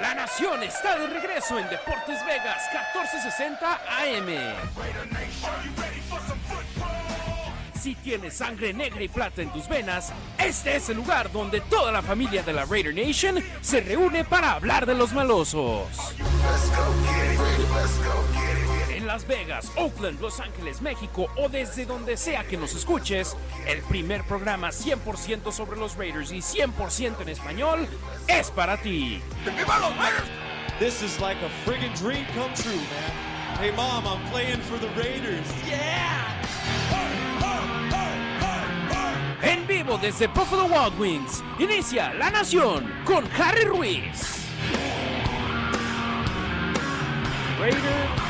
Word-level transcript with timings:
La 0.00 0.14
Nación 0.14 0.62
está 0.62 0.98
de 0.98 1.06
regreso 1.06 1.58
en 1.58 1.68
Deportes 1.70 2.24
Vegas 2.26 2.62
1460 2.72 3.80
AM. 3.98 4.26
Si 7.80 7.94
tienes 7.94 8.34
sangre 8.34 8.74
negra 8.74 9.02
y 9.02 9.08
plata 9.08 9.40
en 9.40 9.50
tus 9.50 9.68
venas, 9.68 10.12
este 10.38 10.76
es 10.76 10.90
el 10.90 10.96
lugar 10.96 11.32
donde 11.32 11.62
toda 11.62 11.92
la 11.92 12.02
familia 12.02 12.42
de 12.42 12.52
la 12.52 12.66
Raider 12.66 12.94
Nation 12.94 13.42
se 13.62 13.80
reúne 13.80 14.24
para 14.24 14.52
hablar 14.52 14.84
de 14.84 14.94
los 14.94 15.14
malosos. 15.14 15.88
Las 19.16 19.26
Vegas, 19.26 19.72
Oakland, 19.76 20.20
Los 20.20 20.40
Ángeles, 20.40 20.82
México 20.82 21.26
o 21.38 21.48
desde 21.48 21.86
donde 21.86 22.18
sea 22.18 22.44
que 22.44 22.58
nos 22.58 22.74
escuches, 22.74 23.34
el 23.66 23.80
primer 23.84 24.22
programa 24.24 24.68
100% 24.68 25.52
sobre 25.52 25.78
los 25.78 25.96
Raiders 25.96 26.32
y 26.32 26.40
100% 26.40 27.22
en 27.22 27.28
español 27.30 27.88
es 28.28 28.50
para 28.50 28.76
ti. 28.76 29.22
This 30.78 31.00
is 31.00 31.18
like 31.18 31.38
a 31.42 31.48
friggin' 31.64 31.94
dream 31.94 32.26
come 32.34 32.52
true, 32.52 32.76
man. 32.76 33.58
Hey, 33.58 33.72
mom, 33.74 34.06
I'm 34.06 34.22
playing 34.30 34.60
for 34.60 34.78
the 34.78 34.88
Raiders. 35.00 35.46
Yeah! 35.66 36.34
En 39.40 39.66
vivo 39.66 39.96
desde 39.96 40.26
Buffalo 40.26 40.66
Wild 40.66 41.00
Wings, 41.00 41.42
inicia 41.58 42.12
La 42.12 42.28
Nación 42.28 42.92
con 43.06 43.26
Harry 43.38 43.64
Ruiz. 43.64 44.44
Raider. 47.58 48.25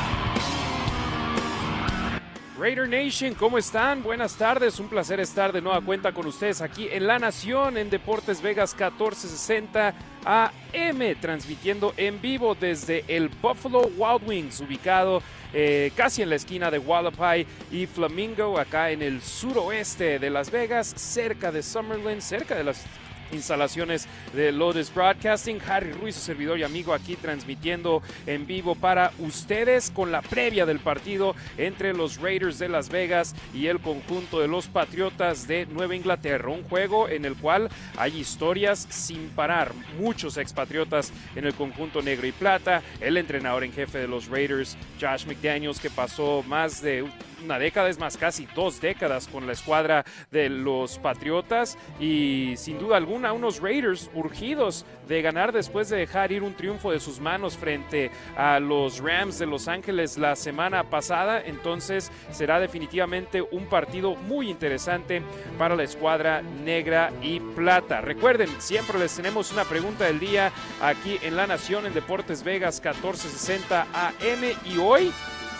Raider 2.59 2.89
Nation, 2.89 3.35
¿cómo 3.35 3.59
están? 3.59 4.01
Buenas 4.01 4.35
tardes, 4.35 4.79
un 4.79 4.87
placer 4.87 5.19
estar 5.19 5.53
de 5.53 5.61
nueva 5.61 5.79
cuenta 5.81 6.11
con 6.11 6.25
ustedes 6.25 6.59
aquí 6.61 6.87
en 6.91 7.05
La 7.05 7.19
Nación, 7.19 7.77
en 7.77 7.91
Deportes 7.91 8.41
Vegas 8.41 8.73
1460 8.73 9.93
AM, 10.25 11.15
transmitiendo 11.21 11.93
en 11.97 12.19
vivo 12.19 12.55
desde 12.55 13.05
el 13.07 13.29
Buffalo 13.29 13.91
Wild 13.95 14.27
Wings, 14.27 14.59
ubicado 14.61 15.21
eh, 15.53 15.91
casi 15.95 16.23
en 16.23 16.31
la 16.31 16.35
esquina 16.35 16.71
de 16.71 16.79
Wallapai 16.79 17.45
y 17.71 17.85
Flamingo, 17.85 18.57
acá 18.57 18.89
en 18.89 19.03
el 19.03 19.21
suroeste 19.21 20.17
de 20.17 20.29
Las 20.31 20.49
Vegas, 20.49 20.87
cerca 20.95 21.51
de 21.51 21.61
Summerlin, 21.61 22.23
cerca 22.23 22.55
de 22.55 22.63
las 22.63 22.83
instalaciones 23.31 24.07
de 24.33 24.51
Lotus 24.51 24.93
Broadcasting. 24.93 25.59
Harry 25.67 25.91
Ruiz, 25.91 26.15
su 26.15 26.21
servidor 26.21 26.59
y 26.59 26.63
amigo, 26.63 26.93
aquí 26.93 27.15
transmitiendo 27.15 28.01
en 28.25 28.47
vivo 28.47 28.75
para 28.75 29.11
ustedes 29.19 29.91
con 29.91 30.11
la 30.11 30.21
previa 30.21 30.65
del 30.65 30.79
partido 30.79 31.35
entre 31.57 31.93
los 31.93 32.17
Raiders 32.17 32.59
de 32.59 32.69
Las 32.69 32.89
Vegas 32.89 33.35
y 33.53 33.67
el 33.67 33.79
conjunto 33.79 34.39
de 34.39 34.47
los 34.47 34.67
Patriotas 34.67 35.47
de 35.47 35.65
Nueva 35.65 35.95
Inglaterra. 35.95 36.49
Un 36.49 36.63
juego 36.63 37.09
en 37.09 37.25
el 37.25 37.35
cual 37.35 37.69
hay 37.97 38.17
historias 38.17 38.87
sin 38.89 39.29
parar. 39.29 39.73
Muchos 39.99 40.37
expatriotas 40.37 41.11
en 41.35 41.45
el 41.45 41.53
conjunto 41.53 42.01
negro 42.01 42.27
y 42.27 42.31
plata. 42.31 42.81
El 42.99 43.17
entrenador 43.17 43.63
en 43.63 43.73
jefe 43.73 43.99
de 43.99 44.07
los 44.07 44.27
Raiders, 44.27 44.77
Josh 44.99 45.25
McDaniels, 45.25 45.79
que 45.79 45.89
pasó 45.89 46.43
más 46.47 46.81
de 46.81 47.05
una 47.43 47.59
década, 47.59 47.89
es 47.89 47.99
más, 47.99 48.17
casi 48.17 48.47
dos 48.55 48.81
décadas 48.81 49.27
con 49.27 49.45
la 49.45 49.53
escuadra 49.53 50.05
de 50.31 50.49
los 50.49 50.97
Patriotas 50.99 51.77
y 51.99 52.53
sin 52.57 52.79
duda 52.79 52.97
alguna 52.97 53.33
unos 53.33 53.61
Raiders 53.61 54.09
urgidos 54.13 54.85
de 55.07 55.21
ganar 55.21 55.51
después 55.51 55.89
de 55.89 55.97
dejar 55.97 56.31
ir 56.31 56.43
un 56.43 56.53
triunfo 56.53 56.91
de 56.91 56.99
sus 56.99 57.19
manos 57.19 57.57
frente 57.57 58.11
a 58.35 58.59
los 58.59 58.99
Rams 58.99 59.39
de 59.39 59.45
Los 59.45 59.67
Ángeles 59.67 60.17
la 60.17 60.35
semana 60.35 60.83
pasada. 60.83 61.41
Entonces 61.41 62.11
será 62.31 62.59
definitivamente 62.59 63.41
un 63.41 63.65
partido 63.67 64.15
muy 64.15 64.49
interesante 64.49 65.21
para 65.57 65.75
la 65.75 65.83
escuadra 65.83 66.41
negra 66.41 67.11
y 67.21 67.39
plata. 67.39 68.01
Recuerden, 68.01 68.49
siempre 68.59 68.99
les 68.99 69.15
tenemos 69.15 69.51
una 69.51 69.63
pregunta 69.63 70.05
del 70.05 70.19
día 70.19 70.51
aquí 70.81 71.17
en 71.21 71.35
La 71.35 71.47
Nación 71.47 71.85
en 71.85 71.93
Deportes 71.93 72.43
Vegas 72.43 72.81
1460 72.83 73.87
AM 73.93 74.43
y 74.65 74.77
hoy 74.77 75.11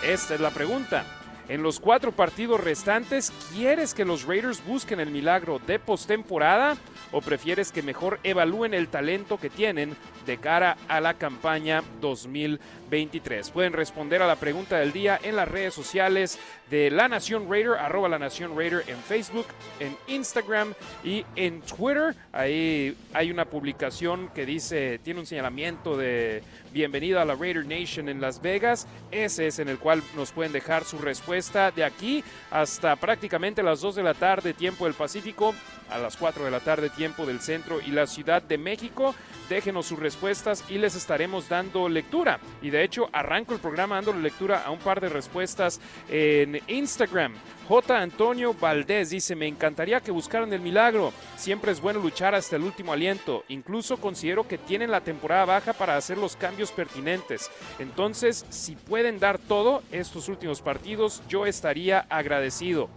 esta 0.03 0.35
es 0.35 0.41
la 0.41 0.51
pregunta. 0.51 1.16
En 1.49 1.63
los 1.63 1.79
cuatro 1.79 2.11
partidos 2.11 2.61
restantes, 2.61 3.31
¿quieres 3.53 3.93
que 3.93 4.03
los 4.03 4.23
Raiders 4.23 4.65
busquen 4.65 4.99
el 4.99 5.11
milagro 5.11 5.61
de 5.65 5.79
postemporada 5.79 6.75
o 7.13 7.21
prefieres 7.21 7.71
que 7.71 7.81
mejor 7.81 8.19
evalúen 8.23 8.73
el 8.73 8.89
talento 8.89 9.37
que 9.37 9.49
tienen 9.49 9.95
de 10.25 10.37
cara 10.39 10.75
a 10.89 10.99
la 10.99 11.13
campaña 11.13 11.83
2023? 12.01 13.49
Pueden 13.51 13.71
responder 13.71 14.21
a 14.21 14.27
la 14.27 14.35
pregunta 14.35 14.77
del 14.77 14.91
día 14.91 15.17
en 15.23 15.37
las 15.37 15.47
redes 15.47 15.73
sociales 15.73 16.37
de 16.69 16.91
La 16.91 17.07
Nación 17.07 17.49
Raider, 17.49 17.75
arroba 17.79 18.09
La 18.09 18.19
Nación 18.19 18.57
Raider 18.57 18.83
en 18.87 18.97
Facebook, 18.97 19.47
en 19.79 19.95
Instagram 20.07 20.73
y 21.01 21.23
en 21.37 21.61
Twitter. 21.61 22.13
Ahí 22.33 22.93
hay 23.13 23.31
una 23.31 23.45
publicación 23.45 24.27
que 24.35 24.45
dice, 24.45 24.99
tiene 24.99 25.21
un 25.21 25.25
señalamiento 25.25 25.95
de 25.95 26.43
bienvenida 26.77 27.23
a 27.23 27.25
la 27.25 27.33
Raider 27.33 27.65
Nation 27.65 28.07
en 28.07 28.21
Las 28.21 28.39
Vegas. 28.39 28.87
Ese 29.09 29.47
es 29.47 29.57
en 29.57 29.67
el 29.67 29.79
cual 29.79 30.03
nos 30.15 30.31
pueden 30.31 30.51
dejar 30.51 30.83
su 30.83 30.99
respuesta 30.99 31.71
de 31.71 31.83
aquí 31.83 32.23
hasta 32.51 32.95
prácticamente 32.95 33.63
las 33.63 33.81
2 33.81 33.95
de 33.95 34.03
la 34.03 34.13
tarde, 34.13 34.53
tiempo 34.53 34.85
del 34.85 34.93
Pacífico, 34.93 35.55
a 35.89 35.97
las 35.97 36.17
4 36.17 36.45
de 36.45 36.51
la 36.51 36.59
tarde, 36.59 36.89
tiempo 36.89 37.25
del 37.25 37.39
centro 37.39 37.79
y 37.81 37.91
la 37.91 38.07
Ciudad 38.07 38.41
de 38.41 38.57
México. 38.57 39.15
Déjenos 39.49 39.85
sus 39.85 39.99
respuestas 39.99 40.63
y 40.69 40.77
les 40.77 40.95
estaremos 40.95 41.47
dando 41.47 41.87
lectura. 41.87 42.39
Y 42.61 42.69
de 42.69 42.83
hecho, 42.83 43.09
arranco 43.13 43.53
el 43.53 43.59
programa 43.59 43.95
dando 43.95 44.13
lectura 44.13 44.63
a 44.65 44.71
un 44.71 44.79
par 44.79 44.99
de 44.99 45.09
respuestas 45.09 45.79
en 46.09 46.61
Instagram. 46.67 47.33
J. 47.67 47.99
Antonio 47.99 48.53
Valdés 48.53 49.09
dice, 49.09 49.35
me 49.35 49.45
encantaría 49.45 49.99
que 49.99 50.11
buscaran 50.11 50.53
el 50.53 50.61
milagro. 50.61 51.11
Siempre 51.35 51.71
es 51.71 51.81
bueno 51.81 51.99
luchar 51.99 52.33
hasta 52.33 52.55
el 52.55 52.63
último 52.63 52.93
aliento. 52.93 53.43
Incluso 53.49 53.97
considero 53.97 54.47
que 54.47 54.57
tienen 54.57 54.89
la 54.89 55.01
temporada 55.01 55.43
baja 55.43 55.73
para 55.73 55.97
hacer 55.97 56.17
los 56.17 56.37
cambios 56.37 56.71
pertinentes. 56.71 57.51
Entonces, 57.79 58.45
si 58.49 58.75
pueden 58.75 59.19
dar 59.19 59.37
todo 59.37 59.83
estos 59.91 60.29
últimos 60.29 60.61
partidos, 60.61 61.21
yo 61.27 61.45
estaría 61.45 62.05
agradecido. 62.09 62.89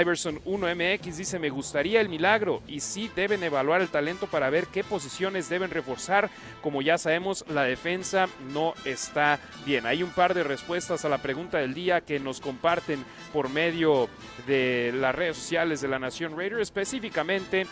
Iverson 0.00 0.40
1MX 0.44 1.16
dice, 1.16 1.38
me 1.38 1.50
gustaría 1.50 2.00
el 2.00 2.08
milagro 2.08 2.62
y 2.66 2.80
sí 2.80 3.10
deben 3.14 3.42
evaluar 3.42 3.82
el 3.82 3.88
talento 3.88 4.26
para 4.26 4.48
ver 4.48 4.66
qué 4.68 4.82
posiciones 4.84 5.48
deben 5.48 5.70
reforzar. 5.70 6.30
Como 6.62 6.80
ya 6.80 6.96
sabemos, 6.96 7.44
la 7.48 7.64
defensa 7.64 8.28
no 8.52 8.74
está 8.84 9.38
bien. 9.66 9.86
Hay 9.86 10.02
un 10.02 10.10
par 10.10 10.32
de 10.32 10.44
respuestas 10.44 11.04
a 11.04 11.08
la 11.08 11.18
pregunta 11.18 11.58
del 11.58 11.74
día 11.74 12.00
que 12.00 12.18
nos 12.18 12.40
comparten 12.40 13.04
por 13.32 13.50
medio 13.50 14.08
de 14.46 14.92
las 14.94 15.14
redes 15.14 15.36
sociales 15.36 15.80
de 15.80 15.88
la 15.88 15.98
Nación 15.98 16.36
Raider, 16.36 16.60
específicamente 16.60 17.66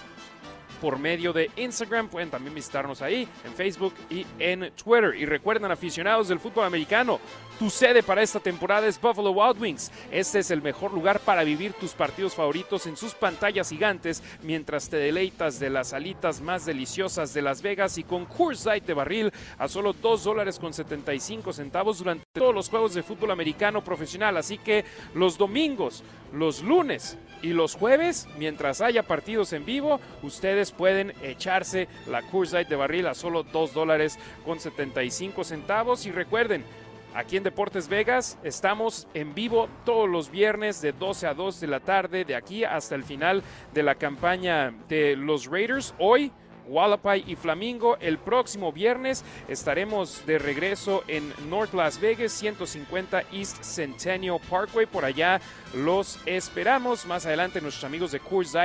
por 0.80 0.98
medio 0.98 1.32
de 1.32 1.50
Instagram. 1.56 2.08
Pueden 2.08 2.30
también 2.30 2.54
visitarnos 2.54 3.02
ahí 3.02 3.28
en 3.44 3.52
Facebook 3.52 3.94
y 4.08 4.26
en 4.38 4.72
Twitter. 4.72 5.14
Y 5.16 5.26
recuerden, 5.26 5.70
aficionados 5.70 6.28
del 6.28 6.40
fútbol 6.40 6.64
americano, 6.64 7.20
tu 7.58 7.68
sede 7.68 8.02
para 8.02 8.22
esta 8.22 8.40
temporada 8.40 8.86
es 8.86 8.98
Buffalo 9.00 9.32
Wild 9.32 9.60
Wings. 9.60 9.92
Este 10.10 10.38
es 10.38 10.50
el 10.50 10.62
mejor 10.62 10.92
lugar 10.92 11.20
para 11.20 11.44
vivir 11.44 11.74
tus 11.74 11.92
partidos 11.92 12.34
favoritos 12.34 12.86
en 12.86 12.96
sus 12.96 13.14
pantallas 13.14 13.68
gigantes 13.68 14.22
mientras 14.42 14.88
te 14.88 14.96
deleitas 14.96 15.60
de 15.60 15.68
las 15.68 15.92
alitas 15.92 16.40
más 16.40 16.64
deliciosas 16.64 17.34
de 17.34 17.42
Las 17.42 17.60
Vegas 17.60 17.98
y 17.98 18.04
con 18.04 18.26
Light 18.64 18.84
de 18.84 18.94
barril 18.94 19.32
a 19.58 19.68
solo 19.68 19.92
2 19.92 20.24
dólares 20.24 20.58
con 20.58 20.72
75 20.72 21.52
centavos 21.52 21.98
durante 21.98 22.24
todos 22.32 22.54
los 22.54 22.70
juegos 22.70 22.94
de 22.94 23.02
fútbol 23.02 23.30
americano 23.30 23.84
profesional. 23.84 24.38
Así 24.38 24.56
que 24.56 24.84
los 25.14 25.36
domingos, 25.36 26.02
los 26.32 26.62
lunes 26.62 27.18
y 27.42 27.48
los 27.48 27.74
jueves, 27.74 28.26
mientras 28.38 28.80
haya 28.80 29.02
partidos 29.02 29.52
en 29.52 29.64
vivo, 29.64 30.00
ustedes 30.22 30.69
pueden 30.72 31.12
echarse 31.22 31.88
la 32.06 32.22
Light 32.52 32.68
de 32.68 32.76
barril 32.76 33.06
a 33.06 33.14
solo 33.14 33.42
2 33.42 33.74
dólares 33.74 34.18
con 34.44 34.60
75 34.60 35.44
centavos. 35.44 36.06
Y 36.06 36.12
recuerden, 36.12 36.64
Aquí 37.12 37.36
en 37.36 37.42
Deportes 37.42 37.88
Vegas 37.88 38.38
estamos 38.44 39.08
en 39.14 39.34
vivo 39.34 39.68
todos 39.84 40.08
los 40.08 40.30
viernes 40.30 40.80
de 40.80 40.92
12 40.92 41.26
a 41.26 41.34
2 41.34 41.60
de 41.60 41.66
la 41.66 41.80
tarde, 41.80 42.24
de 42.24 42.36
aquí 42.36 42.62
hasta 42.62 42.94
el 42.94 43.02
final 43.02 43.42
de 43.74 43.82
la 43.82 43.96
campaña 43.96 44.72
de 44.88 45.16
los 45.16 45.46
Raiders. 45.46 45.92
Hoy 45.98 46.30
Wallapai 46.66 47.24
y 47.26 47.36
Flamingo. 47.36 47.96
El 48.00 48.18
próximo 48.18 48.72
viernes 48.72 49.24
estaremos 49.48 50.24
de 50.26 50.38
regreso 50.38 51.04
en 51.08 51.32
North 51.48 51.74
Las 51.74 52.00
Vegas, 52.00 52.32
150 52.32 53.22
East 53.32 53.62
Centennial 53.62 54.38
Parkway. 54.48 54.86
Por 54.86 55.04
allá 55.04 55.40
los 55.74 56.18
esperamos. 56.26 57.06
Más 57.06 57.26
adelante 57.26 57.60
nuestros 57.60 57.84
amigos 57.84 58.12
de 58.12 58.20
Coors 58.20 58.56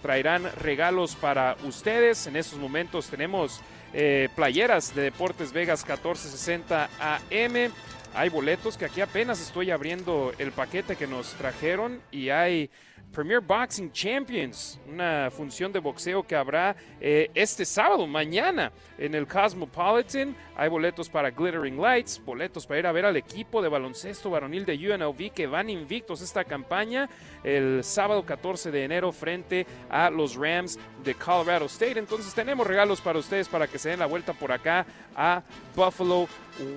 traerán 0.00 0.50
regalos 0.56 1.16
para 1.16 1.56
ustedes. 1.64 2.26
En 2.26 2.36
estos 2.36 2.58
momentos 2.58 3.08
tenemos 3.08 3.60
eh, 3.92 4.28
playeras 4.34 4.94
de 4.94 5.02
Deportes 5.02 5.52
Vegas 5.52 5.84
1460 5.86 6.88
AM. 7.00 7.72
Hay 8.14 8.28
boletos 8.28 8.76
que 8.76 8.84
aquí 8.84 9.00
apenas 9.00 9.40
estoy 9.40 9.70
abriendo 9.70 10.32
el 10.38 10.52
paquete 10.52 10.96
que 10.96 11.06
nos 11.06 11.32
trajeron 11.34 12.00
y 12.10 12.28
hay 12.28 12.70
Premier 13.12 13.40
Boxing 13.40 13.92
Champions, 13.92 14.80
una 14.88 15.30
función 15.30 15.70
de 15.70 15.78
boxeo 15.78 16.22
que 16.22 16.34
habrá 16.34 16.74
eh, 16.98 17.30
este 17.34 17.66
sábado, 17.66 18.06
mañana, 18.06 18.72
en 18.96 19.14
el 19.14 19.26
Cosmopolitan. 19.26 20.34
Hay 20.56 20.70
boletos 20.70 21.10
para 21.10 21.30
Glittering 21.30 21.80
Lights, 21.80 22.22
boletos 22.24 22.66
para 22.66 22.80
ir 22.80 22.86
a 22.86 22.92
ver 22.92 23.04
al 23.04 23.16
equipo 23.16 23.60
de 23.60 23.68
baloncesto 23.68 24.30
varonil 24.30 24.64
de 24.64 24.76
UNLV 24.76 25.32
que 25.32 25.46
van 25.46 25.68
invictos 25.68 26.22
esta 26.22 26.44
campaña 26.44 27.08
el 27.44 27.84
sábado 27.84 28.24
14 28.24 28.70
de 28.70 28.84
enero 28.84 29.12
frente 29.12 29.66
a 29.90 30.08
los 30.08 30.34
Rams 30.34 30.78
de 31.04 31.14
Colorado 31.14 31.66
State. 31.66 31.98
Entonces 31.98 32.34
tenemos 32.34 32.66
regalos 32.66 33.00
para 33.02 33.18
ustedes 33.18 33.46
para 33.46 33.66
que 33.66 33.78
se 33.78 33.90
den 33.90 33.98
la 33.98 34.06
vuelta 34.06 34.32
por 34.32 34.52
acá 34.52 34.86
a 35.14 35.42
Buffalo 35.76 36.28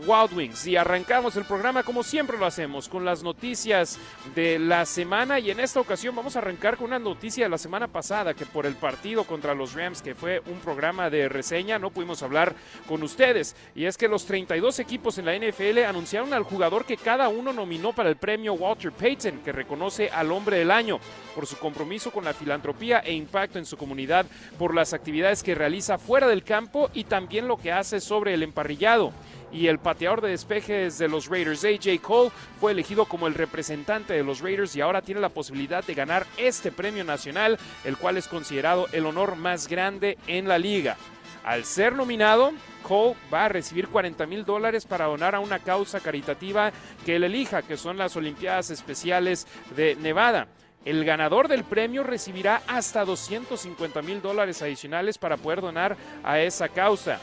Wild 0.05 0.33
Wings. 0.33 0.67
Y 0.67 0.75
arrancamos 0.75 1.35
el 1.35 1.45
programa 1.45 1.83
como 1.83 2.03
siempre 2.03 2.37
lo 2.37 2.45
hacemos, 2.45 2.87
con 2.89 3.05
las 3.05 3.23
noticias 3.23 3.99
de 4.33 4.59
la 4.59 4.85
semana. 4.85 5.39
Y 5.39 5.51
en 5.51 5.59
esta 5.59 5.79
ocasión 5.79 6.15
vamos 6.15 6.35
a 6.35 6.39
arrancar 6.39 6.77
con 6.77 6.87
una 6.87 6.99
noticia 6.99 7.45
de 7.45 7.49
la 7.49 7.57
semana 7.57 7.87
pasada, 7.87 8.33
que 8.33 8.45
por 8.45 8.65
el 8.65 8.75
partido 8.75 9.23
contra 9.23 9.53
los 9.53 9.73
Rams, 9.73 10.01
que 10.01 10.15
fue 10.15 10.41
un 10.47 10.59
programa 10.59 11.09
de 11.09 11.29
reseña, 11.29 11.79
no 11.79 11.89
pudimos 11.89 12.23
hablar 12.23 12.55
con 12.87 13.03
ustedes. 13.03 13.55
Y 13.75 13.85
es 13.85 13.97
que 13.97 14.07
los 14.07 14.25
32 14.25 14.79
equipos 14.79 15.17
en 15.17 15.25
la 15.25 15.35
NFL 15.37 15.79
anunciaron 15.85 16.33
al 16.33 16.43
jugador 16.43 16.85
que 16.85 16.97
cada 16.97 17.29
uno 17.29 17.53
nominó 17.53 17.93
para 17.93 18.09
el 18.09 18.17
premio 18.17 18.53
Walter 18.53 18.91
Payton, 18.91 19.39
que 19.39 19.51
reconoce 19.51 20.09
al 20.09 20.31
hombre 20.31 20.57
del 20.57 20.71
año 20.71 20.99
por 21.33 21.47
su 21.47 21.57
compromiso 21.57 22.11
con 22.11 22.23
la 22.23 22.33
filantropía 22.33 22.99
e 22.99 23.13
impacto 23.13 23.59
en 23.59 23.65
su 23.65 23.77
comunidad, 23.77 24.25
por 24.57 24.73
las 24.73 24.93
actividades 24.93 25.43
que 25.43 25.55
realiza 25.55 25.97
fuera 25.97 26.27
del 26.27 26.43
campo 26.43 26.89
y 26.93 27.03
también 27.03 27.47
lo 27.47 27.57
que 27.57 27.71
hace 27.71 27.99
sobre 27.99 28.33
el 28.33 28.43
emparrillado 28.43 29.11
y 29.51 29.67
el 29.67 29.79
pateador 29.79 30.21
de 30.21 30.29
despejes 30.29 30.97
de 30.97 31.07
los 31.07 31.27
Raiders, 31.27 31.63
AJ 31.63 32.01
Cole, 32.01 32.31
fue 32.59 32.71
elegido 32.71 33.05
como 33.05 33.27
el 33.27 33.33
representante 33.33 34.13
de 34.13 34.23
los 34.23 34.41
Raiders 34.41 34.75
y 34.75 34.81
ahora 34.81 35.01
tiene 35.01 35.21
la 35.21 35.29
posibilidad 35.29 35.83
de 35.83 35.93
ganar 35.93 36.25
este 36.37 36.71
premio 36.71 37.03
nacional, 37.03 37.57
el 37.83 37.97
cual 37.97 38.17
es 38.17 38.27
considerado 38.27 38.87
el 38.91 39.05
honor 39.05 39.35
más 39.35 39.67
grande 39.67 40.17
en 40.27 40.47
la 40.47 40.57
liga. 40.57 40.97
Al 41.43 41.63
ser 41.63 41.93
nominado, 41.93 42.51
Cole 42.81 43.15
va 43.31 43.45
a 43.45 43.49
recibir 43.49 43.87
40 43.87 44.25
mil 44.25 44.45
dólares 44.45 44.85
para 44.85 45.05
donar 45.05 45.35
a 45.35 45.39
una 45.39 45.59
causa 45.59 45.99
caritativa 45.99 46.71
que 47.05 47.17
él 47.17 47.23
elija, 47.23 47.61
que 47.61 47.77
son 47.77 47.97
las 47.97 48.15
Olimpiadas 48.15 48.71
Especiales 48.71 49.47
de 49.75 49.95
Nevada. 49.95 50.47
El 50.85 51.03
ganador 51.03 51.47
del 51.47 51.63
premio 51.63 52.03
recibirá 52.03 52.61
hasta 52.67 53.05
250 53.05 54.01
mil 54.03 54.21
dólares 54.21 54.61
adicionales 54.61 55.17
para 55.17 55.37
poder 55.37 55.61
donar 55.61 55.97
a 56.23 56.39
esa 56.39 56.69
causa. 56.69 57.19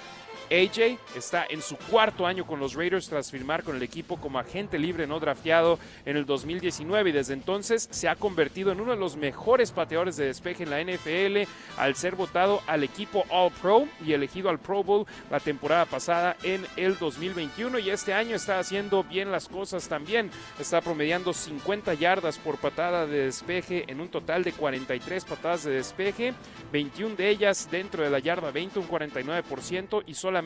AJ 0.53 0.99
está 1.17 1.47
en 1.49 1.63
su 1.63 1.77
cuarto 1.77 2.27
año 2.27 2.47
con 2.47 2.61
los 2.61 2.75
Raiders 2.75 3.09
tras 3.09 3.31
firmar 3.31 3.63
con 3.63 3.77
el 3.77 3.83
equipo 3.83 4.19
como 4.19 4.39
agente 4.39 4.79
libre 4.79 5.07
no 5.07 5.19
drafteado 5.19 5.79
en 6.05 6.19
el 6.19 6.27
2019 6.27 7.09
y 7.09 7.13
desde 7.13 7.33
entonces 7.33 7.89
se 7.91 8.07
ha 8.09 8.17
convertido 8.17 8.71
en 8.71 8.81
uno 8.81 8.91
de 8.91 8.99
los 8.99 9.17
mejores 9.17 9.73
pateadores 9.73 10.17
de 10.17 10.27
despeje 10.27 10.65
en 10.65 10.71
la 10.71 10.83
NFL 10.83 11.49
al 11.79 11.97
ser 11.97 12.17
votado 12.17 12.61
al 12.67 12.85
equipo 12.85 13.25
All 13.31 13.51
Pro 13.63 13.89
y 14.05 14.13
elegido 14.13 14.51
al 14.51 14.59
Pro 14.59 14.85
Bowl 14.85 15.07
la 15.31 15.41
temporada 15.41 15.87
pasada 15.87 16.37
en 16.43 16.67
el 16.77 16.99
2021 16.99 17.79
y 17.79 17.89
este 17.89 18.13
año 18.13 18.37
está 18.37 18.59
haciendo 18.59 19.05
bien 19.05 19.33
las 19.33 19.49
cosas 19.49 19.89
también. 19.89 20.31
Está 20.61 20.83
promediando 20.83 21.33
50 21.33 21.95
yardas 21.95 22.37
por 22.39 22.59
patada 22.59 23.07
de 23.07 23.25
despeje 23.25 23.85
en 23.91 24.01
un 24.01 24.09
total 24.09 24.45
de 24.45 24.53
43 24.53 25.25
patadas 25.25 25.65
de 25.65 25.73
despeje, 25.73 26.35
21 26.73 27.17
de 27.17 27.31
ellas 27.31 27.69
dentro 27.71 28.03
de 28.03 28.11
la 28.11 28.19
yarda 28.19 28.51
20, 28.51 28.79
un 28.79 28.89
49% 28.89 30.03
y 30.07 30.15
solamente 30.15 30.42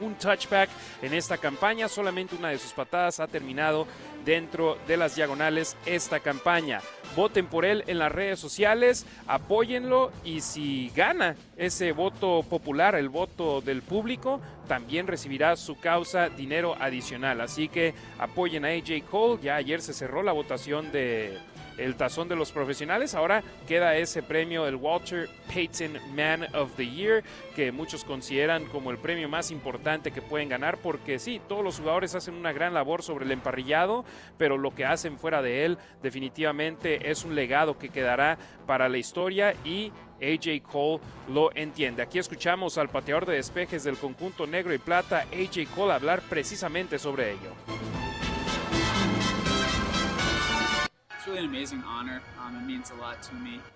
un 0.00 0.14
touchback 0.14 0.68
en 1.02 1.14
esta 1.14 1.38
campaña. 1.38 1.88
Solamente 1.88 2.36
una 2.36 2.48
de 2.48 2.58
sus 2.58 2.72
patadas 2.72 3.20
ha 3.20 3.26
terminado 3.26 3.86
dentro 4.24 4.76
de 4.86 4.96
las 4.96 5.14
diagonales 5.16 5.76
esta 5.86 6.20
campaña. 6.20 6.80
Voten 7.14 7.46
por 7.46 7.64
él 7.64 7.84
en 7.86 7.98
las 7.98 8.12
redes 8.12 8.38
sociales, 8.38 9.06
apóyenlo 9.26 10.10
y 10.24 10.40
si 10.40 10.90
gana 10.94 11.36
ese 11.56 11.92
voto 11.92 12.42
popular, 12.42 12.94
el 12.96 13.08
voto 13.08 13.60
del 13.60 13.82
público, 13.82 14.40
también 14.68 15.06
recibirá 15.06 15.56
su 15.56 15.78
causa 15.78 16.28
dinero 16.28 16.76
adicional. 16.78 17.40
Así 17.40 17.68
que 17.68 17.94
apoyen 18.18 18.64
a 18.64 18.68
AJ 18.68 19.04
Cole. 19.10 19.40
Ya 19.42 19.56
ayer 19.56 19.80
se 19.80 19.94
cerró 19.94 20.22
la 20.22 20.32
votación 20.32 20.92
de 20.92 21.38
el 21.78 21.96
tazón 21.96 22.28
de 22.28 22.36
los 22.36 22.52
profesionales. 22.52 23.14
Ahora 23.14 23.42
queda 23.66 23.96
ese 23.96 24.22
premio, 24.22 24.66
el 24.66 24.76
Walter 24.76 25.28
Payton 25.52 25.98
Man 26.14 26.46
of 26.54 26.74
the 26.76 26.86
Year, 26.86 27.22
que 27.54 27.72
muchos 27.72 28.04
consideran 28.04 28.64
como 28.66 28.90
el 28.90 28.98
premio 28.98 29.28
más 29.28 29.50
importante 29.50 30.10
que 30.10 30.22
pueden 30.22 30.48
ganar, 30.48 30.78
porque 30.78 31.18
sí, 31.18 31.40
todos 31.48 31.64
los 31.64 31.78
jugadores 31.78 32.14
hacen 32.14 32.34
una 32.34 32.52
gran 32.52 32.74
labor 32.74 33.02
sobre 33.02 33.24
el 33.24 33.32
emparrillado, 33.32 34.04
pero 34.38 34.58
lo 34.58 34.74
que 34.74 34.84
hacen 34.84 35.18
fuera 35.18 35.42
de 35.42 35.64
él 35.64 35.78
definitivamente 36.02 37.10
es 37.10 37.24
un 37.24 37.34
legado 37.34 37.78
que 37.78 37.88
quedará 37.88 38.38
para 38.66 38.88
la 38.88 38.98
historia 38.98 39.54
y 39.64 39.92
AJ 40.20 40.62
Cole 40.62 41.00
lo 41.28 41.54
entiende. 41.54 42.02
Aquí 42.02 42.18
escuchamos 42.18 42.78
al 42.78 42.88
pateador 42.88 43.26
de 43.26 43.34
despejes 43.34 43.84
del 43.84 43.98
conjunto 43.98 44.46
negro 44.46 44.72
y 44.72 44.78
plata, 44.78 45.26
AJ 45.32 45.68
Cole, 45.74 45.92
hablar 45.92 46.22
precisamente 46.22 46.98
sobre 46.98 47.32
ello. 47.32 47.52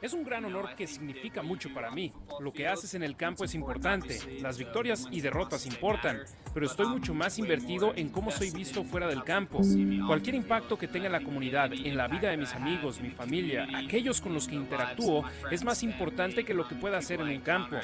Es 0.00 0.12
un 0.12 0.24
gran 0.24 0.44
honor 0.44 0.74
que 0.76 0.86
significa 0.86 1.42
mucho 1.42 1.72
para 1.74 1.90
mí. 1.90 2.12
Lo 2.40 2.52
que 2.52 2.68
haces 2.68 2.94
en 2.94 3.02
el 3.02 3.16
campo 3.16 3.44
es 3.44 3.54
importante. 3.54 4.18
Las 4.40 4.58
victorias 4.58 5.08
y 5.10 5.20
derrotas 5.20 5.66
importan, 5.66 6.20
pero 6.54 6.66
estoy 6.66 6.86
mucho 6.86 7.12
más 7.14 7.38
invertido 7.38 7.92
en 7.96 8.10
cómo 8.10 8.30
soy 8.30 8.50
visto 8.50 8.84
fuera 8.84 9.08
del 9.08 9.24
campo. 9.24 9.60
Cualquier 10.06 10.36
impacto 10.36 10.78
que 10.78 10.88
tenga 10.88 11.06
en 11.06 11.12
la 11.12 11.22
comunidad, 11.22 11.72
en 11.72 11.96
la 11.96 12.06
vida 12.06 12.30
de 12.30 12.36
mis 12.36 12.52
amigos, 12.54 13.00
mi 13.00 13.10
familia, 13.10 13.66
aquellos 13.76 14.20
con 14.20 14.34
los 14.34 14.46
que 14.46 14.54
interactúo, 14.54 15.24
es 15.50 15.64
más 15.64 15.82
importante 15.82 16.44
que 16.44 16.54
lo 16.54 16.68
que 16.68 16.76
pueda 16.76 16.98
hacer 16.98 17.20
en 17.20 17.28
un 17.28 17.40
campo. 17.40 17.76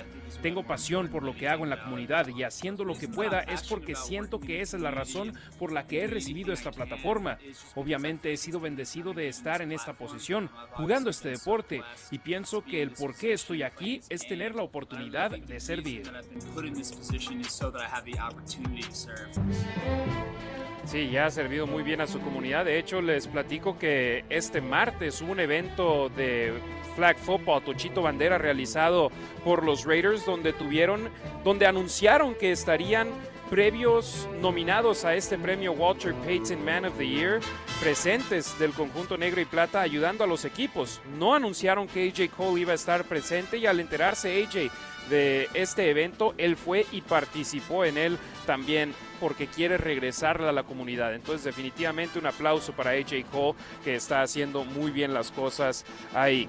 Tengo 0.42 0.62
pasión 0.62 1.08
por 1.08 1.22
lo 1.22 1.34
que 1.34 1.48
hago 1.48 1.64
en 1.64 1.70
la 1.70 1.82
comunidad 1.82 2.28
y 2.28 2.42
haciendo 2.42 2.84
lo 2.84 2.94
que 2.94 3.08
pueda 3.08 3.40
es 3.40 3.66
porque 3.66 3.94
siento 3.94 4.38
que 4.38 4.60
esa 4.60 4.76
es 4.76 4.82
la 4.82 4.90
razón 4.90 5.34
por 5.58 5.72
la 5.72 5.86
que 5.86 6.02
he 6.02 6.06
recibido 6.06 6.52
esta 6.52 6.70
plataforma. 6.70 7.38
Obviamente 7.74 8.32
he 8.32 8.36
sido 8.36 8.60
bendecido 8.60 9.12
de 9.12 9.28
estar 9.28 9.55
en 9.62 9.72
esta 9.72 9.92
posición, 9.92 10.50
jugando 10.72 11.10
este 11.10 11.30
deporte, 11.30 11.82
y 12.10 12.18
pienso 12.18 12.64
que 12.64 12.82
el 12.82 12.90
por 12.90 13.16
qué 13.16 13.32
estoy 13.32 13.62
aquí 13.62 14.00
es 14.08 14.26
tener 14.26 14.54
la 14.54 14.62
oportunidad 14.62 15.30
de 15.30 15.60
servir. 15.60 16.10
Sí, 20.86 21.10
ya 21.10 21.26
ha 21.26 21.30
servido 21.30 21.66
muy 21.66 21.82
bien 21.82 22.00
a 22.00 22.06
su 22.06 22.20
comunidad. 22.20 22.64
De 22.64 22.78
hecho, 22.78 23.02
les 23.02 23.26
platico 23.26 23.76
que 23.76 24.24
este 24.30 24.60
martes 24.60 25.20
hubo 25.20 25.32
un 25.32 25.40
evento 25.40 26.08
de 26.10 26.54
flag 26.94 27.18
football, 27.18 27.64
Tochito 27.64 28.02
Bandera, 28.02 28.38
realizado 28.38 29.10
por 29.44 29.64
los 29.64 29.84
Raiders, 29.84 30.24
donde 30.24 30.52
tuvieron, 30.52 31.10
donde 31.42 31.66
anunciaron 31.66 32.36
que 32.36 32.52
estarían 32.52 33.08
previos 33.50 34.28
nominados 34.40 35.04
a 35.04 35.14
este 35.14 35.38
premio 35.38 35.72
Walter 35.72 36.14
Payton 36.24 36.64
Man 36.64 36.84
of 36.84 36.96
the 36.98 37.06
Year, 37.06 37.40
presentes 37.80 38.58
del 38.58 38.72
conjunto 38.72 39.16
negro 39.16 39.40
y 39.40 39.44
plata 39.44 39.80
ayudando 39.80 40.24
a 40.24 40.26
los 40.26 40.44
equipos. 40.44 41.00
No 41.18 41.34
anunciaron 41.34 41.86
que 41.86 42.08
AJ 42.08 42.30
Cole 42.36 42.60
iba 42.60 42.72
a 42.72 42.76
estar 42.76 43.04
presente 43.04 43.58
y 43.58 43.66
al 43.66 43.80
enterarse 43.80 44.42
AJ 44.42 44.70
de 45.08 45.48
este 45.54 45.88
evento, 45.88 46.34
él 46.36 46.56
fue 46.56 46.84
y 46.90 47.00
participó 47.00 47.84
en 47.84 47.96
él 47.96 48.18
también 48.44 48.92
porque 49.20 49.46
quiere 49.46 49.76
regresar 49.76 50.42
a 50.42 50.52
la 50.52 50.64
comunidad. 50.64 51.14
Entonces 51.14 51.44
definitivamente 51.44 52.18
un 52.18 52.26
aplauso 52.26 52.72
para 52.72 52.90
AJ 52.90 53.26
Cole 53.30 53.56
que 53.84 53.94
está 53.94 54.22
haciendo 54.22 54.64
muy 54.64 54.90
bien 54.90 55.14
las 55.14 55.30
cosas 55.30 55.84
ahí. 56.12 56.48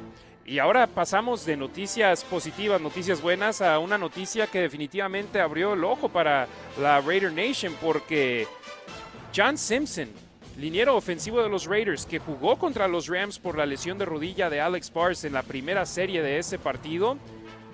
Y 0.49 0.59
ahora 0.59 0.87
pasamos 0.87 1.45
de 1.45 1.57
noticias 1.57 2.23
positivas, 2.23 2.79
noticias 2.79 3.21
buenas, 3.21 3.61
a 3.61 3.79
una 3.79 3.97
noticia 3.97 4.47
que 4.47 4.61
definitivamente 4.61 5.41
abrió 5.41 5.73
el 5.73 5.83
ojo 5.83 6.07
para 6.07 6.47
la 6.79 7.01
Raider 7.01 7.33
Nation 7.33 7.75
porque 7.81 8.47
John 9.35 9.57
Simpson, 9.57 10.07
liniero 10.57 10.95
ofensivo 10.95 11.43
de 11.43 11.49
los 11.49 11.65
Raiders, 11.65 12.05
que 12.05 12.19
jugó 12.19 12.57
contra 12.57 12.87
los 12.87 13.07
Rams 13.07 13.39
por 13.39 13.57
la 13.57 13.65
lesión 13.65 13.97
de 13.97 14.05
rodilla 14.05 14.49
de 14.49 14.61
Alex 14.61 14.93
Bars 14.93 15.25
en 15.25 15.33
la 15.33 15.43
primera 15.43 15.85
serie 15.85 16.21
de 16.21 16.39
ese 16.39 16.57
partido, 16.57 17.17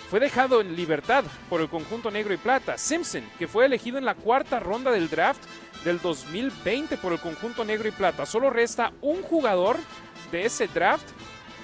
fue 0.09 0.19
dejado 0.19 0.59
en 0.59 0.75
libertad 0.75 1.25
por 1.51 1.61
el 1.61 1.69
conjunto 1.69 2.09
negro 2.09 2.33
y 2.33 2.37
plata. 2.37 2.79
Simpson, 2.79 3.23
que 3.37 3.47
fue 3.47 3.67
elegido 3.67 3.99
en 3.99 4.05
la 4.05 4.15
cuarta 4.15 4.59
ronda 4.59 4.89
del 4.89 5.11
draft 5.11 5.43
del 5.85 5.99
2020 6.01 6.97
por 6.97 7.13
el 7.13 7.19
conjunto 7.19 7.63
negro 7.63 7.87
y 7.87 7.91
plata. 7.91 8.25
Solo 8.25 8.49
resta 8.49 8.93
un 9.01 9.21
jugador 9.21 9.77
de 10.31 10.45
ese 10.47 10.67
draft 10.67 11.05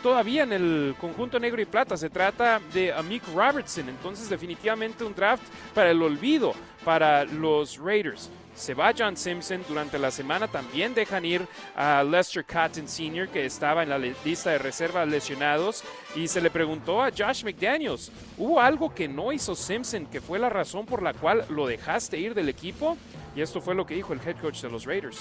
todavía 0.01 0.43
en 0.43 0.53
el 0.53 0.95
conjunto 0.99 1.39
negro 1.39 1.61
y 1.61 1.65
plata. 1.65 1.97
Se 1.97 2.09
trata 2.09 2.59
de 2.73 2.91
Amik 2.93 3.23
Robertson. 3.33 3.89
Entonces 3.89 4.29
definitivamente 4.29 5.03
un 5.03 5.15
draft 5.15 5.43
para 5.73 5.91
el 5.91 6.01
olvido 6.01 6.53
para 6.83 7.25
los 7.25 7.77
Raiders. 7.77 8.29
Se 8.55 8.73
va 8.73 8.93
John 8.97 9.15
Simpson 9.15 9.63
durante 9.69 9.97
la 9.97 10.11
semana. 10.11 10.47
También 10.47 10.93
dejan 10.93 11.23
ir 11.23 11.47
a 11.77 12.03
Lester 12.03 12.43
Cotton 12.43 12.89
Sr., 12.89 13.29
que 13.29 13.45
estaba 13.45 13.83
en 13.83 13.89
la 13.89 13.97
lista 13.97 14.49
de 14.49 14.57
reserva 14.57 15.05
lesionados. 15.05 15.81
Y 16.13 16.27
se 16.27 16.41
le 16.41 16.49
preguntó 16.49 17.01
a 17.01 17.09
Josh 17.09 17.45
McDaniels: 17.45 18.11
¿hubo 18.37 18.59
algo 18.59 18.93
que 18.93 19.07
no 19.07 19.31
hizo 19.31 19.55
Simpson 19.55 20.07
que 20.07 20.19
fue 20.19 20.39
la 20.39 20.49
razón 20.49 20.85
por 20.85 21.01
la 21.01 21.13
cual 21.13 21.45
lo 21.49 21.67
dejaste 21.67 22.19
ir 22.19 22.33
del 22.33 22.49
equipo? 22.49 22.97
Y 23.33 23.41
esto 23.41 23.61
fue 23.61 23.75
lo 23.75 23.85
que 23.85 23.95
dijo 23.95 24.11
el 24.11 24.19
head 24.19 24.35
coach 24.41 24.61
de 24.61 24.69
los 24.69 24.85
Raiders. 24.85 25.19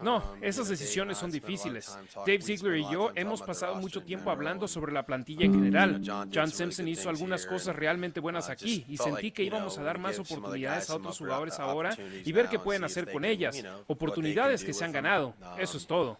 No, 0.00 0.34
esas 0.40 0.68
decisiones 0.68 1.18
son 1.18 1.30
difíciles. 1.30 1.96
Dave 2.26 2.40
Ziegler 2.40 2.78
y 2.78 2.90
yo 2.90 3.12
hemos 3.14 3.42
pasado 3.42 3.74
mucho 3.74 4.02
tiempo 4.02 4.30
hablando 4.30 4.66
sobre 4.66 4.92
la 4.92 5.04
plantilla 5.04 5.44
en 5.44 5.54
general. 5.54 6.02
John 6.32 6.50
Simpson 6.50 6.88
hizo 6.88 7.10
algunas 7.10 7.44
cosas 7.44 7.76
realmente 7.76 8.20
buenas 8.20 8.48
aquí 8.48 8.86
y 8.88 8.96
sentí 8.96 9.32
que 9.32 9.42
íbamos 9.42 9.76
a 9.78 9.82
dar 9.82 9.98
más 9.98 10.18
oportunidades 10.18 10.88
a 10.88 10.96
otros 10.96 11.18
jugadores 11.18 11.58
ahora 11.58 11.94
y 12.24 12.32
ver 12.32 12.48
qué 12.48 12.58
pueden 12.58 12.84
hacer 12.84 13.12
con 13.12 13.24
ellas. 13.24 13.62
Oportunidades 13.86 14.64
que 14.64 14.72
se 14.72 14.84
han 14.84 14.92
ganado. 14.92 15.34
Eso 15.58 15.76
es 15.76 15.86
todo. 15.86 16.18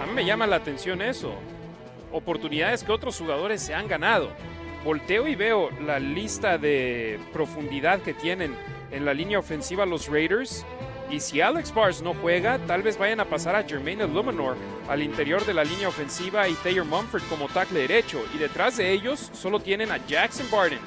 A 0.00 0.06
mí 0.06 0.12
me 0.14 0.24
llama 0.24 0.46
la 0.46 0.56
atención 0.56 1.02
eso. 1.02 1.34
Oportunidades 2.12 2.82
que 2.82 2.92
otros 2.92 3.18
jugadores 3.18 3.60
se 3.62 3.74
han 3.74 3.86
ganado 3.86 4.30
volteo 4.84 5.26
y 5.26 5.34
veo 5.34 5.70
la 5.80 5.98
lista 5.98 6.58
de 6.58 7.18
profundidad 7.32 8.00
que 8.00 8.14
tienen 8.14 8.54
en 8.90 9.04
la 9.04 9.14
línea 9.14 9.38
ofensiva 9.38 9.86
los 9.86 10.08
Raiders. 10.08 10.64
Y 11.10 11.18
si 11.18 11.40
Alex 11.40 11.74
Bars 11.74 12.02
no 12.02 12.14
juega, 12.14 12.58
tal 12.66 12.82
vez 12.82 12.96
vayan 12.96 13.18
a 13.18 13.24
pasar 13.24 13.56
a 13.56 13.64
Jermaine 13.64 14.04
Illuminor 14.04 14.56
al 14.88 15.02
interior 15.02 15.44
de 15.44 15.54
la 15.54 15.64
línea 15.64 15.88
ofensiva 15.88 16.48
y 16.48 16.54
Taylor 16.54 16.84
Mumford 16.84 17.22
como 17.28 17.48
tackle 17.48 17.80
derecho. 17.80 18.24
Y 18.34 18.38
detrás 18.38 18.76
de 18.76 18.92
ellos 18.92 19.30
solo 19.32 19.58
tienen 19.58 19.90
a 19.90 20.04
Jackson 20.06 20.46
Barden, 20.52 20.78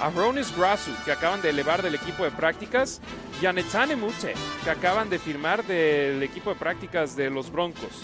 a 0.00 0.10
Ronis 0.10 0.54
Grasu, 0.54 0.90
que 1.04 1.12
acaban 1.12 1.40
de 1.40 1.50
elevar 1.50 1.82
del 1.82 1.94
equipo 1.94 2.24
de 2.24 2.30
prácticas, 2.30 3.00
y 3.40 3.46
a 3.46 3.52
Netane 3.52 3.96
Mute, 3.96 4.34
que 4.62 4.70
acaban 4.70 5.08
de 5.08 5.18
firmar 5.18 5.64
del 5.64 6.22
equipo 6.22 6.50
de 6.50 6.56
prácticas 6.56 7.16
de 7.16 7.30
los 7.30 7.50
Broncos. 7.50 8.02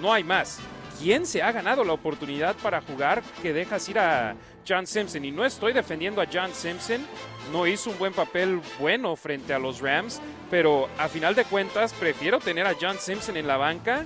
No 0.00 0.12
hay 0.12 0.24
más. 0.24 0.58
¿Quién 1.00 1.24
se 1.24 1.42
ha 1.42 1.52
ganado 1.52 1.82
la 1.82 1.94
oportunidad 1.94 2.56
para 2.56 2.82
jugar 2.82 3.22
que 3.42 3.52
dejas 3.54 3.88
ir 3.88 3.98
a 3.98 4.34
John 4.68 4.86
Simpson? 4.86 5.24
Y 5.24 5.30
no 5.30 5.44
estoy 5.44 5.72
defendiendo 5.72 6.20
a 6.20 6.26
John 6.32 6.52
Simpson, 6.52 7.06
no 7.52 7.66
hizo 7.66 7.90
un 7.90 7.98
buen 7.98 8.12
papel 8.12 8.60
bueno 8.78 9.16
frente 9.16 9.52
a 9.52 9.58
los 9.58 9.80
Rams, 9.80 10.20
pero 10.50 10.88
a 10.98 11.08
final 11.08 11.34
de 11.34 11.44
cuentas 11.44 11.92
prefiero 11.92 12.38
tener 12.38 12.66
a 12.66 12.74
John 12.80 12.98
Simpson 12.98 13.36
en 13.36 13.46
la 13.46 13.56
banca 13.56 14.04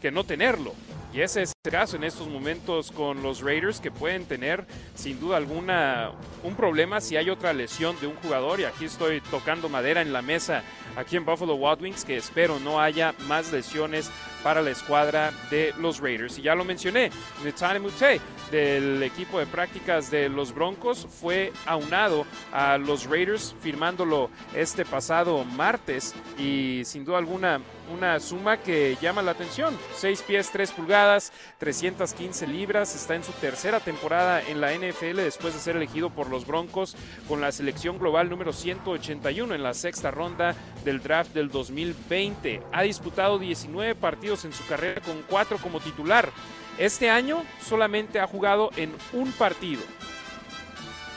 que 0.00 0.10
no 0.10 0.24
tenerlo. 0.24 0.72
Y 1.16 1.22
ese 1.22 1.40
es 1.40 1.52
el 1.64 1.72
caso 1.72 1.96
en 1.96 2.04
estos 2.04 2.28
momentos 2.28 2.90
con 2.90 3.22
los 3.22 3.40
Raiders 3.40 3.80
que 3.80 3.90
pueden 3.90 4.26
tener 4.26 4.66
sin 4.94 5.18
duda 5.18 5.38
alguna 5.38 6.12
un 6.42 6.54
problema 6.54 7.00
si 7.00 7.16
hay 7.16 7.30
otra 7.30 7.54
lesión 7.54 7.98
de 8.02 8.06
un 8.06 8.16
jugador. 8.16 8.60
Y 8.60 8.64
aquí 8.64 8.84
estoy 8.84 9.22
tocando 9.22 9.70
madera 9.70 10.02
en 10.02 10.12
la 10.12 10.20
mesa 10.20 10.62
aquí 10.94 11.16
en 11.16 11.24
Buffalo 11.24 11.54
Wild 11.54 11.80
Wings 11.80 12.04
que 12.04 12.18
espero 12.18 12.60
no 12.60 12.82
haya 12.82 13.14
más 13.28 13.50
lesiones 13.50 14.10
para 14.46 14.62
la 14.62 14.70
escuadra 14.70 15.32
de 15.50 15.74
los 15.80 15.98
Raiders. 15.98 16.38
Y 16.38 16.42
ya 16.42 16.54
lo 16.54 16.64
mencioné, 16.64 17.10
Netane 17.42 17.80
Mute 17.80 18.20
del 18.52 19.02
equipo 19.02 19.40
de 19.40 19.46
prácticas 19.46 20.08
de 20.08 20.28
los 20.28 20.54
Broncos 20.54 21.08
fue 21.20 21.52
aunado 21.66 22.24
a 22.52 22.78
los 22.78 23.10
Raiders 23.10 23.56
firmándolo 23.60 24.30
este 24.54 24.84
pasado 24.84 25.42
martes 25.42 26.14
y 26.38 26.82
sin 26.84 27.04
duda 27.04 27.18
alguna 27.18 27.60
una 27.92 28.18
suma 28.20 28.56
que 28.56 28.96
llama 29.00 29.22
la 29.22 29.32
atención. 29.32 29.76
6 29.96 30.22
pies 30.22 30.50
3 30.52 30.72
pulgadas, 30.72 31.32
315 31.58 32.46
libras, 32.46 32.94
está 32.94 33.14
en 33.14 33.24
su 33.24 33.32
tercera 33.32 33.80
temporada 33.80 34.42
en 34.42 34.60
la 34.60 34.72
NFL 34.72 35.16
después 35.16 35.54
de 35.54 35.60
ser 35.60 35.76
elegido 35.76 36.10
por 36.10 36.28
los 36.28 36.46
Broncos 36.46 36.96
con 37.28 37.40
la 37.40 37.52
selección 37.52 37.98
global 37.98 38.28
número 38.28 38.52
181 38.52 39.54
en 39.54 39.62
la 39.62 39.74
sexta 39.74 40.10
ronda 40.10 40.54
del 40.84 41.02
draft 41.02 41.32
del 41.32 41.48
2020. 41.48 42.62
Ha 42.72 42.82
disputado 42.82 43.38
19 43.38 43.94
partidos 43.94 44.35
en 44.44 44.52
su 44.52 44.66
carrera 44.66 45.00
con 45.00 45.22
cuatro 45.22 45.58
como 45.58 45.80
titular. 45.80 46.30
Este 46.78 47.08
año 47.08 47.42
solamente 47.64 48.20
ha 48.20 48.26
jugado 48.26 48.70
en 48.76 48.94
un 49.12 49.32
partido. 49.32 49.82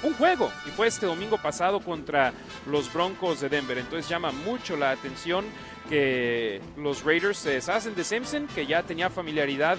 Un 0.01 0.13
juego, 0.13 0.49
y 0.65 0.69
fue 0.69 0.87
este 0.87 1.05
domingo 1.05 1.37
pasado 1.37 1.81
contra 1.81 2.33
los 2.65 2.91
Broncos 2.93 3.41
de 3.41 3.49
Denver. 3.49 3.77
Entonces 3.77 4.07
llama 4.07 4.31
mucho 4.31 4.77
la 4.77 4.91
atención 4.91 5.45
que 5.89 6.61
los 6.77 7.03
Raiders 7.03 7.39
se 7.39 7.51
deshacen 7.51 7.95
de 7.95 8.03
Simpson, 8.03 8.47
que 8.55 8.65
ya 8.65 8.83
tenía 8.83 9.09
familiaridad 9.09 9.77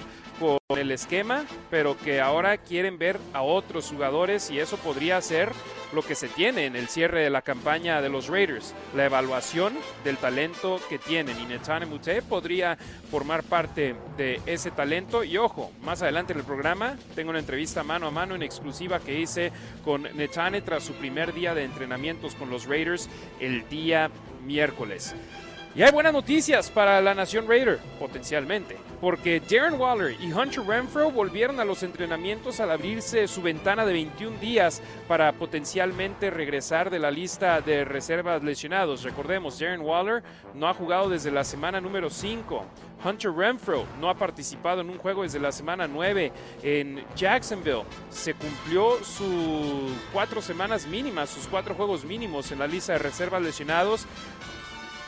el 0.69 0.91
esquema, 0.91 1.45
pero 1.69 1.97
que 1.97 2.21
ahora 2.21 2.57
quieren 2.57 2.97
ver 2.97 3.19
a 3.33 3.41
otros 3.41 3.89
jugadores 3.89 4.49
y 4.49 4.59
eso 4.59 4.77
podría 4.77 5.21
ser 5.21 5.51
lo 5.93 6.01
que 6.01 6.15
se 6.15 6.29
tiene 6.29 6.65
en 6.65 6.75
el 6.75 6.87
cierre 6.87 7.21
de 7.23 7.29
la 7.29 7.41
campaña 7.41 8.01
de 8.01 8.09
los 8.09 8.27
Raiders, 8.27 8.73
la 8.95 9.05
evaluación 9.05 9.73
del 10.03 10.17
talento 10.17 10.79
que 10.89 10.97
tienen. 10.97 11.39
Y 11.39 11.45
Netane 11.45 11.85
Mute 11.85 12.21
podría 12.21 12.77
formar 13.09 13.43
parte 13.43 13.95
de 14.17 14.41
ese 14.45 14.71
talento. 14.71 15.23
Y 15.23 15.37
ojo, 15.37 15.71
más 15.83 16.01
adelante 16.01 16.33
en 16.33 16.39
el 16.39 16.45
programa 16.45 16.97
tengo 17.15 17.29
una 17.29 17.39
entrevista 17.39 17.83
mano 17.83 18.07
a 18.07 18.11
mano 18.11 18.35
en 18.35 18.43
exclusiva 18.43 18.99
que 18.99 19.19
hice 19.19 19.51
con 19.83 20.03
Netane 20.03 20.61
tras 20.61 20.83
su 20.83 20.93
primer 20.93 21.33
día 21.33 21.53
de 21.53 21.65
entrenamientos 21.65 22.35
con 22.35 22.49
los 22.49 22.65
Raiders 22.65 23.09
el 23.39 23.67
día 23.69 24.09
miércoles. 24.45 25.15
Y 25.73 25.83
hay 25.83 25.91
buenas 25.93 26.11
noticias 26.11 26.69
para 26.69 26.99
la 26.99 27.15
Nación 27.15 27.47
Raider, 27.47 27.79
potencialmente, 27.97 28.77
porque 28.99 29.39
Darren 29.39 29.79
Waller 29.79 30.17
y 30.19 30.33
Hunter 30.33 30.65
Renfro 30.65 31.09
volvieron 31.11 31.61
a 31.61 31.65
los 31.65 31.81
entrenamientos 31.81 32.59
al 32.59 32.71
abrirse 32.71 33.25
su 33.29 33.41
ventana 33.41 33.85
de 33.85 33.93
21 33.93 34.37
días 34.41 34.81
para 35.07 35.31
potencialmente 35.31 36.29
regresar 36.29 36.89
de 36.89 36.99
la 36.99 37.09
lista 37.09 37.61
de 37.61 37.85
reservas 37.85 38.43
lesionados. 38.43 39.03
Recordemos, 39.03 39.59
Darren 39.59 39.79
Waller 39.79 40.23
no 40.53 40.67
ha 40.67 40.73
jugado 40.73 41.07
desde 41.07 41.31
la 41.31 41.45
semana 41.45 41.79
número 41.79 42.09
5. 42.09 42.65
Hunter 43.03 43.31
Renfro 43.31 43.85
no 43.99 44.09
ha 44.09 44.15
participado 44.15 44.81
en 44.81 44.89
un 44.89 44.97
juego 44.97 45.23
desde 45.23 45.39
la 45.39 45.51
semana 45.53 45.87
9 45.87 46.31
en 46.63 47.03
Jacksonville. 47.15 47.83
Se 48.09 48.33
cumplió 48.33 49.03
sus 49.03 49.91
cuatro 50.13 50.41
semanas 50.41 50.85
mínimas, 50.85 51.29
sus 51.29 51.47
cuatro 51.47 51.73
juegos 51.75 52.03
mínimos 52.03 52.51
en 52.51 52.59
la 52.59 52.67
lista 52.67 52.93
de 52.93 52.99
reservas 52.99 53.41
lesionados 53.41 54.05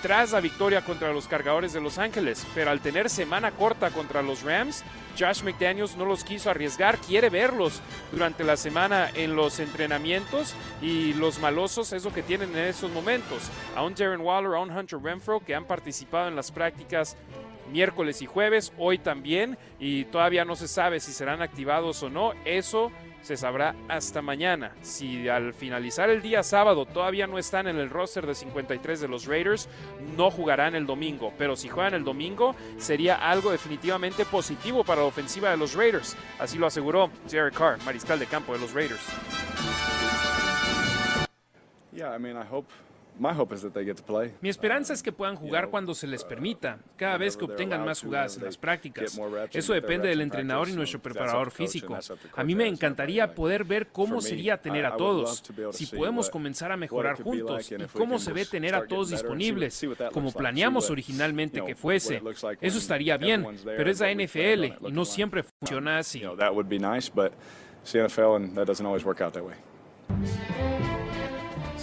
tras 0.04 0.34
la 0.34 0.42
victoria 0.42 0.82
contra 0.82 1.14
los 1.14 1.30
cargadores 1.30 1.72
de 1.72 1.80
Los 1.80 1.98
Ángeles, 1.98 2.46
pero 2.54 2.70
al 2.72 2.82
tener 2.82 3.10
semana 3.10 3.52
corta 3.52 3.90
contra 3.90 4.22
los 4.22 4.44
Rams, 4.44 4.84
Josh 5.18 5.44
McDaniels 5.44 5.96
no 5.96 6.04
los 6.04 6.26
quiso 6.26 6.50
arriesgar, 6.50 6.98
quiere 6.98 7.30
verlos 7.30 7.82
durante 8.12 8.44
la 8.44 8.58
semana 8.58 9.10
en 9.16 9.38
los 9.38 9.62
entrenamientos 9.62 10.56
y 10.82 11.14
los 11.14 11.40
malosos 11.40 11.94
es 11.94 12.04
lo 12.04 12.14
que 12.14 12.22
tienen 12.22 12.52
en 12.52 12.66
esos 12.66 12.92
momentos. 12.92 13.50
A 13.78 13.84
un 13.84 13.96
Darren 13.96 14.20
Waller, 14.20 14.56
a 14.56 14.60
un 14.60 14.78
Hunter 14.78 15.00
Renfro 15.02 15.40
que 15.40 15.56
han 15.56 15.64
participado 15.64 16.28
en 16.28 16.36
las 16.36 16.52
prácticas 16.52 17.16
miércoles 17.72 18.22
y 18.22 18.26
jueves, 18.26 18.74
hoy 18.78 18.98
también, 18.98 19.58
y 19.80 20.04
todavía 20.06 20.44
no 20.44 20.58
se 20.58 20.68
sabe 20.68 21.00
si 21.00 21.14
serán 21.14 21.42
activados 21.42 22.04
o 22.04 22.10
no. 22.10 22.34
Eso 22.44 22.92
se 23.24 23.38
sabrá 23.38 23.76
hasta 23.88 24.22
mañana. 24.22 24.76
Si 24.82 25.28
al 25.28 25.54
finalizar 25.54 26.10
el 26.10 26.22
día 26.22 26.44
sábado 26.44 26.86
todavía 26.86 27.26
no 27.26 27.40
están 27.40 27.68
en 27.68 27.78
el 27.78 27.90
roster 27.90 28.28
de 28.28 28.36
53 28.36 29.02
de 29.02 29.08
los 29.08 29.26
Raiders, 29.26 29.68
no 30.16 30.30
jugarán 30.30 30.76
el 30.76 30.86
domingo. 30.86 31.34
Pero 31.38 31.56
si 31.56 31.70
juegan 31.70 31.96
el 31.96 32.04
domingo, 32.04 32.56
sería 32.78 33.16
algo 33.16 33.52
definitivamente 33.52 34.26
positivo 34.26 34.84
para 34.84 35.02
la 35.02 35.08
ofensiva 35.08 35.50
de 35.50 35.58
los 35.58 35.74
Raiders. 35.74 36.16
Así 36.38 36.58
lo 36.60 36.68
aseguró 36.68 37.10
Jerry 37.30 37.52
Carr, 37.52 37.80
mariscal 37.84 38.20
de 38.20 38.28
campo 38.28 38.54
de 38.54 38.60
los 38.60 38.74
Raiders. 38.74 39.02
Mi 44.42 44.50
esperanza 44.50 44.94
es 44.94 45.04
que 45.04 45.12
puedan 45.12 45.36
jugar 45.36 45.70
cuando 45.70 45.94
se 45.94 46.08
les 46.08 46.24
permita, 46.24 46.80
cada 46.98 47.18
vez 47.18 47.38
que 47.38 47.46
obtengan 47.46 47.86
más 47.86 48.02
jugadas 48.02 48.38
en 48.38 48.46
las 48.46 48.58
prácticas. 48.58 49.20
Eso 49.52 49.74
depende 49.74 50.08
del 50.08 50.22
entrenador 50.22 50.70
y 50.70 50.74
nuestro 50.74 51.02
preparador 51.02 51.52
físico. 51.52 51.98
A 52.36 52.44
mí 52.44 52.56
me 52.56 52.68
encantaría 52.68 53.34
poder 53.34 53.64
ver 53.64 53.88
cómo 53.88 54.22
sería 54.22 54.62
tener 54.62 54.86
a 54.86 54.98
todos, 54.98 55.44
si 55.72 55.86
podemos 55.88 56.30
comenzar 56.30 56.72
a 56.72 56.78
mejorar 56.78 57.22
juntos 57.22 57.72
y 57.72 57.78
cómo 57.94 58.20
se 58.20 58.34
ve 58.34 58.46
tener 58.46 58.76
a 58.76 58.86
todos 58.86 59.10
disponibles, 59.10 59.86
como 60.12 60.32
planeamos 60.32 60.90
originalmente 60.90 61.64
que 61.64 61.76
fuese. 61.76 62.22
Eso 62.62 62.78
estaría 62.78 63.18
bien, 63.18 63.46
pero 63.64 63.90
es 63.90 64.00
la 64.00 64.12
NFL 64.14 64.88
y 64.88 64.92
no 64.92 65.06
siempre 65.06 65.44
funciona 65.44 66.00
así. 66.00 66.24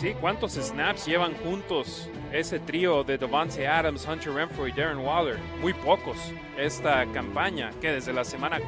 Sí, 0.01 0.15
¿cuántos 0.19 0.53
snaps 0.53 1.05
llevan 1.05 1.35
juntos 1.35 2.09
ese 2.33 2.59
trío 2.59 3.05
de 3.05 3.19
Devante 3.19 3.69
Adams, 3.69 4.09
Hunter 4.09 4.33
Renfro 4.33 4.67
y 4.67 4.73
Darren 4.73 5.01
Waller? 5.01 5.37
Muy 5.61 5.75
pocos. 5.75 6.17
Esta 6.57 7.05
campaña 7.13 7.69
que 7.83 7.93
desde 7.93 8.15
la 8.15 8.25
semana 8.25 8.61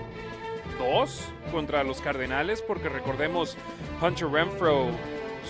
2 0.78 1.20
contra 1.50 1.84
los 1.84 2.02
Cardenales, 2.02 2.60
porque 2.60 2.90
recordemos, 2.90 3.56
Hunter 4.02 4.28
Renfro 4.28 4.88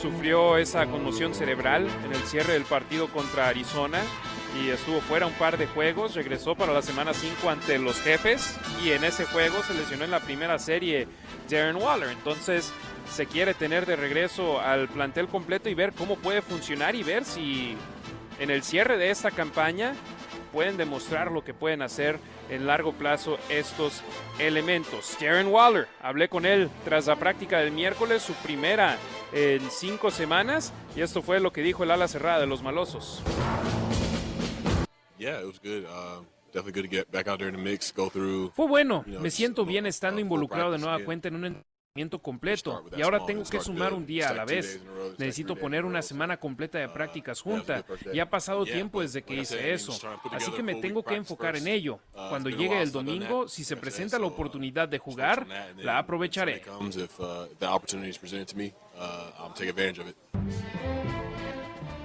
sufrió 0.00 0.56
esa 0.56 0.86
conmoción 0.86 1.34
cerebral 1.34 1.88
en 2.04 2.12
el 2.12 2.22
cierre 2.28 2.52
del 2.52 2.62
partido 2.62 3.08
contra 3.08 3.48
Arizona 3.48 4.02
y 4.62 4.68
estuvo 4.68 5.00
fuera 5.00 5.26
un 5.26 5.32
par 5.32 5.58
de 5.58 5.66
juegos, 5.66 6.14
regresó 6.14 6.54
para 6.54 6.72
la 6.72 6.82
semana 6.82 7.12
5 7.12 7.50
ante 7.50 7.80
los 7.80 8.00
jefes 8.02 8.56
y 8.84 8.92
en 8.92 9.02
ese 9.02 9.24
juego 9.24 9.60
se 9.64 9.74
lesionó 9.74 10.04
en 10.04 10.12
la 10.12 10.20
primera 10.20 10.60
serie 10.60 11.08
Darren 11.50 11.74
Waller. 11.74 12.10
Entonces, 12.10 12.72
se 13.12 13.26
quiere 13.26 13.52
tener 13.52 13.84
de 13.84 13.94
regreso 13.94 14.58
al 14.60 14.88
plantel 14.88 15.28
completo 15.28 15.68
y 15.68 15.74
ver 15.74 15.92
cómo 15.92 16.16
puede 16.16 16.40
funcionar 16.40 16.94
y 16.94 17.02
ver 17.02 17.26
si 17.26 17.76
en 18.40 18.50
el 18.50 18.62
cierre 18.62 18.96
de 18.96 19.10
esta 19.10 19.30
campaña 19.30 19.92
pueden 20.50 20.78
demostrar 20.78 21.30
lo 21.30 21.44
que 21.44 21.52
pueden 21.52 21.82
hacer 21.82 22.18
en 22.48 22.66
largo 22.66 22.92
plazo 22.92 23.38
estos 23.50 24.02
elementos. 24.38 25.16
Darren 25.20 25.48
Waller, 25.48 25.88
hablé 26.00 26.28
con 26.28 26.46
él 26.46 26.70
tras 26.84 27.06
la 27.06 27.16
práctica 27.16 27.58
del 27.58 27.72
miércoles, 27.72 28.22
su 28.22 28.32
primera 28.34 28.96
en 29.32 29.70
cinco 29.70 30.10
semanas. 30.10 30.72
Y 30.96 31.02
esto 31.02 31.20
fue 31.20 31.38
lo 31.38 31.52
que 31.52 31.62
dijo 31.62 31.84
el 31.84 31.90
ala 31.90 32.08
cerrada 32.08 32.40
de 32.40 32.46
los 32.46 32.62
malosos. 32.62 33.22
Yeah, 35.18 35.40
it 35.40 35.46
was 35.46 35.60
good. 35.60 35.84
Uh. 35.84 36.24
Fue 38.54 38.66
bueno, 38.66 39.04
me 39.06 39.30
siento 39.30 39.64
bien 39.64 39.86
estando 39.86 40.20
involucrado 40.20 40.72
de 40.72 40.78
nueva 40.78 40.98
cuenta 40.98 41.28
en 41.28 41.36
un 41.36 41.64
completo 42.22 42.84
y 42.96 43.02
ahora 43.02 43.24
tengo 43.26 43.44
que 43.44 43.60
sumar 43.60 43.92
un 43.92 44.06
día 44.06 44.30
a 44.30 44.32
la 44.32 44.44
vez. 44.46 44.80
Necesito 45.18 45.56
poner 45.56 45.84
una 45.84 46.00
semana 46.00 46.38
completa 46.38 46.78
de 46.78 46.82
Uh, 46.86 46.92
prácticas 46.92 47.40
junta 47.40 47.84
y 48.12 48.18
ha 48.18 48.28
pasado 48.28 48.64
tiempo 48.64 49.02
desde 49.02 49.22
que 49.22 49.34
hice 49.34 49.72
eso. 49.72 49.92
Así 50.30 50.50
que 50.52 50.62
me 50.62 50.74
tengo 50.76 51.02
que 51.02 51.14
enfocar 51.14 51.56
en 51.56 51.68
ello. 51.68 52.00
Uh, 52.14 52.28
Cuando 52.28 52.48
llegue 52.50 52.80
el 52.80 52.92
domingo, 52.92 53.46
si 53.46 53.62
se 53.64 53.76
presenta 53.76 54.18
la 54.18 54.24
uh, 54.24 54.28
oportunidad 54.28 54.88
de 54.88 54.98
jugar, 54.98 55.46
la 55.76 55.98
aprovecharé. 55.98 56.62
Uh. 56.66 56.90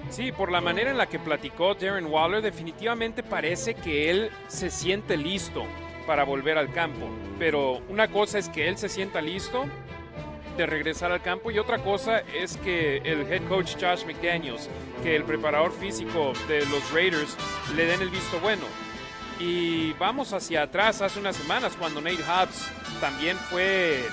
Sí, 0.10 0.32
por 0.32 0.52
la 0.52 0.62
manera 0.62 0.92
en 0.92 0.98
la 0.98 1.08
que 1.08 1.20
platicó 1.20 1.76
Darren 1.76 2.08
Waller, 2.08 2.42
definitivamente 2.42 3.24
parece 3.24 3.74
que 3.76 4.10
él 4.10 4.32
se 4.48 4.70
siente 4.70 5.18
listo 5.18 5.66
para 6.08 6.24
volver 6.24 6.58
al 6.58 6.72
campo. 6.72 7.08
Pero 7.38 7.82
una 7.90 8.08
cosa 8.08 8.40
es 8.40 8.50
que 8.50 8.68
él 8.68 8.78
se 8.78 8.90
sienta 8.90 9.22
listo 9.22 9.66
de 10.58 10.66
regresar 10.66 11.12
al 11.12 11.22
campo 11.22 11.52
y 11.52 11.60
otra 11.60 11.78
cosa 11.78 12.22
es 12.34 12.58
que 12.58 12.98
el 12.98 13.32
head 13.32 13.48
coach 13.48 13.76
Josh 13.80 14.06
McDaniels, 14.06 14.68
que 15.04 15.16
el 15.16 15.24
preparador 15.24 15.72
físico 15.72 16.34
de 16.48 16.66
los 16.66 16.92
Raiders 16.92 17.38
le 17.76 17.86
den 17.86 18.02
el 18.02 18.10
visto 18.10 18.40
bueno. 18.40 18.64
Y 19.40 19.94
vamos 19.94 20.34
hacia 20.34 20.64
atrás 20.64 21.04
hace 21.04 21.20
unas 21.20 21.36
semanas 21.36 21.76
cuando 21.78 22.02
Nate 22.02 22.24
Hobbs 22.24 22.72
también 23.00 23.38
fue 23.38 24.04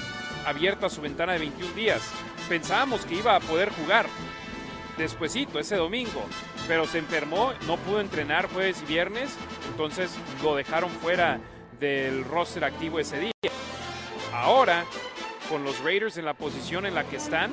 abierta 0.45 0.91
su 0.91 1.01
ventana 1.01 1.33
de 1.33 1.39
21 1.39 1.75
días. 1.75 2.13
Pensábamos 2.47 3.07
que 3.07 3.15
iba 3.15 3.35
a 3.35 3.41
poder 3.41 3.71
jugar 3.71 4.05
despuesito, 4.99 5.59
ese 5.59 5.77
domingo, 5.77 6.27
pero 6.69 6.87
se 6.87 6.99
enfermó, 6.99 7.53
no 7.67 7.79
pudo 7.79 8.01
entrenar 8.01 8.49
jueves 8.53 8.83
y 8.83 8.87
viernes, 8.87 9.35
entonces 9.71 10.15
lo 10.43 10.55
dejaron 10.55 10.91
fuera 10.91 11.41
del 11.85 12.25
roster 12.25 12.65
activo 12.65 12.99
ese 12.99 13.19
día. 13.19 13.31
Ahora, 14.33 14.87
con 15.51 15.65
los 15.65 15.85
Raiders 15.85 16.17
en 16.17 16.25
la 16.25 16.33
posición 16.33 16.87
en 16.87 16.95
la 16.95 17.05
que 17.05 17.17
están, 17.17 17.51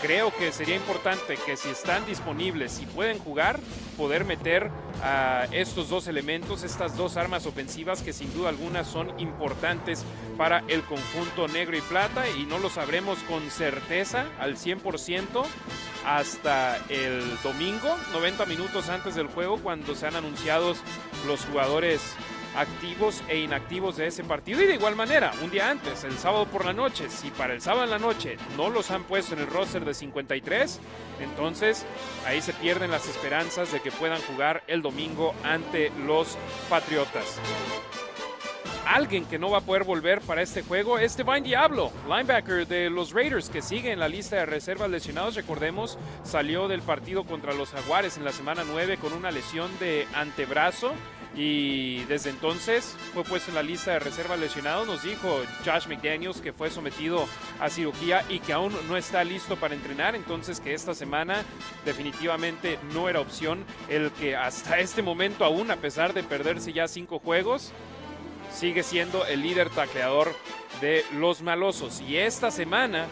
creo 0.00 0.34
que 0.34 0.52
sería 0.52 0.74
importante 0.74 1.36
que 1.36 1.58
si 1.58 1.68
están 1.68 2.06
disponibles 2.06 2.80
y 2.80 2.86
pueden 2.86 3.18
jugar, 3.18 3.60
poder 3.98 4.24
meter 4.24 4.70
a 5.02 5.46
estos 5.52 5.90
dos 5.90 6.06
elementos, 6.06 6.62
estas 6.62 6.96
dos 6.96 7.18
armas 7.18 7.44
ofensivas 7.44 8.00
que 8.00 8.14
sin 8.14 8.32
duda 8.32 8.48
alguna 8.48 8.84
son 8.84 9.20
importantes 9.20 10.02
para 10.38 10.64
el 10.68 10.82
conjunto 10.84 11.46
negro 11.46 11.76
y 11.76 11.82
plata 11.82 12.24
y 12.30 12.46
no 12.46 12.58
lo 12.58 12.70
sabremos 12.70 13.18
con 13.24 13.50
certeza 13.50 14.24
al 14.40 14.56
100% 14.56 15.44
hasta 16.06 16.78
el 16.88 17.22
domingo, 17.42 17.98
90 18.14 18.46
minutos 18.46 18.88
antes 18.88 19.14
del 19.14 19.26
juego, 19.26 19.58
cuando 19.58 19.94
sean 19.94 20.16
anunciados 20.16 20.78
los 21.26 21.44
jugadores 21.44 22.00
activos 22.56 23.22
e 23.28 23.38
inactivos 23.38 23.96
de 23.96 24.06
ese 24.06 24.24
partido 24.24 24.62
y 24.62 24.66
de 24.66 24.74
igual 24.74 24.96
manera, 24.96 25.32
un 25.42 25.50
día 25.50 25.70
antes, 25.70 26.04
el 26.04 26.16
sábado 26.18 26.46
por 26.46 26.64
la 26.64 26.72
noche, 26.72 27.08
si 27.08 27.30
para 27.30 27.54
el 27.54 27.60
sábado 27.60 27.84
en 27.84 27.90
la 27.90 27.98
noche 27.98 28.36
no 28.56 28.70
los 28.70 28.90
han 28.90 29.04
puesto 29.04 29.34
en 29.34 29.40
el 29.40 29.46
roster 29.46 29.84
de 29.84 29.94
53, 29.94 30.80
entonces 31.20 31.84
ahí 32.26 32.42
se 32.42 32.52
pierden 32.52 32.90
las 32.90 33.08
esperanzas 33.08 33.72
de 33.72 33.80
que 33.80 33.90
puedan 33.90 34.20
jugar 34.22 34.62
el 34.66 34.82
domingo 34.82 35.34
ante 35.44 35.90
los 36.06 36.36
Patriotas. 36.68 37.38
Alguien 38.86 39.24
que 39.24 39.38
no 39.38 39.48
va 39.48 39.58
a 39.58 39.62
poder 39.62 39.84
volver 39.84 40.20
para 40.20 40.42
este 40.42 40.62
juego 40.62 40.98
es 40.98 41.16
Divine 41.16 41.42
Diablo, 41.42 41.92
linebacker 42.08 42.66
de 42.66 42.90
los 42.90 43.12
Raiders, 43.12 43.48
que 43.48 43.62
sigue 43.62 43.92
en 43.92 44.00
la 44.00 44.08
lista 44.08 44.36
de 44.36 44.44
reservas 44.44 44.90
lesionados. 44.90 45.34
Recordemos, 45.34 45.98
salió 46.24 46.68
del 46.68 46.82
partido 46.82 47.24
contra 47.24 47.54
los 47.54 47.70
Jaguares 47.70 48.18
en 48.18 48.24
la 48.24 48.32
semana 48.32 48.64
9 48.66 48.98
con 48.98 49.12
una 49.12 49.30
lesión 49.30 49.70
de 49.78 50.06
antebrazo 50.14 50.92
y 51.34 52.04
desde 52.04 52.30
entonces 52.30 52.96
fue 53.14 53.24
puesto 53.24 53.50
en 53.50 53.54
la 53.54 53.62
lista 53.62 53.92
de 53.92 53.98
reservas 53.98 54.38
lesionados. 54.38 54.86
Nos 54.86 55.02
dijo 55.02 55.42
Josh 55.64 55.86
McDaniels 55.88 56.40
que 56.40 56.52
fue 56.52 56.70
sometido 56.70 57.26
a 57.60 57.70
cirugía 57.70 58.24
y 58.28 58.40
que 58.40 58.52
aún 58.52 58.72
no 58.88 58.96
está 58.96 59.24
listo 59.24 59.56
para 59.56 59.74
entrenar, 59.74 60.14
entonces 60.14 60.60
que 60.60 60.74
esta 60.74 60.94
semana 60.94 61.42
definitivamente 61.84 62.78
no 62.92 63.08
era 63.08 63.20
opción 63.20 63.64
el 63.88 64.10
que 64.12 64.36
hasta 64.36 64.78
este 64.78 65.02
momento 65.02 65.44
aún, 65.44 65.70
a 65.70 65.76
pesar 65.76 66.12
de 66.12 66.22
perderse 66.22 66.72
ya 66.72 66.86
cinco 66.88 67.18
juegos, 67.18 67.72
sigue 68.52 68.82
siendo 68.82 69.24
el 69.26 69.42
líder 69.42 69.70
tacleador 69.70 70.34
de 70.80 71.04
los 71.14 71.42
malosos. 71.42 72.02
Y 72.02 72.18
esta 72.18 72.50
semana 72.50 73.06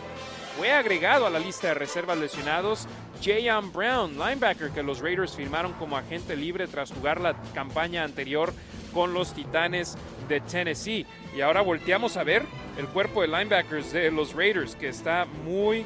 fue 0.56 0.72
agregado 0.72 1.26
a 1.26 1.30
la 1.30 1.38
lista 1.38 1.68
de 1.68 1.74
reservas 1.74 2.18
lesionados 2.18 2.86
Jayan 3.22 3.70
Brown, 3.72 4.18
linebacker 4.18 4.70
que 4.70 4.82
los 4.82 5.00
Raiders 5.00 5.36
firmaron 5.36 5.72
como 5.74 5.96
agente 5.96 6.36
libre 6.36 6.66
tras 6.66 6.90
jugar 6.90 7.20
la 7.20 7.34
campaña 7.54 8.02
anterior 8.02 8.52
con 8.94 9.12
los 9.12 9.34
Titanes 9.34 9.96
de 10.28 10.40
Tennessee. 10.40 11.06
Y 11.36 11.42
ahora 11.42 11.60
volteamos 11.60 12.16
a 12.16 12.24
ver 12.24 12.44
el 12.78 12.88
cuerpo 12.88 13.22
de 13.22 13.28
linebackers 13.28 13.92
de 13.92 14.10
los 14.10 14.34
Raiders 14.34 14.74
que 14.74 14.88
está 14.88 15.26
muy, 15.44 15.84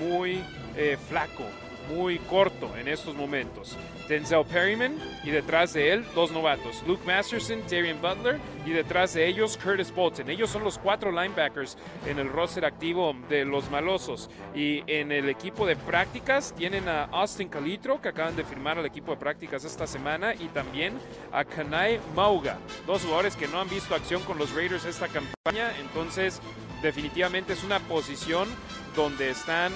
muy 0.00 0.42
eh, 0.76 0.98
flaco, 1.08 1.44
muy 1.88 2.18
corto 2.18 2.76
en 2.76 2.88
estos 2.88 3.14
momentos. 3.14 3.76
Denzel 4.08 4.44
Perryman 4.44 4.96
y 5.24 5.30
detrás 5.30 5.72
de 5.72 5.92
él 5.92 6.04
dos 6.14 6.30
novatos, 6.30 6.82
Luke 6.86 7.04
Masterson, 7.04 7.62
Darian 7.68 8.00
Butler 8.00 8.38
y 8.64 8.70
detrás 8.70 9.14
de 9.14 9.26
ellos 9.26 9.58
Curtis 9.62 9.92
Bolton. 9.92 10.30
Ellos 10.30 10.50
son 10.50 10.62
los 10.62 10.78
cuatro 10.78 11.10
linebackers 11.10 11.76
en 12.06 12.18
el 12.18 12.28
roster 12.28 12.64
activo 12.64 13.14
de 13.28 13.44
los 13.44 13.70
malosos. 13.70 14.30
Y 14.54 14.82
en 14.86 15.10
el 15.12 15.28
equipo 15.28 15.66
de 15.66 15.76
prácticas 15.76 16.54
tienen 16.56 16.88
a 16.88 17.04
Austin 17.04 17.48
Calitro, 17.48 18.00
que 18.00 18.08
acaban 18.08 18.36
de 18.36 18.44
firmar 18.44 18.78
al 18.78 18.86
equipo 18.86 19.12
de 19.12 19.18
prácticas 19.18 19.64
esta 19.64 19.86
semana, 19.86 20.34
y 20.34 20.46
también 20.48 20.94
a 21.32 21.44
Kanai 21.44 22.00
Mauga, 22.14 22.58
dos 22.86 23.02
jugadores 23.02 23.36
que 23.36 23.48
no 23.48 23.60
han 23.60 23.68
visto 23.68 23.94
acción 23.94 24.22
con 24.22 24.38
los 24.38 24.54
Raiders 24.54 24.84
esta 24.84 25.08
campaña. 25.08 25.72
Entonces, 25.80 26.40
definitivamente 26.82 27.52
es 27.52 27.64
una 27.64 27.80
posición 27.80 28.48
donde 28.94 29.30
están, 29.30 29.72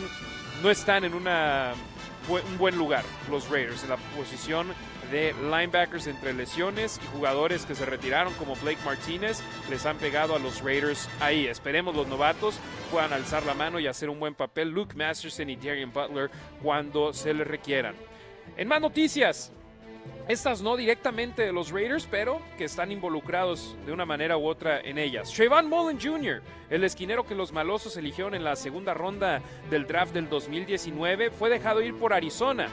no 0.63 0.71
están 0.71 1.05
en 1.05 1.15
una 1.15 1.73
un 2.29 2.59
buen 2.59 2.77
lugar 2.77 3.05
los 3.31 3.49
Raiders 3.49 3.83
en 3.83 3.91
la 3.91 3.97
posición 4.17 4.69
de 5.11 5.35
linebackers 5.35 6.07
entre 6.07 6.33
lesiones 6.33 7.01
y 7.03 7.17
jugadores 7.17 7.67
que 7.67 7.75
se 7.75 7.85
retiraron 7.85 8.33
como 8.35 8.55
Blake 8.57 8.79
Martínez 8.85 9.41
les 9.69 9.85
han 9.87 9.97
pegado 9.99 10.37
a 10.37 10.39
los 10.39 10.63
Raiders 10.63 11.09
ahí. 11.21 11.47
Esperemos 11.47 11.97
los 11.97 12.07
novatos 12.07 12.59
puedan 12.91 13.13
alzar 13.13 13.45
la 13.45 13.55
mano 13.55 13.81
y 13.81 13.87
hacer 13.87 14.09
un 14.09 14.21
buen 14.21 14.35
papel 14.35 14.71
Luke 14.71 14.95
Masterson 14.95 15.51
y 15.51 15.57
Darian 15.57 15.93
Butler 15.93 16.31
cuando 16.63 17.13
se 17.13 17.35
les 17.35 17.47
requieran. 17.47 17.95
En 18.57 18.69
más 18.69 18.81
noticias, 18.81 19.53
estas 20.31 20.63
no 20.63 20.77
directamente 20.77 21.43
de 21.43 21.53
los 21.53 21.71
Raiders, 21.71 22.07
pero 22.09 22.41
que 22.57 22.65
están 22.65 22.93
involucrados 22.93 23.77
de 23.85 23.93
una 23.93 24.07
manera 24.07 24.37
u 24.37 24.47
otra 24.47 24.81
en 24.81 24.97
ellas. 24.97 25.33
Trayvon 25.33 25.69
Mullen 25.69 26.01
Jr., 26.01 26.41
el 26.71 26.85
esquinero 26.85 27.27
que 27.27 27.35
los 27.35 27.53
malosos 27.53 27.97
eligieron 27.97 28.35
en 28.35 28.45
la 28.45 28.55
segunda 28.55 28.95
ronda 28.95 29.43
del 29.71 29.87
draft 29.87 30.15
del 30.15 30.29
2019, 30.29 31.31
fue 31.31 31.51
dejado 31.51 31.83
ir 31.83 31.97
por 31.97 32.13
Arizona. 32.13 32.69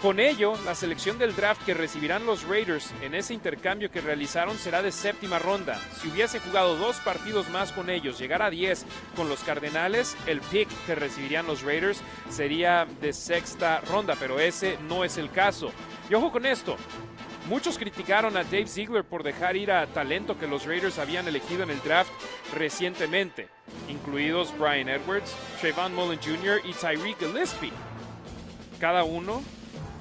Con 0.00 0.20
ello, 0.20 0.54
la 0.64 0.76
selección 0.76 1.18
del 1.18 1.34
draft 1.34 1.64
que 1.66 1.74
recibirán 1.74 2.24
los 2.24 2.46
Raiders 2.46 2.92
en 3.02 3.16
ese 3.16 3.34
intercambio 3.34 3.90
que 3.90 4.00
realizaron 4.00 4.56
será 4.56 4.80
de 4.80 4.92
séptima 4.92 5.40
ronda. 5.40 5.76
Si 6.00 6.08
hubiese 6.08 6.38
jugado 6.38 6.76
dos 6.76 7.00
partidos 7.00 7.50
más 7.50 7.72
con 7.72 7.90
ellos, 7.90 8.16
llegar 8.16 8.40
a 8.40 8.48
10 8.48 8.86
con 9.16 9.28
los 9.28 9.40
Cardenales, 9.40 10.16
el 10.26 10.40
pick 10.40 10.68
que 10.86 10.94
recibirían 10.94 11.48
los 11.48 11.62
Raiders 11.62 12.00
sería 12.30 12.86
de 13.00 13.12
sexta 13.12 13.80
ronda, 13.80 14.14
pero 14.20 14.38
ese 14.38 14.78
no 14.88 15.04
es 15.04 15.18
el 15.18 15.32
caso. 15.32 15.72
Y 16.10 16.14
ojo 16.14 16.32
con 16.32 16.46
esto, 16.46 16.76
muchos 17.48 17.76
criticaron 17.76 18.36
a 18.36 18.44
Dave 18.44 18.66
Ziegler 18.66 19.04
por 19.04 19.22
dejar 19.22 19.56
ir 19.56 19.70
a 19.70 19.86
talento 19.86 20.38
que 20.38 20.46
los 20.46 20.64
Raiders 20.64 20.98
habían 20.98 21.28
elegido 21.28 21.62
en 21.62 21.70
el 21.70 21.82
draft 21.82 22.10
recientemente, 22.54 23.48
incluidos 23.88 24.56
Brian 24.58 24.88
Edwards, 24.88 25.34
Trayvon 25.60 25.94
Mullen 25.94 26.18
Jr. 26.18 26.62
y 26.64 26.72
Tyreek 26.72 27.18
Gillespie. 27.18 27.72
Cada 28.80 29.04
uno 29.04 29.42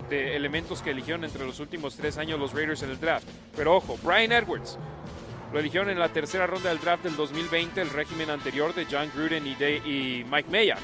de 0.10 0.38
elementos 0.38 0.82
que 0.82 0.92
eligieron 0.92 1.26
entre 1.26 1.46
los 1.46 1.60
últimos 1.60 1.98
tres 1.98 2.18
años 2.18 2.40
los 2.40 2.54
Raiders 2.54 2.84
en 2.84 2.92
el 2.92 3.00
draft. 3.00 3.28
Pero 3.56 3.76
ojo, 3.76 3.98
Brian 4.02 4.32
Edwards 4.32 4.78
lo 5.52 5.60
eligieron 5.60 5.90
en 5.90 6.00
la 6.00 6.10
tercera 6.10 6.48
ronda 6.48 6.70
del 6.70 6.80
draft 6.80 7.04
del 7.04 7.18
2020, 7.18 7.82
el 7.82 7.90
régimen 7.90 8.30
anterior 8.30 8.74
de 8.74 8.86
John 8.90 9.12
Gruden 9.14 9.46
y, 9.46 9.52
y 9.62 10.26
Mike 10.30 10.50
Mayock. 10.50 10.80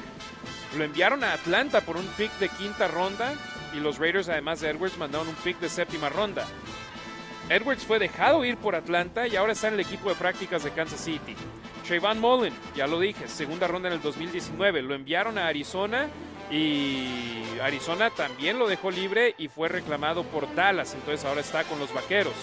Lo 0.76 0.84
enviaron 0.84 1.24
a 1.24 1.32
Atlanta 1.32 1.80
por 1.80 1.96
un 1.96 2.06
pick 2.18 2.32
de 2.38 2.48
quinta 2.50 2.88
ronda 2.88 3.32
y 3.76 3.80
los 3.80 3.98
Raiders, 3.98 4.28
además 4.28 4.60
de 4.60 4.70
Edwards, 4.70 4.98
mandaron 4.98 5.28
un 5.28 5.34
pick 5.36 5.58
de 5.60 5.68
séptima 5.68 6.08
ronda. 6.08 6.46
Edwards 7.48 7.84
fue 7.84 7.98
dejado 7.98 8.44
ir 8.44 8.56
por 8.56 8.74
Atlanta 8.74 9.26
y 9.26 9.36
ahora 9.36 9.52
está 9.52 9.68
en 9.68 9.74
el 9.74 9.80
equipo 9.80 10.08
de 10.08 10.14
prácticas 10.14 10.64
de 10.64 10.70
Kansas 10.70 11.00
City. 11.00 11.36
Trayvon 11.86 12.18
Mullen, 12.18 12.54
ya 12.74 12.86
lo 12.86 12.98
dije, 12.98 13.28
segunda 13.28 13.68
ronda 13.68 13.88
en 13.88 13.94
el 13.94 14.02
2019. 14.02 14.80
Lo 14.82 14.94
enviaron 14.94 15.36
a 15.36 15.48
Arizona 15.48 16.08
y 16.50 17.42
Arizona 17.62 18.10
también 18.10 18.58
lo 18.58 18.66
dejó 18.66 18.90
libre 18.90 19.34
y 19.36 19.48
fue 19.48 19.68
reclamado 19.68 20.24
por 20.24 20.52
Dallas, 20.54 20.94
entonces 20.94 21.24
ahora 21.24 21.40
está 21.40 21.64
con 21.64 21.78
los 21.78 21.92
Vaqueros. 21.92 22.34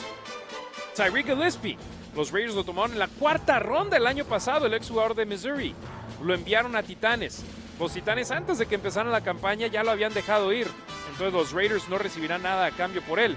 Tyreek 0.95 1.27
Gillespie, 1.27 1.77
los 2.15 2.31
Raiders 2.31 2.55
lo 2.55 2.63
tomaron 2.63 2.93
en 2.93 2.99
la 2.99 3.07
cuarta 3.07 3.57
ronda 3.59 3.97
el 3.97 4.05
año 4.05 4.25
pasado, 4.25 4.65
el 4.65 4.73
exjugador 4.73 5.15
de 5.15 5.25
Missouri. 5.25 5.73
Lo 6.21 6.33
enviaron 6.33 6.75
a 6.75 6.83
Titanes. 6.83 7.43
Los 7.81 7.93
Titanes 7.93 8.29
antes 8.29 8.59
de 8.59 8.67
que 8.67 8.75
empezara 8.75 9.09
la 9.09 9.21
campaña 9.21 9.65
ya 9.65 9.83
lo 9.83 9.89
habían 9.89 10.13
dejado 10.13 10.53
ir. 10.53 10.67
Entonces 11.09 11.33
los 11.33 11.51
Raiders 11.51 11.89
no 11.89 11.97
recibirán 11.97 12.43
nada 12.43 12.67
a 12.67 12.71
cambio 12.71 13.01
por 13.01 13.19
él. 13.19 13.35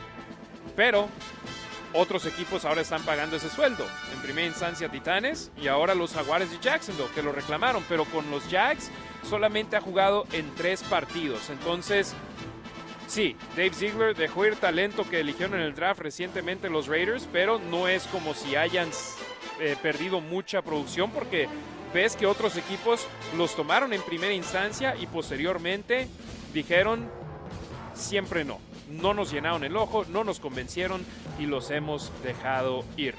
Pero 0.77 1.09
otros 1.95 2.27
equipos 2.27 2.67
ahora 2.67 2.83
están 2.83 3.03
pagando 3.05 3.37
ese 3.37 3.49
sueldo. 3.49 3.87
En 4.13 4.21
primera 4.21 4.47
instancia 4.47 4.91
Titanes 4.91 5.51
y 5.57 5.69
ahora 5.69 5.95
los 5.95 6.13
Jaguares 6.13 6.51
de 6.51 6.59
Jacksonville 6.61 7.09
que 7.15 7.23
lo 7.23 7.33
reclamaron. 7.33 7.83
Pero 7.89 8.05
con 8.05 8.31
los 8.31 8.47
Jags 8.51 8.91
solamente 9.23 9.77
ha 9.77 9.81
jugado 9.81 10.27
en 10.33 10.55
tres 10.57 10.83
partidos. 10.83 11.49
Entonces, 11.49 12.13
sí, 13.07 13.39
Dave 13.57 13.73
Ziegler 13.73 14.15
dejó 14.15 14.45
ir 14.45 14.57
talento 14.57 15.09
que 15.09 15.21
eligieron 15.21 15.59
en 15.59 15.65
el 15.65 15.75
draft 15.75 16.01
recientemente 16.01 16.69
los 16.69 16.87
Raiders, 16.87 17.27
pero 17.33 17.59
no 17.71 17.89
es 17.89 18.07
como 18.09 18.35
si 18.35 18.57
hayan 18.57 18.91
eh, 19.59 19.75
perdido 19.81 20.21
mucha 20.21 20.61
producción 20.61 21.11
porque 21.13 21.49
ves 21.95 22.17
que 22.17 22.27
otros 22.27 22.57
equipos 22.57 23.07
los 23.37 23.55
tomaron 23.55 23.93
en 23.93 24.03
primera 24.03 24.35
instancia 24.35 24.97
y 25.01 25.07
posteriormente 25.07 26.09
dijeron 26.53 27.09
siempre 27.95 28.45
no. 28.45 28.59
No 28.91 29.15
nos 29.15 29.33
llenaron 29.33 29.65
el 29.65 29.77
ojo, 29.77 30.05
no 30.11 30.25
nos 30.25 30.41
convencieron 30.41 31.07
y 31.39 31.47
los 31.47 31.71
hemos 31.71 32.13
dejado 32.23 32.85
ir. 32.97 33.15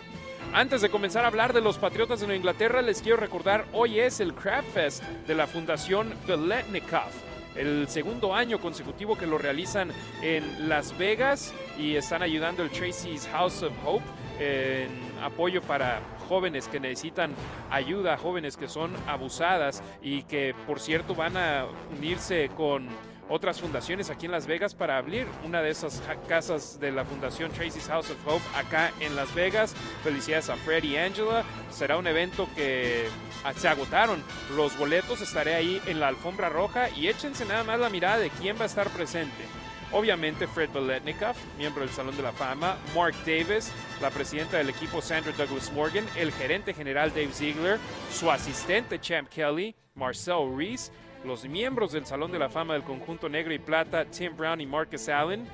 Antes 0.53 0.81
de 0.81 0.89
comenzar 0.89 1.23
a 1.25 1.29
hablar 1.29 1.53
de 1.53 1.61
los 1.61 1.77
Patriotas 1.77 2.19
de 2.19 2.27
Nueva 2.27 2.37
Inglaterra, 2.37 2.81
les 2.81 3.01
quiero 3.01 3.17
recordar, 3.17 3.65
hoy 3.73 3.99
es 3.99 4.19
el 4.19 4.33
Crab 4.33 4.63
Fest 4.65 5.03
de 5.25 5.33
la 5.35 5.47
Fundación 5.47 6.13
Beletnikov. 6.27 7.09
El 7.55 7.87
segundo 7.87 8.35
año 8.35 8.59
consecutivo 8.59 9.17
que 9.17 9.25
lo 9.25 9.37
realizan 9.37 9.91
en 10.21 10.67
Las 10.67 10.97
Vegas 10.97 11.53
y 11.79 11.95
están 11.95 12.21
ayudando 12.21 12.61
el 12.61 12.69
Tracy's 12.69 13.27
House 13.31 13.63
of 13.63 13.73
Hope 13.85 14.03
en 14.39 14.89
apoyo 15.23 15.61
para 15.61 16.01
jóvenes 16.27 16.67
que 16.67 16.79
necesitan 16.79 17.33
ayuda, 17.69 18.17
jóvenes 18.17 18.57
que 18.57 18.67
son 18.67 18.91
abusadas 19.07 19.83
y 20.01 20.23
que 20.23 20.55
por 20.67 20.79
cierto 20.79 21.15
van 21.15 21.37
a 21.37 21.65
unirse 21.97 22.49
con 22.55 22.89
otras 23.27 23.59
fundaciones 23.59 24.09
aquí 24.09 24.27
en 24.27 24.31
Las 24.31 24.45
Vegas 24.45 24.75
para 24.75 24.97
abrir 24.97 25.25
una 25.43 25.61
de 25.61 25.71
esas 25.71 26.01
casas 26.27 26.79
de 26.79 26.91
la 26.91 27.05
Fundación 27.05 27.51
Tracy's 27.51 27.87
House 27.87 28.11
of 28.11 28.27
Hope 28.27 28.43
acá 28.55 28.91
en 28.99 29.15
Las 29.15 29.33
Vegas. 29.33 29.75
Felicidades 30.03 30.49
a 30.49 30.55
Fred 30.55 30.83
y 30.83 30.97
Angela. 30.97 31.43
Será 31.71 31.97
un 31.97 32.05
evento 32.05 32.47
que 32.55 33.07
se 33.55 33.67
agotaron 33.67 34.23
los 34.55 34.77
boletos. 34.77 35.21
Estaré 35.21 35.55
ahí 35.55 35.81
en 35.87 35.99
la 35.99 36.07
alfombra 36.07 36.49
roja 36.49 36.89
y 36.91 37.07
échense 37.07 37.45
nada 37.45 37.63
más 37.63 37.79
la 37.79 37.89
mirada 37.89 38.19
de 38.19 38.29
quién 38.29 38.57
va 38.57 38.63
a 38.63 38.67
estar 38.67 38.89
presente. 38.89 39.43
Obviamente 39.91 40.47
Fred 40.47 40.71
Beletnikov, 40.71 41.35
miembro 41.57 41.81
del 41.81 41.89
Salón 41.89 42.17
de 42.17 42.23
la 42.23 42.31
Fama, 42.31 42.77
Mark 42.95 43.15
Davis, 43.25 43.71
la 44.01 44.09
presidenta 44.09 44.57
del 44.57 44.69
equipo 44.69 45.01
Sandra 45.01 45.31
Douglas 45.31 45.71
Morgan, 45.71 46.05
el 46.17 46.31
gerente 46.31 46.73
general 46.73 47.09
Dave 47.09 47.31
Ziegler, 47.31 47.79
su 48.11 48.29
asistente 48.29 48.99
Champ 48.99 49.29
Kelly, 49.29 49.75
Marcel 49.93 50.53
Reese, 50.55 50.91
los 51.23 51.45
miembros 51.45 51.91
del 51.93 52.05
Salón 52.05 52.31
de 52.31 52.39
la 52.39 52.49
Fama 52.49 52.73
del 52.73 52.83
conjunto 52.83 53.29
negro 53.29 53.53
y 53.53 53.59
plata, 53.59 54.05
Tim 54.05 54.35
Brown 54.35 54.59
y 54.59 54.65
Marcus 54.65 55.07
Allen, 55.07 55.47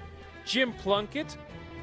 Jim 0.45 0.73
Plunkett, 0.73 1.27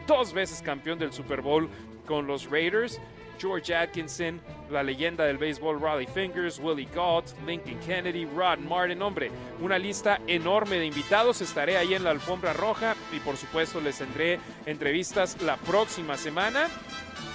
dos 0.06 0.32
veces 0.32 0.60
campeón 0.62 0.98
del 0.98 1.12
Super 1.12 1.40
Bowl 1.40 1.68
con 2.06 2.26
los 2.26 2.50
Raiders, 2.50 2.98
George 3.38 3.74
Atkinson, 3.74 4.40
la 4.70 4.82
leyenda 4.82 5.24
del 5.24 5.38
béisbol 5.38 5.80
Raleigh 5.80 6.08
Fingers, 6.08 6.58
Willie 6.58 6.88
Gault, 6.94 7.26
Lincoln 7.46 7.78
Kennedy, 7.80 8.26
Rod 8.26 8.58
Martin. 8.58 9.00
Hombre, 9.02 9.30
una 9.60 9.78
lista 9.78 10.20
enorme 10.26 10.76
de 10.76 10.86
invitados. 10.86 11.40
Estaré 11.40 11.76
ahí 11.76 11.94
en 11.94 12.04
la 12.04 12.10
alfombra 12.10 12.52
roja 12.52 12.96
y 13.12 13.20
por 13.20 13.36
supuesto 13.36 13.80
les 13.80 13.98
tendré 13.98 14.38
entrevistas 14.66 15.40
la 15.42 15.56
próxima 15.56 16.16
semana. 16.16 16.68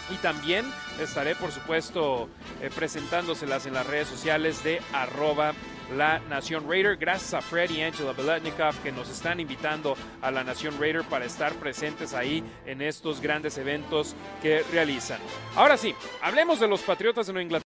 Y 0.10 0.16
también 0.16 0.66
estaré, 1.00 1.34
por 1.36 1.52
supuesto, 1.52 2.30
eh, 2.62 2.70
presentándoselas 2.76 3.66
en 3.66 3.74
las 3.74 3.88
redes 3.88 4.08
sociales 4.08 4.64
de 4.64 4.82
arroba 4.92 5.54
la 5.96 6.20
Nación 6.30 6.70
Raider. 6.70 6.98
Gracias 6.98 7.34
a 7.34 7.42
Fred 7.42 7.70
y 7.72 7.82
Angela 7.82 8.14
Beletnikov 8.14 8.76
que 8.82 8.92
nos 8.92 9.10
están 9.10 9.40
invitando 9.40 9.96
a 10.22 10.32
la 10.32 10.44
Nación 10.44 10.80
Raider 10.80 11.04
para 11.04 11.26
estar 11.26 11.54
presentes 11.54 12.14
ahí 12.14 12.44
en 12.66 12.82
estos 12.82 13.22
grandes 13.22 13.58
eventos 13.58 14.16
que 14.42 14.64
realizan. 14.72 15.20
Ahora 15.56 15.78
sí, 15.78 15.96
hablemos 16.22 16.60
de 16.60 16.68
los 16.68 16.82
Patriotas 16.82 17.28
de 17.28 17.34
Nueva 17.34 17.44
Inglaterra 17.44 17.64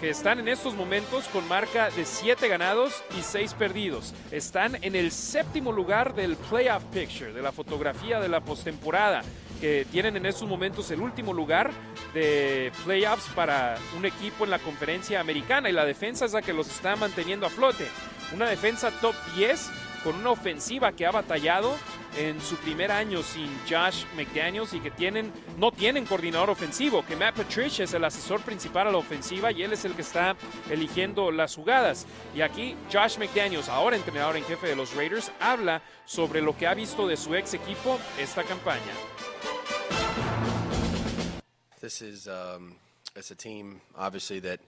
que 0.00 0.10
están 0.10 0.38
en 0.38 0.48
estos 0.48 0.74
momentos 0.74 1.26
con 1.28 1.46
marca 1.48 1.90
de 1.90 2.04
7 2.04 2.46
ganados 2.46 3.02
y 3.18 3.22
6 3.22 3.54
perdidos. 3.54 4.14
Están 4.30 4.76
en 4.82 4.94
el 4.94 5.10
séptimo 5.10 5.72
lugar 5.72 6.14
del 6.14 6.36
playoff 6.36 6.84
picture, 6.92 7.32
de 7.32 7.42
la 7.42 7.50
fotografía 7.50 8.20
de 8.20 8.28
la 8.28 8.40
postemporada 8.40 9.22
que 9.60 9.86
tienen 9.90 10.16
en 10.16 10.26
estos 10.26 10.48
momentos 10.48 10.90
el 10.90 11.00
último 11.00 11.32
lugar 11.32 11.70
de 12.14 12.72
playoffs 12.84 13.28
para 13.34 13.76
un 13.96 14.04
equipo 14.04 14.44
en 14.44 14.50
la 14.50 14.58
conferencia 14.58 15.20
americana 15.20 15.68
y 15.68 15.72
la 15.72 15.84
defensa 15.84 16.24
es 16.24 16.32
la 16.32 16.42
que 16.42 16.52
los 16.52 16.68
está 16.68 16.96
manteniendo 16.96 17.46
a 17.46 17.50
flote. 17.50 17.86
Una 18.34 18.48
defensa 18.48 18.90
top 19.00 19.14
10 19.36 19.70
con 20.04 20.16
una 20.16 20.30
ofensiva 20.30 20.92
que 20.92 21.06
ha 21.06 21.10
batallado 21.10 21.76
en 22.16 22.40
su 22.40 22.56
primer 22.56 22.90
año 22.90 23.22
sin 23.22 23.48
Josh 23.68 24.04
McDaniels 24.16 24.72
y 24.72 24.80
que 24.80 24.90
tienen, 24.90 25.32
no 25.56 25.70
tienen 25.70 26.06
coordinador 26.06 26.50
ofensivo, 26.50 27.04
que 27.04 27.16
Matt 27.16 27.36
Patricia 27.36 27.84
es 27.84 27.92
el 27.94 28.04
asesor 28.04 28.40
principal 28.40 28.88
a 28.88 28.90
la 28.90 28.98
ofensiva 28.98 29.52
y 29.52 29.62
él 29.62 29.72
es 29.72 29.84
el 29.84 29.94
que 29.94 30.02
está 30.02 30.36
eligiendo 30.70 31.30
las 31.30 31.54
jugadas. 31.54 32.06
Y 32.34 32.40
aquí 32.40 32.74
Josh 32.92 33.18
McDaniels, 33.18 33.68
ahora 33.68 33.96
entrenador 33.96 34.36
en 34.36 34.44
jefe 34.44 34.68
de 34.68 34.76
los 34.76 34.94
Raiders, 34.94 35.30
habla 35.40 35.82
sobre 36.06 36.40
lo 36.40 36.56
que 36.56 36.66
ha 36.66 36.74
visto 36.74 37.06
de 37.06 37.16
su 37.16 37.34
ex 37.34 37.54
equipo 37.54 37.98
esta 38.18 38.42
campaña. 38.44 38.92
This 41.80 42.02
is 42.02 42.26
um, 42.26 42.74
it's 43.16 43.30
a 43.30 43.34
team 43.34 43.80
obviously 43.96 44.40
that 44.40 44.60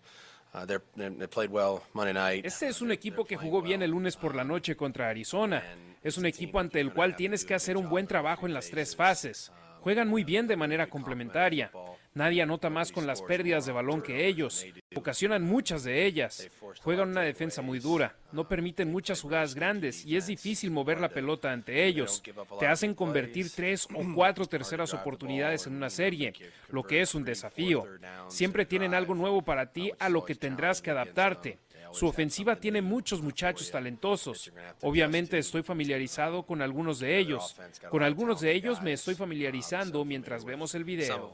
uh, 0.54 0.64
they're, 0.64 0.83
they 0.96 1.26
played 1.26 1.50
well 1.50 1.83
Monday 1.92 2.12
night. 2.12 2.46
Este 2.46 2.68
es 2.68 2.80
un 2.80 2.90
equipo 2.92 3.24
que 3.24 3.37
jugó 3.37 3.62
bien 3.62 3.83
el 3.83 3.90
lunes 3.90 4.16
por 4.16 4.35
la 4.35 4.44
noche 4.44 4.76
contra 4.76 5.09
Arizona. 5.09 5.62
Es 6.02 6.16
un 6.18 6.26
equipo 6.26 6.59
ante 6.59 6.80
el 6.80 6.92
cual 6.92 7.16
tienes 7.16 7.44
que 7.44 7.54
hacer 7.54 7.76
un 7.76 7.88
buen 7.88 8.06
trabajo 8.06 8.46
en 8.46 8.54
las 8.54 8.70
tres 8.70 8.96
fases. 8.96 9.52
Juegan 9.80 10.09
muy 10.09 10.24
bien 10.24 10.46
de 10.46 10.56
manera 10.56 10.88
complementaria. 10.88 11.70
Nadie 12.12 12.42
anota 12.42 12.70
más 12.70 12.90
con 12.90 13.07
las 13.07 13.23
pérdidas 13.23 13.66
de 13.66 13.73
balón 13.73 14.03
que 14.03 14.27
ellos. 14.27 14.66
Ocasionan 14.96 15.44
muchas 15.44 15.85
de 15.85 16.07
ellas. 16.07 16.51
Juegan 16.83 17.11
una 17.11 17.23
defensa 17.23 17.62
muy 17.62 17.79
dura. 17.79 18.16
No 18.33 18.49
permiten 18.49 18.90
muchas 18.90 19.20
jugadas 19.20 19.55
grandes 19.55 20.05
y 20.05 20.16
es 20.16 20.27
difícil 20.27 20.73
mover 20.73 21.01
la 21.01 21.11
pelota 21.11 21.53
ante 21.53 21.87
ellos. 21.87 22.20
Te 22.59 22.66
hacen 22.66 22.94
convertir 22.94 23.51
tres 23.55 23.87
o 23.94 24.05
cuatro 24.14 24.46
terceras 24.46 24.92
oportunidades 24.92 25.68
en 25.68 25.77
una 25.77 25.88
serie, 25.90 26.33
lo 26.70 26.83
que 26.83 27.01
es 27.01 27.14
un 27.14 27.25
desafío. 27.25 27.87
Siempre 28.29 28.66
tienen 28.66 28.94
algo 28.94 29.14
nuevo 29.14 29.42
para 29.42 29.73
ti 29.73 29.92
a 30.01 30.09
lo 30.09 30.25
que 30.25 30.35
tendrás 30.35 30.83
que 30.83 30.90
adaptarte. 30.90 31.59
Su 31.92 32.07
ofensiva 32.07 32.57
tiene 32.57 32.83
muchos 32.83 33.22
muchachos 33.22 33.70
talentosos. 33.70 34.53
Obviamente 34.83 35.38
estoy 35.38 35.62
familiarizado 35.62 36.44
con 36.44 36.62
algunos 36.62 36.98
de 37.00 37.18
ellos. 37.18 37.57
Con 37.90 38.03
algunos 38.03 38.40
de 38.40 38.53
ellos 38.55 38.83
me 38.83 38.92
estoy 38.92 39.14
familiarizando 39.14 40.05
mientras 40.05 40.44
vemos 40.44 40.74
el 40.74 40.85
video. 40.85 41.31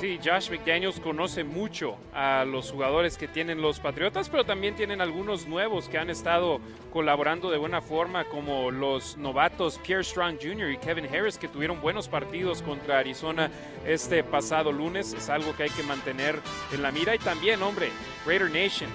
Sí, 0.00 0.18
Josh 0.24 0.48
McDaniels 0.50 0.98
conoce 0.98 1.44
mucho 1.44 1.98
a 2.14 2.46
los 2.46 2.70
jugadores 2.70 3.18
que 3.18 3.28
tienen 3.28 3.60
los 3.60 3.80
Patriotas, 3.80 4.30
pero 4.30 4.44
también 4.44 4.74
tienen 4.74 5.02
algunos 5.02 5.46
nuevos 5.46 5.90
que 5.90 5.98
han 5.98 6.08
estado 6.08 6.58
colaborando 6.90 7.50
de 7.50 7.58
buena 7.58 7.82
forma, 7.82 8.24
como 8.24 8.70
los 8.70 9.18
novatos 9.18 9.78
Pierre 9.86 10.02
Strong 10.02 10.38
Jr. 10.40 10.70
y 10.70 10.78
Kevin 10.78 11.04
Harris, 11.04 11.36
que 11.36 11.48
tuvieron 11.48 11.82
buenos 11.82 12.08
partidos 12.08 12.62
contra 12.62 12.98
Arizona 12.98 13.50
este 13.86 14.24
pasado 14.24 14.72
lunes. 14.72 15.12
Es 15.12 15.28
algo 15.28 15.54
que 15.54 15.64
hay 15.64 15.70
que 15.70 15.82
mantener 15.82 16.40
en 16.72 16.80
la 16.80 16.92
mira. 16.92 17.14
Y 17.14 17.18
también, 17.18 17.62
hombre, 17.62 17.90
Raider 18.24 18.50
Nation. 18.50 18.88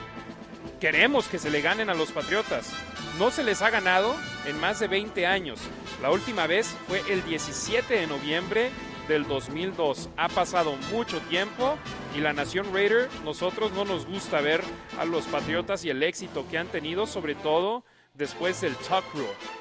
Queremos 0.79 1.27
que 1.27 1.37
se 1.37 1.51
le 1.51 1.61
ganen 1.61 1.91
a 1.91 1.93
los 1.93 2.11
Patriotas. 2.11 2.73
No 3.19 3.29
se 3.29 3.43
les 3.43 3.61
ha 3.61 3.69
ganado 3.69 4.15
en 4.47 4.59
más 4.59 4.79
de 4.79 4.87
20 4.87 5.27
años. 5.27 5.59
La 6.01 6.09
última 6.09 6.47
vez 6.47 6.75
fue 6.87 7.03
el 7.07 7.23
17 7.25 7.93
de 7.93 8.07
noviembre 8.07 8.71
del 9.07 9.27
2002. 9.27 10.09
Ha 10.17 10.29
pasado 10.29 10.75
mucho 10.91 11.19
tiempo 11.21 11.77
y 12.15 12.19
la 12.19 12.33
Nación 12.33 12.67
Raider, 12.73 13.09
nosotros 13.23 13.71
no 13.73 13.85
nos 13.85 14.05
gusta 14.05 14.41
ver 14.41 14.61
a 14.99 15.05
los 15.05 15.25
Patriotas 15.25 15.85
y 15.85 15.89
el 15.89 16.03
éxito 16.03 16.45
que 16.49 16.57
han 16.57 16.67
tenido, 16.67 17.05
sobre 17.07 17.35
todo 17.35 17.83
después 18.13 18.61
del 18.61 18.75
Tuck 18.75 19.03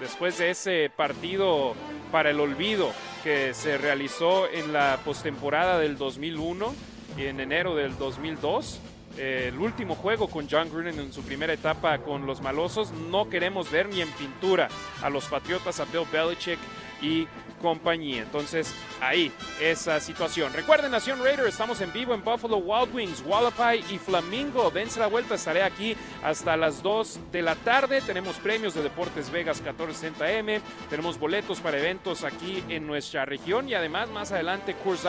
después 0.00 0.38
de 0.38 0.50
ese 0.50 0.90
partido 0.96 1.74
para 2.12 2.30
el 2.30 2.38
olvido 2.38 2.92
que 3.24 3.52
se 3.52 3.78
realizó 3.78 4.48
en 4.48 4.72
la 4.72 5.00
postemporada 5.04 5.78
del 5.78 5.98
2001 5.98 6.74
y 7.18 7.24
en 7.24 7.40
enero 7.40 7.74
del 7.74 7.98
2002 7.98 8.80
el 9.18 9.58
último 9.58 9.94
juego 9.94 10.28
con 10.28 10.48
John 10.50 10.70
Gruden 10.70 10.98
en 10.98 11.12
su 11.12 11.22
primera 11.22 11.52
etapa 11.52 11.98
con 11.98 12.26
los 12.26 12.40
malosos. 12.40 12.90
No 12.92 13.28
queremos 13.28 13.70
ver 13.70 13.88
ni 13.88 14.00
en 14.00 14.10
pintura 14.12 14.68
a 15.02 15.10
los 15.10 15.26
Patriotas, 15.26 15.80
a 15.80 15.84
Bill 15.84 16.06
Belichick 16.12 16.58
y 17.00 17.26
compañía. 17.64 18.22
Entonces, 18.22 18.72
ahí, 19.00 19.32
esa 19.58 19.98
situación. 19.98 20.52
Recuerden, 20.52 20.92
Nación 20.92 21.24
Raider, 21.24 21.46
estamos 21.46 21.80
en 21.80 21.92
vivo 21.92 22.14
en 22.14 22.22
Buffalo 22.22 22.58
Wild 22.58 22.94
Wings, 22.94 23.24
Wallapai 23.26 23.82
y 23.90 23.98
Flamingo. 23.98 24.70
Dense 24.70 25.00
la 25.00 25.06
vuelta, 25.06 25.34
estaré 25.34 25.62
aquí 25.62 25.96
hasta 26.22 26.56
las 26.56 26.82
2 26.82 27.32
de 27.32 27.40
la 27.40 27.56
tarde. 27.56 28.02
Tenemos 28.02 28.36
premios 28.36 28.74
de 28.74 28.82
Deportes 28.82 29.30
Vegas 29.30 29.64
1460M, 29.64 30.60
tenemos 30.90 31.18
boletos 31.18 31.60
para 31.60 31.78
eventos 31.78 32.22
aquí 32.22 32.62
en 32.68 32.86
nuestra 32.86 33.24
región 33.24 33.66
y 33.68 33.74
además 33.74 34.10
más 34.10 34.30
adelante 34.30 34.76
Coors 34.84 35.06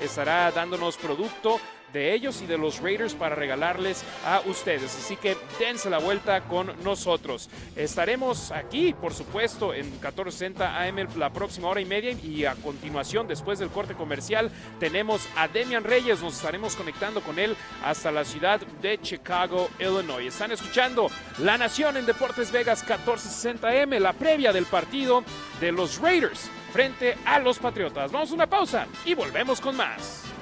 estará 0.00 0.52
dándonos 0.52 0.96
producto 0.96 1.60
de 1.92 2.14
ellos 2.14 2.42
y 2.42 2.46
de 2.46 2.58
los 2.58 2.80
Raiders 2.80 3.14
para 3.14 3.34
regalarles 3.34 4.04
a 4.24 4.42
ustedes. 4.46 4.94
Así 4.94 5.16
que 5.16 5.36
dense 5.58 5.90
la 5.90 5.98
vuelta 5.98 6.42
con 6.42 6.72
nosotros. 6.82 7.48
Estaremos 7.74 8.50
aquí, 8.50 8.92
por 8.92 9.14
supuesto, 9.14 9.74
en 9.74 9.90
1460 9.92 10.82
AM 10.82 11.08
la 11.16 11.32
próxima 11.32 11.68
hora 11.68 11.80
y 11.80 11.84
media 11.84 12.12
y 12.12 12.44
a 12.44 12.54
continuación, 12.56 13.28
después 13.28 13.58
del 13.58 13.70
corte 13.70 13.94
comercial, 13.94 14.50
tenemos 14.78 15.28
a 15.36 15.48
Demian 15.48 15.84
Reyes. 15.84 16.22
Nos 16.22 16.36
estaremos 16.36 16.76
conectando 16.76 17.20
con 17.20 17.38
él 17.38 17.56
hasta 17.84 18.10
la 18.10 18.24
ciudad 18.24 18.60
de 18.60 19.00
Chicago, 19.00 19.68
Illinois. 19.78 20.26
Están 20.26 20.52
escuchando 20.52 21.08
La 21.38 21.58
Nación 21.58 21.96
en 21.96 22.06
Deportes 22.06 22.52
Vegas 22.52 22.80
1460 22.80 23.68
AM, 23.68 23.90
la 24.02 24.12
previa 24.12 24.52
del 24.52 24.66
partido 24.66 25.24
de 25.60 25.72
los 25.72 25.98
Raiders 25.98 26.50
frente 26.72 27.16
a 27.24 27.38
los 27.38 27.58
Patriotas. 27.58 28.12
Vamos 28.12 28.30
a 28.30 28.34
una 28.34 28.46
pausa 28.46 28.86
y 29.04 29.14
volvemos 29.14 29.60
con 29.60 29.76
más. 29.76 30.35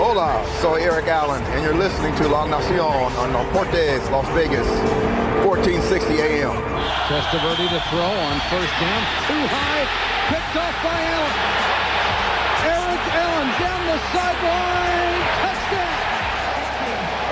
Hola, 0.00 0.40
soy 0.62 0.80
Eric 0.80 1.08
Allen, 1.08 1.42
and 1.52 1.62
you're 1.62 1.76
listening 1.76 2.14
to 2.16 2.26
La 2.26 2.46
Nacion 2.46 3.12
on 3.20 3.32
Deportes 3.36 4.00
Las 4.10 4.24
Vegas, 4.32 4.66
1460 5.44 6.24
AM. 6.24 6.56
Testaverde 7.04 7.68
to 7.68 7.80
throw 7.92 8.08
on 8.08 8.40
first 8.48 8.72
down, 8.80 9.02
too 9.28 9.44
high, 9.44 9.84
picked 10.32 10.56
off 10.56 10.72
by 10.80 10.96
Allen. 11.04 11.36
Eric 12.64 13.04
Allen 13.12 13.48
down 13.60 13.80
the 13.92 13.98
sideline, 14.08 15.20
touchdown! 15.44 16.00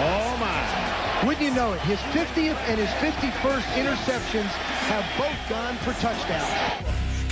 Oh 0.05 0.37
my! 0.37 1.27
Wouldn't 1.27 1.43
you 1.43 1.55
know 1.55 1.73
it, 1.73 1.81
his 1.89 2.01
50th 2.13 2.61
and 2.69 2.77
his 2.79 2.93
51st 3.01 3.65
interceptions 3.81 4.53
have 4.93 5.07
both 5.17 5.41
gone 5.49 5.77
for 5.79 5.97
touchdowns. 6.05 6.53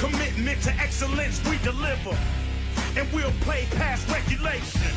Commitment 0.00 0.62
to 0.62 0.72
excellence, 0.81 1.46
we 1.46 1.59
deliver. 1.59 2.16
And 2.96 3.06
we'll 3.12 3.32
play 3.40 3.66
past 3.76 4.08
regulation. 4.10 4.92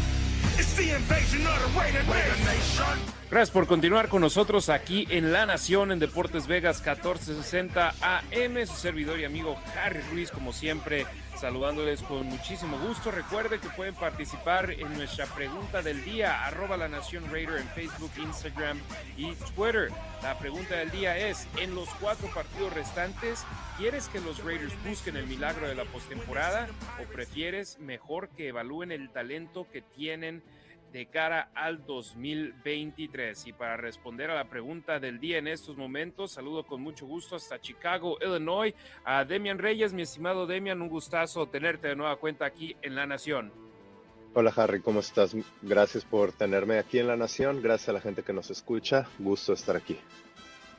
It's 0.57 0.73
the 0.75 0.95
invasion 0.95 1.45
of 1.45 1.59
the 1.61 1.79
Raider 1.79 2.03
Nation. 2.03 3.17
Gracias 3.29 3.51
por 3.51 3.67
continuar 3.67 4.07
con 4.07 4.21
nosotros 4.21 4.69
aquí 4.69 5.05
en 5.09 5.33
La 5.33 5.45
Nación 5.45 5.91
en 5.91 5.99
Deportes 5.99 6.47
Vegas 6.47 6.77
1460 6.77 7.93
AM. 8.01 8.65
Su 8.65 8.75
servidor 8.75 9.19
y 9.19 9.25
amigo 9.25 9.57
Harry 9.75 10.01
Ruiz, 10.11 10.31
como 10.31 10.53
siempre, 10.53 11.05
saludándoles 11.39 12.01
con 12.01 12.25
muchísimo 12.25 12.77
gusto. 12.79 13.11
Recuerde 13.11 13.59
que 13.59 13.69
pueden 13.69 13.95
participar 13.95 14.71
en 14.71 14.93
nuestra 14.93 15.25
pregunta 15.27 15.81
del 15.81 16.03
día, 16.03 16.45
arroba 16.45 16.77
La 16.77 16.87
Nación 16.87 17.31
Raider 17.31 17.57
en 17.57 17.67
Facebook, 17.69 18.11
Instagram 18.17 18.79
y 19.15 19.33
Twitter. 19.55 19.89
La 20.23 20.37
pregunta 20.39 20.75
del 20.75 20.91
día 20.91 21.17
es, 21.17 21.47
en 21.57 21.75
los 21.75 21.87
cuatro 22.01 22.27
partidos 22.33 22.73
restantes, 22.73 23.45
¿quieres 23.77 24.09
que 24.09 24.19
los 24.19 24.43
Raiders 24.43 24.73
busquen 24.83 25.15
el 25.17 25.27
milagro 25.27 25.67
de 25.67 25.75
la 25.75 25.85
postemporada 25.85 26.67
o 27.01 27.13
prefieres 27.13 27.77
mejor 27.79 28.29
que 28.29 28.47
evalúen 28.47 28.91
el 28.91 29.09
talento 29.11 29.67
que 29.71 29.81
tienen? 29.81 30.43
De 30.91 31.05
cara 31.07 31.51
al 31.53 31.85
2023. 31.85 33.47
Y 33.47 33.53
para 33.53 33.77
responder 33.77 34.31
a 34.31 34.35
la 34.35 34.49
pregunta 34.49 34.99
del 34.99 35.19
día 35.19 35.37
en 35.37 35.47
estos 35.47 35.77
momentos, 35.77 36.31
saludo 36.31 36.65
con 36.65 36.81
mucho 36.81 37.05
gusto 37.05 37.35
hasta 37.35 37.59
Chicago, 37.59 38.17
Illinois, 38.21 38.73
a 39.03 39.25
Demian 39.25 39.59
Reyes, 39.59 39.93
mi 39.93 40.03
estimado 40.03 40.47
Demian, 40.47 40.81
un 40.81 40.89
gustazo 40.89 41.47
tenerte 41.47 41.89
de 41.89 41.95
nueva 41.95 42.15
cuenta 42.17 42.45
aquí 42.45 42.75
en 42.81 42.95
La 42.95 43.05
Nación. 43.05 43.51
Hola 44.33 44.53
Harry, 44.55 44.81
¿cómo 44.81 44.99
estás? 44.99 45.35
Gracias 45.61 46.05
por 46.05 46.31
tenerme 46.31 46.77
aquí 46.77 46.99
en 46.99 47.07
La 47.07 47.15
Nación, 47.15 47.61
gracias 47.61 47.89
a 47.89 47.93
la 47.93 48.01
gente 48.01 48.23
que 48.23 48.33
nos 48.33 48.51
escucha, 48.51 49.07
gusto 49.17 49.53
estar 49.53 49.75
aquí. 49.75 49.97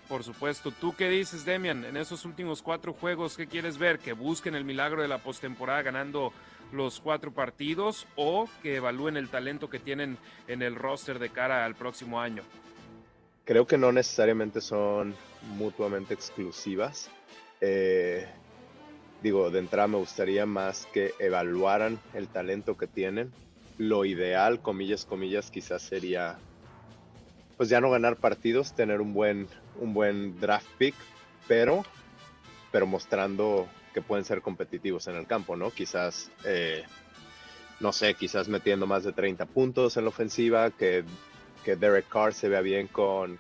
Por 0.09 0.25
supuesto, 0.25 0.71
¿tú 0.71 0.95
qué 0.97 1.11
dices, 1.11 1.45
Demian? 1.45 1.85
En 1.85 1.99
esos 1.99 2.25
últimos 2.25 2.63
cuatro 2.63 2.95
juegos, 2.95 3.37
¿qué 3.37 3.47
quieres 3.47 3.77
ver? 3.77 3.99
¿Que 3.99 4.15
busquen 4.15 4.55
el 4.55 4.65
milagro 4.65 5.03
de 5.03 5.09
la 5.09 5.19
postemporada 5.19 5.83
ganando 5.83 6.33
los 6.73 7.01
cuatro 7.01 7.33
partidos 7.33 8.07
o 8.17 8.49
que 8.63 8.77
evalúen 8.77 9.17
el 9.17 9.29
talento 9.29 9.71
que 9.71 9.79
tienen 9.79 10.19
en 10.47 10.63
el 10.63 10.75
roster 10.75 11.19
de 11.19 11.31
cara 11.31 11.65
al 11.65 11.75
próximo 11.75 12.21
año? 12.21 12.43
Creo 13.45 13.67
que 13.67 13.79
no 13.79 13.93
necesariamente 13.93 14.61
son 14.61 15.15
mutuamente 15.57 16.13
exclusivas. 16.13 17.11
Eh, 17.61 18.27
digo, 19.23 19.51
de 19.51 19.59
entrada 19.59 19.89
me 19.89 19.97
gustaría 19.97 20.47
más 20.47 20.87
que 20.93 21.15
evaluaran 21.19 21.99
el 22.15 22.29
talento 22.29 22.77
que 22.77 22.87
tienen. 22.87 23.33
Lo 23.79 24.05
ideal, 24.05 24.61
comillas, 24.61 25.05
comillas, 25.05 25.51
quizás 25.51 25.83
sería, 25.83 26.39
pues 27.57 27.69
ya 27.69 27.81
no 27.81 27.91
ganar 27.91 28.17
partidos, 28.17 28.75
tener 28.75 29.01
un 29.01 29.15
buen, 29.15 29.49
un 29.81 29.95
buen 29.95 30.39
draft 30.41 30.69
pick, 30.77 30.95
pero, 31.47 31.85
pero 32.71 32.87
mostrando 32.87 33.69
pueden 34.03 34.25
ser 34.25 34.43
competitivos 34.43 35.07
en 35.09 35.17
el 35.17 35.27
campo, 35.27 35.57
¿no? 35.57 35.71
Quizás, 35.71 36.31
eh, 36.45 36.85
no 37.81 37.93
sé, 37.93 38.15
quizás 38.15 38.49
metiendo 38.49 38.87
más 38.87 39.05
de 39.05 39.13
30 39.13 39.47
puntos 39.47 39.97
en 39.97 40.05
la 40.05 40.11
ofensiva, 40.11 40.71
que, 40.71 41.05
que 41.65 41.77
Derek 41.77 42.09
Carr 42.09 42.35
se 42.35 42.49
vea 42.49 42.61
bien 42.61 42.89
con, 42.89 43.39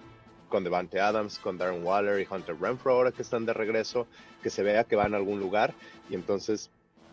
con 0.49 0.64
Devante 0.64 1.01
Adams, 1.01 1.38
con 1.38 1.59
Darren 1.59 1.85
Waller 1.85 2.21
y 2.21 2.27
Hunter 2.33 2.57
Renfro 2.61 2.92
ahora 2.92 3.12
que 3.12 3.23
están 3.23 3.47
de 3.47 3.53
regreso, 3.53 4.07
que 4.42 4.51
se 4.51 4.62
vea 4.62 4.85
que 4.85 4.97
van 4.97 5.14
a 5.14 5.16
algún 5.16 5.40
lugar 5.40 5.75
y 6.11 6.14
entonces, 6.14 6.71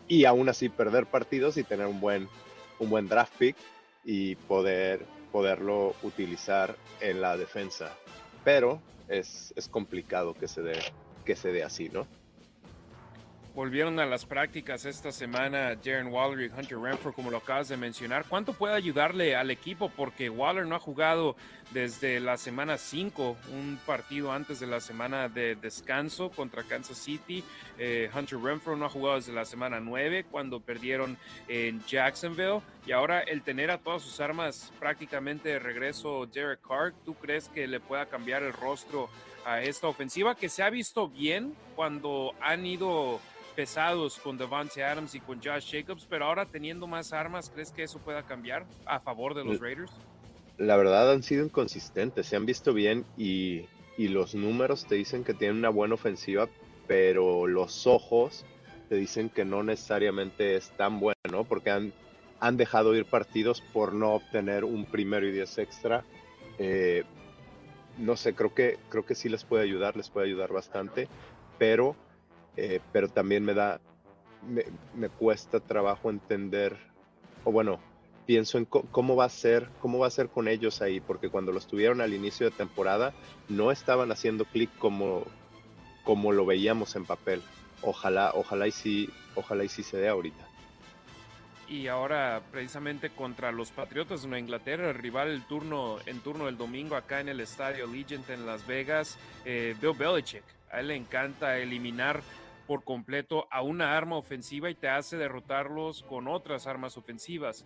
y 0.08 0.24
aún 0.24 0.48
así 0.48 0.68
perder 0.68 1.06
partidos 1.06 1.56
y 1.56 1.64
tener 1.64 1.86
un 1.86 2.00
buen, 2.00 2.28
un 2.78 2.90
buen 2.90 3.08
draft 3.08 3.34
pick 3.38 3.56
y 4.04 4.36
poder, 4.36 5.04
poderlo 5.32 5.94
utilizar 6.02 6.76
en 7.00 7.20
la 7.20 7.36
defensa. 7.36 7.92
Pero 8.44 8.80
es, 9.08 9.52
es 9.56 9.68
complicado 9.68 10.34
que 10.34 10.48
se 10.48 10.62
dé, 10.62 10.78
que 11.24 11.36
se 11.36 11.52
dé 11.52 11.62
así, 11.62 11.88
¿no? 11.88 12.06
Volvieron 13.56 13.98
a 14.00 14.04
las 14.04 14.26
prácticas 14.26 14.84
esta 14.84 15.10
semana 15.10 15.78
Jaren 15.82 16.08
Waller 16.08 16.44
y 16.44 16.60
Hunter 16.60 16.78
Renfro, 16.78 17.14
como 17.14 17.30
lo 17.30 17.38
acabas 17.38 17.68
de 17.68 17.78
mencionar. 17.78 18.26
¿Cuánto 18.28 18.52
puede 18.52 18.74
ayudarle 18.74 19.34
al 19.34 19.50
equipo? 19.50 19.88
Porque 19.88 20.28
Waller 20.28 20.66
no 20.66 20.76
ha 20.76 20.78
jugado 20.78 21.36
desde 21.70 22.20
la 22.20 22.36
semana 22.36 22.76
5, 22.76 23.34
un 23.54 23.80
partido 23.86 24.30
antes 24.30 24.60
de 24.60 24.66
la 24.66 24.78
semana 24.78 25.30
de 25.30 25.54
descanso 25.56 26.28
contra 26.28 26.64
Kansas 26.64 26.98
City. 26.98 27.42
Eh, 27.78 28.10
Hunter 28.14 28.38
Renfro 28.38 28.76
no 28.76 28.84
ha 28.84 28.90
jugado 28.90 29.16
desde 29.16 29.32
la 29.32 29.46
semana 29.46 29.80
9, 29.80 30.26
cuando 30.30 30.60
perdieron 30.60 31.16
en 31.48 31.82
Jacksonville. 31.86 32.60
Y 32.86 32.92
ahora 32.92 33.20
el 33.20 33.40
tener 33.40 33.70
a 33.70 33.78
todas 33.78 34.02
sus 34.02 34.20
armas 34.20 34.70
prácticamente 34.78 35.48
de 35.48 35.58
regreso 35.60 36.26
Derek 36.26 36.60
Carr, 36.60 36.92
¿tú 37.06 37.14
crees 37.14 37.48
que 37.48 37.66
le 37.66 37.80
pueda 37.80 38.04
cambiar 38.04 38.42
el 38.42 38.52
rostro 38.52 39.08
a 39.46 39.62
esta 39.62 39.86
ofensiva 39.86 40.34
que 40.34 40.50
se 40.50 40.62
ha 40.62 40.68
visto 40.68 41.08
bien 41.08 41.54
cuando 41.74 42.34
han 42.42 42.66
ido 42.66 43.18
pesados 43.56 44.18
con 44.18 44.36
Devante 44.36 44.84
Adams 44.84 45.14
y 45.14 45.20
con 45.20 45.42
Josh 45.42 45.72
Jacobs, 45.72 46.06
pero 46.08 46.26
ahora 46.26 46.44
teniendo 46.44 46.86
más 46.86 47.12
armas, 47.14 47.50
¿crees 47.50 47.72
que 47.72 47.82
eso 47.82 47.98
pueda 47.98 48.22
cambiar 48.22 48.66
a 48.84 49.00
favor 49.00 49.34
de 49.34 49.44
los 49.44 49.58
Raiders? 49.60 49.90
La 50.58 50.76
verdad 50.76 51.10
han 51.10 51.22
sido 51.22 51.44
inconsistentes, 51.44 52.26
se 52.26 52.36
han 52.36 52.44
visto 52.44 52.74
bien 52.74 53.04
y, 53.16 53.64
y 53.96 54.08
los 54.08 54.34
números 54.34 54.86
te 54.86 54.94
dicen 54.94 55.24
que 55.24 55.34
tienen 55.34 55.56
una 55.56 55.70
buena 55.70 55.94
ofensiva, 55.94 56.48
pero 56.86 57.46
los 57.46 57.86
ojos 57.86 58.44
te 58.90 58.96
dicen 58.96 59.30
que 59.30 59.44
no 59.44 59.62
necesariamente 59.62 60.56
es 60.56 60.70
tan 60.70 61.00
bueno, 61.00 61.44
porque 61.48 61.70
han, 61.70 61.92
han 62.40 62.56
dejado 62.56 62.94
ir 62.94 63.06
partidos 63.06 63.62
por 63.72 63.94
no 63.94 64.12
obtener 64.12 64.64
un 64.64 64.84
primero 64.84 65.26
y 65.26 65.32
diez 65.32 65.58
extra. 65.58 66.04
Eh, 66.58 67.04
no 67.98 68.16
sé, 68.16 68.34
creo 68.34 68.54
que, 68.54 68.78
creo 68.90 69.04
que 69.04 69.14
sí 69.14 69.28
les 69.28 69.44
puede 69.44 69.64
ayudar, 69.64 69.96
les 69.96 70.10
puede 70.10 70.26
ayudar 70.26 70.52
bastante, 70.52 71.08
pero 71.58 71.96
eh, 72.56 72.80
pero 72.92 73.08
también 73.08 73.44
me 73.44 73.54
da, 73.54 73.80
me, 74.94 75.08
cuesta 75.08 75.60
trabajo 75.60 76.10
entender, 76.10 76.76
o 77.44 77.52
bueno, 77.52 77.80
pienso 78.26 78.58
en 78.58 78.64
cómo 78.64 79.16
va 79.16 79.24
a 79.26 79.30
ser, 79.30 79.68
cómo 79.80 79.98
va 79.98 80.06
a 80.06 80.10
ser 80.10 80.28
con 80.28 80.48
ellos 80.48 80.82
ahí, 80.82 81.00
porque 81.00 81.28
cuando 81.28 81.52
los 81.52 81.66
tuvieron 81.66 82.00
al 82.00 82.14
inicio 82.14 82.50
de 82.50 82.56
temporada 82.56 83.12
no 83.48 83.70
estaban 83.70 84.10
haciendo 84.10 84.44
clic 84.44 84.70
como, 84.78 85.24
como 86.04 86.32
lo 86.32 86.46
veíamos 86.46 86.96
en 86.96 87.04
papel. 87.04 87.42
Ojalá, 87.82 88.32
ojalá 88.34 88.66
y 88.66 88.72
sí, 88.72 89.10
ojalá 89.34 89.64
y 89.64 89.68
sí 89.68 89.82
se 89.82 89.98
dé 89.98 90.08
ahorita. 90.08 90.46
Y 91.68 91.88
ahora 91.88 92.42
precisamente 92.52 93.10
contra 93.10 93.50
los 93.50 93.72
Patriotas 93.72 94.22
de 94.22 94.28
Nueva 94.28 94.40
Inglaterra, 94.40 94.90
el 94.90 94.94
rival 94.94 95.28
el 95.28 95.44
turno, 95.46 95.98
en 96.06 96.20
turno 96.20 96.46
del 96.46 96.56
domingo 96.56 96.94
acá 96.94 97.20
en 97.20 97.28
el 97.28 97.40
estadio 97.40 97.88
Legend 97.88 98.30
en 98.30 98.46
Las 98.46 98.64
Vegas, 98.66 99.18
eh, 99.44 99.74
Bill 99.80 99.96
Belichick. 99.98 100.44
A 100.70 100.80
él 100.80 100.88
le 100.88 100.96
encanta 100.96 101.58
eliminar 101.58 102.22
por 102.66 102.84
completo 102.84 103.46
a 103.50 103.62
una 103.62 103.96
arma 103.96 104.16
ofensiva 104.16 104.70
y 104.70 104.74
te 104.74 104.88
hace 104.88 105.16
derrotarlos 105.16 106.02
con 106.02 106.28
otras 106.28 106.66
armas 106.66 106.96
ofensivas. 106.96 107.64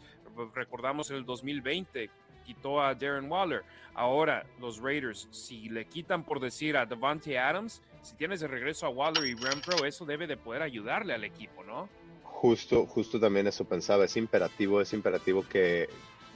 Recordamos 0.55 1.11
el 1.11 1.25
2020, 1.25 2.11
quitó 2.45 2.83
a 2.83 2.95
Darren 2.95 3.31
Waller. 3.31 3.63
Ahora 3.95 4.47
los 4.61 4.79
Raiders, 4.79 5.29
si 5.31 5.69
le 5.69 5.87
quitan 5.87 6.25
por 6.25 6.41
decir 6.41 6.77
a 6.77 6.87
Devante 6.87 7.39
Adams, 7.39 7.83
si 8.03 8.15
tienes 8.17 8.41
de 8.41 8.49
regreso 8.49 8.87
a 8.87 8.91
Waller 8.91 9.25
y 9.25 9.35
Renfro, 9.35 9.85
eso 9.85 10.05
debe 10.05 10.27
de 10.27 10.37
poder 10.37 10.63
ayudarle 10.63 11.15
al 11.15 11.25
equipo, 11.25 11.65
¿no? 11.65 11.89
Justo, 12.23 12.87
justo 12.87 13.21
también 13.21 13.47
eso 13.47 13.65
pensaba. 13.65 14.05
Es 14.05 14.17
imperativo, 14.17 14.81
es 14.81 14.93
imperativo 14.93 15.45
que, 15.47 15.89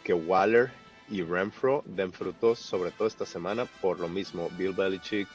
que 0.02 0.12
Waller 0.12 0.70
y 1.08 1.22
Renfro 1.22 1.82
den 1.86 2.12
frutos, 2.12 2.58
sobre 2.58 2.90
todo 2.90 3.08
esta 3.08 3.24
semana, 3.24 3.64
por 3.80 4.00
lo 4.00 4.08
mismo. 4.08 4.50
Bill 4.58 4.72
Belichick 4.72 5.28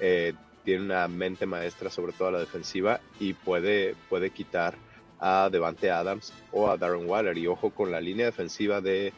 eh, 0.00 0.32
tiene 0.64 0.84
una 0.84 1.06
mente 1.08 1.46
maestra 1.46 1.90
sobre 1.90 2.12
todo 2.12 2.28
a 2.28 2.32
la 2.32 2.40
defensiva 2.40 3.00
y 3.20 3.34
puede, 3.34 3.94
puede 4.08 4.30
quitar 4.30 4.74
a 5.18 5.48
Devante 5.50 5.90
Adams 5.90 6.32
o 6.52 6.68
a 6.68 6.76
Darren 6.76 7.08
Waller. 7.08 7.36
Y 7.38 7.46
ojo 7.46 7.70
con 7.70 7.90
la 7.92 8.00
línea 8.00 8.26
defensiva 8.26 8.80
de, 8.80 9.12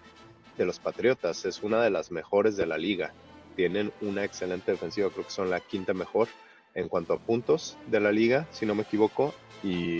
de 0.56 0.66
los 0.66 0.78
Patriotas, 0.78 1.44
es 1.44 1.62
una 1.62 1.82
de 1.82 1.90
las 1.90 2.10
mejores 2.10 2.56
de 2.56 2.66
la 2.66 2.78
liga. 2.78 3.12
Tienen 3.54 3.92
una 4.00 4.24
excelente 4.24 4.72
defensiva, 4.72 5.08
creo 5.10 5.24
que 5.24 5.30
son 5.30 5.50
la 5.50 5.60
quinta 5.60 5.94
mejor 5.94 6.28
en 6.74 6.88
cuanto 6.88 7.14
a 7.14 7.18
puntos 7.18 7.78
de 7.86 8.00
la 8.00 8.12
liga, 8.12 8.46
si 8.50 8.66
no 8.66 8.74
me 8.74 8.82
equivoco. 8.82 9.34
Y, 9.62 9.98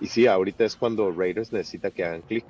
y 0.00 0.06
sí, 0.06 0.26
ahorita 0.26 0.64
es 0.64 0.76
cuando 0.76 1.10
Raiders 1.10 1.52
necesita 1.52 1.90
que 1.90 2.04
hagan 2.04 2.22
clic. 2.22 2.44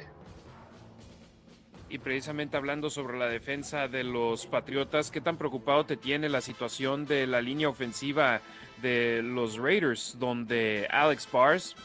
Y 1.92 1.98
precisamente 1.98 2.57
hablando 2.57 2.88
sobre 2.88 3.18
la 3.18 3.26
defensa 3.26 3.87
de 3.87 4.02
los 4.02 4.46
Patriotas, 4.46 5.11
¿qué 5.11 5.20
tan 5.20 5.37
preocupado 5.37 5.85
te 5.85 5.98
tiene 5.98 6.31
la 6.31 6.40
situación 6.40 7.05
de 7.05 7.26
la 7.26 7.42
línea 7.42 7.68
ofensiva 7.68 8.40
de 8.81 9.20
los 9.22 9.59
Raiders, 9.59 10.16
donde 10.18 10.88
Alex 10.90 11.28
Bars 11.31 11.76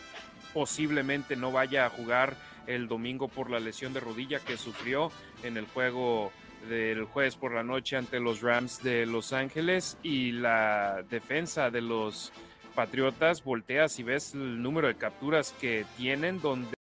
posiblemente 0.54 1.36
no 1.36 1.52
vaya 1.52 1.86
a 1.86 1.89
jugar 1.89 2.38
el 2.67 2.88
domingo 2.88 3.28
por 3.28 3.50
la 3.50 3.60
lesión 3.60 3.91
de 3.91 4.00
rodilla 4.00 4.39
que 4.39 4.56
sufrió 4.56 5.12
en 5.43 5.58
el 5.58 5.65
juego 5.65 6.32
del 6.70 7.04
jueves 7.04 7.36
por 7.36 7.54
la 7.54 7.63
noche 7.63 7.98
ante 7.98 8.22
los 8.22 8.41
Rams 8.41 8.82
de 8.82 9.06
Los 9.06 9.34
Ángeles 9.34 9.98
y 10.04 10.32
la 10.32 11.04
defensa 11.10 11.70
de 11.70 11.82
los 11.82 12.32
Patriotas, 12.78 13.44
volteas 13.44 13.98
y 13.98 14.04
ves 14.04 14.36
el 14.36 14.62
número 14.62 14.88
de 14.88 14.94
capturas 14.94 15.52
que 15.60 15.84
tienen, 15.98 16.40
donde 16.40 16.76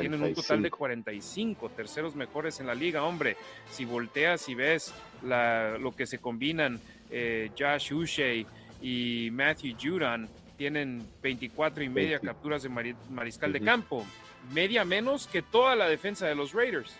tienen 0.00 0.22
un 0.22 0.32
total 0.32 0.62
de 0.62 0.70
45, 0.70 1.68
terceros 1.76 2.16
mejores 2.16 2.58
en 2.60 2.68
la 2.68 2.74
liga, 2.74 3.02
hombre. 3.02 3.36
Si 3.70 3.84
volteas 3.84 4.48
y 4.48 4.54
ves 4.54 4.94
la, 5.22 5.76
lo 5.76 5.94
que 5.94 6.06
se 6.06 6.16
combinan 6.16 6.80
eh, 7.10 7.50
Josh 7.58 7.92
Ushey 7.92 8.46
y 8.80 9.28
Matthew 9.30 9.76
Judon, 9.78 10.26
tienen 10.56 11.06
24 11.22 11.84
y 11.84 11.90
media 11.90 12.18
capturas 12.18 12.62
de 12.62 12.70
mariscal 13.10 13.52
de 13.52 13.60
campo, 13.60 14.06
media 14.54 14.86
menos 14.86 15.26
que 15.26 15.42
toda 15.42 15.76
la 15.76 15.86
defensa 15.86 16.26
de 16.26 16.34
los 16.34 16.54
Raiders. 16.54 16.96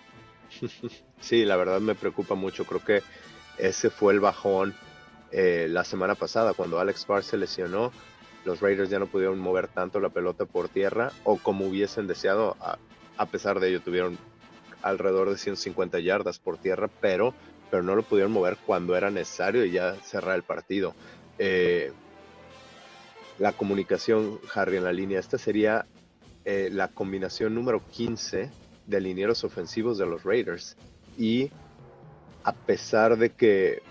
Sí, 1.23 1.45
la 1.47 1.57
verdad 1.57 1.81
me 1.81 1.95
preocupa 1.95 2.35
mucho. 2.35 2.67
Creo 2.67 2.85
que 2.85 3.03
ese 3.57 3.88
fue 3.88 4.12
el 4.12 4.21
bajón 4.21 4.75
eh, 5.31 5.69
la 5.71 5.85
semana 5.85 6.17
pasada 6.17 6.53
cuando 6.53 6.81
Alex 6.81 7.07
Barr 7.07 7.23
se 7.23 7.38
lesionó. 7.38 7.93
Los 8.45 8.61
Raiders 8.61 8.91
ya 8.91 8.99
no 8.99 9.07
pudieron 9.07 9.39
mover 9.39 9.69
tanto 9.69 10.01
la 10.01 10.09
pelota 10.09 10.45
por 10.45 10.69
tierra 10.69 11.13
o 11.25 11.37
como 11.37 11.67
hubiesen 11.67 12.07
deseado. 12.07 12.57
A, 13.17 13.27
pesar 13.27 13.61
de 13.61 13.69
ello, 13.69 13.81
tuvieron 13.81 14.19
alrededor 14.83 15.31
de 15.31 15.39
150 15.39 16.01
yardas 16.01 16.39
por 16.39 16.59
tierra, 16.59 16.91
pero, 17.01 17.35
pero 17.71 17.83
no 17.83 17.95
lo 17.95 18.03
pudieron 18.03 18.33
mover 18.33 18.57
cuando 18.67 18.97
era 18.97 19.11
necesario 19.11 19.65
y 19.65 19.71
ya 19.71 19.95
cerrar 19.97 20.35
el 20.37 20.43
partido. 20.43 20.95
Eh, 21.39 21.93
la 23.39 23.53
comunicación, 23.53 24.41
Harry, 24.55 24.77
en 24.77 24.85
la 24.85 24.93
línea. 24.93 25.21
Esta 25.21 25.39
sería 25.39 25.87
eh, 26.45 26.69
la 26.73 26.89
combinación 26.89 27.55
número 27.55 27.81
15 27.93 28.51
de 28.87 29.01
linieros 29.01 29.45
ofensivos 29.45 29.99
de 29.99 30.07
los 30.07 30.25
Raiders. 30.25 30.77
Y 31.17 31.51
a 32.43 32.53
pesar 32.53 33.17
de 33.17 33.31
que, 33.31 33.83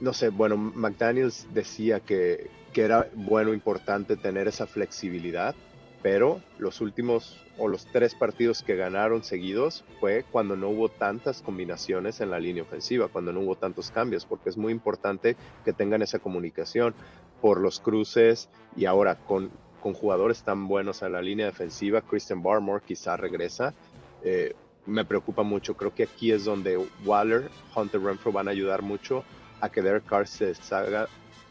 no 0.00 0.12
sé, 0.12 0.30
bueno, 0.30 0.56
McDaniels 0.56 1.46
decía 1.52 2.00
que, 2.00 2.50
que 2.72 2.82
era 2.82 3.08
bueno, 3.14 3.52
importante 3.52 4.16
tener 4.16 4.48
esa 4.48 4.66
flexibilidad, 4.66 5.54
pero 6.02 6.40
los 6.58 6.80
últimos 6.80 7.38
o 7.58 7.68
los 7.68 7.84
tres 7.86 8.14
partidos 8.14 8.62
que 8.62 8.76
ganaron 8.76 9.22
seguidos 9.22 9.84
fue 10.00 10.24
cuando 10.30 10.56
no 10.56 10.70
hubo 10.70 10.88
tantas 10.88 11.42
combinaciones 11.42 12.20
en 12.20 12.30
la 12.30 12.40
línea 12.40 12.62
ofensiva, 12.62 13.08
cuando 13.08 13.32
no 13.32 13.40
hubo 13.40 13.56
tantos 13.56 13.90
cambios, 13.90 14.24
porque 14.24 14.48
es 14.48 14.56
muy 14.56 14.72
importante 14.72 15.36
que 15.64 15.72
tengan 15.72 16.00
esa 16.00 16.18
comunicación 16.18 16.94
por 17.42 17.60
los 17.60 17.80
cruces 17.80 18.48
y 18.76 18.86
ahora 18.86 19.16
con, 19.16 19.50
con 19.82 19.92
jugadores 19.92 20.42
tan 20.42 20.68
buenos 20.68 21.02
en 21.02 21.12
la 21.12 21.20
línea 21.20 21.46
defensiva, 21.46 22.00
Christian 22.00 22.42
Barmore 22.42 22.82
quizá 22.86 23.16
regresa. 23.16 23.74
Eh, 24.22 24.54
me 24.86 25.04
preocupa 25.04 25.42
mucho, 25.42 25.76
creo 25.76 25.94
que 25.94 26.04
aquí 26.04 26.32
es 26.32 26.44
donde 26.44 26.78
Waller, 27.04 27.50
Hunter 27.76 28.00
Renfro 28.00 28.32
van 28.32 28.48
a 28.48 28.52
ayudar 28.52 28.80
mucho 28.80 29.22
a 29.60 29.68
que 29.68 29.82
Derek 29.82 30.06
Carr 30.06 30.26
se 30.26 30.54
salga 30.54 31.08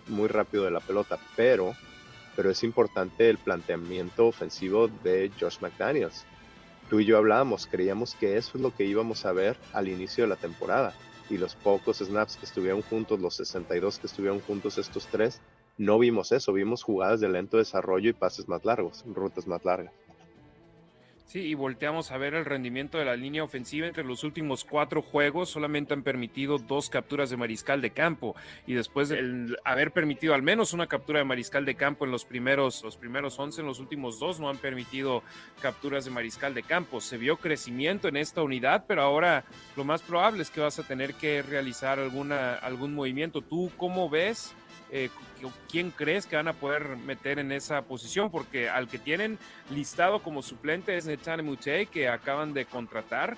muy 0.10 0.28
rápido 0.28 0.66
de 0.66 0.72
la 0.72 0.80
pelota, 0.80 1.18
pero 1.36 1.74
pero 2.40 2.52
es 2.52 2.64
importante 2.64 3.30
el 3.30 3.38
planteamiento 3.38 4.28
ofensivo 4.28 4.88
de 5.04 5.30
Josh 5.38 5.58
McDaniels. 5.60 6.24
Tú 6.90 7.02
y 7.02 7.06
yo 7.06 7.18
hablábamos, 7.18 7.68
creíamos 7.68 8.16
que 8.16 8.38
eso 8.38 8.52
es 8.56 8.62
lo 8.62 8.74
que 8.74 8.86
íbamos 8.86 9.26
a 9.26 9.34
ver 9.34 9.58
al 9.74 9.90
inicio 9.90 10.24
de 10.24 10.30
la 10.30 10.38
temporada. 10.38 10.94
Y 11.30 11.38
los 11.38 11.56
pocos 11.56 11.98
snaps 11.98 12.38
que 12.38 12.46
estuvieron 12.46 12.82
juntos, 12.82 13.20
los 13.20 13.36
62 13.36 14.00
que 14.00 14.08
estuvieron 14.08 14.40
juntos 14.40 14.78
estos 14.78 15.06
tres, 15.08 15.42
no 15.78 16.00
vimos 16.00 16.32
eso, 16.32 16.54
vimos 16.54 16.82
jugadas 16.82 17.20
de 17.20 17.28
lento 17.28 17.58
desarrollo 17.58 18.10
y 18.10 18.14
pases 18.14 18.48
más 18.48 18.64
largos, 18.64 19.04
rutas 19.06 19.46
más 19.46 19.66
largas. 19.66 19.94
Sí, 21.30 21.42
y 21.42 21.54
volteamos 21.54 22.10
a 22.10 22.18
ver 22.18 22.34
el 22.34 22.44
rendimiento 22.44 22.98
de 22.98 23.06
la 23.06 23.16
línea 23.16 23.44
ofensiva. 23.44 23.86
Entre 23.86 24.04
los 24.04 24.24
últimos 24.24 24.64
cuatro 24.64 25.04
juegos 25.04 25.52
solamente 25.52 25.94
han 25.94 26.02
permitido 26.02 26.58
dos 26.58 26.90
capturas 26.90 27.30
de 27.30 27.38
mariscal 27.38 27.84
de 27.84 27.92
campo. 27.92 28.36
Y 28.66 28.74
después 28.74 29.10
de 29.10 29.56
haber 29.64 29.92
permitido 29.92 30.34
al 30.34 30.42
menos 30.42 30.74
una 30.74 30.88
captura 30.88 31.20
de 31.20 31.26
mariscal 31.26 31.66
de 31.66 31.76
campo 31.76 32.04
en 32.04 32.10
los 32.10 32.26
primeros, 32.26 32.84
los 32.84 32.98
primeros 32.98 33.38
11, 33.38 33.62
en 33.62 33.68
los 33.68 33.80
últimos 33.80 34.18
dos 34.18 34.40
no 34.40 34.50
han 34.50 34.58
permitido 34.58 35.22
capturas 35.62 36.04
de 36.04 36.10
mariscal 36.10 36.56
de 36.56 36.64
campo. 36.64 37.00
Se 37.00 37.20
vio 37.20 37.38
crecimiento 37.38 38.08
en 38.08 38.18
esta 38.18 38.42
unidad, 38.42 38.86
pero 38.88 39.04
ahora 39.04 39.46
lo 39.78 39.84
más 39.84 40.02
probable 40.02 40.42
es 40.42 40.50
que 40.50 40.62
vas 40.62 40.80
a 40.80 40.88
tener 40.88 41.14
que 41.14 41.44
realizar 41.44 42.00
alguna, 42.00 42.56
algún 42.56 42.96
movimiento. 42.96 43.44
¿Tú 43.44 43.72
cómo 43.78 44.10
ves? 44.10 44.56
Eh, 44.92 45.10
¿quién 45.70 45.92
crees 45.92 46.26
que 46.26 46.36
van 46.36 46.48
a 46.48 46.54
poder 46.54 46.98
meter 46.98 47.40
en 47.40 47.52
esa 47.52 47.84
posición? 47.84 48.32
Porque 48.32 48.70
al 48.70 48.88
que 48.88 48.98
tienen 48.98 49.38
listado 49.70 50.22
como 50.22 50.42
suplente 50.42 50.98
es 50.98 51.06
Netane 51.06 51.44
Mute, 51.44 51.86
que 51.86 52.10
acaban 52.10 52.54
de 52.54 52.66
contratar, 52.66 53.38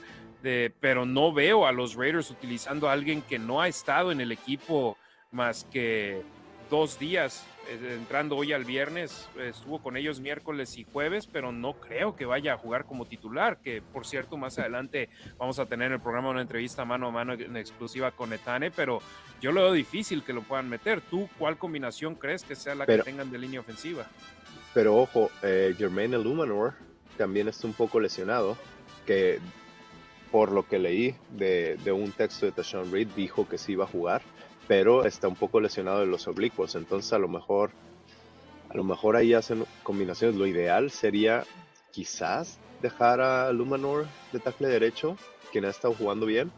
pero 0.80 1.06
no 1.06 1.34
veo 1.34 1.68
a 1.68 1.72
los 1.72 1.96
Raiders 1.96 2.32
utilizando 2.32 2.90
a 2.90 2.94
alguien 2.94 3.22
que 3.22 3.38
no 3.38 3.62
ha 3.62 3.68
estado 3.68 4.12
en 4.12 4.22
el 4.22 4.32
equipo 4.32 4.98
más 5.32 5.66
que 5.72 6.24
dos 6.72 6.98
días 6.98 7.46
eh, 7.68 7.96
entrando 8.00 8.38
hoy 8.38 8.54
al 8.54 8.64
viernes, 8.64 9.28
estuvo 9.38 9.80
con 9.84 9.98
ellos 9.98 10.22
miércoles 10.22 10.78
y 10.78 10.86
jueves, 10.86 11.28
pero 11.28 11.52
no 11.52 11.74
creo 11.74 12.16
que 12.16 12.26
vaya 12.26 12.54
a 12.54 12.58
jugar 12.58 12.86
como 12.86 13.06
titular, 13.06 13.58
que 13.58 13.82
por 13.82 14.08
cierto 14.08 14.38
más 14.38 14.58
adelante 14.58 15.10
vamos 15.38 15.60
a 15.60 15.66
tener 15.66 15.88
en 15.88 15.94
el 15.94 16.00
programa 16.00 16.30
una 16.30 16.42
entrevista 16.42 16.86
mano 16.86 17.08
a 17.08 17.12
mano 17.12 17.34
en 17.34 17.58
exclusiva 17.58 18.12
con 18.12 18.32
Etane, 18.32 18.72
pero 18.72 19.02
yo 19.42 19.52
lo 19.52 19.64
veo 19.64 19.74
difícil 19.74 20.24
que 20.24 20.32
lo 20.32 20.44
puedan 20.44 20.70
meter. 20.70 21.02
¿Tú 21.02 21.30
cuál 21.38 21.58
combinación 21.58 22.16
crees 22.16 22.44
que 22.44 22.56
sea 22.56 22.74
la 22.74 22.86
que 22.86 23.00
tengan 23.00 23.30
de 23.30 23.38
línea 23.38 23.60
ofensiva? 23.60 24.08
Pero 24.74 24.96
ojo, 24.96 25.30
eh, 25.44 25.76
Jermaine 25.78 26.18
Illuminor 26.18 26.74
también 27.18 27.50
está 27.50 27.68
un 27.68 27.74
poco 27.74 28.00
lesionado, 28.00 28.58
que 29.06 29.40
por 30.32 30.54
lo 30.54 30.66
que 30.66 30.80
leí 30.80 31.16
de, 31.32 31.76
de 31.84 31.92
un 31.92 32.14
texto 32.14 32.46
de 32.46 32.54
Tashawn 32.54 32.94
Reed 32.94 33.10
dijo 33.10 33.50
que 33.50 33.58
sí 33.58 33.74
iba 33.74 33.84
a 33.84 33.88
jugar 33.88 34.22
pero 34.72 35.04
está 35.04 35.28
un 35.28 35.36
poco 35.36 35.60
lesionado 35.60 36.00
de 36.00 36.06
los 36.06 36.30
oblicuos, 36.30 36.76
entonces 36.76 37.12
a 37.12 37.20
lo 37.20 37.28
mejor 37.28 37.72
a 38.70 38.78
lo 38.78 38.86
mejor 38.86 39.18
ahí 39.18 39.34
hacen 39.34 39.66
combinaciones. 39.84 40.38
Lo 40.38 40.48
ideal 40.48 40.92
sería 40.92 41.44
quizás 41.92 42.58
dejar 42.82 43.20
a 43.20 43.52
Lumanor 43.52 44.08
de 44.32 44.40
tackle 44.40 44.70
derecho, 44.70 45.18
quien 45.52 45.66
ha 45.66 45.70
estado 45.70 45.94
jugando 45.94 46.26
bien, 46.26 46.54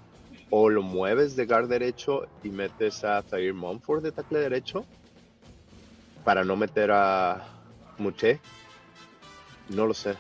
o 0.52 0.70
lo 0.70 0.84
mueves 0.84 1.36
de 1.36 1.48
guard 1.48 1.68
derecho 1.68 2.28
y 2.44 2.50
metes 2.50 3.04
a 3.04 3.20
Zaire 3.24 3.52
Mumford 3.52 4.04
de 4.04 4.12
tackle 4.12 4.42
derecho 4.42 4.86
para 6.24 6.44
no 6.44 6.56
meter 6.56 6.92
a 6.92 7.48
Muche. 7.98 8.40
No 9.70 9.88
lo 9.88 9.96
sé. 9.96 10.16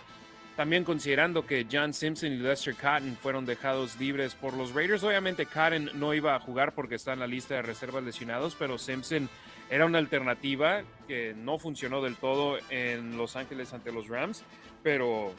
También 0.55 0.83
considerando 0.83 1.47
que 1.47 1.65
John 1.71 1.93
Simpson 1.93 2.31
y 2.31 2.37
Lester 2.37 2.75
Cotton 2.75 3.17
fueron 3.19 3.45
dejados 3.45 3.99
libres 3.99 4.35
por 4.35 4.53
los 4.53 4.73
Raiders. 4.73 5.03
Obviamente 5.03 5.47
Cotton 5.47 5.89
no 5.95 6.13
iba 6.13 6.35
a 6.35 6.39
jugar 6.39 6.75
porque 6.75 6.95
está 6.95 7.13
en 7.13 7.19
la 7.19 7.27
lista 7.27 7.55
de 7.55 7.63
reservas 7.63 8.03
lesionados, 8.03 8.55
pero 8.57 8.77
Simpson 8.77 9.29
era 9.69 9.87
una 9.87 9.97
alternativa 9.97 10.83
que 11.07 11.33
no 11.35 11.57
funcionó 11.57 12.03
del 12.03 12.15
todo 12.17 12.57
en 12.69 13.17
Los 13.17 13.35
Ángeles 13.35 13.73
ante 13.73 13.91
los 13.91 14.07
Rams, 14.07 14.43
pero 14.83 15.33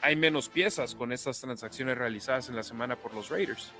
hay 0.00 0.16
menos 0.16 0.48
piezas 0.48 0.94
con 0.94 1.12
estas 1.12 1.40
transacciones 1.40 1.98
realizadas 1.98 2.48
en 2.48 2.56
la 2.56 2.62
semana 2.62 2.96
por 2.96 3.12
los 3.12 3.28
Raiders. 3.28 3.70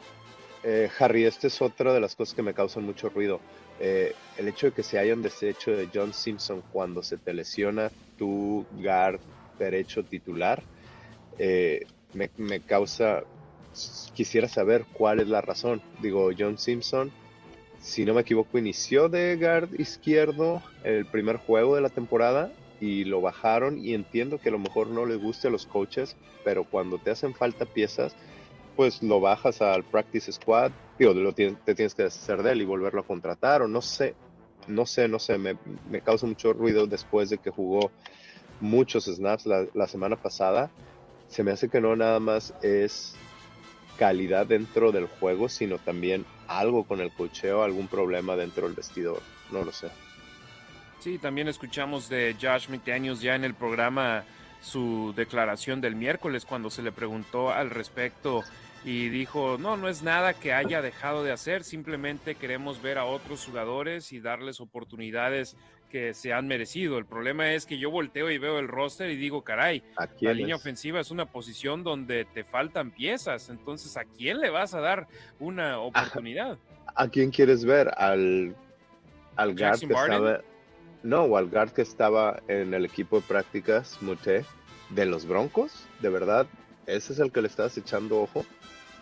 Eh, 0.62 0.90
Harry, 0.98 1.24
esta 1.24 1.46
es 1.46 1.62
otra 1.62 1.94
de 1.94 2.00
las 2.00 2.14
cosas 2.14 2.34
que 2.34 2.42
me 2.42 2.52
causan 2.52 2.84
mucho 2.84 3.08
ruido. 3.08 3.40
Eh, 3.78 4.14
el 4.36 4.48
hecho 4.48 4.66
de 4.66 4.72
que 4.72 4.82
se 4.82 4.98
hayan 4.98 5.22
deshecho 5.22 5.70
de 5.70 5.88
John 5.92 6.12
Simpson 6.12 6.62
cuando 6.70 7.02
se 7.02 7.16
te 7.16 7.32
lesiona 7.32 7.90
tu 8.18 8.66
guard 8.72 9.20
derecho 9.64 10.04
titular, 10.04 10.62
eh, 11.38 11.86
me, 12.12 12.60
causa, 12.60 13.22
quisiera 14.14 14.48
saber 14.48 14.84
cuál 14.92 15.20
es 15.20 15.28
la 15.28 15.40
razón. 15.40 15.80
Digo, 16.02 16.30
John 16.36 16.58
Simpson, 16.58 17.10
si 17.80 18.04
no 18.04 18.14
me 18.14 18.22
equivoco, 18.22 18.58
inició 18.58 19.08
de 19.08 19.36
guard 19.36 19.78
izquierdo 19.78 20.62
el 20.84 21.06
primer 21.06 21.36
juego 21.36 21.76
de 21.76 21.80
la 21.80 21.88
temporada 21.88 22.52
y 22.80 23.04
lo 23.04 23.20
bajaron 23.20 23.78
y 23.78 23.94
entiendo 23.94 24.38
que 24.38 24.48
a 24.48 24.52
lo 24.52 24.58
mejor 24.58 24.88
no 24.88 25.06
les 25.06 25.18
guste 25.18 25.48
a 25.48 25.50
los 25.50 25.66
coaches, 25.66 26.16
pero 26.44 26.64
cuando 26.64 26.98
te 26.98 27.10
hacen 27.10 27.34
falta 27.34 27.66
piezas, 27.66 28.14
pues 28.76 29.02
lo 29.02 29.20
bajas 29.20 29.60
al 29.60 29.84
practice 29.84 30.32
squad, 30.32 30.72
digo, 30.98 31.12
lo 31.12 31.32
te 31.32 31.54
tienes 31.74 31.94
que 31.94 32.04
deshacer 32.04 32.42
de 32.42 32.52
él 32.52 32.62
y 32.62 32.64
volverlo 32.64 33.00
a 33.00 33.06
contratar 33.06 33.62
o 33.62 33.68
no 33.68 33.82
sé, 33.82 34.14
no 34.66 34.86
sé, 34.86 35.08
no 35.08 35.18
sé, 35.18 35.36
me, 35.38 35.56
me 35.90 36.00
causa 36.00 36.26
mucho 36.26 36.52
ruido 36.52 36.86
después 36.86 37.28
de 37.30 37.38
que 37.38 37.50
jugó 37.50 37.90
muchos 38.60 39.04
snaps 39.04 39.46
la, 39.46 39.86
semana 39.86 40.16
pasada, 40.16 40.70
se 41.28 41.42
me 41.42 41.50
hace 41.50 41.68
que 41.68 41.80
no 41.80 41.96
nada 41.96 42.20
más 42.20 42.54
es 42.62 43.14
calidad 43.98 44.46
dentro 44.46 44.92
del 44.92 45.06
juego, 45.06 45.48
sino 45.48 45.78
también 45.78 46.24
algo 46.48 46.84
con 46.84 47.00
el 47.00 47.12
cocheo, 47.12 47.62
algún 47.62 47.88
problema 47.88 48.36
dentro 48.36 48.66
del 48.66 48.74
vestidor. 48.74 49.20
No 49.50 49.64
lo 49.64 49.72
sé. 49.72 49.88
Sí, 51.00 51.18
también 51.18 51.48
escuchamos 51.48 52.08
de 52.08 52.36
Josh 52.40 52.68
McDaniels 52.68 53.20
ya 53.20 53.34
en 53.34 53.44
el 53.44 53.54
programa 53.54 54.24
su 54.60 55.14
declaración 55.16 55.80
del 55.80 55.96
miércoles 55.96 56.44
cuando 56.44 56.70
se 56.70 56.82
le 56.82 56.92
preguntó 56.92 57.50
al 57.50 57.70
respecto 57.70 58.42
y 58.84 59.08
dijo, 59.08 59.56
no, 59.58 59.76
no 59.76 59.88
es 59.88 60.02
nada 60.02 60.34
que 60.34 60.52
haya 60.52 60.82
dejado 60.82 61.22
de 61.22 61.32
hacer, 61.32 61.64
simplemente 61.64 62.34
queremos 62.34 62.80
ver 62.80 62.98
a 62.98 63.04
otros 63.04 63.44
jugadores 63.44 64.12
y 64.12 64.20
darles 64.20 64.60
oportunidades 64.60 65.56
que 65.90 66.14
se 66.14 66.32
han 66.32 66.46
merecido. 66.46 66.96
El 66.96 67.04
problema 67.04 67.52
es 67.52 67.66
que 67.66 67.78
yo 67.78 67.90
volteo 67.90 68.30
y 68.30 68.38
veo 68.38 68.58
el 68.58 68.68
roster 68.68 69.10
y 69.10 69.16
digo, 69.16 69.42
caray, 69.42 69.82
la 70.20 70.32
línea 70.32 70.56
ofensiva 70.56 71.00
es 71.00 71.10
una 71.10 71.26
posición 71.26 71.82
donde 71.82 72.24
te 72.24 72.44
faltan 72.44 72.90
piezas, 72.90 73.50
entonces 73.50 73.96
¿a 73.96 74.04
quién 74.04 74.40
le 74.40 74.50
vas 74.50 74.74
a 74.74 74.80
dar 74.80 75.08
una 75.38 75.78
oportunidad? 75.80 76.58
¿A, 76.94 77.08
quién 77.08 77.30
quieres 77.30 77.64
ver? 77.64 77.90
¿Al, 77.96 78.54
al 79.36 79.54
guard 79.54 79.80
que 79.80 79.86
estaba... 79.86 80.40
No, 81.02 81.22
o 81.24 81.36
al 81.36 81.48
guard 81.48 81.70
que 81.70 81.82
estaba 81.82 82.42
en 82.48 82.74
el 82.74 82.84
equipo 82.84 83.20
de 83.20 83.26
prácticas, 83.26 83.98
Mute, 84.02 84.44
de 84.90 85.06
los 85.06 85.26
Broncos, 85.26 85.86
de 86.00 86.10
verdad, 86.10 86.46
ese 86.86 87.12
es 87.12 87.18
el 87.20 87.32
que 87.32 87.40
le 87.40 87.48
estás 87.48 87.76
echando 87.78 88.20
ojo 88.20 88.44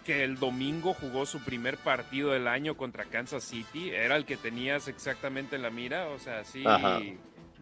que 0.08 0.24
el 0.24 0.38
domingo 0.38 0.94
jugó 0.94 1.26
su 1.26 1.44
primer 1.44 1.76
partido 1.76 2.30
del 2.30 2.48
año 2.48 2.78
contra 2.78 3.04
Kansas 3.04 3.44
City, 3.44 3.90
era 3.90 4.16
el 4.16 4.24
que 4.24 4.38
tenías 4.38 4.88
exactamente 4.88 5.56
en 5.56 5.60
la 5.60 5.68
mira, 5.68 6.08
o 6.08 6.18
sea, 6.18 6.44
sí 6.44 6.64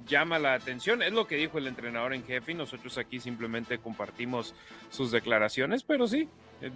llama 0.07 0.38
la 0.38 0.55
atención, 0.55 1.03
es 1.03 1.12
lo 1.12 1.26
que 1.26 1.34
dijo 1.34 1.59
el 1.59 1.66
entrenador 1.66 2.14
en 2.14 2.24
jefe 2.24 2.53
y 2.53 2.55
nosotros 2.55 2.99
aquí 2.99 3.18
simplemente 3.18 3.78
compartimos 3.78 4.55
sus 4.90 5.11
declaraciones, 5.11 5.82
pero 5.82 6.07
sí, 6.07 6.28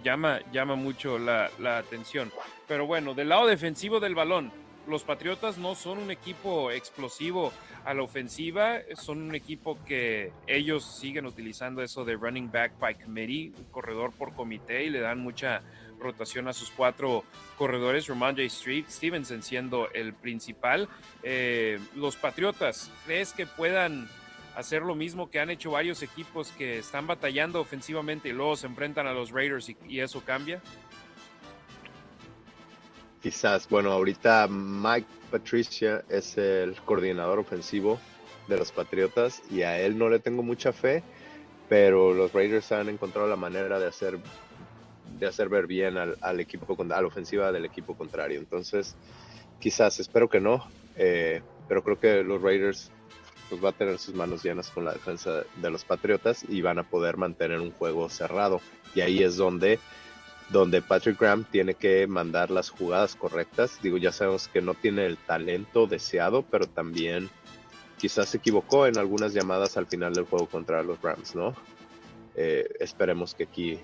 llama, 0.03 0.41
llama 0.51 0.75
mucho 0.75 1.17
la, 1.17 1.49
la 1.57 1.77
atención. 1.77 2.33
Pero 2.67 2.85
bueno, 2.85 3.13
del 3.13 3.29
lado 3.29 3.47
defensivo 3.47 4.01
del 4.01 4.13
balón, 4.13 4.51
los 4.87 5.03
Patriotas 5.03 5.57
no 5.57 5.75
son 5.75 5.99
un 5.99 6.11
equipo 6.11 6.71
explosivo 6.71 7.51
a 7.85 7.93
la 7.93 8.03
ofensiva, 8.03 8.79
son 8.95 9.21
un 9.21 9.35
equipo 9.35 9.77
que 9.85 10.31
ellos 10.47 10.83
siguen 10.99 11.25
utilizando 11.25 11.81
eso 11.81 12.05
de 12.05 12.15
running 12.15 12.51
back 12.51 12.77
by 12.79 12.95
committee, 12.95 13.53
un 13.57 13.65
corredor 13.65 14.11
por 14.11 14.33
comité 14.33 14.85
y 14.85 14.89
le 14.89 14.99
dan 14.99 15.19
mucha 15.19 15.61
rotación 15.99 16.47
a 16.47 16.53
sus 16.53 16.71
cuatro 16.71 17.23
corredores, 17.57 18.07
Ramondre 18.07 18.45
Street, 18.45 18.85
Stevenson 18.89 19.43
siendo 19.43 19.89
el 19.91 20.13
principal. 20.13 20.89
Eh, 21.23 21.79
los 21.95 22.15
Patriotas, 22.15 22.91
¿crees 23.05 23.33
que 23.33 23.45
puedan 23.45 24.09
hacer 24.55 24.81
lo 24.81 24.95
mismo 24.95 25.29
que 25.29 25.39
han 25.39 25.49
hecho 25.49 25.71
varios 25.71 26.03
equipos 26.03 26.51
que 26.51 26.79
están 26.79 27.07
batallando 27.07 27.61
ofensivamente 27.61 28.29
y 28.29 28.33
luego 28.33 28.55
se 28.55 28.67
enfrentan 28.67 29.07
a 29.07 29.13
los 29.13 29.31
Raiders 29.31 29.71
y 29.87 29.99
eso 29.99 30.23
cambia? 30.25 30.61
Quizás, 33.21 33.69
bueno, 33.69 33.91
ahorita 33.91 34.47
Mike 34.49 35.07
Patricia 35.29 36.03
es 36.09 36.37
el 36.37 36.75
coordinador 36.81 37.39
ofensivo 37.39 37.99
de 38.47 38.57
los 38.57 38.71
Patriotas 38.71 39.41
y 39.49 39.61
a 39.61 39.79
él 39.79 39.97
no 39.97 40.09
le 40.09 40.19
tengo 40.19 40.43
mucha 40.43 40.73
fe, 40.73 41.03
pero 41.69 42.13
los 42.13 42.33
Raiders 42.33 42.71
han 42.71 42.89
encontrado 42.89 43.27
la 43.27 43.35
manera 43.35 43.79
de 43.79 43.87
hacer 43.87 44.19
de 45.19 45.27
hacer 45.27 45.49
ver 45.49 45.67
bien 45.67 45.97
al, 45.97 46.39
equipo 46.39 46.75
a 46.79 46.83
la 46.83 47.05
ofensiva 47.05 47.51
del 47.51 47.65
equipo 47.65 47.95
contrario. 47.95 48.39
Entonces, 48.39 48.95
quizás, 49.59 49.99
espero 49.99 50.29
que 50.29 50.39
no, 50.39 50.67
eh, 50.95 51.41
pero 51.67 51.83
creo 51.83 51.99
que 51.99 52.23
los 52.23 52.41
Raiders 52.41 52.91
pues, 53.49 53.63
va 53.63 53.69
a 53.69 53.73
tener 53.73 53.99
sus 53.99 54.15
manos 54.15 54.43
llenas 54.43 54.69
con 54.71 54.83
la 54.83 54.93
defensa 54.93 55.43
de 55.57 55.69
los 55.69 55.85
Patriotas 55.85 56.43
y 56.47 56.61
van 56.61 56.79
a 56.79 56.83
poder 56.83 57.17
mantener 57.17 57.59
un 57.59 57.71
juego 57.71 58.09
cerrado. 58.09 58.61
Y 58.95 59.01
ahí 59.01 59.21
es 59.21 59.37
donde 59.37 59.79
donde 60.51 60.81
Patrick 60.81 61.19
Graham 61.19 61.45
tiene 61.49 61.73
que 61.73 62.05
mandar 62.07 62.51
las 62.51 62.69
jugadas 62.69 63.15
correctas. 63.15 63.79
Digo, 63.81 63.97
ya 63.97 64.11
sabemos 64.11 64.47
que 64.47 64.61
no 64.61 64.73
tiene 64.73 65.05
el 65.05 65.17
talento 65.17 65.87
deseado, 65.87 66.43
pero 66.43 66.67
también 66.67 67.29
quizás 67.97 68.29
se 68.29 68.37
equivocó 68.37 68.87
en 68.87 68.97
algunas 68.97 69.33
llamadas 69.33 69.77
al 69.77 69.87
final 69.87 70.13
del 70.13 70.25
juego 70.25 70.47
contra 70.47 70.83
los 70.83 71.01
Rams, 71.01 71.35
¿no? 71.35 71.55
Eh, 72.35 72.67
esperemos 72.79 73.33
que 73.33 73.43
aquí, 73.43 73.79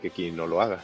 que 0.00 0.08
aquí 0.08 0.30
no 0.30 0.46
lo 0.46 0.60
haga. 0.60 0.80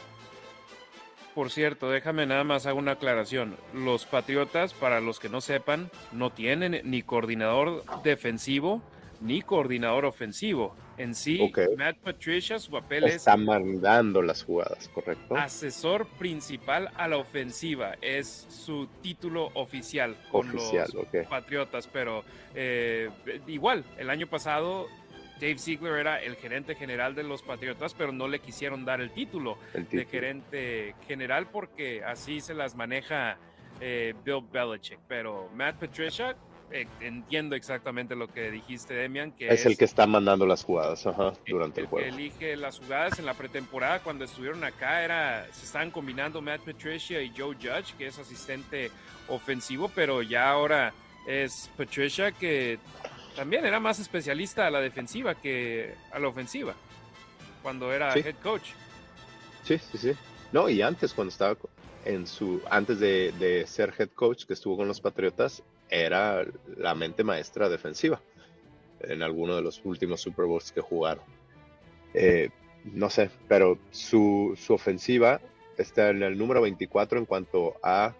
Por 1.35 1.51
cierto, 1.51 1.89
déjame 1.89 2.25
nada 2.25 2.43
más 2.43 2.65
hacer 2.65 2.73
una 2.73 2.93
aclaración. 2.93 3.55
Los 3.73 4.05
Patriotas, 4.05 4.73
para 4.73 4.99
los 4.99 5.19
que 5.19 5.29
no 5.29 5.39
sepan, 5.39 5.89
no 6.11 6.31
tienen 6.31 6.81
ni 6.83 7.01
coordinador 7.01 7.83
defensivo 8.03 8.81
ni 9.21 9.41
coordinador 9.41 10.05
ofensivo. 10.05 10.75
En 10.99 11.15
sí, 11.15 11.51
Matt 11.77 11.97
Patricia, 11.97 12.59
su 12.59 12.71
papel 12.71 13.05
es... 13.05 13.25
Mandando 13.37 14.21
las 14.21 14.43
jugadas, 14.43 14.89
¿correcto? 14.89 15.35
Asesor 15.35 16.07
principal 16.19 16.91
a 16.97 17.07
la 17.07 17.17
ofensiva, 17.17 17.95
es 18.01 18.45
su 18.49 18.87
título 19.01 19.49
oficial 19.53 20.17
con 20.29 20.51
los 20.53 20.73
Patriotas, 21.29 21.87
pero 21.87 22.23
eh, 22.53 23.09
igual, 23.47 23.85
el 23.97 24.09
año 24.09 24.27
pasado 24.27 24.87
Dave 25.39 25.57
Ziegler 25.57 25.93
era 25.93 26.21
el 26.21 26.35
gerente 26.35 26.75
general 26.75 27.15
de 27.15 27.23
los 27.23 27.43
Patriotas, 27.43 27.93
pero 27.93 28.11
no 28.11 28.27
le 28.27 28.39
quisieron 28.39 28.83
dar 28.83 28.99
el 28.99 29.11
título, 29.11 29.57
de 29.73 30.05
gerente 30.05 30.95
general 31.07 31.47
porque 31.49 32.03
así 32.03 32.41
se 32.41 32.53
las 32.53 32.75
maneja 32.75 33.37
eh, 33.79 34.13
Bill 34.25 34.43
Belichick. 34.51 34.99
Pero 35.07 35.49
Matt 35.55 35.79
Patricia 35.79 36.35
entiendo 36.99 37.55
exactamente 37.55 38.15
lo 38.15 38.27
que 38.27 38.51
dijiste, 38.51 38.93
Demian. 38.93 39.31
Que 39.31 39.49
es, 39.49 39.65
el 39.65 39.77
que 39.77 39.85
está 39.85 40.05
mandando 40.07 40.45
las 40.45 40.63
jugadas 40.63 41.03
durante 41.47 41.81
el, 41.81 41.87
juego. 41.87 42.07
Que 42.07 42.13
elige 42.13 42.55
las 42.55 42.79
jugadas 42.79 43.19
en 43.19 43.25
la 43.25 43.33
pretemporada 43.33 43.99
cuando 43.99 44.25
estuvieron 44.25 44.63
acá. 44.63 45.03
Era, 45.03 45.47
se 45.51 45.65
estaban 45.65 45.91
combinando 45.91 46.41
Matt 46.41 46.61
Patricia 46.61 47.21
y 47.21 47.31
Joe 47.35 47.55
Judge, 47.55 47.95
que 47.97 48.07
es 48.07 48.19
asistente 48.19 48.91
ofensivo, 49.27 49.89
pero 49.93 50.21
ya 50.21 50.49
ahora 50.49 50.93
es 51.27 51.69
Patricia 51.77 52.31
que 52.31 52.79
también 53.35 53.65
era 53.65 53.79
más 53.79 53.99
especialista 53.99 54.67
a 54.67 54.71
la 54.71 54.81
defensiva 54.81 55.35
que 55.35 55.93
a 56.11 56.19
la 56.19 56.27
ofensiva 56.27 56.73
cuando 57.61 57.93
era 57.93 58.13
head 58.15 58.35
coach. 58.41 58.69
Sí, 59.63 59.77
sí, 59.77 59.97
sí. 59.97 60.11
No, 60.51 60.69
y 60.69 60.81
antes 60.81 61.13
cuando 61.13 61.29
estaba 61.29 61.55
en 62.05 62.25
su 62.25 62.61
antes 62.69 62.99
de, 62.99 63.33
de, 63.33 63.67
ser 63.67 63.93
head 63.97 64.09
coach 64.09 64.45
que 64.45 64.53
estuvo 64.53 64.77
con 64.77 64.87
los 64.87 64.99
Patriotas 65.01 65.61
era 65.89 66.45
la 66.77 66.95
mente 66.95 67.23
maestra 67.23 67.69
defensiva 67.69 68.21
en 69.01 69.23
alguno 69.23 69.55
de 69.55 69.61
los 69.61 69.81
últimos 69.83 70.21
Super 70.21 70.45
Bowls 70.45 70.71
que 70.71 70.81
jugaron. 70.81 71.23
Eh, 72.13 72.49
no 72.85 73.09
sé, 73.09 73.29
pero 73.47 73.77
su, 73.91 74.57
su, 74.59 74.73
ofensiva 74.73 75.41
está 75.77 76.09
en 76.09 76.23
el 76.23 76.37
número 76.37 76.61
24 76.61 77.19
en 77.19 77.25
cuanto 77.25 77.75
a 77.83 78.13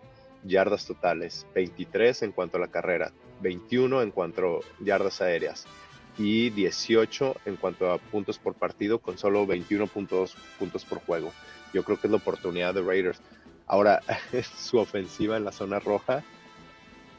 yardas 0.43 0.86
totales, 0.86 1.45
23 1.55 2.24
en 2.24 2.32
cuanto 2.32 2.57
a 2.57 2.61
la 2.61 2.67
carrera, 2.67 3.11
21 3.41 4.01
en 4.01 4.11
cuanto 4.11 4.59
a 4.59 4.84
yardas 4.84 5.22
aéreas 5.22 5.65
y 6.17 6.49
18 6.49 7.36
en 7.45 7.55
cuanto 7.55 7.91
a 7.91 7.97
puntos 7.97 8.38
por 8.38 8.53
partido 8.53 8.99
con 8.99 9.17
solo 9.17 9.45
21.2 9.47 10.34
puntos 10.59 10.86
por 10.86 10.99
juego. 10.99 11.32
Yo 11.74 11.84
creo 11.84 11.99
que 11.99 12.07
es 12.07 12.11
la 12.11 12.17
oportunidad 12.17 12.74
de 12.74 12.82
Raiders. 12.82 13.22
Ahora, 13.67 14.01
su 14.57 14.78
ofensiva 14.78 15.38
en 15.38 15.45
la 15.45 15.51
zona 15.51 15.80
roja 15.80 16.24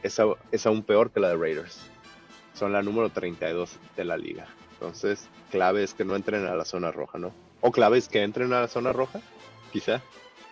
es, 0.03 0.67
aún 0.67 0.83
peor 0.83 1.11
que 1.11 1.21
la 1.21 1.29
de 1.29 1.37
Raiders. 1.37 1.81
Son 2.55 2.73
la 2.73 2.83
número 2.83 3.11
32 3.11 3.79
de 3.97 4.05
la 4.05 4.17
liga. 4.17 4.47
Entonces, 4.73 5.29
clave 5.51 5.83
es 5.83 5.95
que 5.95 6.05
no 6.05 6.17
entren 6.17 6.47
a 6.47 6.55
la 6.55 6.65
zona 6.65 6.91
roja, 6.91 7.19
¿no? 7.19 7.33
O 7.61 7.71
clave 7.71 7.99
es 7.99 8.09
que 8.09 8.23
entren 8.23 8.53
a 8.53 8.61
la 8.61 8.69
zona 8.69 8.93
roja, 8.93 9.21
quizá. 9.73 10.03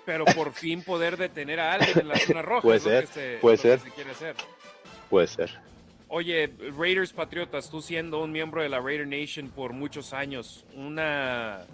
Pero 0.04 0.24
por 0.24 0.52
fin 0.52 0.82
poder 0.82 1.16
detener 1.16 1.60
a 1.60 1.74
alguien 1.74 2.00
en 2.00 2.08
la 2.08 2.16
zona 2.18 2.42
roja. 2.42 2.62
puede 2.62 2.80
ser, 2.80 3.08
puede 3.40 3.56
ser. 3.56 3.80
Puede 5.10 5.26
ser. 5.26 5.58
Oye, 6.08 6.50
Raiders 6.76 7.12
Patriotas, 7.12 7.70
tú 7.70 7.82
siendo 7.82 8.22
un 8.22 8.32
miembro 8.32 8.62
de 8.62 8.70
la 8.70 8.80
Raider 8.80 9.06
Nation 9.06 9.50
por 9.50 9.74
muchos 9.74 10.14
años, 10.14 10.64
una 10.74 11.66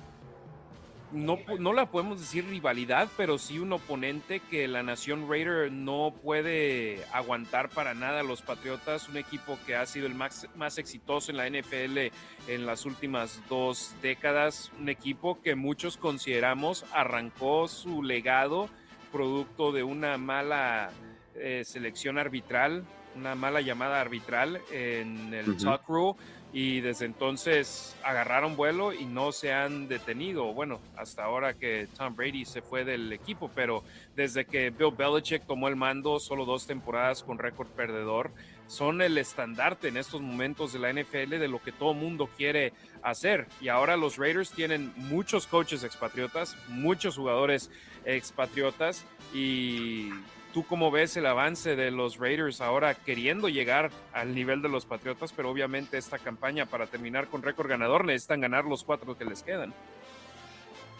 no, 1.14 1.38
no 1.58 1.72
la 1.72 1.90
podemos 1.90 2.20
decir 2.20 2.46
rivalidad, 2.46 3.08
pero 3.16 3.38
sí 3.38 3.58
un 3.58 3.72
oponente 3.72 4.40
que 4.40 4.68
la 4.68 4.82
Nación 4.82 5.28
Raider 5.28 5.72
no 5.72 6.14
puede 6.22 7.04
aguantar 7.12 7.70
para 7.70 7.94
nada. 7.94 8.22
Los 8.22 8.42
Patriotas, 8.42 9.08
un 9.08 9.16
equipo 9.16 9.58
que 9.66 9.76
ha 9.76 9.86
sido 9.86 10.06
el 10.06 10.14
más, 10.14 10.48
más 10.56 10.78
exitoso 10.78 11.30
en 11.30 11.36
la 11.38 11.48
NFL 11.48 12.12
en 12.48 12.66
las 12.66 12.84
últimas 12.84 13.40
dos 13.48 13.94
décadas, 14.02 14.72
un 14.78 14.88
equipo 14.88 15.40
que 15.40 15.54
muchos 15.54 15.96
consideramos 15.96 16.84
arrancó 16.92 17.68
su 17.68 18.02
legado 18.02 18.68
producto 19.12 19.70
de 19.70 19.84
una 19.84 20.18
mala 20.18 20.90
eh, 21.36 21.62
selección 21.64 22.18
arbitral, 22.18 22.84
una 23.16 23.34
mala 23.34 23.60
llamada 23.60 24.00
arbitral 24.00 24.60
en 24.70 25.32
el 25.34 25.56
Talk 25.56 25.88
Rule 25.88 26.14
y 26.54 26.80
desde 26.80 27.06
entonces 27.06 27.96
agarraron 28.04 28.54
vuelo 28.54 28.92
y 28.92 29.06
no 29.06 29.32
se 29.32 29.52
han 29.52 29.88
detenido. 29.88 30.54
Bueno, 30.54 30.80
hasta 30.96 31.24
ahora 31.24 31.54
que 31.54 31.88
Tom 31.98 32.14
Brady 32.14 32.44
se 32.44 32.62
fue 32.62 32.84
del 32.84 33.12
equipo, 33.12 33.50
pero 33.52 33.82
desde 34.14 34.44
que 34.44 34.70
Bill 34.70 34.94
Belichick 34.96 35.44
tomó 35.46 35.66
el 35.66 35.74
mando, 35.74 36.20
solo 36.20 36.44
dos 36.44 36.68
temporadas 36.68 37.24
con 37.24 37.38
récord 37.38 37.66
perdedor, 37.66 38.30
son 38.68 39.02
el 39.02 39.18
estandarte 39.18 39.88
en 39.88 39.96
estos 39.96 40.20
momentos 40.20 40.72
de 40.72 40.78
la 40.78 40.92
NFL 40.92 41.38
de 41.40 41.48
lo 41.48 41.60
que 41.60 41.72
todo 41.72 41.92
mundo 41.92 42.30
quiere 42.36 42.72
hacer. 43.02 43.48
Y 43.60 43.66
ahora 43.66 43.96
los 43.96 44.16
Raiders 44.16 44.52
tienen 44.52 44.92
muchos 44.96 45.48
coaches 45.48 45.82
expatriotas, 45.82 46.56
muchos 46.68 47.16
jugadores 47.16 47.68
expatriotas 48.04 49.04
y 49.34 50.10
¿Tú 50.54 50.64
cómo 50.64 50.92
ves 50.92 51.16
el 51.16 51.26
avance 51.26 51.74
de 51.74 51.90
los 51.90 52.18
Raiders 52.18 52.60
ahora 52.60 52.94
queriendo 52.94 53.48
llegar 53.48 53.90
al 54.12 54.36
nivel 54.36 54.62
de 54.62 54.68
los 54.68 54.86
Patriotas? 54.86 55.32
Pero 55.32 55.50
obviamente 55.50 55.98
esta 55.98 56.16
campaña 56.16 56.64
para 56.64 56.86
terminar 56.86 57.26
con 57.26 57.42
récord 57.42 57.68
ganador 57.68 58.04
necesitan 58.04 58.40
ganar 58.40 58.64
los 58.64 58.84
cuatro 58.84 59.18
que 59.18 59.24
les 59.24 59.42
quedan. 59.42 59.74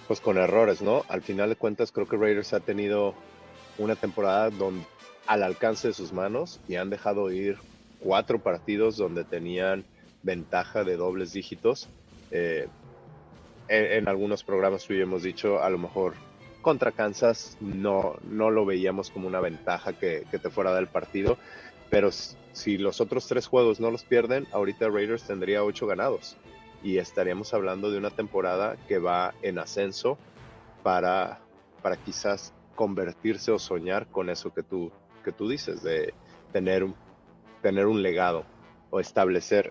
Pues 0.09 0.21
con 0.21 0.39
errores, 0.39 0.83
¿no? 0.83 1.05
Al 1.09 1.23
final 1.23 1.51
de 1.51 1.55
cuentas 1.55 1.93
creo 1.93 2.09
que 2.09 2.17
Raiders 2.17 2.53
ha 2.53 2.59
tenido 2.59 3.15
una 3.79 3.95
temporada 3.95 4.51
donde 4.51 4.85
al 5.29 5.45
alcance 5.45 5.87
de 5.87 5.95
sus 5.95 6.13
manos 6.13 6.59
y 6.67 6.75
han 6.75 6.91
dejado 6.91 7.31
ir 7.31 7.57
cuatro 8.01 8.41
partidos 8.41 8.97
donde 8.97 9.23
tenían 9.23 9.85
ventaja 10.25 10.83
de 10.83 10.97
dobles 10.97 11.33
dígitos. 11.33 11.89
Eh, 12.33 12.67
en, 13.69 14.09
algunos 14.09 14.43
programas 14.43 14.85
tú 14.85 14.95
hemos 14.95 15.23
dicho, 15.23 15.63
a 15.63 15.71
lo 15.71 15.79
mejor 15.79 16.15
contra 16.65 16.93
Kansas 16.93 17.59
no, 17.61 18.17
no 18.29 18.51
lo 18.51 18.65
veíamos 18.65 19.11
como 19.11 19.29
una 19.29 19.39
ventaja 19.39 19.93
que, 19.93 20.25
te 20.31 20.51
fuera 20.51 20.75
del 20.75 20.89
partido, 20.89 21.37
pero 21.91 22.11
si 22.11 22.79
los 22.79 23.03
otros 23.03 23.29
tres 23.29 23.47
juegos 23.47 23.81
no 23.81 23.91
los 23.91 24.03
pierden, 24.03 24.49
ahorita 24.51 24.89
Raiders 24.89 25.25
tendría 25.25 25.62
ocho 25.62 25.87
ganados 25.87 26.37
y 26.83 26.97
estaríamos 26.97 27.53
hablando 27.53 27.91
de 27.91 27.99
una 27.99 28.11
temporada 28.11 28.77
que 28.89 28.99
va 28.99 29.35
en 29.43 29.59
ascenso 29.59 30.17
para, 30.83 31.39
para 31.83 31.97
quizás 31.97 32.55
convertirse 32.75 33.53
o 33.53 33.59
soñar 33.59 34.07
con 34.07 34.31
eso 34.31 34.53
que 34.53 34.62
tú, 34.62 34.91
que 35.23 35.33
tú 35.33 35.49
dices, 35.49 35.83
de 35.83 36.15
tener 36.51 36.83
un, 36.83 36.95
tener 37.61 37.87
un 37.87 38.03
legado 38.03 38.45
o 38.91 39.01
establecer, 39.01 39.71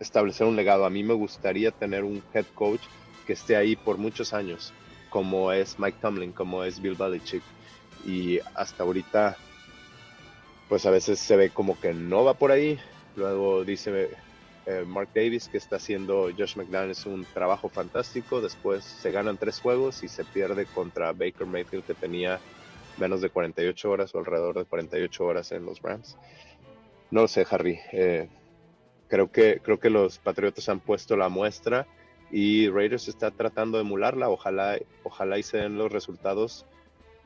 establecer 0.00 0.46
un 0.46 0.56
legado. 0.56 0.84
A 0.84 0.90
mí 0.90 1.04
me 1.04 1.14
gustaría 1.14 1.70
tener 1.70 2.02
un 2.02 2.20
head 2.34 2.46
coach 2.54 2.82
que 3.26 3.32
esté 3.34 3.56
ahí 3.56 3.76
por 3.76 3.96
muchos 3.96 4.32
años 4.32 4.74
como 5.12 5.52
es 5.52 5.78
Mike 5.78 5.98
Tomlin, 6.00 6.32
como 6.32 6.64
es 6.64 6.80
Bill 6.80 6.94
Belichick. 6.94 7.42
Y 8.06 8.40
hasta 8.54 8.82
ahorita, 8.82 9.36
pues 10.68 10.86
a 10.86 10.90
veces 10.90 11.20
se 11.20 11.36
ve 11.36 11.50
como 11.50 11.78
que 11.78 11.92
no 11.92 12.24
va 12.24 12.34
por 12.34 12.50
ahí. 12.50 12.78
Luego 13.14 13.62
dice 13.62 14.10
eh, 14.66 14.84
Mark 14.86 15.10
Davis 15.14 15.48
que 15.48 15.58
está 15.58 15.76
haciendo 15.76 16.30
Josh 16.36 16.56
McDaniels 16.56 17.06
un 17.06 17.24
trabajo 17.24 17.68
fantástico. 17.68 18.40
Después 18.40 18.82
se 18.84 19.10
ganan 19.12 19.36
tres 19.36 19.60
juegos 19.60 20.02
y 20.02 20.08
se 20.08 20.24
pierde 20.24 20.66
contra 20.66 21.12
Baker 21.12 21.46
Mayfield 21.46 21.84
que 21.84 21.94
tenía 21.94 22.40
menos 22.96 23.20
de 23.20 23.30
48 23.30 23.90
horas 23.90 24.14
o 24.14 24.18
alrededor 24.18 24.58
de 24.58 24.64
48 24.64 25.24
horas 25.24 25.52
en 25.52 25.66
los 25.66 25.80
Rams. 25.82 26.16
No 27.10 27.22
lo 27.22 27.28
sé, 27.28 27.46
Harry. 27.50 27.78
Eh, 27.92 28.28
creo, 29.08 29.30
que, 29.30 29.60
creo 29.62 29.78
que 29.78 29.90
los 29.90 30.18
Patriotas 30.18 30.68
han 30.70 30.80
puesto 30.80 31.16
la 31.16 31.28
muestra 31.28 31.86
y 32.32 32.70
Raiders 32.70 33.08
está 33.08 33.30
tratando 33.30 33.76
de 33.76 33.84
emularla. 33.84 34.30
Ojalá, 34.30 34.78
ojalá 35.04 35.38
y 35.38 35.42
se 35.42 35.58
den 35.58 35.76
los 35.76 35.92
resultados 35.92 36.64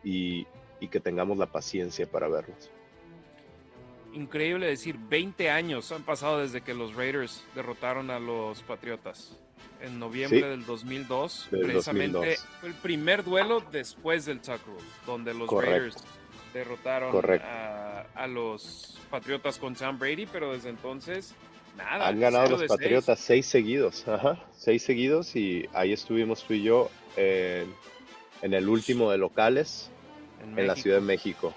y, 0.02 0.46
que 0.90 1.00
tengamos 1.00 1.36
la 1.36 1.46
paciencia 1.46 2.06
para 2.06 2.28
verlos. 2.28 2.70
Increíble 4.12 4.66
decir, 4.66 4.96
20 4.98 5.50
años 5.50 5.90
han 5.90 6.04
pasado 6.04 6.38
desde 6.38 6.60
que 6.60 6.74
los 6.74 6.94
Raiders 6.94 7.44
derrotaron 7.54 8.10
a 8.10 8.20
los 8.20 8.62
Patriotas. 8.62 9.36
En 9.80 9.98
noviembre 9.98 10.46
del 10.48 10.64
2002, 10.64 11.48
precisamente 11.50 12.36
fue 12.60 12.68
el 12.70 12.74
primer 12.76 13.24
duelo 13.24 13.60
después 13.72 14.24
del 14.24 14.40
Tuck 14.40 14.60
donde 15.06 15.34
los 15.34 15.50
Raiders 15.50 15.96
derrotaron 16.54 17.14
a, 17.42 18.06
a, 18.14 18.26
los 18.26 18.98
Patriotas 19.10 19.58
con 19.58 19.76
Sam 19.76 19.98
Brady, 19.98 20.26
pero 20.26 20.52
desde 20.52 20.70
entonces 20.70 21.34
han 21.78 22.20
ganado 22.20 22.50
los 22.50 22.64
Patriotas 22.64 23.18
seis. 23.18 23.46
seguidos, 23.46 24.06
ajá, 24.08 24.42
seis 24.56 24.82
seguidos 24.82 25.36
y 25.36 25.68
ahí 25.72 25.92
estuvimos 25.92 26.44
tú 26.44 26.54
y 26.54 26.62
yo 26.62 26.90
en, 27.16 27.74
el 28.42 28.68
último 28.68 29.10
de 29.10 29.18
locales 29.18 29.90
en, 30.42 30.66
la 30.66 30.76
Ciudad 30.76 30.98
de 30.98 31.04
México. 31.04 31.54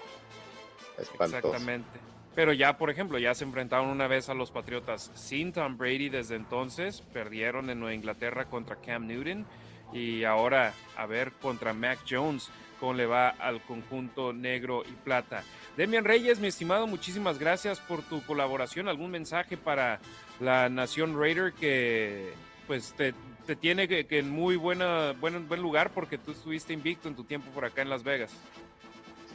Espantoso. 0.98 1.36
Exactamente. 1.36 2.00
Pero 2.34 2.52
ya, 2.52 2.78
por 2.78 2.90
ejemplo, 2.90 3.18
ya 3.18 3.34
se 3.34 3.44
enfrentaron 3.44 3.88
una 3.88 4.06
vez 4.06 4.28
a 4.28 4.34
los 4.34 4.50
Patriotas 4.50 5.10
sin 5.14 5.52
Tom 5.52 5.76
Brady 5.76 6.08
desde 6.08 6.36
entonces, 6.36 7.02
perdieron 7.12 7.70
en 7.70 7.80
Nueva 7.80 7.94
Inglaterra 7.94 8.44
contra 8.44 8.76
Cam 8.76 9.06
Newton 9.06 9.46
y 9.92 10.24
ahora 10.24 10.72
a 10.96 11.06
ver 11.06 11.32
contra 11.32 11.72
Mac 11.72 11.98
Jones 12.08 12.50
cómo 12.78 12.94
le 12.94 13.06
va 13.06 13.28
al 13.28 13.60
conjunto 13.62 14.32
negro 14.32 14.82
y 14.86 14.92
plata. 14.92 15.42
Demian 15.80 16.04
Reyes, 16.04 16.40
mi 16.40 16.48
estimado, 16.48 16.86
muchísimas 16.86 17.38
gracias 17.38 17.80
por 17.80 18.02
tu 18.02 18.22
colaboración. 18.26 18.86
¿Algún 18.86 19.10
mensaje 19.10 19.56
para 19.56 19.98
la 20.38 20.68
Nación 20.68 21.18
Raider 21.18 21.54
que 21.54 22.34
pues 22.66 22.92
te, 22.98 23.14
tiene 23.56 23.88
que, 23.88 24.06
en 24.10 24.28
muy 24.28 24.56
buena, 24.56 25.12
buen, 25.18 25.48
buen 25.48 25.62
lugar 25.62 25.90
porque 25.94 26.18
tú 26.18 26.32
estuviste 26.32 26.74
invicto 26.74 27.08
en 27.08 27.16
tu 27.16 27.24
tiempo 27.24 27.50
por 27.52 27.64
acá 27.64 27.80
en 27.80 27.88
Las 27.88 28.02
Vegas? 28.02 28.30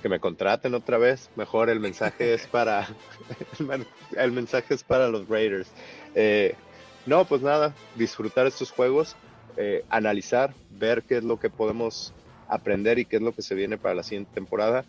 Que 0.04 0.08
me 0.08 0.20
contraten 0.20 0.76
otra 0.76 1.00
vez. 1.00 1.32
Mejor 1.36 1.72
el 1.72 1.80
mensaje 1.80 2.36
es 2.36 2.46
para 2.46 2.88
el 4.16 4.32
mensaje 4.32 4.76
es 4.76 4.84
para 4.84 5.08
los 5.08 5.28
Raiders. 5.28 5.72
Eh, 6.14 6.54
no, 7.08 7.26
pues 7.26 7.42
nada, 7.42 7.74
disfrutar 7.96 8.46
estos 8.46 8.70
juegos, 8.70 9.16
eh, 9.58 9.84
analizar, 9.90 10.54
ver 10.70 11.02
qué 11.02 11.18
es 11.18 11.24
lo 11.24 11.40
que 11.40 11.50
podemos 11.50 12.14
aprender 12.48 13.00
y 13.00 13.06
qué 13.06 13.16
es 13.16 13.24
lo 13.24 13.34
que 13.34 13.42
se 13.42 13.56
viene 13.56 13.80
para 13.80 13.96
la 13.96 14.04
siguiente 14.04 14.32
temporada. 14.36 14.86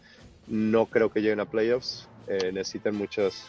No 0.47 0.87
creo 0.87 1.11
que 1.11 1.21
lleguen 1.21 1.41
a 1.41 1.47
playoffs. 1.47 2.09
Eh, 2.29 2.51
necesitan 2.53 2.97
muchas, 2.97 3.47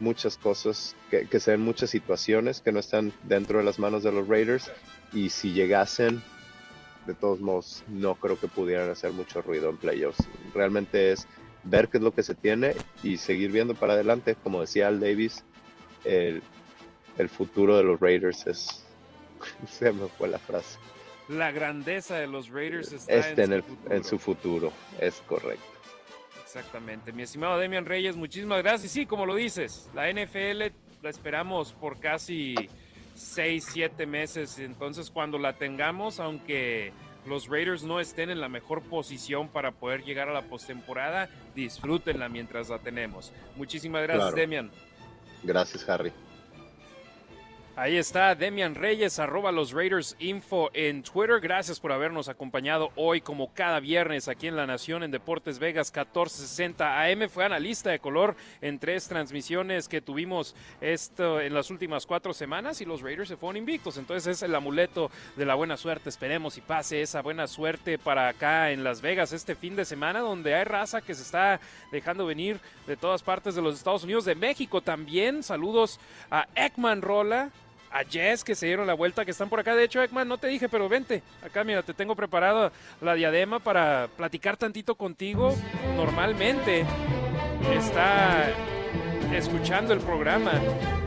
muchas 0.00 0.36
cosas, 0.36 0.96
que, 1.10 1.26
que 1.26 1.40
se 1.40 1.52
den 1.52 1.60
muchas 1.60 1.90
situaciones 1.90 2.60
que 2.60 2.72
no 2.72 2.80
están 2.80 3.12
dentro 3.22 3.58
de 3.58 3.64
las 3.64 3.78
manos 3.78 4.02
de 4.02 4.12
los 4.12 4.28
Raiders. 4.28 4.70
Y 5.12 5.30
si 5.30 5.52
llegasen, 5.52 6.22
de 7.06 7.14
todos 7.14 7.40
modos, 7.40 7.84
no 7.88 8.14
creo 8.16 8.38
que 8.38 8.48
pudieran 8.48 8.90
hacer 8.90 9.12
mucho 9.12 9.42
ruido 9.42 9.70
en 9.70 9.76
playoffs. 9.76 10.26
Realmente 10.54 11.12
es 11.12 11.26
ver 11.62 11.88
qué 11.88 11.98
es 11.98 12.02
lo 12.02 12.14
que 12.14 12.22
se 12.22 12.34
tiene 12.34 12.74
y 13.02 13.16
seguir 13.16 13.52
viendo 13.52 13.74
para 13.74 13.94
adelante. 13.94 14.36
Como 14.42 14.60
decía 14.60 14.88
Al 14.88 15.00
Davis, 15.00 15.44
el, 16.04 16.42
el 17.18 17.28
futuro 17.28 17.76
de 17.76 17.84
los 17.84 18.00
Raiders 18.00 18.46
es. 18.46 18.84
Se 19.70 19.92
me 19.92 20.08
fue 20.08 20.28
la 20.28 20.38
frase 20.38 20.78
la 21.28 21.52
grandeza 21.52 22.16
de 22.16 22.26
los 22.26 22.50
Raiders 22.50 22.92
está 22.92 23.42
en, 23.42 23.52
el, 23.52 23.64
en, 23.90 24.04
su 24.04 24.18
futuro, 24.18 24.72
es 25.00 25.14
correcto. 25.26 25.73
Exactamente. 26.54 27.12
Mi 27.12 27.24
estimado 27.24 27.58
Demian 27.58 27.84
Reyes, 27.84 28.14
muchísimas 28.14 28.62
gracias. 28.62 28.92
Sí, 28.92 29.06
como 29.06 29.26
lo 29.26 29.34
dices, 29.34 29.90
la 29.92 30.08
NFL 30.08 30.72
la 31.02 31.10
esperamos 31.10 31.72
por 31.72 31.98
casi 31.98 32.54
6, 33.16 33.66
7 33.72 34.06
meses. 34.06 34.60
Entonces, 34.60 35.10
cuando 35.10 35.36
la 35.36 35.54
tengamos, 35.54 36.20
aunque 36.20 36.92
los 37.26 37.48
Raiders 37.48 37.82
no 37.82 37.98
estén 37.98 38.30
en 38.30 38.40
la 38.40 38.48
mejor 38.48 38.82
posición 38.82 39.48
para 39.48 39.72
poder 39.72 40.04
llegar 40.04 40.28
a 40.28 40.32
la 40.32 40.42
postemporada, 40.42 41.28
disfrútenla 41.56 42.28
mientras 42.28 42.68
la 42.68 42.78
tenemos. 42.78 43.32
Muchísimas 43.56 44.04
gracias, 44.04 44.34
Demian. 44.36 44.70
Gracias, 45.42 45.88
Harry. 45.88 46.12
Ahí 47.76 47.96
está 47.96 48.36
Demian 48.36 48.76
Reyes, 48.76 49.18
arroba 49.18 49.50
los 49.50 49.72
Raiders 49.72 50.14
Info 50.20 50.70
en 50.74 51.02
Twitter. 51.02 51.40
Gracias 51.40 51.80
por 51.80 51.90
habernos 51.90 52.28
acompañado 52.28 52.92
hoy, 52.94 53.20
como 53.20 53.52
cada 53.52 53.80
viernes, 53.80 54.28
aquí 54.28 54.46
en 54.46 54.54
La 54.54 54.64
Nación, 54.64 55.02
en 55.02 55.10
Deportes 55.10 55.58
Vegas 55.58 55.88
1460 55.88 57.02
AM. 57.02 57.28
Fue 57.28 57.44
analista 57.44 57.90
de 57.90 57.98
color 57.98 58.36
en 58.60 58.78
tres 58.78 59.08
transmisiones 59.08 59.88
que 59.88 60.00
tuvimos 60.00 60.54
esto 60.80 61.40
en 61.40 61.52
las 61.52 61.68
últimas 61.68 62.06
cuatro 62.06 62.32
semanas 62.32 62.80
y 62.80 62.84
los 62.84 63.02
Raiders 63.02 63.30
se 63.30 63.36
fueron 63.36 63.56
invictos. 63.56 63.98
Entonces 63.98 64.36
es 64.36 64.42
el 64.44 64.54
amuleto 64.54 65.10
de 65.34 65.44
la 65.44 65.56
buena 65.56 65.76
suerte. 65.76 66.10
Esperemos 66.10 66.56
y 66.56 66.60
pase 66.60 67.02
esa 67.02 67.22
buena 67.22 67.48
suerte 67.48 67.98
para 67.98 68.28
acá 68.28 68.70
en 68.70 68.84
Las 68.84 69.00
Vegas 69.00 69.32
este 69.32 69.56
fin 69.56 69.74
de 69.74 69.84
semana, 69.84 70.20
donde 70.20 70.54
hay 70.54 70.62
raza 70.62 71.02
que 71.02 71.14
se 71.14 71.22
está 71.22 71.58
dejando 71.90 72.24
venir 72.24 72.60
de 72.86 72.96
todas 72.96 73.24
partes 73.24 73.56
de 73.56 73.62
los 73.62 73.74
Estados 73.74 74.04
Unidos, 74.04 74.24
de 74.24 74.36
México 74.36 74.80
también. 74.80 75.42
Saludos 75.42 75.98
a 76.30 76.46
Ekman 76.54 77.02
Rola 77.02 77.50
a 77.94 78.02
Jess 78.02 78.42
que 78.42 78.56
se 78.56 78.66
dieron 78.66 78.88
la 78.88 78.94
vuelta, 78.94 79.24
que 79.24 79.30
están 79.30 79.48
por 79.48 79.60
acá. 79.60 79.74
De 79.76 79.84
hecho, 79.84 80.02
Ekman, 80.02 80.26
no 80.26 80.36
te 80.36 80.48
dije, 80.48 80.68
pero 80.68 80.88
vente. 80.88 81.22
Acá, 81.44 81.62
mira, 81.62 81.82
te 81.82 81.94
tengo 81.94 82.16
preparado 82.16 82.72
la 83.00 83.14
diadema 83.14 83.60
para 83.60 84.08
platicar 84.16 84.56
tantito 84.56 84.96
contigo. 84.96 85.54
Normalmente 85.96 86.84
está 87.72 88.50
escuchando 89.32 89.94
el 89.94 90.00
programa 90.00 90.52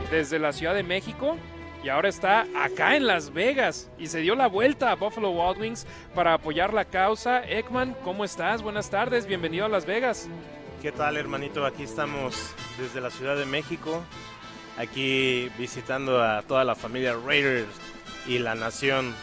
desde 0.10 0.40
la 0.40 0.54
Ciudad 0.54 0.74
de 0.74 0.84
México 0.84 1.38
y 1.84 1.90
ahora 1.90 2.08
está 2.08 2.48
acá 2.56 2.96
en 2.96 3.06
Las 3.06 3.34
Vegas 3.34 3.92
y 4.00 4.08
se 4.08 4.22
dio 4.22 4.36
la 4.36 4.48
vuelta 4.48 4.90
a 4.90 4.96
Buffalo 4.96 5.32
Wild 5.32 5.60
Wings 5.60 5.86
para 6.16 6.36
apoyar 6.36 6.74
la 6.74 6.86
causa. 6.86 7.44
Ekman, 7.44 7.98
¿cómo 8.06 8.24
estás? 8.24 8.62
Buenas 8.62 8.90
tardes, 8.90 9.28
bienvenido 9.28 9.66
a 9.66 9.70
Las 9.70 9.86
Vegas. 9.86 10.30
¿Qué 10.82 10.94
tal, 10.94 11.18
hermanito? 11.18 11.66
Aquí 11.66 11.84
estamos 11.84 12.54
desde 12.80 13.02
la 13.02 13.10
Ciudad 13.10 13.36
de 13.36 13.46
México 13.46 14.04
aquí 14.78 15.50
visitando 15.58 16.24
a 16.24 16.42
toda 16.44 16.64
la 16.64 16.76
familia 16.76 17.16
Raiders 17.16 17.68
y 18.28 18.40
la 18.40 18.56
nación 18.56 19.14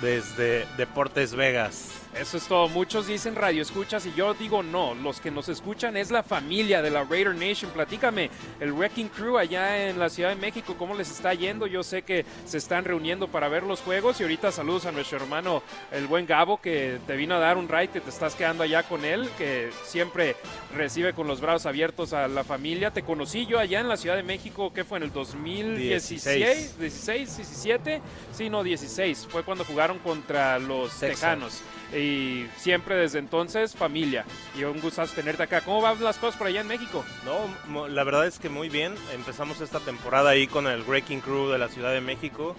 desde 0.00 0.66
Deportes 0.76 1.34
Vegas. 1.34 1.93
Eso 2.18 2.36
es 2.36 2.46
todo. 2.46 2.68
Muchos 2.68 3.08
dicen 3.08 3.34
radio 3.34 3.60
escuchas 3.60 4.06
y 4.06 4.14
yo 4.14 4.34
digo 4.34 4.62
no. 4.62 4.94
Los 4.94 5.20
que 5.20 5.32
nos 5.32 5.48
escuchan 5.48 5.96
es 5.96 6.12
la 6.12 6.22
familia 6.22 6.80
de 6.80 6.90
la 6.90 7.02
Raider 7.02 7.34
Nation. 7.34 7.72
Platícame, 7.72 8.30
el 8.60 8.72
Wrecking 8.72 9.08
Crew 9.08 9.36
allá 9.36 9.88
en 9.88 9.98
la 9.98 10.08
Ciudad 10.08 10.28
de 10.28 10.36
México, 10.36 10.76
¿cómo 10.78 10.94
les 10.94 11.10
está 11.10 11.34
yendo? 11.34 11.66
Yo 11.66 11.82
sé 11.82 12.02
que 12.02 12.24
se 12.46 12.58
están 12.58 12.84
reuniendo 12.84 13.26
para 13.26 13.48
ver 13.48 13.64
los 13.64 13.80
juegos 13.80 14.20
y 14.20 14.22
ahorita 14.22 14.52
saludos 14.52 14.86
a 14.86 14.92
nuestro 14.92 15.18
hermano, 15.18 15.62
el 15.90 16.06
buen 16.06 16.24
Gabo, 16.24 16.60
que 16.60 17.00
te 17.04 17.16
vino 17.16 17.34
a 17.34 17.38
dar 17.40 17.56
un 17.56 17.68
ride, 17.68 17.88
que 17.88 18.00
te 18.00 18.10
estás 18.10 18.36
quedando 18.36 18.62
allá 18.62 18.84
con 18.84 19.04
él, 19.04 19.28
que 19.36 19.70
siempre 19.84 20.36
recibe 20.76 21.14
con 21.14 21.26
los 21.26 21.40
brazos 21.40 21.66
abiertos 21.66 22.12
a 22.12 22.28
la 22.28 22.44
familia. 22.44 22.92
Te 22.92 23.02
conocí 23.02 23.46
yo 23.46 23.58
allá 23.58 23.80
en 23.80 23.88
la 23.88 23.96
Ciudad 23.96 24.14
de 24.14 24.22
México, 24.22 24.72
¿qué 24.72 24.84
fue? 24.84 24.98
En 24.98 25.04
el 25.04 25.12
2016, 25.12 26.78
16, 26.78 27.36
17, 27.36 28.02
sí, 28.32 28.48
no, 28.48 28.62
16. 28.62 29.26
Fue 29.28 29.42
cuando 29.42 29.64
jugaron 29.64 29.98
contra 29.98 30.60
los 30.60 30.94
Tejanos 31.00 31.60
y 31.92 32.46
siempre 32.56 32.96
desde 32.96 33.18
entonces 33.18 33.74
familia. 33.74 34.24
Y 34.56 34.64
un 34.64 34.80
gusto 34.80 35.04
tenerte 35.06 35.42
acá. 35.42 35.60
¿Cómo 35.60 35.80
van 35.80 36.02
las 36.02 36.18
cosas 36.18 36.36
por 36.36 36.46
allá 36.46 36.60
en 36.60 36.68
México? 36.68 37.04
No, 37.24 37.88
la 37.88 38.04
verdad 38.04 38.26
es 38.26 38.38
que 38.38 38.48
muy 38.48 38.68
bien. 38.68 38.94
Empezamos 39.12 39.60
esta 39.60 39.80
temporada 39.80 40.30
ahí 40.30 40.46
con 40.46 40.66
el 40.66 40.82
Breaking 40.82 41.20
Crew 41.20 41.48
de 41.48 41.58
la 41.58 41.68
Ciudad 41.68 41.92
de 41.92 42.00
México 42.00 42.56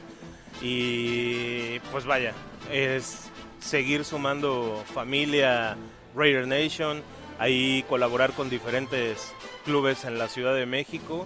y 0.62 1.80
pues 1.92 2.06
vaya, 2.06 2.34
es 2.72 3.30
seguir 3.60 4.06
sumando 4.06 4.84
familia 4.94 5.76
Raider 6.16 6.48
Nation, 6.48 7.02
ahí 7.40 7.84
colaborar 7.90 8.32
con 8.34 8.50
diferentes 8.50 9.34
clubes 9.66 10.06
en 10.06 10.18
la 10.18 10.28
Ciudad 10.28 10.56
de 10.56 10.66
México 10.66 11.26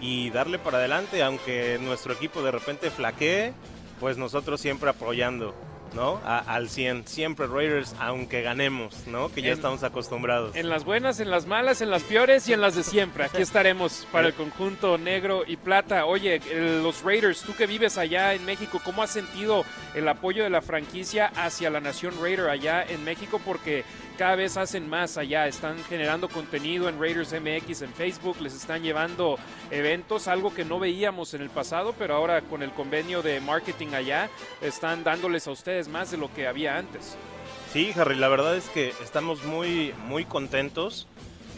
y 0.00 0.30
darle 0.30 0.58
para 0.58 0.78
adelante, 0.78 1.22
aunque 1.22 1.78
nuestro 1.80 2.14
equipo 2.14 2.42
de 2.42 2.50
repente 2.50 2.90
flaquee, 2.90 3.52
pues 4.00 4.16
nosotros 4.16 4.60
siempre 4.60 4.90
apoyando. 4.90 5.54
¿No? 5.94 6.20
al 6.24 6.68
100. 6.68 7.06
Siempre 7.06 7.46
Raiders, 7.46 7.94
aunque 7.98 8.42
ganemos, 8.42 9.06
¿no? 9.06 9.30
Que 9.30 9.42
ya 9.42 9.52
estamos 9.52 9.82
acostumbrados. 9.82 10.54
En 10.56 10.68
las 10.68 10.84
buenas, 10.84 11.20
en 11.20 11.30
las 11.30 11.46
malas, 11.46 11.80
en 11.80 11.90
las 11.90 12.02
peores 12.02 12.48
y 12.48 12.52
en 12.52 12.60
las 12.60 12.74
de 12.74 12.82
siempre. 12.82 13.24
Aquí 13.24 13.42
estaremos 13.42 14.06
para 14.12 14.28
el 14.28 14.34
conjunto 14.34 14.98
negro 14.98 15.42
y 15.46 15.56
plata. 15.56 16.06
Oye, 16.06 16.40
los 16.82 17.02
Raiders, 17.02 17.42
tú 17.42 17.54
que 17.54 17.66
vives 17.66 17.98
allá 17.98 18.34
en 18.34 18.44
México, 18.44 18.80
¿cómo 18.84 19.02
has 19.02 19.10
sentido 19.10 19.64
el 19.94 20.08
apoyo 20.08 20.44
de 20.44 20.50
la 20.50 20.62
franquicia 20.62 21.32
hacia 21.36 21.70
la 21.70 21.80
nación 21.80 22.14
Raider 22.20 22.48
allá 22.48 22.84
en 22.84 23.04
México? 23.04 23.40
Porque 23.44 23.84
cada 24.22 24.36
vez 24.36 24.56
hacen 24.56 24.88
más 24.88 25.18
allá, 25.18 25.48
están 25.48 25.82
generando 25.82 26.28
contenido 26.28 26.88
en 26.88 27.00
Raiders 27.00 27.32
MX 27.32 27.82
en 27.82 27.92
Facebook, 27.92 28.36
les 28.40 28.54
están 28.54 28.84
llevando 28.84 29.36
eventos, 29.72 30.28
algo 30.28 30.54
que 30.54 30.64
no 30.64 30.78
veíamos 30.78 31.34
en 31.34 31.42
el 31.42 31.50
pasado, 31.50 31.92
pero 31.98 32.14
ahora 32.14 32.40
con 32.42 32.62
el 32.62 32.70
convenio 32.70 33.20
de 33.22 33.40
marketing 33.40 33.88
allá, 33.94 34.30
están 34.60 35.02
dándoles 35.02 35.48
a 35.48 35.50
ustedes 35.50 35.88
más 35.88 36.12
de 36.12 36.18
lo 36.18 36.32
que 36.32 36.46
había 36.46 36.78
antes. 36.78 37.16
Sí, 37.72 37.90
Harry, 37.96 38.14
la 38.14 38.28
verdad 38.28 38.56
es 38.56 38.68
que 38.68 38.92
estamos 39.02 39.42
muy, 39.42 39.92
muy 40.06 40.24
contentos 40.24 41.08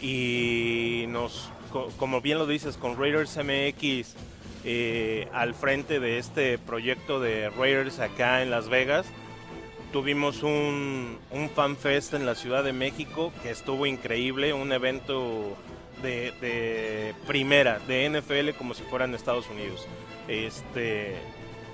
y 0.01 1.05
nos, 1.09 1.51
como 1.99 2.19
bien 2.19 2.39
lo 2.39 2.47
dices, 2.47 2.77
con 2.77 2.97
Raiders 2.97 3.37
MX 3.37 4.15
eh, 4.63 5.27
al 5.33 5.53
frente 5.53 5.99
de 5.99 6.17
este 6.17 6.57
proyecto 6.57 7.19
de 7.19 7.51
Raiders 7.51 7.99
acá 7.99 8.41
en 8.41 8.49
Las 8.49 8.69
Vegas, 8.69 9.05
tuvimos 9.95 10.43
un, 10.43 11.17
un 11.31 11.49
fan 11.51 11.77
fest 11.77 12.15
en 12.15 12.25
la 12.25 12.35
Ciudad 12.35 12.65
de 12.65 12.73
México 12.73 13.31
que 13.41 13.49
estuvo 13.49 13.85
increíble, 13.85 14.51
un 14.51 14.73
evento 14.73 15.55
de, 16.03 17.15
primera, 17.25 17.79
de 17.79 18.09
NFL 18.09 18.57
como 18.57 18.73
si 18.73 18.83
fuera 18.83 19.05
en 19.05 19.15
Estados 19.15 19.49
Unidos. 19.49 19.87
Este, 20.27 21.15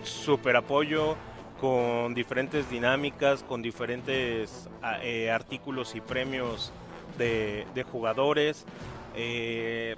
super 0.03 0.55
apoyo 0.55 1.15
con 1.59 2.13
diferentes 2.13 2.69
dinámicas, 2.69 3.41
con 3.41 3.63
diferentes 3.63 4.69
eh, 5.01 5.31
artículos 5.31 5.95
y 5.95 6.01
premios 6.01 6.71
de, 7.17 7.65
jugadores. 7.91 8.67
Eh, 9.15 9.95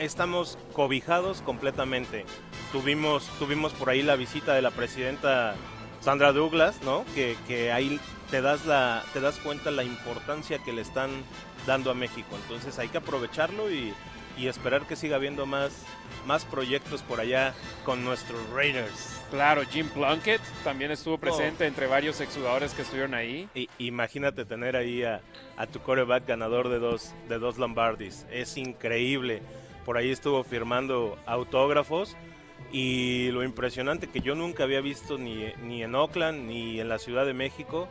estamos 0.00 0.56
cobijados 0.72 1.42
completamente. 1.42 2.24
Tuvimos, 2.72 3.28
tuvimos 3.38 3.74
por 3.74 3.90
ahí 3.90 4.02
la 4.02 4.16
visita 4.16 4.54
de 4.54 4.62
la 4.62 4.70
presidenta 4.70 5.56
Sandra 6.08 6.32
Douglas, 6.32 6.80
¿no? 6.84 7.04
Que, 7.14 7.36
que 7.46 7.70
ahí 7.70 8.00
te 8.30 8.40
das, 8.40 8.64
la, 8.64 9.04
te 9.12 9.20
das 9.20 9.38
cuenta 9.40 9.70
la 9.70 9.84
importancia 9.84 10.58
que 10.58 10.72
le 10.72 10.80
están 10.80 11.10
dando 11.66 11.90
a 11.90 11.94
México. 11.94 12.28
Entonces 12.34 12.78
hay 12.78 12.88
que 12.88 12.96
aprovecharlo 12.96 13.70
y, 13.70 13.92
y 14.38 14.46
esperar 14.46 14.86
que 14.86 14.96
siga 14.96 15.16
habiendo 15.16 15.44
más, 15.44 15.84
más 16.26 16.46
proyectos 16.46 17.02
por 17.02 17.20
allá 17.20 17.52
con 17.84 18.06
nuestros 18.06 18.40
Raiders. 18.54 19.20
Claro, 19.30 19.60
Jim 19.70 19.86
Plunkett 19.90 20.40
también 20.64 20.92
estuvo 20.92 21.18
presente 21.18 21.66
entre 21.66 21.86
varios 21.86 22.22
exjugadores 22.22 22.72
que 22.72 22.80
estuvieron 22.80 23.12
ahí. 23.12 23.46
Y, 23.54 23.68
imagínate 23.76 24.46
tener 24.46 24.76
ahí 24.76 25.02
a, 25.04 25.20
a, 25.58 25.66
tu 25.66 25.80
coreback 25.80 26.26
ganador 26.26 26.70
de 26.70 26.78
dos, 26.78 27.12
de 27.28 27.38
dos 27.38 27.58
Lombardis. 27.58 28.24
Es 28.30 28.56
increíble. 28.56 29.42
Por 29.84 29.98
ahí 29.98 30.10
estuvo 30.10 30.42
firmando 30.42 31.18
autógrafos 31.26 32.16
y 32.72 33.30
lo 33.30 33.42
impresionante 33.42 34.08
que 34.08 34.20
yo 34.20 34.34
nunca 34.34 34.64
había 34.64 34.80
visto 34.80 35.18
ni, 35.18 35.52
ni 35.62 35.82
en 35.82 35.94
Oakland 35.94 36.46
ni 36.46 36.80
en 36.80 36.88
la 36.88 36.98
Ciudad 36.98 37.24
de 37.24 37.34
México 37.34 37.88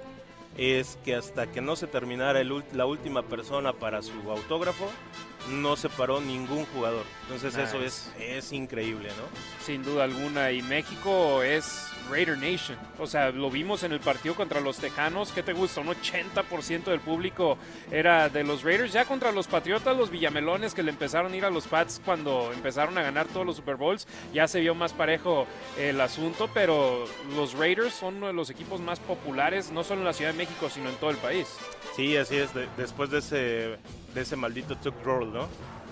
es 0.58 0.98
que 1.06 1.16
hasta 1.16 1.48
que 1.48 1.62
no 1.62 1.76
se 1.76 1.88
terminara 1.88 2.44
la 2.44 2.86
última 2.86 3.22
persona 3.22 3.74
para 3.74 4.02
su 4.02 4.32
autógrafo, 4.32 4.90
no 5.52 5.76
se 5.76 5.88
paró 5.88 6.20
ningún 6.20 6.66
jugador. 6.66 7.06
Entonces 7.24 7.56
eso 7.58 7.82
es, 7.82 8.12
es 8.20 8.52
increíble, 8.52 9.10
¿no? 9.10 9.66
Sin 9.66 9.84
duda 9.84 10.04
alguna. 10.04 10.52
Y 10.52 10.64
México 10.64 11.44
es 11.44 11.90
Raider 12.10 12.38
Nation. 12.38 12.78
O 13.00 13.08
sea, 13.08 13.32
lo 13.32 13.50
vimos 13.50 13.84
en 13.84 13.92
el 13.92 14.00
partido 14.00 14.36
contra 14.36 14.60
los 14.60 14.78
Tejanos. 14.78 15.32
¿Qué 15.32 15.44
te 15.44 15.54
gusta? 15.54 15.82
Un 15.82 15.88
80% 15.88 16.86
del 16.86 17.00
público 17.00 17.58
era 17.92 18.30
de 18.30 18.44
los 18.44 18.64
Raiders. 18.64 18.94
Ya 18.94 19.06
contra 19.06 19.32
los 19.32 19.48
Patriotas, 19.48 19.96
los 19.98 20.10
Villamelones 20.10 20.74
que 20.74 20.84
le 20.84 20.92
empezaron 20.92 21.34
a 21.34 21.36
ir 21.36 21.46
a 21.46 21.50
los 21.50 21.68
Pats 21.68 22.02
cuando 22.04 22.52
empezaron 22.54 22.98
a 22.98 23.04
ganar 23.04 23.28
todos 23.28 23.46
los 23.46 23.58
Super 23.58 23.76
Bowls, 23.76 24.08
ya 24.34 24.48
se 24.48 24.60
vio 24.60 24.76
más 24.76 24.94
parejo 24.94 25.48
el 25.78 26.00
asunto. 26.02 26.50
Pero 26.54 27.06
los 27.36 27.54
Raiders 27.54 27.94
son 27.94 28.18
uno 28.18 28.28
de 28.28 28.34
los 28.34 28.50
equipos 28.50 28.82
más 28.82 29.00
populares, 29.00 29.72
no 29.72 29.84
solo 29.84 30.02
en 30.02 30.06
la 30.06 30.14
Ciudad 30.14 30.32
de 30.32 30.38
México, 30.38 30.70
sino 30.70 30.90
en 30.90 30.96
todo 30.96 31.10
el 31.10 31.18
país. 31.18 31.48
Sí, 31.96 32.16
así 32.18 32.38
es. 32.38 32.50
después 32.78 33.10
de 33.10 33.20
ese, 33.20 33.36
de 34.14 34.22
ese 34.22 34.36
maldito 34.36 34.76
Tuck 34.78 34.96
Roll, 35.04 35.34
¿no? 35.34 35.48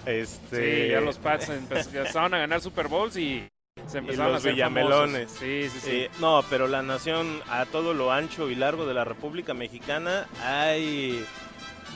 Este... 0.06 0.86
Sí, 0.86 0.92
ya 0.92 1.02
los 1.02 1.18
Pats 1.18 1.50
empezaron 1.50 2.34
a 2.36 2.38
ganar 2.38 2.62
Super 2.62 2.88
Bowls 2.88 3.18
y 3.18 3.48
se 3.88 4.00
empezaron 4.00 4.32
los 4.32 4.36
a 4.36 4.38
hacer 4.38 4.54
Villamelones. 4.54 5.32
Sí, 5.32 5.70
sí, 5.70 5.80
sí. 5.80 5.92
Eh, 5.92 6.12
no, 6.20 6.44
pero 6.50 6.68
la 6.68 6.82
nación, 6.82 7.42
a 7.50 7.66
todo 7.66 7.94
lo 7.94 8.12
ancho 8.12 8.50
y 8.50 8.56
largo 8.56 8.86
de 8.86 8.94
la 8.94 9.04
República 9.04 9.54
Mexicana, 9.54 10.28
hay, 10.44 11.26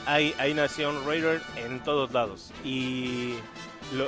hay, 0.06 0.36
hay 0.38 0.54
nación 0.54 1.06
Raider 1.06 1.42
en 1.56 1.82
todos 1.84 2.12
lados. 2.12 2.52
Y 2.64 3.36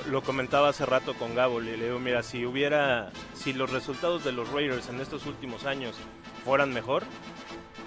lo, 0.09 0.22
comentaba 0.22 0.69
hace 0.69 0.86
rato 0.86 1.15
con 1.15 1.34
Gabo, 1.34 1.59
le, 1.59 1.78
digo, 1.78 1.99
mira, 1.99 2.24
si 2.24 2.45
hubiera, 2.45 3.11
si 3.34 3.53
los 3.53 3.72
resultados 3.72 4.24
de 4.24 4.32
los 4.32 4.49
Raiders 4.51 4.89
en 4.89 4.99
estos 4.99 5.26
últimos 5.26 5.65
años 5.65 5.95
fueran 6.45 6.74
mejor, 6.74 7.03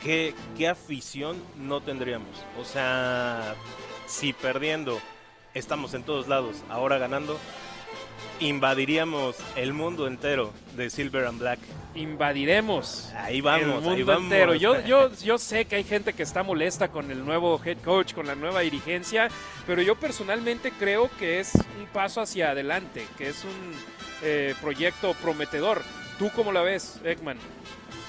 ¿qué, 0.02 0.34
qué 0.56 0.68
afición 0.68 1.36
no 1.56 1.80
tendríamos? 1.80 2.42
O 2.58 2.64
sea, 2.64 3.54
si 4.06 4.32
perdiendo 4.32 4.98
estamos 5.54 5.94
en 5.94 6.02
todos 6.02 6.26
lados, 6.26 6.64
ahora 6.68 6.98
ganando, 6.98 7.38
invadiríamos 8.40 9.36
el 9.56 9.72
mundo 9.72 10.06
entero 10.06 10.52
de 10.76 10.90
Silver 10.90 11.26
and 11.26 11.38
Black. 11.38 11.58
Invadiremos. 11.94 13.12
Ahí 13.16 13.40
vamos, 13.40 13.84
el 13.84 14.04
mundo 14.04 14.12
entero. 14.18 14.54
Yo, 14.54 14.80
yo, 14.86 15.10
yo 15.22 15.38
sé 15.38 15.64
que 15.66 15.76
hay 15.76 15.84
gente 15.84 16.12
que 16.12 16.22
está 16.22 16.42
molesta 16.42 16.88
con 16.88 17.10
el 17.10 17.24
nuevo 17.24 17.60
head 17.64 17.78
coach, 17.78 18.14
con 18.14 18.26
la 18.26 18.34
nueva 18.34 18.60
dirigencia, 18.60 19.28
pero 19.66 19.82
yo 19.82 19.94
personalmente 19.94 20.72
creo 20.72 21.10
que 21.18 21.40
es 21.40 21.54
un 21.54 21.86
paso 21.92 22.20
hacia 22.20 22.50
adelante, 22.50 23.06
que 23.16 23.28
es 23.28 23.44
un 23.44 23.72
eh, 24.22 24.54
proyecto 24.60 25.14
prometedor. 25.14 25.82
¿Tú 26.18 26.30
cómo 26.34 26.52
la 26.52 26.62
ves, 26.62 27.00
Ekman? 27.04 27.38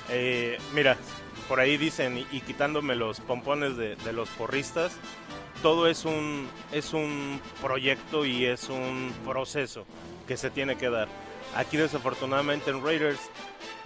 Eh, 0.09 0.57
mira, 0.73 0.97
por 1.47 1.59
ahí 1.59 1.77
dicen, 1.77 2.25
y, 2.31 2.41
quitándome 2.41 2.95
los 2.95 3.19
pompones 3.19 3.77
de, 3.77 3.95
de 3.95 4.13
los 4.13 4.29
porristas, 4.29 4.97
todo 5.65 5.87
es 5.87 6.05
un, 6.05 6.47
es 6.71 6.93
un 6.93 7.41
proyecto 7.59 8.23
y 8.23 8.45
es 8.45 8.69
un 8.69 9.11
proceso 9.25 9.87
que 10.27 10.37
se 10.37 10.51
tiene 10.51 10.77
que 10.77 10.91
dar. 10.91 11.07
Aquí 11.55 11.75
desafortunadamente 11.75 12.69
en 12.69 12.85
Raiders 12.85 13.19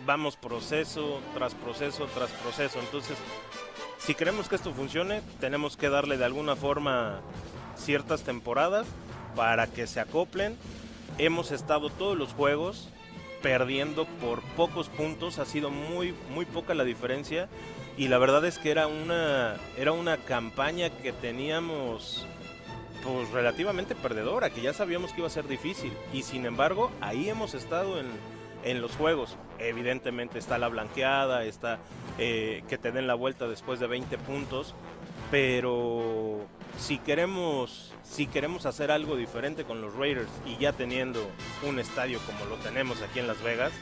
vamos 0.05 0.35
proceso 0.35 1.21
tras 1.33 1.55
proceso 1.55 2.05
tras 2.13 2.31
proceso. 2.31 2.81
Entonces, 2.81 3.15
si 3.97 4.13
queremos 4.13 4.49
que 4.49 4.57
esto 4.57 4.73
funcione, 4.73 5.21
tenemos 5.39 5.77
que 5.77 5.87
darle 5.87 6.17
de 6.17 6.25
alguna 6.25 6.57
forma 6.57 7.21
ciertas 7.77 8.23
temporadas 8.23 8.85
para 9.37 9.65
que 9.67 9.87
se 9.87 10.01
acoplen. 10.01 10.57
Hemos 11.17 11.51
estado 11.51 11.89
todos 11.89 12.17
los 12.17 12.33
juegos 12.33 12.89
perdiendo 13.41 14.05
por 14.19 14.41
pocos 14.57 14.89
puntos, 14.89 15.39
ha 15.39 15.45
sido 15.45 15.69
muy 15.69 16.13
muy 16.29 16.43
poca 16.43 16.73
la 16.73 16.83
diferencia 16.83 17.47
y 17.99 18.07
la 18.07 18.17
verdad 18.17 18.45
es 18.45 18.57
que 18.57 18.71
era 18.71 18.87
una 18.87 19.57
era 19.77 19.91
una 19.91 20.15
campaña 20.15 20.89
que 20.89 21.11
teníamos 21.11 22.25
pues 23.03 23.29
relativamente 23.31 23.93
perdedora, 23.93 24.49
que 24.49 24.61
ya 24.61 24.71
sabíamos 24.71 25.11
que 25.11 25.19
iba 25.19 25.27
a 25.27 25.31
ser 25.31 25.49
difícil 25.49 25.91
y 26.13 26.23
sin 26.23 26.45
embargo 26.45 26.91
ahí 27.01 27.29
hemos 27.29 27.53
estado 27.53 27.99
en, 27.99 28.07
en 28.63 28.81
los 28.81 28.95
juegos. 28.95 29.35
Evidentemente 29.59 30.39
está 30.39 30.57
la 30.57 30.69
blanqueada, 30.69 31.43
está 31.43 31.79
eh, 32.17 32.63
que 32.69 32.77
te 32.77 32.93
den 32.93 33.05
la 33.05 33.15
vuelta 33.15 33.49
después 33.49 33.81
de 33.81 33.87
20 33.87 34.17
puntos, 34.19 34.75
pero 35.29 36.45
si 36.77 36.99
queremos, 36.99 37.93
si 38.03 38.27
queremos 38.27 38.65
hacer 38.65 38.91
algo 38.91 39.17
diferente 39.17 39.65
con 39.65 39.81
los 39.81 39.93
Raiders 39.95 40.31
y 40.45 40.55
ya 40.55 40.71
teniendo 40.71 41.19
un 41.67 41.79
estadio 41.79 42.19
como 42.19 42.45
lo 42.45 42.55
tenemos 42.63 43.01
aquí 43.01 43.19
en 43.19 43.27
Las 43.27 43.43
Vegas, 43.43 43.73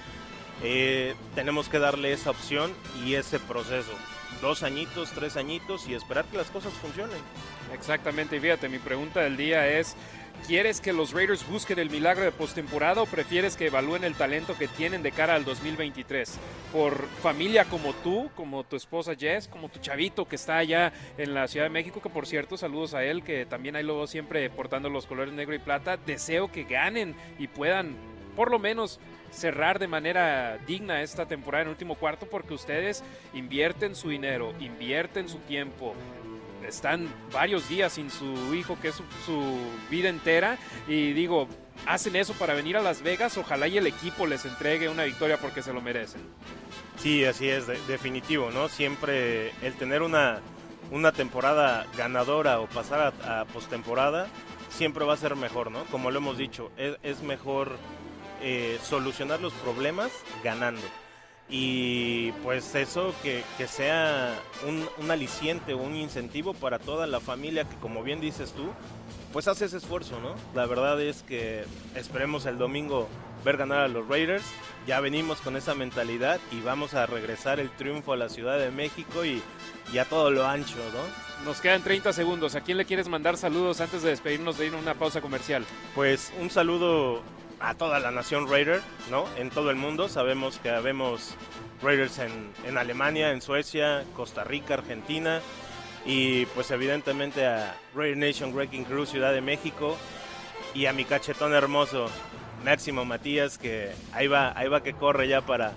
eh, 0.64 1.16
tenemos 1.36 1.70
que 1.70 1.80
darle 1.80 2.12
esa 2.14 2.32
opción 2.32 2.74
y 3.06 3.14
ese 3.16 3.40
proceso. 3.40 3.92
Dos 4.42 4.64
añitos, 4.64 5.12
tres 5.12 5.38
añitos 5.38 5.88
y 5.88 5.94
esperar 5.94 6.26
que 6.26 6.38
las 6.38 6.50
cosas 6.50 6.74
funcionen. 6.74 7.18
Exactamente, 7.74 8.38
y 8.38 8.40
fíjate, 8.40 8.70
mi 8.70 8.80
pregunta 8.80 9.22
del 9.22 9.36
día 9.36 9.68
es, 9.68 9.96
¿quieres 10.46 10.80
que 10.80 10.94
los 10.94 11.12
Raiders 11.12 11.48
busquen 11.48 11.80
el 11.80 11.90
milagro 11.90 12.24
de 12.24 12.32
postemporada 12.32 13.02
o 13.02 13.06
prefieres 13.06 13.56
que 13.56 13.68
evalúen 13.68 14.04
el 14.04 14.16
talento 14.16 14.58
que 14.58 14.68
tienen 14.68 15.04
de 15.04 15.12
cara 15.12 15.36
al 15.36 15.44
2023? 15.44 16.40
Por 16.72 17.08
familia 17.22 17.66
como 17.66 17.94
tú, 17.94 18.30
como 18.36 18.64
tu 18.64 18.76
esposa 18.76 19.16
Jess, 19.16 19.48
como 19.48 19.70
tu 19.70 19.80
chavito 19.80 20.26
que 20.26 20.36
está 20.36 20.58
allá 20.58 20.94
en 21.18 21.34
la 21.34 21.48
Ciudad 21.48 21.66
de 21.66 21.72
México, 21.72 22.02
que 22.02 22.10
por 22.10 22.28
cierto, 22.28 22.58
saludos 22.58 22.94
a 22.94 23.04
él, 23.04 23.24
que 23.24 23.46
también 23.46 23.76
ahí 23.76 23.84
lo 23.84 23.98
veo 23.98 24.08
siempre 24.08 24.50
portando 24.50 24.90
los 24.90 25.08
colores 25.08 25.34
negro 25.34 25.56
y 25.56 25.60
plata, 25.60 25.98
deseo 25.98 26.52
que 26.52 26.64
ganen 26.64 27.16
y 27.40 27.48
puedan 27.48 27.96
por 28.36 28.52
lo 28.52 28.60
menos 28.60 29.00
cerrar 29.32 29.80
de 29.80 29.88
manera 29.88 30.58
digna 30.66 31.02
esta 31.02 31.26
temporada 31.26 31.64
en 31.64 31.70
último 31.70 31.96
cuarto 31.96 32.28
porque 32.30 32.54
ustedes 32.54 33.04
invierten 33.34 33.96
su 33.96 34.10
dinero, 34.10 34.54
invierten 34.60 35.30
su 35.30 35.40
tiempo, 35.40 35.94
están 36.68 37.08
varios 37.32 37.68
días 37.70 37.94
sin 37.94 38.10
su 38.10 38.54
hijo, 38.54 38.78
que 38.82 38.90
es 38.90 38.96
su, 38.96 39.58
vida 39.90 40.10
entera, 40.10 40.58
y 40.88 41.14
digo, 41.14 41.48
hacen 41.86 42.16
eso 42.16 42.34
para 42.34 42.54
venir 42.54 42.78
a 42.78 42.82
Las 42.82 43.02
Vegas, 43.02 43.38
ojalá 43.38 43.68
y 43.68 43.78
el 43.78 43.88
equipo 43.88 44.26
les 44.26 44.46
entregue 44.46 44.90
una 44.90 45.04
victoria 45.04 45.38
porque 45.38 45.62
se 45.62 45.74
lo 45.74 45.82
merecen. 45.82 46.22
Sí, 46.98 47.24
así 47.26 47.48
es, 47.48 47.68
definitivo, 47.88 48.52
¿no? 48.52 48.70
Siempre 48.70 49.52
el 49.62 49.74
tener 49.76 50.02
una, 50.02 50.42
una 50.92 51.12
temporada 51.12 51.86
ganadora 51.96 52.60
o 52.60 52.68
pasar 52.68 53.14
a, 53.24 53.46
postemporada 53.46 54.28
siempre 54.70 55.06
va 55.06 55.14
a 55.14 55.18
ser 55.18 55.36
mejor, 55.36 55.72
¿no? 55.72 55.86
Como 55.86 56.12
lo 56.12 56.18
hemos 56.18 56.38
dicho, 56.38 56.72
es, 56.78 57.22
mejor 57.22 57.78
eh, 58.42 58.80
solucionar 58.84 59.42
los 59.42 59.54
problemas 59.54 60.12
ganando 60.44 60.82
y 61.50 62.32
pues 62.44 62.76
eso 62.76 63.14
que, 63.24 63.44
sea 63.68 64.38
un, 64.68 65.12
aliciente 65.12 65.74
o 65.74 65.78
un 65.78 65.96
incentivo 65.96 66.54
para 66.54 66.78
toda 66.80 67.08
la 67.08 67.20
familia 67.20 67.64
que 67.64 67.76
como 67.78 68.04
bien 68.04 68.20
dices 68.20 68.52
tú, 68.52 68.70
pues 69.32 69.48
hace 69.48 69.66
ese 69.66 69.78
esfuerzo, 69.78 70.20
¿no? 70.20 70.36
La 70.54 70.66
verdad 70.66 71.00
es 71.02 71.24
que 71.24 71.64
esperemos 71.96 72.46
el 72.46 72.58
domingo 72.58 73.08
ver 73.46 73.56
ganar 73.56 73.80
a 73.80 73.88
los 73.88 74.08
Raiders, 74.08 74.44
ya 74.86 75.00
venimos 75.00 75.40
con 75.40 75.56
esa 75.56 75.74
mentalidad 75.74 76.40
y 76.52 76.60
vamos 76.62 76.94
a 76.96 77.06
regresar 77.06 77.60
el 77.60 77.70
triunfo 77.72 78.12
a 78.14 78.18
la 78.18 78.30
Ciudad 78.30 78.58
de 78.60 78.72
México 78.72 79.24
y, 79.24 79.42
y 79.94 79.98
a 80.00 80.06
todo 80.06 80.32
lo 80.32 80.46
ancho, 80.46 80.76
¿no? 80.94 81.46
Nos 81.46 81.62
quedan 81.62 81.84
30 81.84 82.12
segundos. 82.14 82.56
¿A 82.56 82.62
quién 82.62 82.78
le 82.78 82.86
quieres 82.86 83.08
mandar 83.08 83.38
saludos 83.38 83.80
antes 83.80 84.02
de 84.02 84.10
despedirnos 84.10 84.58
de 84.58 84.66
ir 84.66 84.74
a 84.74 84.78
una 84.78 84.96
pausa 84.96 85.22
comercial? 85.22 85.64
Pues 85.94 86.34
un 86.42 86.50
saludo 86.50 87.22
a 87.60 87.74
toda 87.76 88.00
la 88.00 88.12
nación 88.12 88.50
Raider, 88.50 88.82
¿no? 89.10 89.26
En 89.38 89.50
todo 89.50 89.72
el 89.72 89.76
mundo. 89.76 90.10
Sabemos 90.10 90.60
que 90.60 90.70
habemos 90.70 91.36
Raiders 91.82 92.20
en, 92.20 92.52
en 92.66 92.78
Alemania, 92.78 93.32
en 93.32 93.42
Suecia, 93.42 94.04
Costa 94.16 94.44
Rica, 94.44 94.76
Argentina 94.76 95.42
y 96.06 96.46
pues 96.48 96.72
evidentemente 96.72 97.46
a 97.46 97.76
Raider 97.94 98.18
Nation 98.18 98.54
Wrecking 98.54 98.86
Crew 98.86 99.06
Ciudad 99.06 99.34
de 99.34 99.42
México 99.42 99.98
y 100.74 100.86
a 100.86 100.94
mi 100.94 101.06
cachetón 101.06 101.54
hermoso 101.54 102.10
Máximo 102.64 103.06
Matías 103.06 103.58
que 103.58 103.92
ahí 104.14 104.28
va, 104.28 104.58
ahí 104.58 104.68
va 104.68 104.82
que 104.82 104.94
corre 104.94 105.28
ya 105.28 105.42
para 105.42 105.74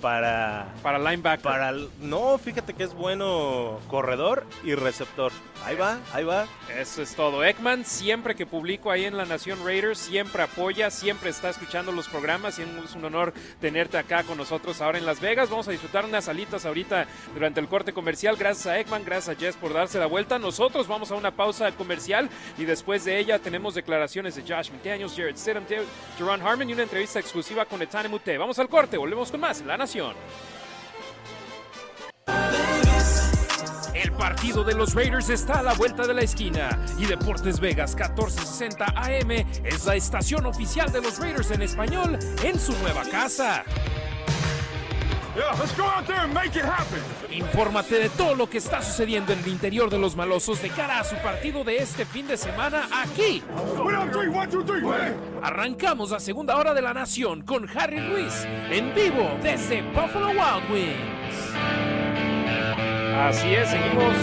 para 0.00 0.74
para 0.82 0.98
linebacker. 0.98 1.42
Para 1.42 1.72
no, 2.00 2.38
fíjate 2.38 2.74
que 2.74 2.84
es 2.84 2.94
bueno 2.94 3.80
corredor 3.88 4.46
y 4.64 4.74
receptor. 4.74 5.32
Ahí 5.64 5.74
va, 5.74 5.98
ahí 6.12 6.24
va. 6.24 6.46
Eso 6.78 7.02
es 7.02 7.14
todo. 7.14 7.42
Ekman, 7.42 7.84
siempre 7.84 8.34
que 8.34 8.46
publico 8.46 8.90
ahí 8.90 9.04
en 9.04 9.16
La 9.16 9.24
Nación 9.24 9.64
Raiders, 9.64 9.98
siempre 9.98 10.42
apoya, 10.42 10.90
siempre 10.90 11.30
está 11.30 11.48
escuchando 11.48 11.92
los 11.92 12.08
programas 12.08 12.58
y 12.58 12.62
es 12.62 12.94
un 12.94 13.04
honor 13.04 13.32
tenerte 13.60 13.98
acá 13.98 14.22
con 14.22 14.36
nosotros 14.38 14.80
ahora 14.80 14.98
en 14.98 15.06
Las 15.06 15.20
Vegas. 15.20 15.50
Vamos 15.50 15.66
a 15.68 15.72
disfrutar 15.72 16.04
unas 16.04 16.26
salitas 16.26 16.66
ahorita 16.66 17.06
durante 17.34 17.60
el 17.60 17.68
corte 17.68 17.92
comercial. 17.92 18.36
Gracias 18.36 18.66
a 18.66 18.78
Ekman, 18.78 19.04
gracias 19.04 19.36
a 19.36 19.38
Jess 19.38 19.56
por 19.56 19.72
darse 19.72 19.98
la 19.98 20.06
vuelta. 20.06 20.38
Nosotros 20.38 20.86
vamos 20.86 21.10
a 21.10 21.14
una 21.14 21.30
pausa 21.30 21.72
comercial 21.72 22.28
y 22.58 22.64
después 22.64 23.04
de 23.04 23.18
ella 23.18 23.38
tenemos 23.38 23.74
declaraciones 23.74 24.36
de 24.36 24.42
Josh 24.42 24.70
McDaniels, 24.70 25.14
Jared 25.16 25.36
Stidham, 25.36 25.64
Jerron 26.18 26.42
Harmon 26.42 26.68
y 26.68 26.74
una 26.74 26.82
entrevista 26.82 27.18
exclusiva 27.18 27.64
con 27.64 27.82
Etane 27.82 28.08
Mute. 28.08 28.38
Vamos 28.38 28.58
al 28.58 28.68
corte, 28.68 28.96
volvemos 28.96 29.30
con 29.30 29.40
más 29.40 29.62
La 29.62 29.76
El 33.94 34.12
partido 34.18 34.64
de 34.64 34.74
los 34.74 34.94
Raiders 34.94 35.30
está 35.30 35.60
a 35.60 35.62
la 35.62 35.74
vuelta 35.74 36.04
de 36.08 36.12
la 36.12 36.22
esquina 36.22 36.84
y 36.98 37.06
Deportes 37.06 37.60
Vegas 37.60 37.94
1460 37.94 38.84
AM 38.84 39.30
es 39.30 39.86
la 39.86 39.94
estación 39.94 40.44
oficial 40.46 40.90
de 40.90 41.02
los 41.02 41.20
Raiders 41.20 41.52
en 41.52 41.62
español 41.62 42.18
en 42.42 42.58
su 42.58 42.72
nueva 42.78 43.04
casa. 43.04 43.62
Infórmate 47.30 47.98
de 47.98 48.08
todo 48.08 48.34
lo 48.34 48.48
que 48.48 48.58
está 48.58 48.80
sucediendo 48.80 49.32
en 49.32 49.40
el 49.40 49.48
interior 49.48 49.90
de 49.90 49.98
los 49.98 50.16
malosos 50.16 50.62
de 50.62 50.70
cara 50.70 51.00
a 51.00 51.04
su 51.04 51.16
partido 51.16 51.62
de 51.62 51.76
este 51.76 52.06
fin 52.06 52.26
de 52.26 52.36
semana 52.36 52.88
aquí. 52.90 53.42
Arrancamos 55.42 56.10
la 56.10 56.20
segunda 56.20 56.56
hora 56.56 56.72
de 56.72 56.80
la 56.80 56.94
nación 56.94 57.42
con 57.42 57.68
Harry 57.76 58.00
Ruiz 58.00 58.46
en 58.70 58.94
vivo 58.94 59.36
desde 59.42 59.82
Buffalo 59.82 60.28
Wild 60.28 60.70
Wings. 60.70 61.54
Así 63.18 63.54
es, 63.54 63.68
seguimos 63.68 64.14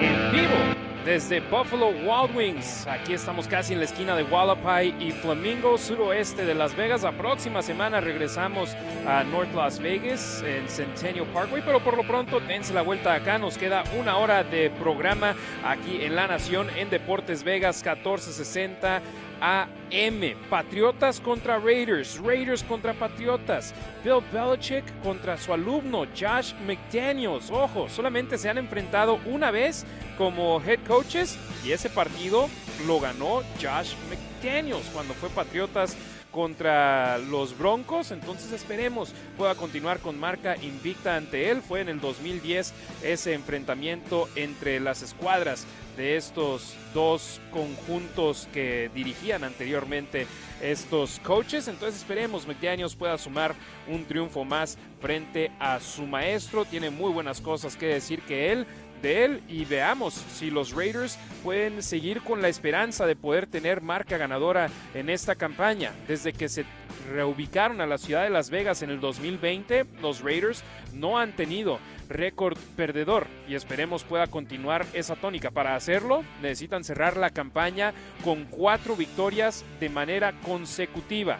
en 0.00 0.32
vivo 0.32 0.85
desde 1.06 1.38
Buffalo 1.38 1.90
Wild 1.90 2.36
Wings. 2.36 2.84
Aquí 2.88 3.14
estamos 3.14 3.46
casi 3.46 3.72
en 3.72 3.78
la 3.78 3.84
esquina 3.84 4.16
de 4.16 4.24
Wallapai 4.24 4.92
y 4.98 5.12
Flamingo, 5.12 5.78
suroeste 5.78 6.44
de 6.44 6.52
Las 6.52 6.74
Vegas. 6.74 7.04
La 7.04 7.12
próxima 7.12 7.62
semana 7.62 8.00
regresamos 8.00 8.74
a 9.06 9.22
North 9.22 9.54
Las 9.54 9.78
Vegas 9.78 10.42
en 10.44 10.68
Centennial 10.68 11.26
Parkway, 11.32 11.62
pero 11.64 11.78
por 11.78 11.96
lo 11.96 12.02
pronto 12.02 12.40
dense 12.40 12.74
la 12.74 12.82
vuelta 12.82 13.14
acá. 13.14 13.38
Nos 13.38 13.56
queda 13.56 13.84
una 13.96 14.16
hora 14.16 14.42
de 14.42 14.68
programa 14.68 15.36
aquí 15.64 16.02
en 16.02 16.16
La 16.16 16.26
Nación 16.26 16.66
en 16.76 16.90
Deportes 16.90 17.44
Vegas 17.44 17.76
1460 17.76 19.00
AM. 19.40 20.34
Patriotas 20.50 21.20
contra 21.20 21.58
Raiders, 21.58 22.18
Raiders 22.18 22.62
contra 22.62 22.94
Patriotas, 22.94 23.74
Bill 24.04 24.22
Belichick 24.32 24.84
contra 25.02 25.36
su 25.36 25.52
alumno 25.52 26.06
Josh 26.18 26.52
McDaniels. 26.66 27.50
Ojo, 27.50 27.88
solamente 27.88 28.38
se 28.38 28.48
han 28.48 28.58
enfrentado 28.58 29.20
una 29.26 29.50
vez 29.50 29.84
como 30.18 30.60
head 30.62 30.80
coaches 30.86 31.38
y 31.64 31.72
ese 31.72 31.90
partido 31.90 32.48
lo 32.86 33.00
ganó 33.00 33.42
Josh 33.60 33.94
McDaniels 34.08 34.88
cuando 34.92 35.14
fue 35.14 35.28
Patriotas 35.30 35.96
contra 36.36 37.16
los 37.16 37.56
Broncos, 37.56 38.10
entonces 38.10 38.52
esperemos 38.52 39.14
pueda 39.38 39.54
continuar 39.54 40.00
con 40.00 40.20
marca 40.20 40.54
invicta 40.62 41.16
ante 41.16 41.48
él. 41.48 41.62
Fue 41.62 41.80
en 41.80 41.88
el 41.88 41.98
2010 41.98 42.74
ese 43.02 43.32
enfrentamiento 43.32 44.28
entre 44.36 44.78
las 44.78 45.00
escuadras 45.00 45.66
de 45.96 46.18
estos 46.18 46.76
dos 46.92 47.40
conjuntos 47.50 48.48
que 48.52 48.90
dirigían 48.94 49.44
anteriormente 49.44 50.26
estos 50.60 51.20
coaches. 51.20 51.68
Entonces 51.68 52.00
esperemos 52.02 52.46
McDaniels 52.46 52.96
pueda 52.96 53.16
sumar 53.16 53.54
un 53.88 54.04
triunfo 54.04 54.44
más 54.44 54.76
frente 55.00 55.50
a 55.58 55.80
su 55.80 56.02
maestro. 56.02 56.66
Tiene 56.66 56.90
muy 56.90 57.10
buenas 57.12 57.40
cosas 57.40 57.76
que 57.76 57.86
decir 57.86 58.20
que 58.20 58.52
él 58.52 58.66
de 59.02 59.24
él 59.24 59.42
y 59.48 59.64
veamos 59.64 60.14
si 60.14 60.50
los 60.50 60.72
Raiders 60.72 61.18
pueden 61.42 61.82
seguir 61.82 62.22
con 62.22 62.42
la 62.42 62.48
esperanza 62.48 63.06
de 63.06 63.16
poder 63.16 63.46
tener 63.46 63.80
marca 63.80 64.16
ganadora 64.16 64.70
en 64.94 65.10
esta 65.10 65.34
campaña. 65.34 65.92
Desde 66.08 66.32
que 66.32 66.48
se 66.48 66.64
reubicaron 67.12 67.80
a 67.80 67.86
la 67.86 67.98
ciudad 67.98 68.24
de 68.24 68.30
Las 68.30 68.50
Vegas 68.50 68.82
en 68.82 68.90
el 68.90 69.00
2020, 69.00 69.86
los 70.00 70.22
Raiders 70.22 70.62
no 70.92 71.18
han 71.18 71.34
tenido 71.36 71.78
récord 72.08 72.56
perdedor 72.76 73.26
y 73.48 73.54
esperemos 73.54 74.04
pueda 74.04 74.26
continuar 74.26 74.86
esa 74.92 75.16
tónica. 75.16 75.50
Para 75.50 75.76
hacerlo 75.76 76.24
necesitan 76.42 76.84
cerrar 76.84 77.16
la 77.16 77.30
campaña 77.30 77.92
con 78.24 78.44
cuatro 78.44 78.96
victorias 78.96 79.64
de 79.80 79.88
manera 79.88 80.32
consecutiva. 80.42 81.38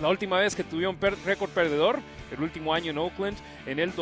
La 0.00 0.08
última 0.08 0.38
vez 0.38 0.56
que 0.56 0.64
tuvieron 0.64 0.96
récord 1.26 1.50
perdedor, 1.50 1.98
el 2.32 2.42
último 2.42 2.72
año 2.72 2.90
en 2.90 2.98
Oakland, 2.98 3.36
en 3.66 3.78
el 3.78 3.92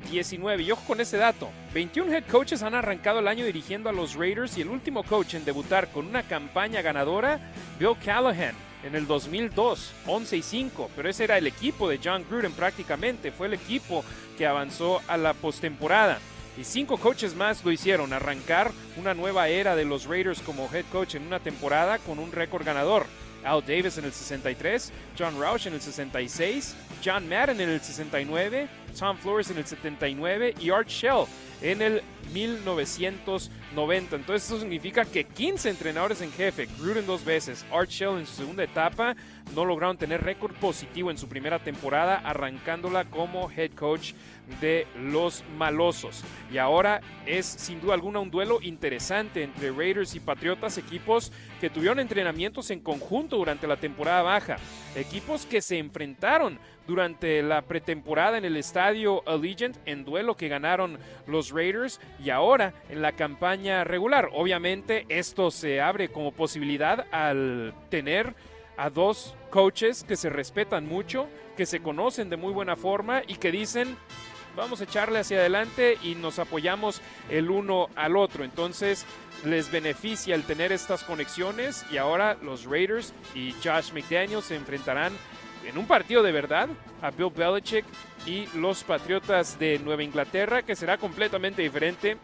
2019. 0.00 0.62
Y 0.62 0.72
ojo 0.72 0.82
con 0.86 1.00
ese 1.00 1.16
dato, 1.16 1.50
21 1.72 2.12
head 2.12 2.24
coaches 2.30 2.62
han 2.62 2.74
arrancado 2.74 3.20
el 3.20 3.28
año 3.28 3.44
dirigiendo 3.44 3.88
a 3.88 3.92
los 3.92 4.14
Raiders 4.14 4.56
y 4.58 4.62
el 4.62 4.68
último 4.68 5.02
coach 5.02 5.34
en 5.34 5.44
debutar 5.44 5.90
con 5.90 6.06
una 6.06 6.22
campaña 6.22 6.82
ganadora, 6.82 7.52
Bill 7.78 7.96
Callahan 8.04 8.54
en 8.84 8.94
el 8.94 9.06
2002, 9.06 9.92
11 10.06 10.36
y 10.36 10.42
5, 10.42 10.90
pero 10.94 11.08
ese 11.08 11.24
era 11.24 11.38
el 11.38 11.46
equipo 11.46 11.88
de 11.88 11.98
John 12.02 12.24
Gruden 12.28 12.52
prácticamente, 12.52 13.32
fue 13.32 13.46
el 13.46 13.54
equipo 13.54 14.04
que 14.36 14.46
avanzó 14.46 15.00
a 15.08 15.16
la 15.16 15.32
postemporada. 15.32 16.18
Y 16.56 16.62
cinco 16.62 16.98
coaches 16.98 17.34
más 17.34 17.64
lo 17.64 17.72
hicieron, 17.72 18.12
arrancar 18.12 18.70
una 18.96 19.12
nueva 19.12 19.48
era 19.48 19.74
de 19.74 19.84
los 19.84 20.06
Raiders 20.06 20.40
como 20.40 20.68
head 20.72 20.84
coach 20.92 21.16
en 21.16 21.26
una 21.26 21.40
temporada 21.40 21.98
con 21.98 22.18
un 22.18 22.30
récord 22.30 22.64
ganador. 22.64 23.06
Al 23.42 23.60
Davis 23.66 23.98
en 23.98 24.04
el 24.04 24.12
63, 24.12 24.92
John 25.18 25.38
Roush 25.38 25.66
en 25.66 25.74
el 25.74 25.80
66, 25.80 26.76
John 27.04 27.28
Madden 27.28 27.60
en 27.60 27.70
el 27.70 27.80
69, 27.80 28.68
Tom 28.94 29.16
Flores 29.16 29.50
en 29.50 29.58
el 29.58 29.66
79 29.66 30.54
y 30.60 30.70
Art 30.70 30.88
Shell 30.88 31.26
en 31.60 31.82
el 31.82 32.02
1990. 32.32 34.16
Entonces 34.16 34.46
eso 34.46 34.60
significa 34.60 35.04
que 35.04 35.24
15 35.24 35.70
entrenadores 35.70 36.20
en 36.20 36.32
jefe, 36.32 36.68
Gruden 36.80 37.06
dos 37.06 37.24
veces, 37.24 37.64
Art 37.72 37.90
Shell 37.90 38.18
en 38.18 38.26
su 38.26 38.34
segunda 38.34 38.64
etapa, 38.64 39.14
no 39.54 39.64
lograron 39.64 39.96
tener 39.96 40.22
récord 40.22 40.54
positivo 40.54 41.10
en 41.10 41.18
su 41.18 41.28
primera 41.28 41.58
temporada, 41.58 42.16
arrancándola 42.16 43.04
como 43.04 43.50
head 43.50 43.72
coach 43.72 44.12
de 44.60 44.86
los 44.98 45.44
malosos. 45.56 46.24
Y 46.52 46.58
ahora 46.58 47.00
es 47.26 47.46
sin 47.46 47.80
duda 47.80 47.94
alguna 47.94 48.20
un 48.20 48.30
duelo 48.30 48.60
interesante 48.62 49.42
entre 49.42 49.70
Raiders 49.70 50.14
y 50.14 50.20
Patriotas, 50.20 50.78
equipos 50.78 51.32
que 51.60 51.70
tuvieron 51.70 52.00
entrenamientos 52.00 52.70
en 52.70 52.80
conjunto 52.80 53.36
durante 53.36 53.66
la 53.66 53.76
temporada 53.76 54.22
baja, 54.22 54.56
equipos 54.96 55.46
que 55.46 55.62
se 55.62 55.78
enfrentaron 55.78 56.58
durante 56.86 57.42
la 57.42 57.62
pretemporada 57.62 58.36
en 58.36 58.44
el 58.44 58.56
estadio 58.56 59.26
Allegiant 59.26 59.76
en 59.86 60.04
duelo 60.04 60.36
que 60.36 60.48
ganaron 60.48 60.98
los 61.26 61.50
Raiders 61.50 62.00
y 62.22 62.30
ahora 62.30 62.74
en 62.90 63.00
la 63.00 63.12
campaña 63.12 63.84
regular. 63.84 64.28
Obviamente 64.34 65.06
esto 65.08 65.50
se 65.50 65.80
abre 65.80 66.08
como 66.08 66.32
posibilidad 66.32 67.06
al 67.10 67.72
tener 67.88 68.34
a 68.76 68.90
dos 68.90 69.34
coaches 69.50 70.04
que 70.04 70.16
se 70.16 70.30
respetan 70.30 70.86
mucho, 70.86 71.28
que 71.56 71.66
se 71.66 71.80
conocen 71.80 72.30
de 72.30 72.36
muy 72.36 72.52
buena 72.52 72.76
forma 72.76 73.22
y 73.26 73.36
que 73.36 73.50
dicen 73.50 73.96
vamos 74.56 74.80
a 74.80 74.84
echarle 74.84 75.18
hacia 75.18 75.38
adelante 75.38 75.98
y 76.02 76.14
nos 76.14 76.38
apoyamos 76.38 77.00
el 77.28 77.50
uno 77.50 77.88
al 77.96 78.16
otro. 78.16 78.44
Entonces 78.44 79.06
les 79.44 79.70
beneficia 79.70 80.34
el 80.34 80.44
tener 80.44 80.72
estas 80.72 81.04
conexiones 81.04 81.84
y 81.90 81.96
ahora 81.96 82.36
los 82.42 82.64
Raiders 82.64 83.12
y 83.34 83.52
Josh 83.64 83.92
McDaniels 83.92 84.46
se 84.46 84.56
enfrentarán 84.56 85.12
en 85.66 85.78
un 85.78 85.86
partido 85.86 86.22
de 86.22 86.32
verdad 86.32 86.68
a 87.02 87.10
Bill 87.10 87.30
Belichick 87.34 87.84
y 88.26 88.46
los 88.56 88.84
Patriotas 88.84 89.58
de 89.58 89.78
Nueva 89.78 90.02
Inglaterra, 90.02 90.62
que 90.62 90.76
será 90.76 90.98
completamente 90.98 91.62
diferente 91.62 92.16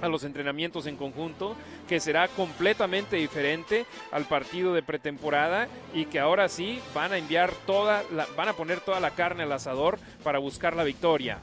a 0.00 0.08
los 0.08 0.24
entrenamientos 0.24 0.86
en 0.86 0.96
conjunto, 0.96 1.56
que 1.88 2.00
será 2.00 2.28
completamente 2.28 3.16
diferente 3.16 3.86
al 4.12 4.24
partido 4.24 4.74
de 4.74 4.82
pretemporada 4.82 5.68
y 5.94 6.06
que 6.06 6.20
ahora 6.20 6.48
sí 6.48 6.80
van 6.94 7.12
a 7.12 7.18
enviar 7.18 7.52
toda 7.66 8.02
van 8.36 8.48
a 8.48 8.52
poner 8.52 8.80
toda 8.80 9.00
la 9.00 9.10
carne 9.10 9.44
al 9.44 9.52
asador 9.52 9.98
para 10.22 10.38
buscar 10.38 10.76
la 10.76 10.84
victoria. 10.84 11.38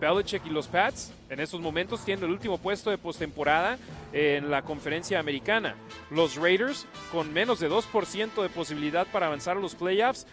Belichick 0.00 0.46
y 0.46 0.50
los 0.50 0.66
Pats 0.66 1.12
en 1.28 1.40
estos 1.40 1.60
momentos 1.60 2.04
tienen 2.04 2.24
el 2.24 2.30
último 2.30 2.58
puesto 2.58 2.90
de 2.90 2.98
postemporada 2.98 3.78
en 4.12 4.50
la 4.50 4.62
conferencia 4.62 5.20
americana. 5.20 5.76
Los 6.10 6.36
Raiders 6.36 6.86
con 7.12 7.32
menos 7.32 7.60
de 7.60 7.70
2% 7.70 8.42
de 8.42 8.48
posibilidad 8.48 9.06
para 9.06 9.26
avanzar 9.26 9.58
a 9.58 9.60
los 9.60 9.74
playoffs 9.74 10.26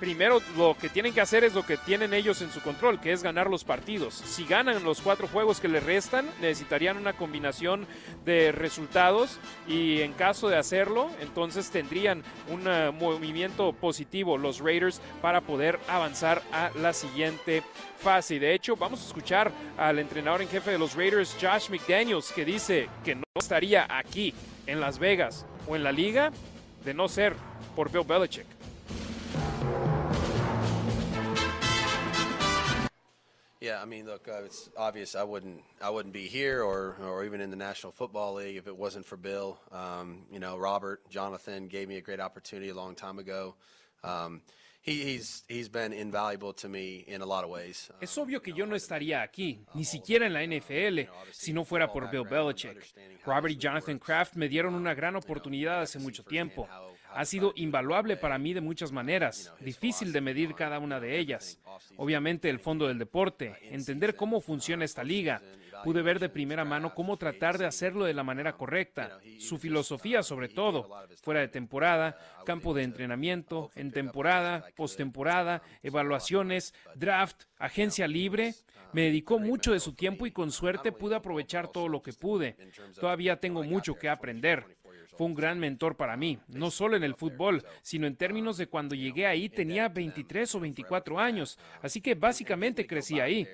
primero 0.00 0.40
lo 0.56 0.76
que 0.78 0.88
tienen 0.88 1.12
que 1.12 1.20
hacer 1.20 1.44
es 1.44 1.54
lo 1.54 1.64
que 1.64 1.76
tienen 1.76 2.14
ellos 2.14 2.42
en 2.42 2.50
su 2.50 2.60
control, 2.60 3.00
que 3.00 3.12
es 3.12 3.22
ganar 3.22 3.48
los 3.48 3.64
partidos. 3.64 4.14
Si 4.14 4.44
ganan 4.44 4.84
los 4.84 5.00
cuatro 5.00 5.28
juegos 5.28 5.60
que 5.60 5.68
les 5.68 5.82
restan, 5.82 6.28
necesitarían 6.40 6.96
una 6.96 7.14
combinación 7.14 7.86
de 8.24 8.52
resultados 8.52 9.38
y 9.66 10.00
en 10.00 10.12
caso 10.12 10.48
de 10.48 10.56
hacerlo, 10.56 11.10
entonces 11.20 11.70
tendrían 11.70 12.22
un 12.48 12.66
uh, 12.66 12.92
movimiento 12.92 13.72
positivo 13.72 14.38
los 14.38 14.60
Raiders 14.60 15.00
para 15.20 15.40
poder 15.40 15.78
avanzar 15.88 16.42
a 16.52 16.70
la 16.76 16.92
siguiente 16.92 17.62
fase. 17.98 18.38
De 18.38 18.54
hecho, 18.54 18.76
vamos 18.76 19.02
a 19.02 19.06
escuchar 19.06 19.52
al 19.76 19.98
entrenador 19.98 20.42
en 20.42 20.48
jefe 20.48 20.70
de 20.70 20.78
los 20.78 20.94
Raiders, 20.94 21.36
Josh 21.40 21.70
McDaniels, 21.70 22.32
que 22.32 22.44
dice 22.44 22.88
que 23.04 23.14
no 23.14 23.24
estaría 23.34 23.86
aquí 23.88 24.34
en 24.66 24.80
Las 24.80 24.98
Vegas 24.98 25.46
o 25.68 25.76
en 25.76 25.82
la 25.82 25.92
liga 25.92 26.32
de 26.84 26.94
no 26.94 27.08
ser 27.08 27.34
por 27.74 27.90
Bill 27.90 28.04
Belichick. 28.06 28.46
Yeah, 33.66 33.82
I 33.82 33.84
mean, 33.84 34.06
look, 34.06 34.28
uh, 34.28 34.44
it's 34.44 34.70
obvious. 34.76 35.16
I 35.16 35.24
wouldn't, 35.24 35.60
I 35.82 35.90
wouldn't 35.90 36.14
be 36.14 36.28
here 36.28 36.62
or, 36.62 36.94
or 37.02 37.24
even 37.24 37.40
in 37.40 37.50
the 37.50 37.56
National 37.56 37.90
Football 37.90 38.34
League 38.34 38.56
if 38.56 38.68
it 38.68 38.76
wasn't 38.76 39.04
for 39.04 39.16
Bill. 39.16 39.58
Um, 39.72 40.22
you 40.30 40.38
know, 40.38 40.56
Robert, 40.56 41.00
Jonathan 41.10 41.66
gave 41.66 41.88
me 41.88 41.96
a 41.96 42.00
great 42.00 42.20
opportunity 42.20 42.68
a 42.68 42.76
long 42.76 42.94
time 42.94 43.18
ago. 43.18 43.56
Um, 44.04 44.42
he, 44.82 45.02
he's, 45.02 45.42
he's 45.48 45.68
been 45.68 45.92
invaluable 45.92 46.52
to 46.52 46.68
me 46.68 47.04
in 47.08 47.22
a 47.22 47.26
lot 47.26 47.42
of 47.42 47.50
ways. 47.50 47.90
Es 48.00 48.16
obvio 48.18 48.40
que 48.40 48.52
yo 48.52 48.66
no 48.66 48.76
estaría 48.76 49.20
aquí, 49.20 49.58
ni 49.74 49.84
siquiera 49.84 50.26
en 50.26 50.32
la 50.32 50.46
NFL, 50.46 51.10
si 51.32 51.52
no 51.52 51.64
fuera 51.64 51.92
por 51.92 52.08
Bill 52.08 52.24
Belichick. 52.24 52.76
Robert 53.24 53.52
y 53.52 53.56
Jonathan 53.56 53.98
Kraft 53.98 54.36
me 54.36 54.48
dieron 54.48 54.76
una 54.76 54.94
gran 54.94 55.16
oportunidad 55.16 55.82
hace 55.82 55.98
mucho 55.98 56.22
tiempo. 56.22 56.68
Ha 57.16 57.24
sido 57.24 57.54
invaluable 57.56 58.16
para 58.16 58.38
mí 58.38 58.52
de 58.52 58.60
muchas 58.60 58.92
maneras, 58.92 59.50
difícil 59.60 60.12
de 60.12 60.20
medir 60.20 60.54
cada 60.54 60.78
una 60.78 61.00
de 61.00 61.18
ellas. 61.18 61.58
Obviamente 61.96 62.50
el 62.50 62.60
fondo 62.60 62.88
del 62.88 62.98
deporte, 62.98 63.54
entender 63.70 64.16
cómo 64.16 64.42
funciona 64.42 64.84
esta 64.84 65.02
liga. 65.02 65.40
Pude 65.82 66.02
ver 66.02 66.18
de 66.18 66.28
primera 66.28 66.64
mano 66.64 66.94
cómo 66.94 67.16
tratar 67.16 67.56
de 67.56 67.64
hacerlo 67.64 68.04
de 68.04 68.12
la 68.12 68.22
manera 68.22 68.52
correcta, 68.56 69.18
su 69.38 69.56
filosofía 69.58 70.22
sobre 70.22 70.48
todo, 70.48 70.90
fuera 71.22 71.40
de 71.40 71.48
temporada, 71.48 72.18
campo 72.44 72.74
de 72.74 72.82
entrenamiento, 72.82 73.70
en 73.74 73.92
temporada, 73.92 74.66
postemporada, 74.74 75.62
evaluaciones, 75.82 76.74
draft, 76.94 77.44
agencia 77.58 78.06
libre. 78.08 78.54
Me 78.92 79.02
dedicó 79.02 79.38
mucho 79.38 79.72
de 79.72 79.80
su 79.80 79.94
tiempo 79.94 80.26
y 80.26 80.32
con 80.32 80.52
suerte 80.52 80.92
pude 80.92 81.16
aprovechar 81.16 81.68
todo 81.68 81.88
lo 81.88 82.02
que 82.02 82.12
pude. 82.12 82.56
Todavía 82.98 83.40
tengo 83.40 83.62
mucho 83.62 83.94
que 83.94 84.08
aprender. 84.08 84.64
Fue 85.16 85.26
un 85.26 85.34
gran 85.34 85.58
mentor 85.58 85.96
para 85.96 86.16
mí, 86.16 86.38
no 86.48 86.70
solo 86.70 86.96
en 86.96 87.04
el 87.04 87.14
fútbol, 87.14 87.64
sino 87.82 88.06
en 88.06 88.16
términos 88.16 88.58
de 88.58 88.66
cuando 88.66 88.94
llegué 88.94 89.26
ahí 89.26 89.48
tenía 89.48 89.88
23 89.88 90.54
o 90.54 90.60
24 90.60 91.18
años, 91.18 91.58
así 91.82 92.00
que 92.00 92.14
básicamente 92.14 92.86
crecí 92.86 93.20
ahí. 93.20 93.48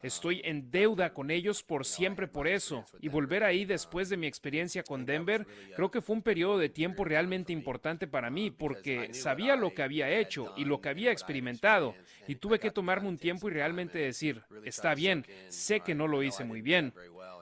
Estoy 0.00 0.40
en 0.44 0.70
deuda 0.70 1.12
con 1.12 1.30
ellos 1.30 1.64
por 1.64 1.84
siempre 1.84 2.28
por 2.28 2.46
eso. 2.46 2.84
Y 3.00 3.08
volver 3.08 3.42
ahí 3.42 3.64
después 3.64 4.08
de 4.08 4.16
mi 4.16 4.28
experiencia 4.28 4.84
con 4.84 5.04
Denver, 5.04 5.44
creo 5.74 5.90
que 5.90 6.00
fue 6.00 6.14
un 6.14 6.22
periodo 6.22 6.58
de 6.58 6.68
tiempo 6.68 7.04
realmente 7.04 7.52
importante 7.52 8.06
para 8.06 8.30
mí 8.30 8.52
porque 8.52 9.12
sabía 9.12 9.56
lo 9.56 9.74
que 9.74 9.82
había 9.82 10.08
hecho 10.10 10.54
y 10.56 10.64
lo 10.64 10.80
que 10.80 10.90
había 10.90 11.10
experimentado. 11.10 11.96
Y 12.28 12.36
tuve 12.36 12.60
que 12.60 12.70
tomarme 12.70 13.08
un 13.08 13.18
tiempo 13.18 13.48
y 13.48 13.52
realmente 13.52 13.98
decir, 13.98 14.42
está 14.64 14.94
bien, 14.94 15.26
sé 15.48 15.80
que 15.80 15.96
no 15.96 16.06
lo 16.06 16.22
hice 16.22 16.44
muy 16.44 16.62
bien. 16.62 16.92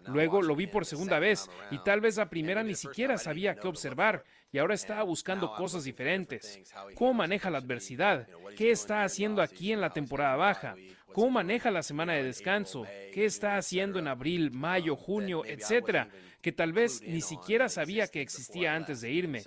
Luego 0.09 0.43
lo 0.43 0.57
vi 0.57 0.67
por 0.67 0.87
segunda 0.87 1.19
vez 1.19 1.49
y 1.71 1.79
tal 1.79 2.01
vez 2.01 2.17
la 2.17 2.29
primera 2.29 2.63
ni 2.63 2.75
siquiera 2.75 3.19
sabía 3.19 3.55
qué 3.57 3.69
observar 3.69 4.25
y 4.53 4.59
ahora 4.59 4.75
estaba 4.75 5.03
buscando 5.03 5.55
cosas 5.55 5.85
diferentes. 5.85 6.61
¿Cómo 6.95 7.15
maneja 7.15 7.51
la 7.51 7.59
adversidad? 7.59 8.29
¿Qué 8.57 8.71
está 8.71 9.03
haciendo 9.03 9.43
aquí 9.43 9.73
en 9.73 9.81
la 9.81 9.91
temporada 9.91 10.37
baja? 10.37 10.77
¿Cómo 11.13 11.31
maneja 11.31 11.71
la 11.71 11.83
semana 11.83 12.13
de 12.13 12.23
descanso? 12.23 12.87
¿Qué 13.13 13.25
está 13.25 13.57
haciendo 13.57 13.99
en 13.99 14.09
abril, 14.09 14.51
mayo, 14.53 14.97
junio, 14.97 15.45
etcétera? 15.45 16.09
Que 16.41 16.53
tal 16.53 16.73
vez 16.73 17.03
ni 17.03 17.23
siquiera 17.23 17.69
sabía 17.69 18.07
que 18.07 18.21
existía 18.21 18.75
antes 18.75 19.01
de 19.01 19.11
irme. 19.11 19.43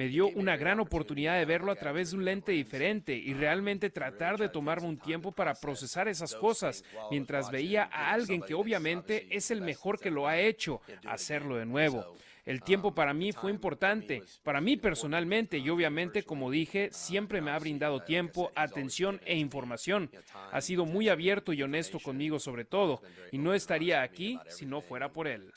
Me 0.00 0.08
dio 0.08 0.28
una 0.28 0.56
gran 0.56 0.80
oportunidad 0.80 1.36
de 1.36 1.44
verlo 1.44 1.70
a 1.70 1.76
través 1.76 2.10
de 2.10 2.16
un 2.16 2.24
lente 2.24 2.52
diferente 2.52 3.14
y 3.14 3.34
realmente 3.34 3.90
tratar 3.90 4.38
de 4.38 4.48
tomarme 4.48 4.88
un 4.88 4.96
tiempo 4.96 5.30
para 5.30 5.52
procesar 5.52 6.08
esas 6.08 6.34
cosas. 6.34 6.82
mientras 7.10 7.50
veía 7.50 7.82
a 7.92 8.12
alguien 8.12 8.40
que 8.40 8.54
obviamente 8.54 9.26
es 9.30 9.50
el 9.50 9.60
mejor 9.60 10.00
que 10.00 10.10
lo 10.10 10.26
ha 10.26 10.38
hecho 10.38 10.80
hacerlo 11.04 11.56
de 11.56 11.66
nuevo. 11.66 12.16
El 12.46 12.62
tiempo 12.62 12.94
para 12.94 13.12
mí 13.12 13.32
fue 13.32 13.50
importante, 13.50 14.22
para 14.42 14.62
mí 14.62 14.78
personalmente 14.78 15.58
y 15.58 15.68
obviamente, 15.68 16.22
como 16.22 16.50
dije, 16.50 16.88
siempre 16.92 17.42
me 17.42 17.50
ha 17.50 17.58
brindado 17.58 18.00
tiempo, 18.00 18.50
atención 18.54 19.20
e 19.26 19.36
información. 19.36 20.10
Ha 20.50 20.62
sido 20.62 20.86
muy 20.86 21.10
abierto 21.10 21.52
y 21.52 21.62
honesto 21.62 22.00
conmigo 22.00 22.38
sobre 22.38 22.64
todo, 22.64 23.02
y 23.32 23.36
no 23.36 23.52
estaría 23.52 24.00
aquí 24.00 24.38
si 24.48 24.64
no 24.64 24.80
fuera 24.80 25.12
por 25.12 25.28
él. 25.28 25.52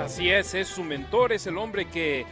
Así 0.00 0.28
es, 0.28 0.54
es 0.54 0.68
su 0.68 0.82
mentor, 0.82 1.32
es 1.32 1.46
el 1.46 1.56
hombre 1.56 1.86
que 1.86 2.26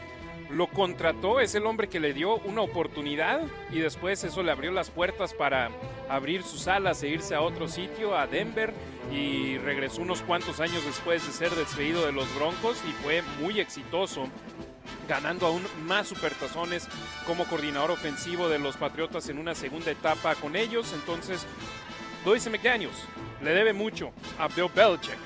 lo 0.50 0.66
contrató, 0.66 1.40
es 1.40 1.54
el 1.54 1.64
hombre 1.64 1.88
que 1.88 2.00
le 2.00 2.12
dio 2.12 2.36
una 2.38 2.60
oportunidad 2.60 3.40
y 3.70 3.78
después 3.78 4.22
eso 4.24 4.42
le 4.42 4.50
abrió 4.50 4.72
las 4.72 4.90
puertas 4.90 5.32
para 5.32 5.70
abrir 6.08 6.42
sus 6.42 6.68
alas 6.68 7.02
e 7.02 7.08
irse 7.08 7.34
a 7.34 7.40
otro 7.40 7.68
sitio, 7.68 8.16
a 8.16 8.26
Denver, 8.26 8.74
y 9.10 9.58
regresó 9.58 10.02
unos 10.02 10.22
cuantos 10.22 10.60
años 10.60 10.84
después 10.84 11.26
de 11.26 11.32
ser 11.32 11.50
despedido 11.54 12.04
de 12.04 12.12
los 12.12 12.32
Broncos 12.34 12.82
y 12.88 12.92
fue 13.02 13.22
muy 13.40 13.60
exitoso 13.60 14.26
ganando 15.08 15.46
aún 15.46 15.62
más 15.84 16.08
supertazones 16.08 16.88
como 17.26 17.44
coordinador 17.44 17.92
ofensivo 17.92 18.48
de 18.48 18.58
los 18.58 18.76
Patriotas 18.76 19.28
en 19.28 19.38
una 19.38 19.54
segunda 19.54 19.90
etapa 19.90 20.34
con 20.34 20.56
ellos. 20.56 20.92
Entonces, 20.92 21.46
lo 22.24 22.34
dice 22.34 22.50
McDaniels, 22.50 23.04
le 23.42 23.50
debe 23.52 23.72
mucho 23.72 24.12
a 24.38 24.48
Bill 24.48 24.70
Belichick. 24.74 25.18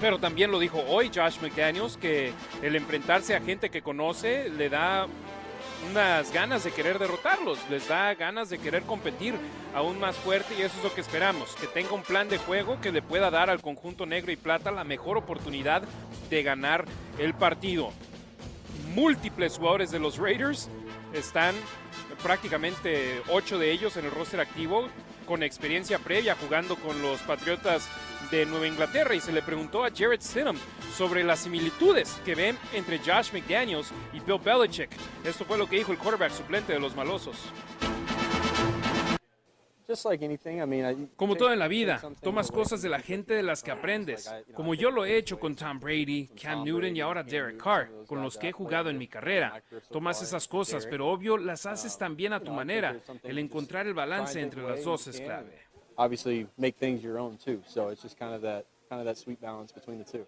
Pero 0.00 0.18
también 0.18 0.50
lo 0.50 0.58
dijo 0.58 0.82
hoy 0.88 1.10
Josh 1.14 1.40
McDaniels 1.40 1.96
que 1.96 2.32
el 2.62 2.76
enfrentarse 2.76 3.34
a 3.34 3.40
gente 3.40 3.70
que 3.70 3.82
conoce 3.82 4.50
le 4.50 4.68
da 4.68 5.06
unas 5.90 6.32
ganas 6.32 6.64
de 6.64 6.72
querer 6.72 6.98
derrotarlos, 6.98 7.58
les 7.70 7.88
da 7.88 8.14
ganas 8.14 8.50
de 8.50 8.58
querer 8.58 8.82
competir 8.82 9.34
aún 9.74 10.00
más 10.00 10.16
fuerte 10.16 10.54
y 10.58 10.62
eso 10.62 10.76
es 10.78 10.84
lo 10.84 10.92
que 10.92 11.00
esperamos, 11.00 11.54
que 11.56 11.66
tenga 11.66 11.92
un 11.92 12.02
plan 12.02 12.28
de 12.28 12.38
juego 12.38 12.80
que 12.80 12.92
le 12.92 13.02
pueda 13.02 13.30
dar 13.30 13.50
al 13.50 13.60
conjunto 13.60 14.06
negro 14.06 14.32
y 14.32 14.36
plata 14.36 14.70
la 14.70 14.84
mejor 14.84 15.16
oportunidad 15.16 15.82
de 16.30 16.42
ganar 16.42 16.84
el 17.18 17.34
partido. 17.34 17.92
Múltiples 18.94 19.58
jugadores 19.58 19.90
de 19.90 19.98
los 19.98 20.18
Raiders 20.18 20.68
están 21.12 21.54
prácticamente 22.22 23.22
ocho 23.30 23.58
de 23.58 23.70
ellos 23.70 23.96
en 23.96 24.06
el 24.06 24.10
roster 24.10 24.40
activo 24.40 24.88
con 25.26 25.42
experiencia 25.42 25.98
previa 25.98 26.36
jugando 26.36 26.76
con 26.76 27.02
los 27.02 27.20
Patriotas 27.22 27.88
de 28.30 28.46
Nueva 28.46 28.66
Inglaterra 28.66 29.14
y 29.14 29.20
se 29.20 29.32
le 29.32 29.42
preguntó 29.42 29.84
a 29.84 29.90
Jared 29.90 30.20
Stidham 30.20 30.56
sobre 30.96 31.22
las 31.22 31.40
similitudes 31.40 32.20
que 32.24 32.34
ven 32.34 32.56
entre 32.72 32.98
Josh 32.98 33.32
McDaniels 33.32 33.92
y 34.12 34.20
Bill 34.20 34.38
Belichick. 34.38 34.90
Esto 35.24 35.44
fue 35.44 35.58
lo 35.58 35.68
que 35.68 35.76
dijo 35.76 35.92
el 35.92 35.98
quarterback 35.98 36.32
suplente 36.32 36.72
de 36.72 36.80
los 36.80 36.94
malosos. 36.96 37.36
Como 41.14 41.36
todo 41.36 41.52
en 41.52 41.60
la 41.60 41.68
vida, 41.68 42.02
tomas 42.20 42.50
cosas 42.50 42.82
de 42.82 42.88
la 42.88 42.98
gente 42.98 43.34
de 43.34 43.44
las 43.44 43.62
que 43.62 43.70
aprendes. 43.70 44.28
Como 44.52 44.74
yo 44.74 44.90
lo 44.90 45.04
he 45.04 45.16
hecho 45.16 45.38
con 45.38 45.54
Tom 45.54 45.78
Brady, 45.78 46.28
Cam 46.42 46.64
Newton 46.64 46.96
y 46.96 47.00
ahora 47.00 47.22
Derek 47.22 47.62
Carr, 47.62 47.88
con 48.06 48.20
los 48.20 48.36
que 48.36 48.48
he 48.48 48.52
jugado 48.52 48.90
en 48.90 48.98
mi 48.98 49.06
carrera. 49.06 49.62
Tomas 49.92 50.20
esas 50.22 50.48
cosas, 50.48 50.86
pero 50.86 51.08
obvio 51.08 51.38
las 51.38 51.66
haces 51.66 51.96
también 51.96 52.32
a 52.32 52.40
tu 52.40 52.50
manera. 52.50 53.00
El 53.22 53.38
encontrar 53.38 53.86
el 53.86 53.94
balance 53.94 54.40
entre 54.40 54.62
las 54.62 54.82
dos 54.82 55.06
es 55.06 55.20
clave. 55.20 55.65
Obviously, 55.98 56.46
make 56.58 56.76
things 56.76 57.02
your 57.02 57.18
own 57.18 57.38
too. 57.38 57.62
So 57.66 57.88
it's 57.88 58.02
just 58.02 58.18
kind 58.18 58.34
of 58.34 58.42
that 58.42 58.66
kind 58.88 59.00
of 59.00 59.06
that 59.06 59.16
sweet 59.16 59.40
balance 59.40 59.72
between 59.72 59.98
the 59.98 60.04
two. 60.04 60.26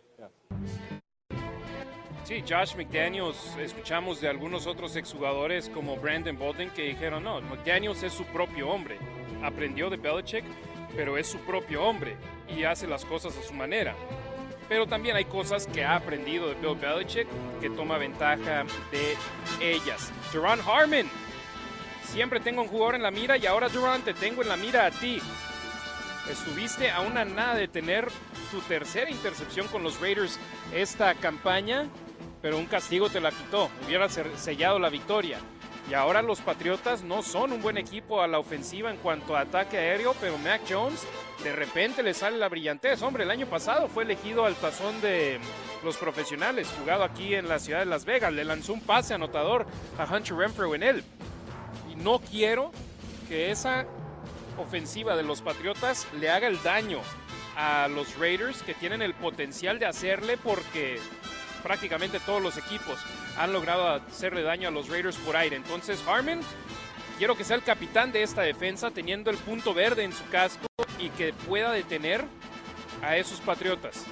Sí, 2.25 2.43
Josh 2.47 2.75
McDaniels, 2.75 3.57
escuchamos 3.59 4.21
de 4.21 4.29
algunos 4.29 4.67
otros 4.67 4.97
exjugadores 4.97 5.71
como 5.71 5.97
Brandon 5.97 6.37
Bolden 6.37 6.71
que 6.71 6.83
dijeron, 6.83 7.23
no, 7.25 7.41
McDaniels 7.41 8.03
es 8.03 8.13
su 8.13 8.25
propio 8.25 8.69
hombre 8.69 8.99
aprendió 9.43 9.91
de 9.91 9.97
Belichick, 9.97 10.45
pero 10.97 11.17
es 11.17 11.27
su 11.27 11.39
propio 11.39 11.83
hombre 11.83 12.17
y 12.49 12.65
hace 12.65 12.87
las 12.87 13.05
cosas 13.05 13.37
a 13.37 13.43
su 13.43 13.55
manera. 13.55 13.95
Pero 14.69 14.87
también 14.87 15.17
hay 15.17 15.25
cosas 15.25 15.67
que 15.67 15.85
ha 15.85 15.97
aprendido 15.97 16.49
de 16.49 16.55
Bill 16.55 16.77
Belichick 16.77 17.27
que 17.61 17.71
toma 17.71 17.97
ventaja 17.99 18.65
de 18.91 19.17
ellas. 19.61 20.13
Duran 20.33 20.61
Harmon. 20.61 21.09
Siempre 22.05 22.41
tengo 22.41 22.63
un 22.63 22.69
jugador 22.69 22.95
en 22.95 23.03
la 23.03 23.11
mira 23.11 23.37
y 23.37 23.47
ahora 23.47 23.69
Duran 23.69 24.03
te 24.03 24.15
tengo 24.15 24.43
en 24.43 24.49
la 24.49 24.57
mira 24.57 24.87
a 24.87 24.91
ti. 24.91 25.21
Estuviste 26.31 26.91
a 26.91 27.01
una 27.01 27.25
nada 27.25 27.55
de 27.55 27.69
tener 27.69 28.09
tu 28.51 28.61
tercera 28.61 29.11
intercepción 29.11 29.67
con 29.69 29.83
los 29.83 30.01
Raiders 30.01 30.39
esta 30.75 31.15
campaña, 31.15 31.87
pero 32.43 32.59
un 32.59 32.67
castigo 32.67 33.09
te 33.09 33.21
la 33.21 33.31
quitó. 33.31 33.71
Hubiera 33.87 34.09
sellado 34.09 34.79
la 34.79 34.91
victoria. 34.91 35.39
Y 35.91 35.95
ahora 35.95 36.21
los 36.21 36.43
Patriotas 36.43 37.03
no 37.03 37.23
son 37.23 37.53
un 37.53 37.63
buen 37.63 37.79
equipo 37.79 38.21
a 38.21 38.27
la 38.27 38.39
ofensiva 38.39 38.91
en 38.91 38.99
cuanto 38.99 39.35
a 39.35 39.41
ataque 39.41 39.79
aéreo, 39.79 40.15
pero 40.21 40.37
Mac 40.37 40.61
Jones 40.69 41.07
de 41.43 41.53
repente 41.53 42.03
le 42.03 42.13
sale 42.13 42.37
la 42.37 42.51
brillantez. 42.51 43.01
Hombre, 43.01 43.25
el 43.25 43.31
año 43.31 43.47
pasado 43.47 43.89
fue 43.89 44.05
elegido 44.05 44.45
al 44.45 44.55
tazón 44.55 45.01
de 45.01 45.41
los 45.83 45.97
profesionales, 45.97 46.69
jugado 46.79 47.05
aquí 47.05 47.35
en 47.35 47.49
la 47.49 47.59
ciudad 47.59 47.79
de 47.79 47.87
Las 47.87 48.05
Vegas. 48.05 48.35
Le 48.35 48.45
lanzó 48.45 48.75
un 48.75 48.83
pase 48.83 49.15
anotador 49.15 49.67
a 49.99 50.05
Hunter 50.05 50.37
Renfrew 50.37 50.75
en 50.75 50.83
él. 50.83 51.05
Y 51.91 51.97
no 51.97 52.19
quiero 52.19 52.71
que 53.29 53.51
esa 53.51 53.87
ofensiva 54.59 55.17
de 55.17 55.23
los 55.23 55.43
Patriotas 55.43 56.07
le 56.19 56.31
haga 56.31 56.49
el 56.49 56.63
daño 56.63 57.01
a 57.57 57.89
los 57.89 58.19
Raiders 58.19 58.63
que 58.63 58.75
tienen 58.75 59.03
el 59.03 59.15
potencial 59.15 59.79
de 59.79 59.87
hacerle 59.87 60.37
porque 60.37 61.01
prácticamente 61.63 62.21
todos 62.21 62.43
los 62.43 62.57
equipos 62.57 62.99
han 63.37 63.53
logrado 63.53 63.89
hacerle 63.89 64.43
daño 64.43 64.69
a 64.69 64.71
los 64.71 64.89
Raiders 64.89 65.17
por 65.17 65.37
aire. 65.37 65.57
Entonces, 65.57 66.03
Harmon, 66.07 66.41
quiero 67.19 67.37
que 67.37 67.45
sea 67.45 67.57
el 67.57 67.63
capitán 67.63 68.13
de 68.13 68.23
esta 68.23 68.43
defensa, 68.43 68.91
teniendo 68.91 69.31
el 69.31 69.37
punto 69.39 69.75
verde 69.75 70.05
en 70.05 70.13
su 70.13 70.27
casco 70.29 70.67
y 70.99 71.11
que 71.11 71.33
pueda 71.33 71.73
detener 71.73 72.25
a 73.03 73.17
esos 73.17 73.41
Patriotas. 73.41 74.05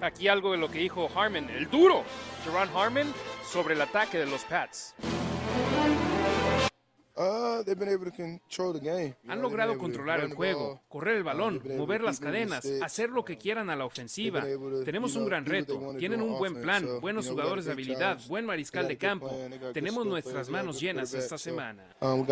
Aquí 0.00 0.28
algo 0.28 0.52
de 0.52 0.58
lo 0.58 0.70
que 0.70 0.78
dijo 0.78 1.10
Harmon, 1.14 1.50
el 1.50 1.68
duro, 1.68 2.04
Jerron 2.44 2.68
Harmon, 2.74 3.12
sobre 3.44 3.74
el 3.74 3.82
ataque 3.82 4.18
de 4.18 4.26
los 4.26 4.42
Pats. 4.44 4.94
Uh, 7.20 7.62
Han 9.28 9.42
logrado 9.42 9.76
controlar 9.76 10.20
el 10.20 10.32
juego, 10.32 10.80
correr 10.88 11.16
el 11.16 11.22
uh, 11.22 11.26
balón, 11.26 11.62
mover 11.76 12.00
las 12.00 12.18
cadenas, 12.18 12.66
hacer 12.82 13.10
lo 13.10 13.26
que 13.26 13.36
quieran 13.36 13.68
a 13.68 13.76
la 13.76 13.84
ofensiva. 13.84 14.42
Tenemos 14.86 15.16
un 15.16 15.26
gran 15.26 15.44
reto, 15.44 15.96
tienen 15.98 16.22
un 16.22 16.38
buen 16.38 16.62
plan, 16.62 16.98
buenos 17.02 17.28
jugadores 17.28 17.66
de 17.66 17.72
habilidad, 17.72 18.18
buen 18.26 18.46
mariscal 18.46 18.88
de 18.88 18.96
campo. 18.96 19.30
Tenemos 19.74 20.06
nuestras 20.06 20.48
manos 20.48 20.80
llenas 20.80 21.12
esta 21.12 21.36
semana. 21.36 21.84
Um, 22.00 22.26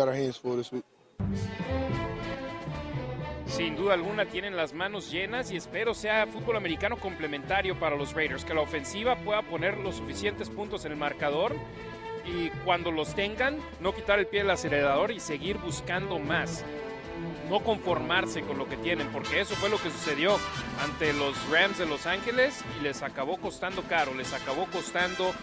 Sin 3.45 3.75
duda 3.75 3.93
alguna 3.93 4.25
tienen 4.25 4.55
las 4.55 4.73
manos 4.73 5.11
llenas 5.11 5.51
y 5.51 5.57
espero 5.57 5.93
sea 5.93 6.25
fútbol 6.25 6.57
americano 6.57 6.97
complementario 6.97 7.79
para 7.79 7.95
los 7.95 8.13
Raiders, 8.13 8.43
que 8.43 8.55
la 8.55 8.61
ofensiva 8.61 9.15
pueda 9.17 9.43
poner 9.43 9.77
los 9.77 9.97
suficientes 9.97 10.49
puntos 10.49 10.83
en 10.85 10.93
el 10.93 10.97
marcador 10.97 11.55
y 12.25 12.49
cuando 12.63 12.91
los 12.91 13.15
tengan, 13.15 13.57
no 13.79 13.93
quitar 13.93 14.19
el 14.19 14.27
pie 14.27 14.41
del 14.41 14.51
acelerador 14.51 15.11
y 15.11 15.19
seguir 15.19 15.57
buscando 15.57 16.19
más. 16.19 16.63
No 17.49 17.61
conformarse 17.61 18.41
con 18.43 18.57
lo 18.57 18.69
que 18.69 18.77
tienen, 18.77 19.07
porque 19.07 19.41
eso 19.41 19.55
fue 19.55 19.69
lo 19.69 19.77
que 19.77 19.89
sucedió 19.89 20.37
ante 20.83 21.13
los 21.13 21.35
Rams 21.49 21.79
de 21.79 21.87
Los 21.87 22.05
Ángeles 22.05 22.63
y 22.79 22.83
les 22.83 23.01
acabó 23.01 23.37
costando 23.37 23.81
caro, 23.83 24.13
les 24.13 24.33
acabó 24.33 24.65
costando 24.67 25.33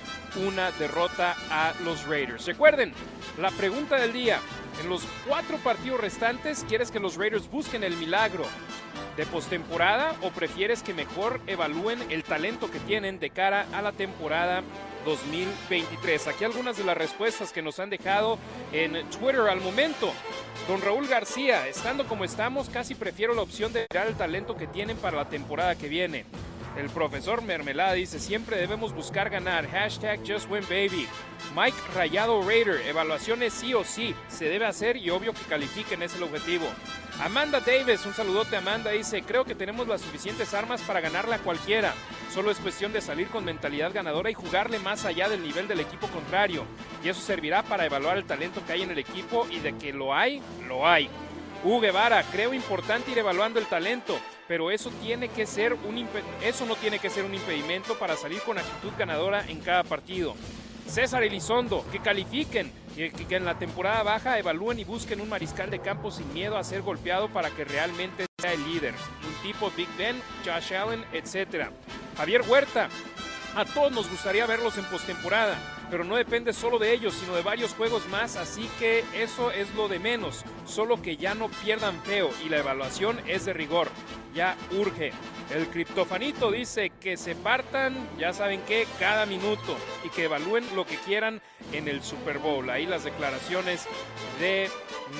una 0.46 0.70
derrota 0.72 1.34
a 1.50 1.74
los 1.84 2.06
Raiders. 2.06 2.46
Recuerden, 2.46 2.92
la 3.40 3.50
pregunta 3.50 3.96
del 3.96 4.12
día, 4.12 4.38
en 4.80 4.88
los 4.88 5.02
cuatro 5.26 5.58
partidos 5.58 6.00
restantes, 6.00 6.64
¿quieres 6.68 6.92
que 6.92 7.00
los 7.00 7.16
Raiders 7.16 7.50
busquen 7.50 7.82
el 7.82 7.96
milagro 7.96 8.44
de 9.16 9.26
postemporada 9.26 10.14
o 10.22 10.30
prefieres 10.30 10.82
que 10.82 10.94
mejor 10.94 11.40
evalúen 11.46 11.98
el 12.10 12.22
talento 12.22 12.70
que 12.70 12.78
tienen 12.80 13.18
de 13.18 13.30
cara 13.30 13.66
a 13.72 13.82
la 13.82 13.92
temporada 13.92 14.62
2023. 15.07 16.26
Aquí 16.26 16.44
algunas 16.44 16.76
de 16.76 16.84
las 16.84 16.98
respuestas 16.98 17.52
que 17.52 17.62
nos 17.62 17.78
han 17.78 17.88
dejado 17.88 18.38
en 18.72 19.09
Twitter 19.09 19.40
al 19.48 19.62
momento. 19.62 20.12
Don 20.68 20.82
Raúl 20.82 21.07
García, 21.07 21.66
estando 21.68 22.07
como 22.07 22.24
estamos, 22.24 22.68
casi 22.68 22.94
prefiero 22.94 23.32
la 23.32 23.42
opción 23.42 23.72
de 23.72 23.86
mirar 23.90 24.09
el 24.09 24.16
talento 24.16 24.57
que 24.57 24.66
tienen 24.66 24.96
para 24.96 25.16
la 25.16 25.28
temporada 25.28 25.76
que 25.76 25.88
viene. 25.88 26.26
El 26.76 26.90
profesor 26.90 27.40
Mermelada 27.40 27.94
dice, 27.94 28.20
siempre 28.20 28.58
debemos 28.58 28.94
buscar 28.94 29.30
ganar. 29.30 29.66
Hashtag 29.66 30.20
Just 30.26 30.50
Win 30.50 30.62
Baby. 30.68 31.08
Mike 31.56 31.76
Rayado 31.94 32.42
Raider, 32.42 32.86
evaluaciones 32.86 33.54
sí 33.54 33.72
o 33.72 33.82
sí. 33.82 34.14
Se 34.28 34.44
debe 34.44 34.66
hacer 34.66 34.98
y 34.98 35.08
obvio 35.08 35.32
que 35.32 35.40
califiquen, 35.48 36.02
es 36.02 36.14
el 36.16 36.24
objetivo. 36.24 36.66
Amanda 37.18 37.60
Davis, 37.60 38.04
un 38.04 38.12
saludote 38.12 38.56
Amanda, 38.56 38.90
dice, 38.90 39.22
creo 39.22 39.46
que 39.46 39.54
tenemos 39.54 39.88
las 39.88 40.02
suficientes 40.02 40.52
armas 40.52 40.82
para 40.82 41.00
ganarla 41.00 41.36
a 41.36 41.38
cualquiera. 41.38 41.94
Solo 42.30 42.50
es 42.50 42.58
cuestión 42.58 42.92
de 42.92 43.00
salir 43.00 43.28
con 43.28 43.46
mentalidad 43.46 43.94
ganadora 43.94 44.30
y 44.30 44.34
jugarle 44.34 44.78
más 44.78 45.06
allá 45.06 45.30
del 45.30 45.42
nivel 45.42 45.68
del 45.68 45.80
equipo 45.80 46.08
contrario. 46.08 46.64
Y 47.02 47.08
eso 47.08 47.22
servirá 47.22 47.62
para 47.62 47.86
evaluar 47.86 48.18
el 48.18 48.26
talento 48.26 48.60
que 48.66 48.74
hay 48.74 48.82
en 48.82 48.90
el 48.90 48.98
equipo 48.98 49.46
y 49.50 49.60
de 49.60 49.78
que 49.78 49.94
lo 49.94 50.14
hay, 50.14 50.42
lo 50.68 50.86
hay. 50.86 51.08
Hugo 51.66 51.80
Guevara, 51.80 52.22
creo 52.30 52.54
importante 52.54 53.10
ir 53.10 53.18
evaluando 53.18 53.58
el 53.58 53.66
talento, 53.66 54.16
pero 54.46 54.70
eso, 54.70 54.88
tiene 55.02 55.28
que 55.28 55.46
ser 55.46 55.72
un 55.72 56.08
eso 56.40 56.64
no 56.64 56.76
tiene 56.76 57.00
que 57.00 57.10
ser 57.10 57.24
un 57.24 57.34
impedimento 57.34 57.98
para 57.98 58.16
salir 58.16 58.40
con 58.42 58.56
actitud 58.56 58.92
ganadora 58.96 59.44
en 59.48 59.58
cada 59.58 59.82
partido. 59.82 60.36
César 60.86 61.24
Elizondo, 61.24 61.84
que 61.90 61.98
califiquen, 61.98 62.70
que, 62.94 63.10
que 63.10 63.34
en 63.34 63.44
la 63.44 63.58
temporada 63.58 64.04
baja 64.04 64.38
evalúen 64.38 64.78
y 64.78 64.84
busquen 64.84 65.20
un 65.20 65.28
mariscal 65.28 65.68
de 65.68 65.80
campo 65.80 66.12
sin 66.12 66.32
miedo 66.32 66.56
a 66.56 66.62
ser 66.62 66.82
golpeado 66.82 67.30
para 67.30 67.50
que 67.50 67.64
realmente 67.64 68.26
sea 68.40 68.52
el 68.52 68.62
líder. 68.62 68.94
Un 69.26 69.42
tipo 69.42 69.72
Big 69.76 69.88
Ben, 69.98 70.22
Josh 70.44 70.72
Allen, 70.72 71.04
etc. 71.12 71.70
Javier 72.16 72.42
Huerta, 72.42 72.88
a 73.56 73.64
todos 73.64 73.90
nos 73.90 74.08
gustaría 74.08 74.46
verlos 74.46 74.78
en 74.78 74.84
postemporada, 74.84 75.58
pero 75.91 76.05
no 76.05 76.16
depende 76.16 76.53
solo 76.53 76.78
de 76.78 76.93
ellos, 76.93 77.14
sino 77.14 77.34
de 77.34 77.43
varios 77.43 77.74
juegos 77.74 78.09
más, 78.09 78.37
así 78.37 78.68
que 78.78 79.05
eso 79.14 79.51
es 79.51 79.74
lo 79.74 79.89
de 79.89 79.99
menos, 79.99 80.45
solo 80.66 81.01
que 81.01 81.16
ya 81.16 81.34
no 81.34 81.49
pierdan 81.49 82.01
feo 82.03 82.30
y 82.45 82.49
la 82.49 82.59
evaluación 82.59 83.20
es 83.26 83.45
de 83.45 83.53
rigor, 83.53 83.89
ya 84.34 84.57
urge. 84.72 85.12
El 85.55 85.68
criptofanito 85.68 86.51
dice 86.51 86.91
que 87.01 87.16
se 87.16 87.34
partan, 87.37 87.97
ya 88.18 88.32
saben 88.32 88.61
qué, 88.66 88.87
cada 88.99 89.26
minuto 89.26 89.76
y 90.05 90.09
que 90.09 90.24
evalúen 90.24 90.64
lo 90.74 90.84
que 90.84 90.97
quieran 90.97 91.41
en 91.72 91.89
el 91.89 92.03
Super 92.03 92.39
Bowl. 92.39 92.68
Ahí 92.68 92.87
las 92.87 93.05
declaraciones 93.05 93.87
de 94.41 94.68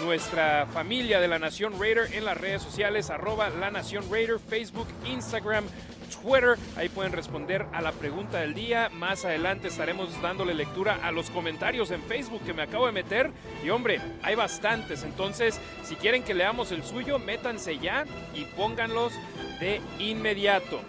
nuestra 0.03 0.67
familia 0.67 1.21
de 1.21 1.29
la 1.29 1.39
Nación 1.39 1.81
Raider 1.81 2.12
en 2.12 2.25
las 2.25 2.37
redes 2.37 2.62
sociales, 2.62 3.11
arroba 3.11 3.49
la 3.51 3.71
Nación 3.71 4.05
Raider, 4.11 4.41
Facebook, 4.41 4.89
Instagram, 5.07 5.64
Twitter. 6.07 6.57
Ahí 6.76 6.88
pueden 6.88 7.12
responder 7.12 7.66
a 7.72 7.80
la 7.80 7.92
pregunta 7.92 8.38
del 8.38 8.54
día. 8.54 8.88
Más 8.90 9.24
adelante 9.24 9.68
estaremos 9.68 10.20
dándole 10.22 10.54
lectura 10.54 10.98
a 11.02 11.12
los 11.12 11.30
comentarios 11.30 11.90
en 11.90 12.02
Facebook 12.02 12.42
que 12.44 12.54
me 12.54 12.62
acabo 12.62 12.86
de 12.86 12.92
meter. 12.92 13.30
Y 13.64 13.70
hombre, 13.70 14.00
hay 14.22 14.34
bastantes. 14.34 15.02
Entonces, 15.02 15.61
si 15.84 15.96
quieren 15.96 16.22
que 16.22 16.34
leamos 16.34 16.72
el 16.72 16.84
suyo, 16.84 17.18
métanse 17.18 17.78
ya 17.78 18.04
y 18.34 18.44
pónganlos 18.57 19.12
de 19.61 19.80
inmediato. 19.98 20.80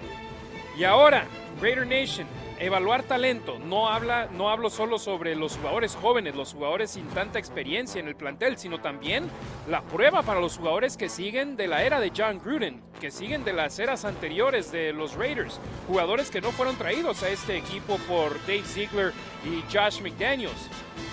Y 0.77 0.83
ahora, 0.83 1.25
Raider 1.61 1.87
Nation, 1.87 2.27
evaluar 2.59 3.03
talento. 3.03 3.59
No, 3.59 3.89
habla, 3.89 4.27
no 4.31 4.49
hablo 4.49 4.69
solo 4.69 4.99
sobre 4.99 5.35
los 5.35 5.57
jugadores 5.57 5.95
jóvenes, 5.95 6.35
los 6.35 6.53
jugadores 6.53 6.91
sin 6.91 7.07
tanta 7.09 7.39
experiencia 7.39 7.99
en 7.99 8.07
el 8.07 8.15
plantel, 8.15 8.57
sino 8.57 8.79
también 8.79 9.29
la 9.69 9.81
prueba 9.81 10.23
para 10.23 10.39
los 10.39 10.57
jugadores 10.57 10.97
que 10.97 11.09
siguen 11.09 11.55
de 11.55 11.67
la 11.67 11.83
era 11.83 11.99
de 11.99 12.11
John 12.15 12.39
Gruden, 12.43 12.81
que 12.99 13.11
siguen 13.11 13.43
de 13.43 13.53
las 13.53 13.79
eras 13.79 14.05
anteriores 14.05 14.71
de 14.71 14.93
los 14.93 15.15
Raiders. 15.15 15.59
Jugadores 15.87 16.31
que 16.31 16.41
no 16.41 16.51
fueron 16.51 16.75
traídos 16.77 17.23
a 17.23 17.29
este 17.29 17.57
equipo 17.57 17.97
por 18.07 18.39
Dave 18.41 18.63
Ziegler 18.63 19.13
y 19.45 19.63
Josh 19.71 20.01
McDaniels. 20.01 20.69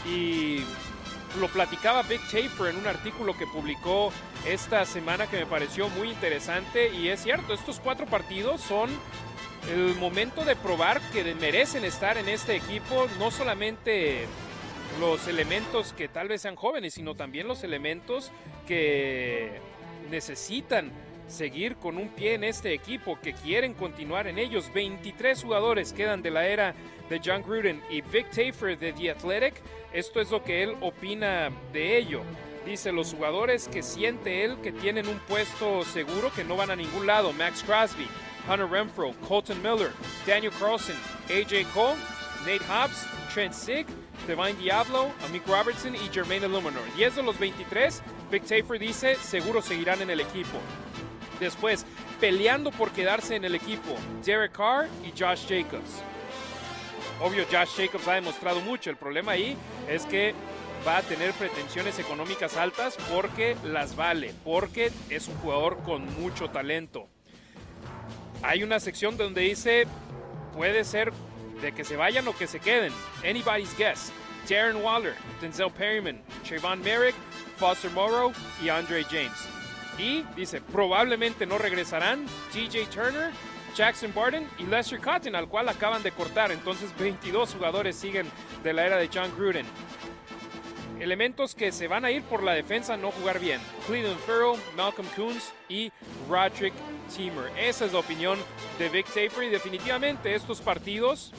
Y 0.07 0.65
lo 1.41 1.49
platicaba 1.49 2.03
Big 2.03 2.21
Taper 2.31 2.69
en 2.69 2.77
un 2.79 2.87
artículo 2.87 3.37
que 3.37 3.47
publicó 3.47 4.13
esta 4.47 4.85
semana 4.85 5.27
que 5.27 5.39
me 5.39 5.47
pareció 5.47 5.89
muy 5.89 6.11
interesante 6.11 6.93
y 6.95 7.09
es 7.09 7.23
cierto, 7.23 7.55
estos 7.55 7.81
cuatro 7.81 8.07
partidos 8.07 8.61
son 8.61 8.91
el 9.73 9.95
momento 9.97 10.45
de 10.45 10.57
probar 10.57 11.01
que 11.13 11.35
merecen 11.35 11.85
estar 11.85 12.19
en 12.19 12.29
este 12.29 12.57
equipo, 12.57 13.07
no 13.19 13.31
solamente 13.31 14.27
los 15.01 15.27
elementos 15.27 15.93
que 15.93 16.09
tal 16.09 16.29
vez 16.29 16.43
sean 16.43 16.57
jóvenes, 16.57 16.95
sino 16.95 17.15
también 17.15 17.49
los 17.49 17.65
elementos 17.65 18.31
que 18.67 19.59
necesitan 20.11 20.93
seguir 21.27 21.77
con 21.77 21.97
un 21.97 22.09
pie 22.11 22.35
en 22.35 22.45
este 22.45 22.75
equipo, 22.75 23.19
que 23.21 23.33
quieren 23.33 23.75
continuar 23.75 24.27
en 24.27 24.39
ellos. 24.39 24.71
23 24.73 25.43
jugadores 25.43 25.93
quedan 25.93 26.23
de 26.23 26.31
la 26.31 26.47
era 26.47 26.75
de 27.09 27.21
John 27.25 27.43
Gruden 27.43 27.83
y 27.91 28.03
Vic 28.03 28.31
Tafer 28.31 28.79
de 28.79 28.93
The 28.93 29.11
Athletic. 29.11 29.55
Esto 29.93 30.21
es 30.21 30.31
lo 30.31 30.43
que 30.43 30.63
él 30.63 30.77
opina 30.81 31.51
de 31.73 31.97
ello. 31.97 32.23
Dice 32.67 32.93
los 32.93 33.13
jugadores 33.13 33.69
que 33.69 33.83
siente 33.83 34.45
él 34.45 34.59
que 34.63 34.73
tienen 34.73 35.07
un 35.07 35.19
puesto 35.21 35.85
seguro, 35.85 36.33
que 36.35 36.45
no 36.45 36.57
van 36.57 36.71
a 36.71 36.77
ningún 36.77 37.07
lado. 37.07 37.33
Max 37.33 37.63
Crosby, 37.63 38.07
Hunter 38.47 38.67
Renfro, 38.67 39.15
Colton 39.27 39.63
Miller, 39.63 39.93
Daniel 40.27 40.53
Carlson, 40.53 40.97
AJ 41.29 41.67
Cole, 41.73 41.97
Nate 42.47 42.63
Hobbs, 42.65 43.07
Trent 43.33 43.55
Sig, 43.55 43.87
Divine 44.27 44.55
Diablo, 44.55 45.11
Amik 45.27 45.47
Robertson 45.47 45.95
y 45.95 46.09
Jermaine 46.13 46.45
Illuminor. 46.45 46.83
10 46.97 47.17
de 47.17 47.23
los 47.23 47.39
23, 47.39 48.03
Vic 48.31 48.45
Tafer 48.45 48.79
dice, 48.79 49.17
seguro 49.17 49.63
seguirán 49.63 50.03
en 50.03 50.11
el 50.11 50.21
equipo. 50.21 50.59
Después, 51.41 51.87
peleando 52.21 52.71
por 52.71 52.91
quedarse 52.91 53.35
en 53.35 53.45
el 53.45 53.55
equipo, 53.55 53.97
Derek 54.25 54.53
Carr 54.53 54.89
y 55.03 55.11
Josh 55.19 55.47
Jacobs. 55.49 56.03
Obvio, 57.21 57.45
Josh 57.51 57.77
Jacobs 57.77 58.09
ha 58.09 58.15
demostrado 58.15 58.61
mucho. 58.61 58.91
El 58.91 58.97
problema 58.97 59.33
ahí 59.33 59.57
es 59.89 60.05
que 60.05 60.35
va 60.87 60.99
a 60.99 61.03
tener 61.03 61.33
pretensiones 61.33 61.99
económicas 61.99 62.57
altas 62.57 62.97
porque 63.11 63.57
las 63.65 63.97
vale, 63.97 64.35
porque 64.45 64.93
es 65.09 65.29
un 65.29 65.37
jugador 65.37 65.79
con 65.83 66.05
mucho 66.21 66.51
talento 66.51 67.09
hay 68.45 68.63
una 68.63 68.79
sección 68.79 69.17
donde 69.17 69.41
dice 69.41 69.87
puede 70.55 70.85
ser 70.85 71.13
de 71.63 71.73
que 71.73 71.83
se 71.83 71.97
vayan 71.97 72.29
o 72.29 72.37
que 72.37 72.47
se 72.47 72.61
queden. 72.61 72.93
Anybody's 73.25 73.77
guess. 73.77 74.13
Darren 74.49 74.77
Waller, 74.83 75.15
Denzel 75.41 75.71
Perryman, 75.71 76.21
Trayvon 76.47 76.83
Merrick, 76.83 77.15
Foster 77.57 77.91
Morrow 77.93 78.33
y 78.63 78.69
Andre 78.69 79.03
James. 79.05 79.49
Y 79.99 80.23
dice, 80.37 80.61
probablemente 80.61 81.47
no 81.47 81.57
regresarán 81.57 82.27
TJ 82.53 82.91
Turner, 82.91 83.31
Jackson 83.75 84.13
Barton 84.15 84.47
y 84.59 84.65
Lester 84.65 85.01
Cotton, 85.01 85.35
al 85.35 85.49
cual 85.49 85.69
acaban 85.71 86.03
de 86.03 86.13
cortar. 86.13 86.53
Entonces 86.53 86.95
22 86.99 87.55
jugadores 87.55 87.97
siguen 87.97 88.27
de 88.63 88.73
la 88.75 88.85
era 88.85 88.97
de 88.99 89.09
John 89.13 89.33
Gruden. 89.35 89.67
Elementos 91.01 91.55
que 91.55 91.73
se 91.73 91.89
van 91.89 92.05
a 92.05 92.11
ir 92.11 92.23
por 92.23 92.43
la 92.43 92.53
defensa 92.53 92.97
no 92.97 93.11
jugar 93.11 93.41
bien. 93.41 93.61
Cleveland 93.87 94.21
Farrell, 94.21 94.61
Malcolm 94.77 95.09
Coons 95.17 95.53
y 95.69 95.91
Roderick 96.29 96.73
Teamer. 97.15 97.51
Esa 97.59 97.85
es 97.85 97.93
la 97.93 97.99
opinión 97.99 98.39
de 98.79 98.89
Vic 98.89 99.07
Taper 99.07 99.45
y 99.45 99.49
definitivamente 99.51 100.35
estos 100.35 100.61
partidos 100.61 101.33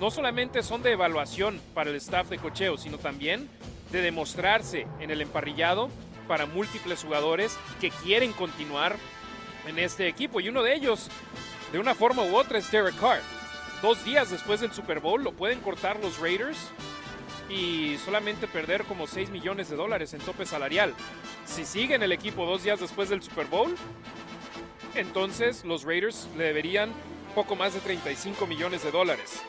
no 0.00 0.10
solamente 0.10 0.62
son 0.62 0.82
de 0.82 0.92
evaluación 0.92 1.60
para 1.74 1.90
el 1.90 1.96
staff 1.96 2.28
de 2.28 2.38
cocheo, 2.38 2.76
sino 2.76 2.98
también 2.98 3.48
de 3.92 4.02
demostrarse 4.02 4.86
en 5.00 5.10
el 5.10 5.20
emparrillado 5.20 5.88
para 6.26 6.46
múltiples 6.46 7.02
jugadores 7.02 7.56
que 7.80 7.90
quieren 7.90 8.32
continuar 8.32 8.96
en 9.66 9.78
este 9.78 10.08
equipo. 10.08 10.40
Y 10.40 10.48
uno 10.48 10.62
de 10.62 10.74
ellos, 10.74 11.08
de 11.72 11.78
una 11.78 11.94
forma 11.94 12.24
u 12.24 12.36
otra, 12.36 12.58
es 12.58 12.70
Derek 12.70 12.98
Carr. 12.98 13.20
Dos 13.80 14.04
días 14.04 14.30
después 14.30 14.60
del 14.60 14.72
Super 14.72 15.00
Bowl 15.00 15.22
lo 15.22 15.32
pueden 15.32 15.60
cortar 15.60 15.98
los 16.00 16.18
Raiders 16.18 16.58
y 17.48 17.96
solamente 18.04 18.46
perder 18.46 18.84
como 18.84 19.06
6 19.06 19.30
millones 19.30 19.70
de 19.70 19.76
dólares 19.76 20.14
en 20.14 20.20
tope 20.20 20.46
salarial. 20.46 20.94
Si 21.44 21.64
siguen 21.64 22.02
el 22.02 22.12
equipo 22.12 22.44
dos 22.44 22.62
días 22.62 22.80
después 22.80 23.08
del 23.08 23.22
Super 23.22 23.46
Bowl, 23.46 23.74
entonces 24.94 25.64
los 25.64 25.84
Raiders 25.84 26.28
le 26.36 26.44
deberían 26.44 26.92
poco 27.34 27.54
más 27.54 27.74
de 27.74 27.80
35 27.80 28.46
millones 28.46 28.82
de 28.82 28.90
dólares. 28.90 29.42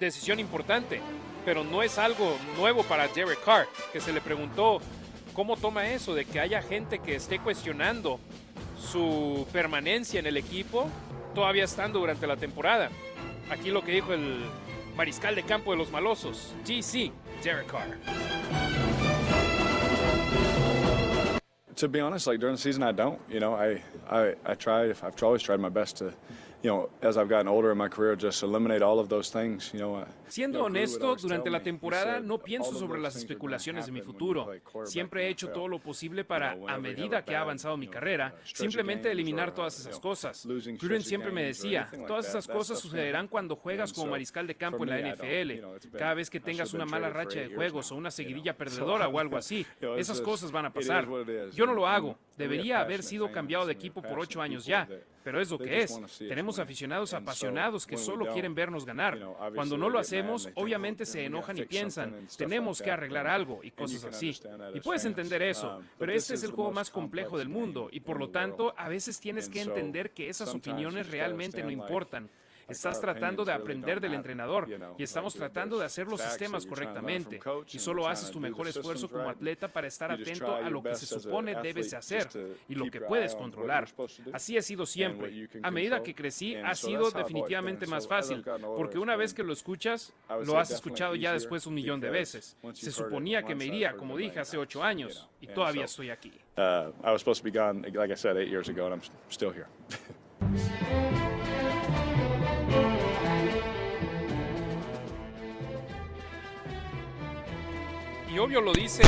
Decisión 0.00 0.40
importante, 0.40 1.00
pero 1.44 1.62
no 1.62 1.82
es 1.82 1.98
algo 1.98 2.36
nuevo 2.56 2.82
para 2.82 3.06
Derek 3.08 3.44
Carr, 3.44 3.68
que 3.92 4.00
se 4.00 4.12
le 4.12 4.20
preguntó 4.20 4.80
cómo 5.34 5.56
toma 5.56 5.88
eso 5.88 6.14
de 6.14 6.24
que 6.24 6.40
haya 6.40 6.62
gente 6.62 6.98
que 6.98 7.16
esté 7.16 7.38
cuestionando 7.38 8.18
su 8.78 9.46
permanencia 9.52 10.20
en 10.20 10.26
el 10.26 10.36
equipo 10.36 10.88
todavía 11.34 11.64
estando 11.64 11.98
durante 11.98 12.26
la 12.26 12.36
temporada. 12.36 12.90
Aquí 13.50 13.70
lo 13.70 13.84
que 13.84 13.92
dijo 13.92 14.14
el 14.14 14.44
mariscal 14.96 15.34
de 15.34 15.42
campo 15.42 15.72
de 15.72 15.78
los 15.78 15.90
malosos, 15.90 16.54
GC, 16.64 17.12
Derek 17.42 17.66
Carr. 17.68 17.96
To 21.76 21.88
be 21.88 22.00
honest, 22.00 22.26
like 22.26 22.38
during 22.38 22.54
the 22.54 22.60
season, 22.60 22.82
I 22.82 22.92
don't. 22.92 23.20
You 23.28 23.40
know, 23.40 23.54
I 23.54 23.82
I 24.08 24.34
I 24.46 24.54
try. 24.54 24.90
I've 24.90 25.22
always 25.22 25.42
tried 25.42 25.58
my 25.58 25.68
best 25.68 25.96
to 25.96 26.14
you 26.64 26.70
know, 26.70 26.88
as 27.02 27.18
I've 27.18 27.28
gotten 27.28 27.46
older 27.46 27.70
in 27.70 27.76
my 27.76 27.88
career, 27.88 28.16
just 28.16 28.42
eliminate 28.42 28.80
all 28.82 28.98
of 28.98 29.10
those 29.10 29.30
things. 29.30 29.70
You 29.74 29.80
know, 29.80 30.06
Siendo 30.28 30.64
honesto, 30.64 31.14
durante 31.14 31.50
la 31.50 31.62
temporada 31.62 32.20
no 32.20 32.38
pienso 32.38 32.72
sobre 32.72 32.98
las 33.00 33.16
especulaciones 33.16 33.84
de 33.84 33.92
mi 33.92 34.00
futuro. 34.00 34.50
Siempre 34.84 35.26
he 35.26 35.28
hecho 35.28 35.50
todo 35.50 35.68
lo 35.68 35.78
posible 35.78 36.24
para, 36.24 36.56
a 36.66 36.78
medida 36.78 37.22
que 37.22 37.36
ha 37.36 37.42
avanzado 37.42 37.76
mi 37.76 37.86
carrera, 37.86 38.34
simplemente 38.44 39.10
eliminar 39.12 39.52
todas 39.52 39.78
esas 39.78 40.00
cosas. 40.00 40.46
Gruden 40.46 41.02
siempre 41.02 41.30
me 41.30 41.42
decía, 41.44 41.88
todas 42.06 42.28
esas 42.28 42.48
cosas 42.48 42.80
sucederán 42.80 43.28
cuando 43.28 43.56
juegas 43.56 43.92
como 43.92 44.12
mariscal 44.12 44.46
de 44.46 44.54
campo 44.54 44.84
en 44.84 44.90
la 44.90 45.12
NFL. 45.12 45.96
Cada 45.98 46.14
vez 46.14 46.30
que 46.30 46.40
tengas 46.40 46.72
una 46.72 46.86
mala 46.86 47.10
racha 47.10 47.40
de 47.40 47.54
juegos 47.54 47.92
o 47.92 47.96
una 47.96 48.10
seguidilla 48.10 48.56
perdedora 48.56 49.06
o 49.08 49.18
algo 49.18 49.36
así, 49.36 49.66
esas 49.98 50.20
cosas 50.22 50.50
van 50.50 50.64
a 50.64 50.72
pasar. 50.72 51.06
Yo 51.52 51.66
no 51.66 51.74
lo 51.74 51.86
hago. 51.86 52.18
Debería 52.38 52.80
haber 52.80 53.02
sido 53.02 53.30
cambiado 53.30 53.66
de 53.66 53.74
equipo 53.74 54.00
por 54.00 54.18
ocho 54.18 54.40
años 54.40 54.64
ya, 54.64 54.88
pero 55.24 55.40
es 55.40 55.50
lo 55.50 55.58
que 55.58 55.80
es. 55.80 55.98
Tenemos 56.18 56.58
aficionados 56.58 57.14
apasionados 57.14 57.86
que 57.86 57.96
solo 57.96 58.26
quieren 58.32 58.54
vernos 58.54 58.84
ganar. 58.84 59.18
Cuando 59.54 59.76
no 59.76 59.88
lo 59.88 59.98
hacemos, 59.98 60.48
obviamente 60.54 61.06
se 61.06 61.24
enojan 61.24 61.58
y 61.58 61.64
piensan, 61.64 62.28
tenemos 62.36 62.80
que 62.80 62.90
arreglar 62.90 63.26
algo 63.26 63.60
y 63.64 63.70
cosas 63.70 64.04
así. 64.04 64.38
Y 64.74 64.80
puedes 64.80 65.04
entender 65.06 65.42
eso, 65.42 65.78
um, 65.78 65.84
pero 65.98 66.12
este 66.12 66.34
es 66.34 66.42
el 66.44 66.50
juego 66.52 66.70
más 66.70 66.90
complejo 66.90 67.38
del 67.38 67.48
mundo 67.48 67.88
y 67.90 68.00
por 68.00 68.18
lo 68.18 68.28
tanto 68.28 68.74
a 68.76 68.88
veces 68.88 69.18
tienes 69.18 69.48
que 69.48 69.62
entender 69.62 70.10
que 70.10 70.28
esas 70.28 70.54
opiniones 70.54 71.10
realmente 71.10 71.62
no 71.62 71.70
importan. 71.70 72.28
Estás 72.68 73.00
tratando 73.00 73.44
de 73.44 73.52
aprender 73.52 74.00
del 74.00 74.14
entrenador 74.14 74.68
y 74.98 75.02
estamos 75.02 75.34
tratando 75.34 75.78
de 75.78 75.84
hacer 75.84 76.06
los 76.06 76.20
sistemas 76.20 76.66
correctamente. 76.66 77.40
Y 77.72 77.78
solo 77.78 78.08
haces 78.08 78.30
tu 78.30 78.40
mejor 78.40 78.68
esfuerzo 78.68 79.08
como 79.08 79.28
atleta 79.28 79.68
para 79.68 79.86
estar 79.86 80.10
atento 80.10 80.54
a 80.54 80.70
lo 80.70 80.82
que 80.82 80.94
se 80.94 81.06
supone 81.06 81.54
debes 81.62 81.92
hacer 81.94 82.28
y 82.68 82.74
lo 82.74 82.90
que 82.90 83.00
puedes 83.00 83.34
controlar. 83.34 83.88
Así 84.32 84.56
ha 84.56 84.62
sido 84.62 84.86
siempre. 84.86 85.48
A 85.62 85.70
medida 85.70 86.02
que 86.02 86.14
crecí, 86.14 86.56
ha 86.56 86.74
sido 86.74 87.10
definitivamente 87.10 87.86
más 87.86 88.06
fácil, 88.06 88.44
porque 88.76 88.98
una 88.98 89.16
vez 89.16 89.34
que 89.34 89.42
lo 89.42 89.52
escuchas, 89.52 90.12
lo 90.44 90.58
has 90.58 90.70
escuchado 90.70 91.14
ya 91.14 91.32
después 91.32 91.66
un 91.66 91.74
millón 91.74 92.00
de 92.00 92.10
veces. 92.10 92.56
Se 92.72 92.90
suponía 92.90 93.42
que 93.42 93.54
me 93.54 93.66
iría, 93.66 93.96
como 93.96 94.16
dije, 94.16 94.40
hace 94.40 94.56
ocho 94.56 94.82
años, 94.82 95.28
y 95.40 95.46
todavía 95.46 95.84
estoy 95.84 96.10
aquí. 96.10 96.32
Uh, 96.56 96.92
I 97.02 97.10
was 97.10 97.20
supposed 97.20 97.42
to 97.42 97.44
be 97.44 97.50
gone, 97.50 97.82
like 97.94 98.12
I 98.12 98.16
said, 98.16 98.36
eight 98.36 98.48
years 98.48 98.68
ago, 98.68 98.86
and 98.86 98.94
I'm 98.94 99.02
still 99.28 99.50
here. 99.50 99.66
Y 108.34 108.38
obvio 108.40 108.60
lo 108.60 108.72
dice 108.72 109.04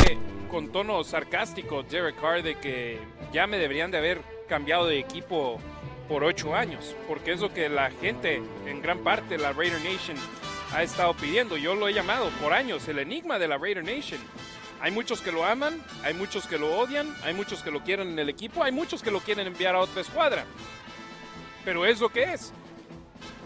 con 0.48 0.70
tono 0.70 1.02
sarcástico 1.02 1.82
Derek 1.82 2.20
Carr 2.20 2.44
de 2.44 2.60
que 2.60 3.00
ya 3.32 3.48
me 3.48 3.58
deberían 3.58 3.90
de 3.90 3.98
haber 3.98 4.22
cambiado 4.48 4.86
de 4.86 5.00
equipo 5.00 5.58
por 6.08 6.22
ocho 6.22 6.54
años, 6.54 6.94
porque 7.08 7.32
es 7.32 7.40
lo 7.40 7.52
que 7.52 7.68
la 7.68 7.90
gente, 7.90 8.40
en 8.66 8.80
gran 8.80 9.00
parte 9.00 9.36
la 9.36 9.52
Raider 9.52 9.80
Nation, 9.80 10.16
ha 10.72 10.84
estado 10.84 11.12
pidiendo. 11.14 11.56
Yo 11.56 11.74
lo 11.74 11.88
he 11.88 11.92
llamado 11.92 12.28
por 12.40 12.52
años 12.52 12.86
el 12.86 13.00
enigma 13.00 13.40
de 13.40 13.48
la 13.48 13.58
Raider 13.58 13.82
Nation. 13.82 14.20
Hay 14.80 14.92
muchos 14.92 15.20
que 15.20 15.32
lo 15.32 15.44
aman, 15.44 15.82
hay 16.04 16.14
muchos 16.14 16.46
que 16.46 16.56
lo 16.56 16.78
odian, 16.78 17.12
hay 17.24 17.34
muchos 17.34 17.64
que 17.64 17.72
lo 17.72 17.82
quieren 17.82 18.10
en 18.10 18.20
el 18.20 18.28
equipo, 18.28 18.62
hay 18.62 18.70
muchos 18.70 19.02
que 19.02 19.10
lo 19.10 19.18
quieren 19.18 19.48
enviar 19.48 19.74
a 19.74 19.80
otra 19.80 20.02
escuadra. 20.02 20.44
Pero 21.64 21.84
es 21.84 21.98
lo 21.98 22.10
que 22.10 22.32
es 22.32 22.52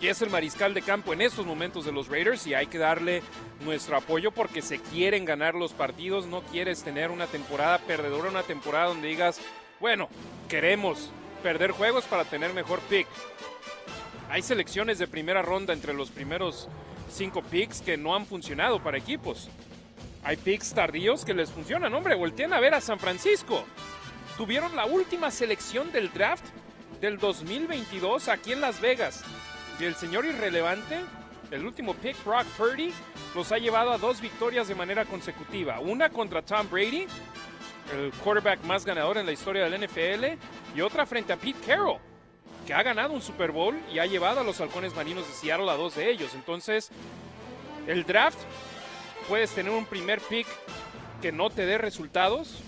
y 0.01 0.09
es 0.09 0.23
el 0.23 0.31
mariscal 0.31 0.73
de 0.73 0.83
campo 0.83 1.13
en 1.13 1.21
estos 1.21 1.45
momentos 1.45 1.85
de 1.85 1.93
los 1.93 2.09
Raiders 2.09 2.47
y 2.47 2.55
hay 2.55 2.67
que 2.67 2.79
darle 2.79 3.23
nuestro 3.61 3.97
apoyo 3.97 4.33
porque 4.33 4.63
se 4.63 4.79
quieren 4.79 5.25
ganar 5.25 5.55
los 5.55 5.73
partidos, 5.73 6.27
no 6.27 6.43
quieres 6.43 6.83
tener 6.83 7.11
una 7.11 7.27
temporada 7.27 7.79
perdedora, 7.79 8.31
una 8.31 8.43
temporada 8.43 8.87
donde 8.87 9.09
digas, 9.09 9.41
bueno, 9.79 10.09
queremos 10.49 11.11
perder 11.43 11.73
juegos 11.73 12.05
para 12.05 12.25
tener 12.25 12.55
mejor 12.55 12.81
pick. 12.81 13.07
Hay 14.31 14.43
selecciones 14.43 14.99
de 14.99 15.07
primera 15.07 15.43
ronda 15.43 15.75
entre 15.75 15.93
los 15.93 16.11
primeros 16.11 16.69
cinco 17.11 17.43
picks 17.43 17.83
que 17.83 17.97
no 17.97 18.15
han 18.15 18.25
funcionado 18.25 18.83
para 18.83 18.97
equipos. 18.97 19.51
Hay 20.23 20.37
picks 20.37 20.73
tardíos 20.73 21.25
que 21.25 21.35
les 21.35 21.51
funcionan. 21.51 21.93
Hombre, 21.93 22.15
volteen 22.15 22.53
a 22.53 22.61
ver 22.61 22.75
a 22.75 22.81
San 22.81 22.99
Francisco. 22.99 23.65
Tuvieron 24.37 24.77
la 24.77 24.87
última 24.87 25.31
selección 25.31 25.93
del 25.93 26.13
draft 26.13 26.45
del 27.01 27.19
2022 27.19 28.29
aquí 28.29 28.53
en 28.53 28.61
Las 28.61 28.81
Vegas. 28.81 29.25
Y 29.81 29.85
el 29.85 29.95
señor 29.95 30.27
irrelevante, 30.27 31.01
el 31.51 31.65
último 31.65 31.95
pick, 31.95 32.23
Brock 32.23 32.45
Purdy, 32.59 32.93
los 33.35 33.51
ha 33.51 33.57
llevado 33.57 33.93
a 33.93 33.99
dos 33.99 34.21
victorias 34.21 34.69
de 34.69 34.75
manera 34.75 35.07
consecutiva. 35.07 35.81
Una 35.81 36.11
contra 36.11 36.43
Tom 36.43 36.69
Brady, 36.71 37.07
el 37.95 38.13
quarterback 38.23 38.63
más 38.65 38.85
ganador 38.85 39.17
en 39.17 39.25
la 39.25 39.33
historia 39.33 39.67
del 39.67 39.87
NFL, 39.87 40.37
y 40.77 40.83
otra 40.83 41.07
frente 41.07 41.33
a 41.33 41.37
Pete 41.39 41.59
Carroll, 41.67 41.99
que 42.67 42.75
ha 42.75 42.83
ganado 42.83 43.15
un 43.15 43.23
Super 43.23 43.53
Bowl 43.53 43.75
y 43.91 43.99
ha 44.01 44.05
llevado 44.05 44.41
a 44.41 44.45
los 44.45 44.61
halcones 44.61 44.95
marinos 44.95 45.27
de 45.27 45.33
Seattle 45.33 45.71
a 45.71 45.77
dos 45.77 45.97
de 45.97 46.11
ellos. 46.11 46.35
Entonces, 46.35 46.91
el 47.87 48.05
draft, 48.05 48.39
puedes 49.29 49.51
tener 49.53 49.73
un 49.73 49.87
primer 49.87 50.21
pick 50.21 50.47
que 51.23 51.33
no 51.33 51.49
te 51.49 51.65
dé 51.65 51.79
resultados, 51.79 52.59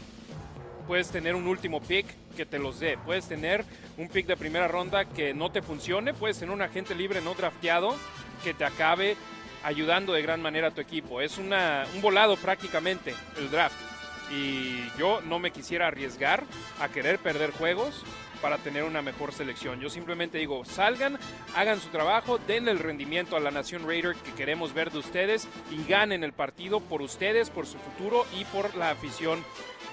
puedes 0.86 1.10
tener 1.10 1.34
un 1.34 1.46
último 1.46 1.82
pick 1.82 2.06
que 2.38 2.46
te 2.46 2.58
los 2.58 2.80
dé, 2.80 2.96
puedes 3.04 3.28
tener 3.28 3.66
un 3.96 4.08
pick 4.08 4.26
de 4.26 4.36
primera 4.36 4.68
ronda 4.68 5.04
que 5.04 5.34
no 5.34 5.50
te 5.50 5.62
funcione, 5.62 6.14
puedes 6.14 6.38
tener 6.38 6.54
un 6.54 6.62
agente 6.62 6.94
libre 6.94 7.20
no 7.20 7.34
drafteado 7.34 7.94
que 8.42 8.54
te 8.54 8.64
acabe 8.64 9.16
ayudando 9.62 10.12
de 10.12 10.22
gran 10.22 10.42
manera 10.42 10.68
a 10.68 10.70
tu 10.70 10.80
equipo. 10.80 11.20
Es 11.20 11.38
una, 11.38 11.84
un 11.94 12.00
volado 12.00 12.36
prácticamente 12.36 13.14
el 13.38 13.50
draft. 13.50 13.76
Y 14.30 14.88
yo 14.98 15.20
no 15.22 15.38
me 15.38 15.50
quisiera 15.50 15.88
arriesgar 15.88 16.44
a 16.80 16.88
querer 16.88 17.18
perder 17.18 17.50
juegos 17.50 18.02
para 18.40 18.58
tener 18.58 18.82
una 18.82 19.02
mejor 19.02 19.32
selección. 19.32 19.80
Yo 19.80 19.88
simplemente 19.88 20.38
digo, 20.38 20.64
salgan, 20.64 21.18
hagan 21.54 21.80
su 21.80 21.88
trabajo, 21.90 22.38
denle 22.38 22.72
el 22.72 22.80
rendimiento 22.80 23.36
a 23.36 23.40
la 23.40 23.52
Nación 23.52 23.86
Raider 23.86 24.16
que 24.16 24.32
queremos 24.32 24.74
ver 24.74 24.90
de 24.90 24.98
ustedes 24.98 25.48
y 25.70 25.88
ganen 25.88 26.24
el 26.24 26.32
partido 26.32 26.80
por 26.80 27.02
ustedes, 27.02 27.50
por 27.50 27.66
su 27.66 27.78
futuro 27.78 28.26
y 28.38 28.44
por 28.46 28.74
la 28.74 28.90
afición 28.90 29.44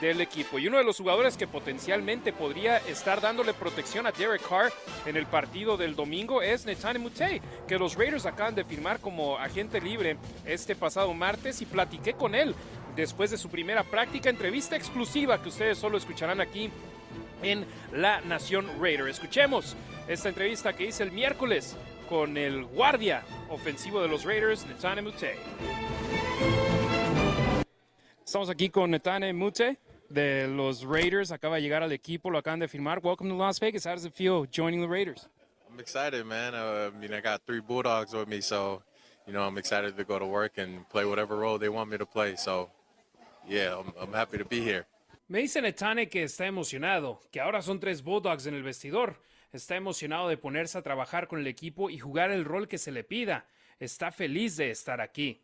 del 0.02 0.22
equipo. 0.22 0.60
Y 0.60 0.68
uno 0.68 0.78
de 0.78 0.84
los 0.84 0.98
jugadores 0.98 1.38
que 1.38 1.48
potencialmente 1.48 2.34
podría 2.34 2.78
estar 2.78 3.22
dándole 3.22 3.54
protección 3.54 4.08
a 4.08 4.12
Derek 4.12 4.48
Carr 4.48 4.72
en 5.06 5.18
el 5.18 5.26
partido 5.26 5.78
del 5.78 5.96
domingo 5.96 6.42
es 6.42 6.66
Netane 6.66 7.00
Mutey, 7.00 7.42
que 7.68 7.78
los 7.78 7.96
Raiders 7.96 8.26
acaban 8.26 8.56
de 8.56 8.64
firmar 8.64 9.00
como 9.00 9.38
agente 9.38 9.82
libre 9.82 10.18
este 10.46 10.76
pasado 10.76 11.14
martes 11.14 11.62
y 11.62 11.66
platiqué 11.66 12.14
con 12.14 12.36
él 12.36 12.56
después 12.96 13.32
de 13.32 13.38
su 13.38 13.50
primera 13.50 13.84
práctica, 13.84 14.30
entrevista 14.30 14.76
exclusiva 14.76 15.42
que 15.42 15.50
ustedes 15.50 15.78
solo 15.78 15.98
escucharán 15.98 16.42
aquí 16.42 16.70
en 17.42 17.66
La 17.94 18.22
Nación 18.22 18.68
Raider. 18.80 19.08
Escuchemos 19.08 19.76
esta 20.08 20.30
entrevista 20.30 20.74
que 20.74 20.86
hice 20.86 21.04
el 21.04 21.12
miércoles 21.12 21.78
con 22.10 22.38
el 22.38 22.66
guardia 22.66 23.24
ofensivo 23.50 24.02
de 24.02 24.08
los 24.08 24.24
Raiders, 24.24 24.66
Netane 24.66 25.02
Mute. 25.02 25.36
Estamos 28.26 28.50
aquí 28.50 28.70
con 28.70 28.92
Netane 28.92 29.34
Mute 29.34 29.80
de 30.10 30.48
los 30.48 30.84
Raiders. 30.84 31.32
Acaba 31.32 31.56
de 31.58 31.62
llegar 31.62 31.84
al 31.84 31.92
equipo, 31.92 32.30
lo 32.30 32.40
acaban 32.40 32.60
de 32.60 32.68
firmar. 32.68 33.00
Welcome 33.04 33.30
to 33.30 33.36
Las 33.36 33.60
Vegas. 33.60 33.86
How 33.86 33.94
does 33.94 34.06
it 34.06 34.14
feel 34.14 34.46
joining 34.52 34.82
the 34.82 34.88
Raiders? 34.88 35.28
I'm 35.72 35.80
excited, 35.80 36.26
man. 36.26 36.54
Uh, 36.56 36.92
I 36.94 37.00
mean, 37.00 37.14
I 37.14 37.22
got 37.22 37.42
three 37.46 37.62
Bulldogs 37.62 38.14
with 38.14 38.28
me, 38.28 38.42
so 38.42 38.82
you 39.28 39.34
know 39.34 39.44
I'm 39.44 39.58
excited 39.58 39.96
to 39.96 40.04
go 40.04 40.20
to 40.20 40.26
work 40.26 40.58
and 40.58 40.88
play 40.90 41.06
whatever 41.06 41.38
role 41.38 41.60
they 41.60 41.70
want 41.70 41.90
me 41.90 41.98
to 41.98 42.06
play. 42.06 42.36
So, 42.36 42.70
yeah, 43.48 43.78
I'm, 43.78 43.94
I'm 44.00 44.14
happy 44.14 44.38
to 44.38 44.46
be 44.46 44.62
here. 44.62 44.86
Me 45.28 45.42
dice 45.42 45.62
Netane 45.62 46.10
que 46.10 46.24
está 46.24 46.48
emocionado, 46.48 47.20
que 47.32 47.40
ahora 47.40 47.62
son 47.62 47.80
tres 47.80 48.02
Bulldogs 48.02 48.48
en 48.48 48.56
el 48.56 48.64
vestidor. 48.64 49.22
Está 49.54 49.76
emocionado 49.76 50.28
de 50.28 50.38
ponerse 50.38 50.78
a 50.78 50.82
trabajar 50.82 51.28
con 51.28 51.40
el 51.40 51.48
equipo 51.48 51.90
y 51.90 52.00
jugar 52.00 52.32
el 52.32 52.46
rol 52.46 52.68
que 52.68 52.78
se 52.78 52.92
le 52.92 53.04
pida. 53.04 53.46
Está 53.80 54.12
feliz 54.12 54.58
de 54.58 54.72
estar 54.72 55.02
aquí. 55.02 55.42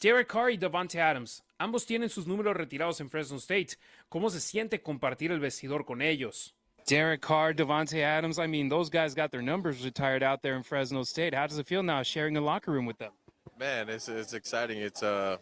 Derek 0.00 0.28
Carr 0.28 0.50
y 0.50 0.56
Davante 0.56 1.00
Adams, 1.00 1.42
ambos 1.58 1.84
tienen 1.84 2.08
sus 2.08 2.26
números 2.26 2.56
retirados 2.56 3.00
en 3.00 3.10
Fresno 3.10 3.38
State. 3.38 3.76
¿Cómo 4.08 4.30
se 4.30 4.40
siente 4.40 4.80
compartir 4.80 5.32
el 5.32 5.40
vestidor 5.40 5.84
con 5.84 6.00
ellos? 6.00 6.54
Derek 6.86 7.20
Carr, 7.20 7.52
Davante 7.52 8.04
Adams, 8.04 8.38
I 8.38 8.46
mean, 8.46 8.68
those 8.68 8.88
guys 8.88 9.14
got 9.14 9.30
their 9.30 9.42
numbers 9.42 9.84
retired 9.84 10.22
out 10.22 10.42
there 10.42 10.56
in 10.56 10.62
Fresno 10.62 11.02
State. 11.02 11.34
How 11.34 11.46
does 11.48 11.58
it 11.58 11.66
feel 11.66 11.82
now 11.82 12.02
sharing 12.02 12.34
the 12.34 12.40
locker 12.40 12.70
room 12.70 12.86
with 12.86 12.98
them? 12.98 13.12
Man, 13.58 13.88
it's 13.88 14.08
it's 14.08 14.34
exciting. 14.34 14.78
It's 14.78 15.02
uh, 15.02 15.38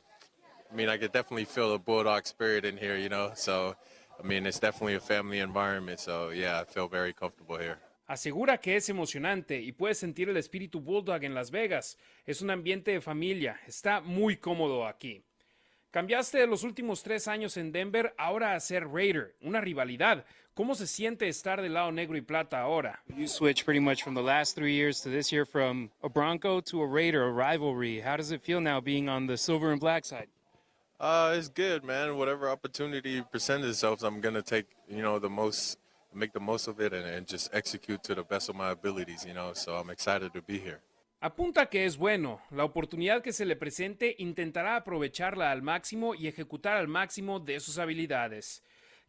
I 0.70 0.74
mean, 0.74 0.88
I 0.88 0.96
could 0.96 1.12
definitely 1.12 1.44
feel 1.44 1.72
the 1.72 1.78
Bulldog 1.78 2.26
spirit 2.26 2.64
in 2.64 2.78
here, 2.78 2.96
you 2.96 3.10
know. 3.10 3.32
So, 3.34 3.76
I 4.18 4.26
mean, 4.26 4.46
it's 4.46 4.58
definitely 4.58 4.94
a 4.94 5.00
family 5.00 5.38
environment. 5.40 6.00
So, 6.00 6.30
yeah, 6.30 6.60
I 6.60 6.64
feel 6.64 6.88
very 6.88 7.12
comfortable 7.12 7.58
here. 7.58 7.78
Asegura 8.06 8.58
que 8.58 8.76
es 8.76 8.88
emocionante 8.88 9.60
y 9.60 9.72
puede 9.72 9.94
sentir 9.94 10.28
el 10.28 10.36
espíritu 10.36 10.80
Bulldog 10.80 11.24
en 11.24 11.34
Las 11.34 11.50
Vegas. 11.50 11.98
Es 12.24 12.40
un 12.40 12.50
ambiente 12.50 12.92
de 12.92 13.00
familia. 13.00 13.60
Está 13.66 14.00
muy 14.00 14.36
cómodo 14.36 14.86
aquí. 14.86 15.24
Cambiaste 15.90 16.38
de 16.38 16.46
los 16.46 16.62
últimos 16.62 17.02
tres 17.02 17.26
años 17.26 17.56
en 17.56 17.72
Denver 17.72 18.14
ahora 18.18 18.54
a 18.54 18.60
ser 18.60 18.86
Raider, 18.86 19.34
una 19.40 19.60
rivalidad. 19.60 20.24
¿Cómo 20.54 20.74
se 20.74 20.86
siente 20.86 21.26
estar 21.28 21.60
del 21.60 21.74
lado 21.74 21.90
negro 21.90 22.16
y 22.16 22.20
plata 22.20 22.60
ahora? 22.60 23.02
You 23.16 23.26
switch 23.26 23.64
pretty 23.64 23.80
much 23.80 24.02
from 24.02 24.14
the 24.14 24.22
last 24.22 24.54
three 24.56 24.74
years 24.74 25.02
to 25.02 25.10
this 25.10 25.30
year 25.30 25.44
from 25.44 25.90
a 26.02 26.08
Bronco 26.08 26.60
to 26.62 26.82
a 26.82 26.86
Raider, 26.86 27.24
a 27.24 27.30
rivalry. 27.30 28.00
How 28.00 28.16
does 28.16 28.30
it 28.30 28.42
feel 28.42 28.60
now 28.60 28.80
being 28.80 29.08
on 29.08 29.26
the 29.26 29.36
silver 29.36 29.70
and 29.72 29.80
black 29.80 30.04
side? 30.04 30.28
Uh, 30.98 31.34
it's 31.36 31.48
good, 31.48 31.84
man. 31.84 32.16
Whatever 32.16 32.48
opportunity 32.48 33.22
presents 33.22 33.66
itself, 33.66 34.02
I'm 34.02 34.20
gonna 34.20 34.42
take, 34.42 34.66
you 34.88 35.02
know, 35.02 35.18
the 35.18 35.28
most, 35.28 35.76
make 36.14 36.32
the 36.32 36.40
most 36.40 36.68
of 36.68 36.80
it, 36.80 36.92
and, 36.92 37.06
and 37.06 37.26
just 37.26 37.54
execute 37.54 38.02
to 38.04 38.14
the 38.14 38.22
best 38.22 38.48
of 38.48 38.56
my 38.56 38.70
abilities, 38.70 39.24
you 39.26 39.34
know. 39.34 39.52
So 39.54 39.76
I'm 39.76 39.90
excited 39.90 40.32
to 40.32 40.42
be 40.42 40.58
here. 40.58 40.80
Apunta 41.20 41.66
que 41.70 41.86
es 41.86 41.96
bueno. 41.96 42.40
La 42.50 42.64
oportunidad 42.64 43.22
que 43.22 43.32
se 43.32 43.44
le 43.44 43.56
presente 43.56 44.14
intentará 44.18 44.76
aprovecharla 44.76 45.50
al 45.50 45.62
máximo 45.62 46.14
y 46.14 46.28
ejecutar 46.28 46.76
al 46.76 46.88
máximo 46.88 47.40
de 47.40 47.58
sus 47.58 47.78
habilidades. 47.78 48.62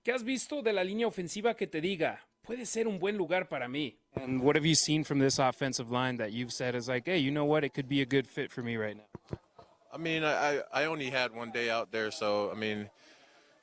¿Qué 0.03 0.13
has 0.13 0.23
visto 0.23 0.61
de 0.61 0.71
la 0.71 0.83
línea 0.83 1.05
ofensiva 1.05 1.55
que 1.55 1.67
te 1.67 1.81
diga? 1.81 2.25
Puede 2.43 2.65
ser 2.65 2.87
un 2.87 2.97
buen 2.97 3.17
lugar 3.17 3.49
para 3.49 3.67
mí. 3.67 3.99
And 4.15 4.41
what 4.41 4.55
have 4.55 4.65
you 4.65 4.73
seen 4.73 5.03
from 5.03 5.19
this 5.19 5.37
offensive 5.37 5.91
line 5.91 6.17
that 6.17 6.31
you've 6.31 6.53
said 6.53 6.75
is 6.75 6.87
like, 6.87 7.05
hey, 7.05 7.19
you 7.19 7.29
know 7.29 7.43
what, 7.43 7.65
it 7.65 7.73
could 7.73 7.89
be 7.89 8.01
a 8.01 8.05
good 8.05 8.25
fit 8.25 8.51
for 8.51 8.63
me 8.63 8.77
right 8.77 8.95
now? 8.95 9.37
I 9.93 9.97
mean, 9.97 10.23
I, 10.23 10.61
I 10.71 10.85
only 10.85 11.09
had 11.09 11.35
one 11.35 11.51
day 11.51 11.69
out 11.69 11.91
there, 11.91 12.09
so 12.09 12.49
I 12.49 12.55
mean, 12.55 12.89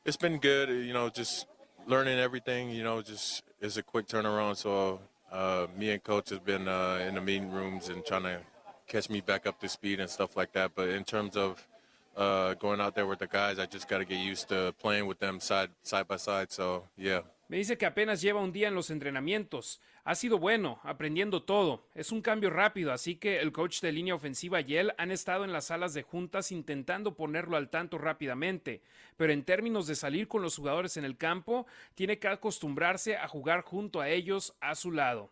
it's 0.04 0.18
been 0.18 0.38
good. 0.38 0.68
You 0.68 0.92
know, 0.92 1.08
just 1.08 1.46
learning 1.86 2.18
everything. 2.18 2.70
You 2.70 2.84
know, 2.84 3.02
just 3.02 3.42
it's 3.60 3.76
a 3.76 3.82
quick 3.82 4.06
turnaround. 4.06 4.56
So 4.56 5.00
uh, 5.32 5.66
me 5.76 5.90
and 5.90 6.02
coach 6.02 6.30
has 6.30 6.38
been 6.38 6.68
uh, 6.68 7.04
in 7.06 7.14
the 7.14 7.20
meeting 7.20 7.50
rooms 7.50 7.88
and 7.88 8.04
trying 8.04 8.24
to 8.24 8.38
catch 8.86 9.08
me 9.10 9.20
back 9.20 9.46
up 9.46 9.60
to 9.60 9.68
speed 9.68 10.00
and 10.00 10.08
stuff 10.08 10.36
like 10.36 10.52
that. 10.52 10.72
But 10.74 10.88
in 10.88 11.04
terms 11.04 11.36
of 11.36 11.66
uh, 12.16 12.54
going 12.54 12.80
out 12.80 12.94
there 12.94 13.06
with 13.06 13.18
the 13.18 13.26
guys, 13.26 13.58
I 13.58 13.66
just 13.66 13.88
got 13.88 13.98
to 13.98 14.04
get 14.04 14.18
used 14.18 14.48
to 14.48 14.74
playing 14.78 15.06
with 15.06 15.18
them 15.18 15.40
side 15.40 15.70
side 15.82 16.06
by 16.08 16.16
side. 16.16 16.52
So 16.52 16.84
yeah. 16.96 17.20
Me 17.48 17.58
dice 17.58 17.76
que 17.76 17.86
apenas 17.86 18.22
lleva 18.22 18.40
un 18.40 18.52
día 18.52 18.68
en 18.68 18.74
los 18.74 18.90
entrenamientos. 18.90 19.78
Ha 20.06 20.14
sido 20.14 20.38
bueno, 20.38 20.80
aprendiendo 20.82 21.44
todo. 21.44 21.86
Es 21.94 22.12
un 22.12 22.20
cambio 22.20 22.50
rápido, 22.50 22.92
así 22.92 23.16
que 23.16 23.40
el 23.40 23.52
coach 23.52 23.80
de 23.80 23.90
línea 23.90 24.14
ofensiva 24.14 24.60
y 24.60 24.76
él 24.76 24.92
han 24.98 25.10
estado 25.10 25.44
en 25.44 25.52
las 25.52 25.66
salas 25.66 25.94
de 25.94 26.02
juntas 26.02 26.52
intentando 26.52 27.14
ponerlo 27.14 27.56
al 27.56 27.70
tanto 27.70 27.96
rápidamente. 27.96 28.82
Pero 29.16 29.32
en 29.32 29.44
términos 29.44 29.86
de 29.86 29.94
salir 29.94 30.28
con 30.28 30.42
los 30.42 30.56
jugadores 30.56 30.98
en 30.98 31.06
el 31.06 31.16
campo, 31.16 31.66
tiene 31.94 32.18
que 32.18 32.28
acostumbrarse 32.28 33.16
a 33.16 33.28
jugar 33.28 33.62
junto 33.62 34.02
a 34.02 34.10
ellos 34.10 34.54
a 34.60 34.74
su 34.74 34.92
lado. 34.92 35.30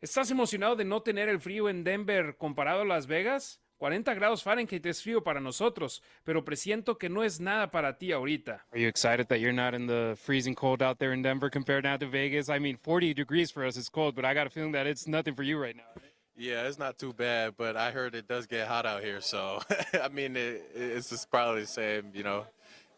¿Estás 0.00 0.30
emocionado 0.30 0.76
de 0.76 0.84
no 0.84 1.02
tener 1.02 1.28
el 1.28 1.40
frío 1.40 1.68
en 1.68 1.82
Denver 1.82 2.36
comparado 2.36 2.82
a 2.82 2.86
Las 2.86 3.08
Vegas? 3.08 3.60
40 3.78 4.14
grados 4.14 4.42
Fahrenheit 4.42 4.84
es 4.86 5.02
frío 5.02 5.22
para 5.22 5.40
nosotros, 5.40 6.02
pero 6.24 6.44
presiento 6.44 6.96
que 6.96 7.08
no 7.08 7.22
es 7.22 7.40
nada 7.40 7.70
para 7.70 7.98
ti 7.98 8.12
ahorita. 8.12 8.64
Are 8.72 8.80
you 8.80 8.88
excited 8.88 9.26
that 9.28 9.38
you're 9.38 9.52
not 9.52 9.74
in 9.74 9.86
the 9.86 10.16
freezing 10.16 10.54
cold 10.54 10.82
out 10.82 10.98
there 10.98 11.12
in 11.12 11.22
Denver 11.22 11.50
compared 11.50 11.84
now 11.84 11.96
to 11.96 12.06
Vegas? 12.06 12.48
I 12.48 12.58
mean, 12.58 12.78
40 12.78 13.14
degrees 13.14 13.50
for 13.50 13.64
us 13.64 13.76
is 13.76 13.88
cold, 13.88 14.14
but 14.14 14.24
I 14.24 14.34
got 14.34 14.46
a 14.46 14.50
feeling 14.50 14.72
that 14.72 14.86
it's 14.86 15.06
nothing 15.06 15.34
for 15.34 15.42
you 15.42 15.58
right 15.58 15.76
now. 15.76 16.02
Yeah, 16.38 16.68
it's 16.68 16.78
not 16.78 16.98
too 16.98 17.12
bad, 17.12 17.54
but 17.56 17.76
I 17.76 17.90
heard 17.90 18.14
it 18.14 18.28
does 18.28 18.46
get 18.46 18.68
hot 18.68 18.84
out 18.84 19.02
here, 19.02 19.20
so 19.20 19.60
I 20.02 20.08
mean, 20.08 20.36
it, 20.36 20.70
it's 20.74 21.10
just 21.10 21.30
probably 21.30 21.62
the 21.62 21.66
same, 21.66 22.12
you 22.14 22.22
know, 22.22 22.44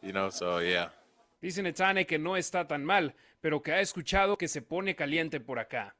you 0.03 0.13
know, 0.13 0.31
so 0.31 0.59
yeah. 0.59 0.89
Dice 1.41 1.63
Netane 1.63 2.05
que 2.05 2.19
no 2.19 2.37
está 2.37 2.67
tan 2.67 2.85
mal, 2.85 3.15
pero 3.41 3.61
que 3.61 3.73
ha 3.73 3.81
escuchado 3.81 4.37
que 4.37 4.49
se 4.49 4.61
pone 4.61 4.97
caliente 4.97 5.39
por 5.39 5.59
acá. 5.61 5.95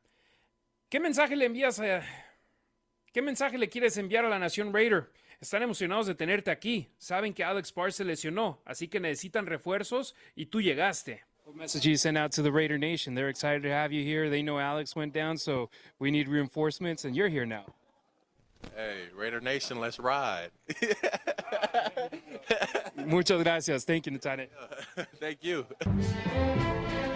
¿Qué 0.89 0.99
mensaje 0.99 1.37
le 1.37 1.45
envías 1.45 1.79
a 1.79 2.03
¿Qué 3.13 3.23
mensaje 3.23 3.59
le 3.59 3.69
quieres 3.69 3.97
enviar 3.97 4.25
a 4.25 4.29
la 4.29 4.39
Nación 4.39 4.73
Raider? 4.73 5.11
Están 5.41 5.63
emocionados 5.63 6.07
de 6.07 6.15
tenerte 6.15 6.51
aquí. 6.51 6.89
Saben 6.99 7.33
que 7.33 7.45
Alex 7.45 7.73
Barr 7.73 7.93
se 7.93 8.05
lesionó, 8.05 8.61
así 8.65 8.89
que 8.89 9.01
necesitan 9.01 9.47
refuerzos 9.47 10.15
y 10.35 10.47
tú 10.47 10.61
llegaste. 10.61 11.23
What 11.45 11.57
message 11.57 11.87
you 11.87 11.97
send 11.97 12.19
out 12.19 12.33
to 12.33 12.43
the 12.43 12.53
Raider 12.53 12.79
Nation? 12.79 13.15
They're 13.15 13.31
excited 13.31 13.63
to 13.63 13.71
have 13.71 13.91
you 13.91 14.05
here. 14.05 14.29
They 14.29 14.43
know 14.43 14.59
Alex 14.59 14.95
went 14.95 15.15
down, 15.15 15.39
so 15.39 15.71
we 15.99 16.11
need 16.11 16.29
reinforcements, 16.29 17.07
and 17.07 17.17
you're 17.17 17.31
here 17.31 17.47
now. 17.47 17.65
Hey, 18.77 19.09
Raider 19.17 19.41
Nation, 19.41 19.81
let's 19.81 19.99
ride. 19.99 20.51
Muchas 22.97 23.43
gracias. 23.43 23.85
Thank 23.85 24.07
you, 24.07 24.13
Natane. 24.13 24.49
Thank 25.21 25.43
you. 25.43 25.67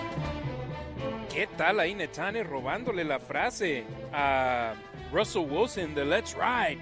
¿Qué 1.32 1.46
tal 1.46 1.80
ahí 1.80 1.94
Netane 1.94 2.44
robándole 2.44 3.04
la 3.04 3.18
frase 3.18 3.84
a 4.12 4.74
Russell 5.10 5.46
Wilson 5.48 5.94
de 5.94 6.04
Let's 6.04 6.34
Ride? 6.34 6.78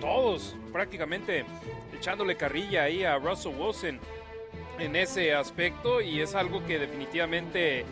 Todos 0.00 0.54
prácticamente 0.72 1.44
echándole 1.92 2.36
carrilla 2.36 2.84
ahí 2.84 3.02
a 3.02 3.18
Russell 3.18 3.56
Wilson 3.58 3.98
en 4.78 4.94
ese 4.94 5.34
aspecto 5.34 6.00
y 6.00 6.20
es 6.20 6.36
algo 6.36 6.64
que 6.64 6.78
definitivamente 6.78 7.84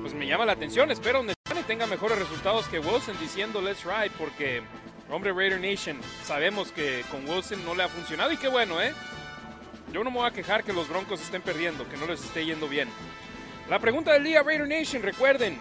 pues 0.00 0.14
me 0.14 0.26
llama 0.26 0.46
la 0.46 0.52
atención. 0.52 0.90
Espero 0.90 1.22
Netane 1.22 1.62
tenga 1.64 1.86
mejores 1.86 2.18
resultados 2.18 2.66
que 2.66 2.78
Wilson 2.78 3.20
diciendo 3.20 3.60
Let's 3.60 3.84
Ride 3.84 4.12
porque 4.16 4.62
hombre 5.10 5.30
Raider 5.30 5.60
Nation 5.60 6.00
sabemos 6.24 6.72
que 6.72 7.04
con 7.10 7.28
Wilson 7.28 7.62
no 7.66 7.74
le 7.74 7.82
ha 7.82 7.88
funcionado 7.88 8.32
y 8.32 8.38
qué 8.38 8.48
bueno, 8.48 8.80
¿eh? 8.80 8.94
Yo 9.92 10.02
no 10.04 10.10
me 10.10 10.16
voy 10.16 10.26
a 10.26 10.30
quejar 10.30 10.64
que 10.64 10.72
los 10.72 10.88
Broncos 10.88 11.20
estén 11.20 11.42
perdiendo, 11.42 11.86
que 11.86 11.98
no 11.98 12.06
les 12.06 12.24
esté 12.24 12.46
yendo 12.46 12.66
bien. 12.66 12.88
La 13.70 13.78
pregunta 13.78 14.12
del 14.12 14.24
día, 14.24 14.42
Raider 14.42 14.66
Nation, 14.66 15.00
recuerden, 15.00 15.56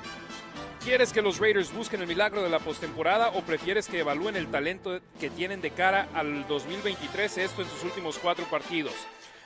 ¿quieres 0.84 1.14
que 1.14 1.22
los 1.22 1.38
Raiders 1.38 1.72
busquen 1.72 2.02
el 2.02 2.07
milagro 2.07 2.41
de 2.41 2.49
la 2.49 2.57
postemporada 2.57 3.30
o 3.30 3.44
prefieres 3.44 3.88
que 3.88 3.99
evalúen 3.99 4.36
el 4.36 4.48
talento 4.48 4.99
que 5.19 5.30
tienen 5.30 5.61
de 5.61 5.69
cara 5.69 6.10
al 6.15 6.48
2023, 6.48 7.38
esto 7.38 7.61
en 7.61 7.69
sus 7.69 7.84
últimos 7.84 8.18
cuatro 8.18 8.45
partidos? 8.45 8.95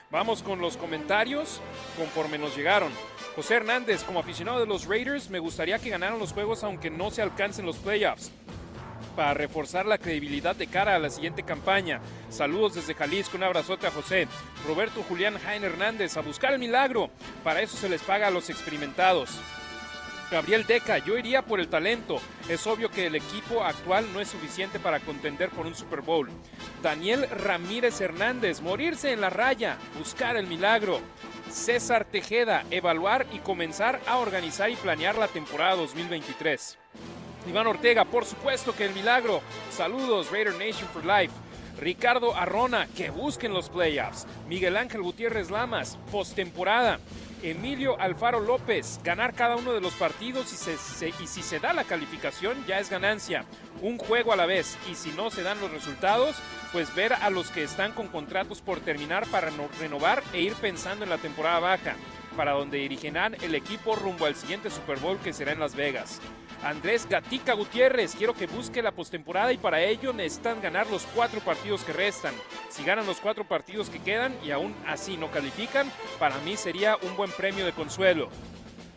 Vamos 0.10 0.41
con 0.41 0.61
los 0.61 0.77
comentarios 0.77 1.60
conforme 1.98 2.38
nos 2.38 2.56
llegaron. 2.56 2.94
José 3.35 3.56
Hernández, 3.56 4.02
como 4.06 4.22
aficionado 4.22 4.61
de 4.61 4.65
los 4.65 4.85
Raiders, 4.85 5.30
me 5.30 5.40
gustaría 5.40 5.77
que 5.77 5.90
ganaran 5.90 6.18
los 6.18 6.31
juegos 6.31 6.64
aunque 6.64 6.90
no 6.90 7.11
se 7.11 7.22
alcancen 7.22 7.65
los 7.65 7.76
playoffs 7.76 8.31
para 9.15 9.34
reforzar 9.34 9.85
la 9.85 9.97
credibilidad 9.97 10.55
de 10.55 10.67
cara 10.67 10.95
a 10.95 10.99
la 10.99 11.09
siguiente 11.09 11.43
campaña. 11.43 12.01
Saludos 12.30 12.75
desde 12.75 12.93
Jalisco, 12.93 13.38
un 13.38 13.43
abrazote 13.43 13.88
a 13.88 13.91
José. 13.91 14.27
Roberto 14.67 15.03
Julián 15.03 15.38
Jaén 15.39 15.63
Hernández, 15.63 16.17
a 16.17 16.21
buscar 16.21 16.53
el 16.53 16.59
milagro. 16.59 17.09
Para 17.43 17.61
eso 17.61 17.77
se 17.77 17.89
les 17.89 18.01
paga 18.01 18.27
a 18.27 18.31
los 18.31 18.49
experimentados. 18.49 19.39
Gabriel 20.34 20.65
Deca, 20.65 20.97
yo 20.97 21.15
iría 21.15 21.43
por 21.43 21.59
el 21.59 21.67
talento. 21.67 22.19
Es 22.49 22.65
obvio 22.65 22.89
que 22.89 23.05
el 23.05 23.15
equipo 23.15 23.63
actual 23.63 24.11
no 24.13 24.19
es 24.19 24.30
suficiente 24.30 24.80
para 24.80 24.99
contender 24.99 25.51
por 25.51 25.67
un 25.67 25.75
Super 25.75 26.01
Bowl. 26.01 26.27
Daniel 26.81 27.30
Ramírez 27.30 28.01
Hernández, 28.01 28.59
morirse 28.59 29.11
en 29.11 29.21
la 29.21 29.30
raya, 29.30 29.77
buscar 29.95 30.35
el 30.35 30.47
milagro. 30.47 31.01
César 31.51 32.05
Tejeda, 32.05 32.65
evaluar 32.71 33.27
y 33.31 33.39
comenzar 33.39 34.01
a 34.07 34.17
organizar 34.17 34.71
y 34.71 34.75
planear 34.75 35.19
la 35.19 35.27
temporada 35.27 35.75
2023. 35.75 36.80
Iván 37.47 37.67
Ortega, 37.67 38.05
por 38.05 38.25
supuesto 38.25 38.75
que 38.75 38.85
el 38.85 38.93
milagro. 38.93 39.41
Saludos, 39.69 40.31
Raider 40.31 40.53
Nation 40.53 40.87
for 40.93 41.03
Life. 41.05 41.33
Ricardo 41.77 42.35
Arrona, 42.35 42.87
que 42.95 43.09
busquen 43.09 43.53
los 43.53 43.69
playoffs. 43.69 44.25
Miguel 44.47 44.77
Ángel 44.77 45.01
Gutiérrez 45.01 45.49
Lamas, 45.49 45.97
postemporada. 46.11 46.99
Emilio 47.41 47.99
Alfaro 47.99 48.39
López, 48.39 49.01
ganar 49.03 49.33
cada 49.33 49.57
uno 49.57 49.73
de 49.73 49.81
los 49.81 49.93
partidos 49.95 50.53
y, 50.53 51.05
y 51.05 51.27
si 51.27 51.43
se 51.43 51.59
da 51.59 51.73
la 51.73 51.83
calificación 51.83 52.65
ya 52.65 52.79
es 52.79 52.89
ganancia. 52.89 53.43
Un 53.81 53.97
juego 53.97 54.31
a 54.31 54.37
la 54.37 54.45
vez 54.45 54.77
y 54.89 54.95
si 54.95 55.09
no 55.11 55.29
se 55.29 55.43
dan 55.43 55.59
los 55.59 55.69
resultados, 55.69 56.37
pues 56.71 56.95
ver 56.95 57.11
a 57.11 57.29
los 57.29 57.49
que 57.49 57.63
están 57.63 57.91
con 57.91 58.07
contratos 58.07 58.61
por 58.61 58.79
terminar 58.79 59.27
para 59.27 59.51
no, 59.51 59.67
renovar 59.77 60.23
e 60.31 60.39
ir 60.39 60.53
pensando 60.53 61.03
en 61.03 61.09
la 61.09 61.17
temporada 61.17 61.59
baja, 61.59 61.95
para 62.34 62.51
donde 62.51 62.77
dirigirán 62.77 63.35
el 63.41 63.55
equipo 63.55 63.95
rumbo 63.95 64.26
al 64.26 64.35
siguiente 64.35 64.69
Super 64.69 64.99
Bowl 64.99 65.18
que 65.19 65.34
será 65.34 65.51
en 65.51 65.60
Las 65.60 65.76
Vegas. 65.76 66.19
Andrés 66.64 67.07
Gatica 67.10 67.53
Gutiérrez, 67.53 68.15
quiero 68.15 68.34
que 68.34 68.47
busque 68.47 68.81
la 68.81 68.91
postemporada 68.91 69.51
y 69.51 69.57
para 69.57 69.81
ello 69.81 70.14
necesitan 70.14 70.61
ganar 70.61 70.88
los 70.89 71.05
cuatro 71.14 71.41
partidos 71.41 71.84
que 71.84 71.91
restan. 71.91 72.34
Si 72.69 72.84
ganan 72.84 73.05
los 73.05 73.19
cuatro 73.19 73.43
partidos 73.43 73.89
que 73.89 73.99
quedan 73.99 74.34
y 74.43 74.51
aún 74.51 74.73
así 74.88 75.18
no 75.18 75.30
califican, 75.30 75.91
para 76.19 76.38
mí 76.39 76.55
sería 76.55 76.97
un 77.01 77.18
buen 77.18 77.31
premio 77.31 77.65
de 77.65 77.73
consuelo. 77.73 78.30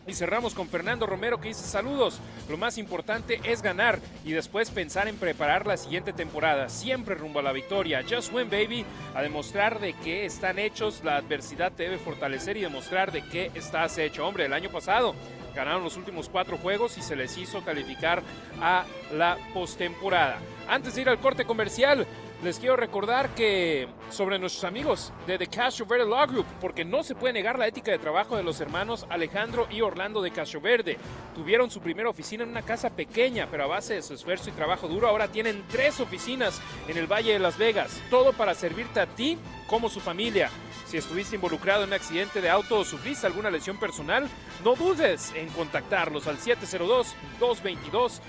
Y 0.07 0.13
cerramos 0.13 0.53
con 0.53 0.69
Fernando 0.69 1.05
Romero 1.05 1.39
que 1.39 1.49
dice 1.49 1.67
saludos. 1.67 2.19
Lo 2.49 2.57
más 2.57 2.77
importante 2.77 3.41
es 3.43 3.61
ganar 3.61 3.99
y 4.23 4.31
después 4.31 4.71
pensar 4.71 5.09
en 5.09 5.17
preparar 5.17 5.67
la 5.67 5.75
siguiente 5.75 6.13
temporada. 6.13 6.69
Siempre 6.69 7.15
rumbo 7.15 7.39
a 7.39 7.43
la 7.43 7.51
victoria. 7.51 8.05
Just 8.09 8.33
win, 8.33 8.49
baby. 8.49 8.85
A 9.13 9.21
demostrar 9.21 9.79
de 9.79 9.93
qué 9.93 10.25
están 10.25 10.59
hechos. 10.59 11.03
La 11.03 11.17
adversidad 11.17 11.73
te 11.73 11.83
debe 11.83 11.97
fortalecer 11.97 12.55
y 12.55 12.61
demostrar 12.61 13.11
de 13.11 13.21
qué 13.21 13.51
estás 13.53 13.97
hecho. 13.97 14.25
Hombre, 14.25 14.45
el 14.45 14.53
año 14.53 14.69
pasado 14.69 15.13
ganaron 15.53 15.83
los 15.83 15.97
últimos 15.97 16.29
cuatro 16.29 16.57
juegos 16.57 16.97
y 16.97 17.01
se 17.01 17.15
les 17.15 17.37
hizo 17.37 17.65
calificar 17.65 18.21
a 18.61 18.85
la 19.11 19.37
postemporada. 19.53 20.37
Antes 20.69 20.95
de 20.95 21.01
ir 21.01 21.09
al 21.09 21.19
corte 21.19 21.45
comercial, 21.45 22.05
les 22.43 22.59
quiero 22.59 22.75
recordar 22.75 23.33
que 23.33 23.87
sobre 24.11 24.37
nuestros 24.37 24.63
amigos 24.63 25.11
de 25.25 25.37
The 25.37 25.49
Verde 25.87 26.05
Law 26.05 26.27
Group, 26.27 26.45
porque 26.61 26.85
no 26.85 27.03
se 27.03 27.15
puede 27.15 27.33
negar 27.33 27.57
la 27.57 27.67
ética 27.67 27.91
de 27.91 27.97
trabajo 27.97 28.37
de 28.37 28.43
los 28.43 28.61
hermanos 28.61 29.07
Alejandro 29.09 29.67
y 29.71 29.81
Orlando 29.81 30.21
de 30.21 30.31
Castro 30.31 30.61
Verde. 30.61 30.97
Tuvieron 31.33 31.71
su 31.71 31.81
primera 31.81 32.09
oficina 32.09 32.43
en 32.43 32.49
una 32.49 32.61
casa 32.61 32.91
pequeña, 32.91 33.47
pero 33.49 33.63
a 33.63 33.67
base 33.67 33.95
de 33.95 34.03
su 34.03 34.13
esfuerzo 34.13 34.49
y 34.49 34.53
trabajo 34.53 34.87
duro, 34.87 35.07
ahora 35.07 35.29
tienen 35.29 35.63
tres 35.69 35.99
oficinas 35.99 36.61
en 36.87 36.97
el 36.97 37.11
Valle 37.11 37.33
de 37.33 37.39
Las 37.39 37.57
Vegas. 37.57 38.01
Todo 38.09 38.33
para 38.33 38.53
servirte 38.53 38.99
a 38.99 39.07
ti 39.07 39.37
como 39.67 39.89
su 39.89 39.99
familia. 39.99 40.49
Si 40.85 40.95
estuviste 40.95 41.35
involucrado 41.35 41.83
en 41.83 41.89
un 41.89 41.95
accidente 41.95 42.39
de 42.39 42.49
auto 42.49 42.79
o 42.79 42.85
sufriste 42.85 43.27
alguna 43.27 43.49
lesión 43.49 43.77
personal, 43.77 44.27
no 44.63 44.75
dudes 44.75 45.33
en 45.35 45.49
contactarlos 45.49 46.27
al 46.27 46.37
702 46.37 47.13
222 47.39 48.21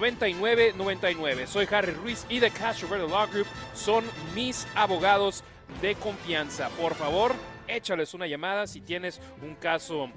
9999. 0.00 1.46
Soy 1.46 1.66
Harry 1.70 1.92
Ruiz 1.92 2.26
y 2.28 2.40
The 2.40 2.50
Castro 2.50 2.88
Verde 2.88 3.08
Law 3.08 3.26
Group 3.28 3.46
son 3.74 4.04
mis 4.34 4.66
abogados 4.74 5.42
de 5.80 5.94
confianza. 5.94 6.68
Por 6.70 6.94
favor, 6.94 7.34
échales 7.66 8.12
una 8.14 8.26
llamada 8.26 8.66
si 8.66 8.80
tienes 8.80 9.20
un 9.42 9.54
caso 9.54 10.10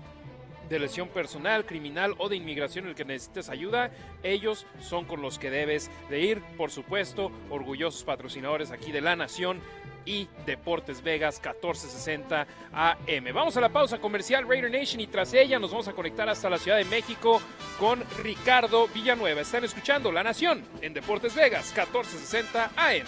de 0.69 0.79
lesión 0.79 1.09
personal, 1.09 1.65
criminal 1.65 2.15
o 2.17 2.29
de 2.29 2.35
inmigración 2.35 2.87
el 2.87 2.95
que 2.95 3.05
necesites 3.05 3.49
ayuda, 3.49 3.91
ellos 4.23 4.65
son 4.81 5.05
con 5.05 5.21
los 5.21 5.39
que 5.39 5.49
debes 5.49 5.89
de 6.09 6.19
ir. 6.19 6.41
Por 6.57 6.71
supuesto, 6.71 7.31
orgullosos 7.49 8.03
patrocinadores 8.03 8.71
aquí 8.71 8.91
de 8.91 9.01
la 9.01 9.15
Nación 9.15 9.61
y 10.05 10.27
Deportes 10.45 11.01
Vegas 11.03 11.35
1460 11.35 12.47
AM. 12.71 13.33
Vamos 13.33 13.57
a 13.57 13.61
la 13.61 13.69
pausa 13.69 13.99
comercial 13.99 14.47
Raider 14.47 14.71
Nation 14.71 14.99
y 14.99 15.07
tras 15.07 15.33
ella 15.33 15.59
nos 15.59 15.71
vamos 15.71 15.87
a 15.87 15.93
conectar 15.93 16.27
hasta 16.29 16.49
la 16.49 16.57
Ciudad 16.57 16.77
de 16.77 16.85
México 16.85 17.41
con 17.79 18.03
Ricardo 18.23 18.87
Villanueva. 18.87 19.41
Están 19.41 19.63
escuchando 19.63 20.11
La 20.11 20.23
Nación 20.23 20.63
en 20.81 20.93
Deportes 20.93 21.35
Vegas 21.35 21.73
1460 21.75 22.71
AM. 22.75 23.07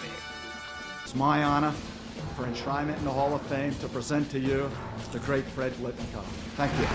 It's 2.22 2.38
my 2.38 2.44
honor 2.44 2.54
for 2.54 2.62
enshrinement 2.62 2.98
in 2.98 3.04
the 3.04 3.10
Hall 3.10 3.34
of 3.34 3.42
Fame 3.42 3.74
to 3.76 3.88
present 3.88 4.30
to 4.30 4.38
you 4.38 4.70
the 5.12 5.18
great 5.20 5.44
Fred 5.44 5.72
Blitnikoff. 5.74 6.24
Thank 6.56 6.72
you. 6.78 6.86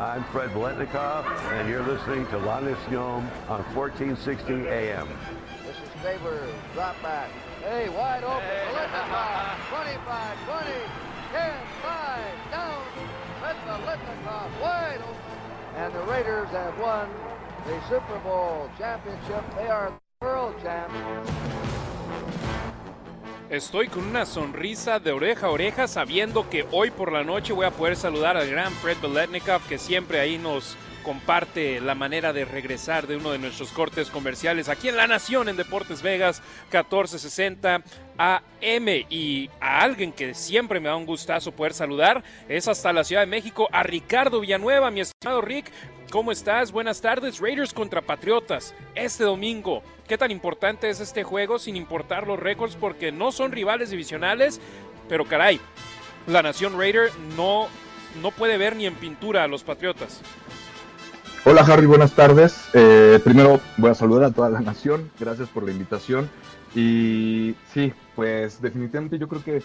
I'm 0.00 0.24
Fred 0.24 0.50
Blitnikoff, 0.50 1.26
and 1.52 1.68
you're 1.68 1.82
listening 1.82 2.26
to 2.28 2.38
La 2.38 2.60
Nacion 2.60 3.24
on 3.48 3.62
1460 3.74 4.68
AM. 4.68 5.08
This 5.66 5.76
is 5.76 6.02
Favors, 6.02 6.54
drop 6.74 7.00
back. 7.02 7.30
Hey, 7.62 7.88
wide 7.88 8.24
open. 8.24 8.42
Blitnikoff, 8.42 9.56
25, 9.70 10.38
20, 10.46 10.70
10, 11.32 11.52
5, 11.82 12.50
down. 12.52 12.82
That's 13.42 13.58
the 13.64 13.84
Blitnikoff, 13.84 14.60
wide 14.62 15.00
open. 15.02 15.38
And 15.76 15.94
the 15.94 16.02
Raiders 16.02 16.48
have 16.50 16.78
won 16.78 17.08
the 17.66 17.80
Super 17.88 18.18
Bowl 18.20 18.70
championship. 18.78 19.44
They 19.56 19.68
are 19.68 19.92
world 20.20 20.54
champions. 20.62 21.77
Estoy 23.50 23.88
con 23.88 24.04
una 24.04 24.26
sonrisa 24.26 25.00
de 25.00 25.10
oreja 25.10 25.46
a 25.46 25.50
oreja 25.50 25.88
sabiendo 25.88 26.50
que 26.50 26.66
hoy 26.70 26.90
por 26.90 27.10
la 27.10 27.24
noche 27.24 27.54
voy 27.54 27.64
a 27.64 27.70
poder 27.70 27.96
saludar 27.96 28.36
al 28.36 28.50
gran 28.50 28.74
Fred 28.74 28.98
Beletnikov 29.00 29.66
que 29.66 29.78
siempre 29.78 30.20
ahí 30.20 30.36
nos 30.36 30.76
comparte 31.02 31.80
la 31.80 31.94
manera 31.94 32.34
de 32.34 32.44
regresar 32.44 33.06
de 33.06 33.16
uno 33.16 33.30
de 33.30 33.38
nuestros 33.38 33.70
cortes 33.70 34.10
comerciales 34.10 34.68
aquí 34.68 34.90
en 34.90 34.98
La 34.98 35.06
Nación 35.06 35.48
en 35.48 35.56
Deportes 35.56 36.02
Vegas 36.02 36.42
1460 36.64 37.82
AM 38.18 38.88
y 39.08 39.48
a 39.60 39.80
alguien 39.80 40.12
que 40.12 40.34
siempre 40.34 40.78
me 40.78 40.90
da 40.90 40.96
un 40.96 41.06
gustazo 41.06 41.52
poder 41.52 41.72
saludar 41.72 42.22
es 42.50 42.68
hasta 42.68 42.92
la 42.92 43.02
Ciudad 43.02 43.22
de 43.22 43.28
México 43.28 43.66
a 43.72 43.82
Ricardo 43.82 44.40
Villanueva, 44.40 44.90
mi 44.90 45.00
estimado 45.00 45.40
Rick. 45.40 45.72
¿Cómo 46.10 46.32
estás? 46.32 46.72
Buenas 46.72 47.02
tardes. 47.02 47.38
Raiders 47.38 47.74
contra 47.74 48.00
Patriotas 48.00 48.74
este 48.94 49.24
domingo. 49.24 49.82
¿Qué 50.06 50.16
tan 50.16 50.30
importante 50.30 50.88
es 50.88 51.00
este 51.00 51.22
juego 51.22 51.58
sin 51.58 51.76
importar 51.76 52.26
los 52.26 52.40
récords? 52.40 52.76
Porque 52.76 53.12
no 53.12 53.30
son 53.30 53.52
rivales 53.52 53.90
divisionales, 53.90 54.58
pero 55.06 55.26
caray, 55.26 55.60
la 56.26 56.42
Nación 56.42 56.78
Raider 56.78 57.10
no, 57.36 57.66
no 58.22 58.30
puede 58.30 58.56
ver 58.56 58.74
ni 58.74 58.86
en 58.86 58.94
pintura 58.94 59.44
a 59.44 59.48
los 59.48 59.64
Patriotas. 59.64 60.22
Hola 61.44 61.60
Harry, 61.60 61.84
buenas 61.84 62.14
tardes. 62.14 62.70
Eh, 62.72 63.20
primero 63.22 63.60
voy 63.76 63.90
a 63.90 63.94
saludar 63.94 64.24
a 64.24 64.30
toda 64.30 64.48
la 64.48 64.60
nación. 64.60 65.10
Gracias 65.20 65.50
por 65.50 65.62
la 65.62 65.72
invitación. 65.72 66.30
Y 66.74 67.54
sí, 67.74 67.92
pues 68.16 68.62
definitivamente 68.62 69.18
yo 69.18 69.28
creo 69.28 69.44
que 69.44 69.62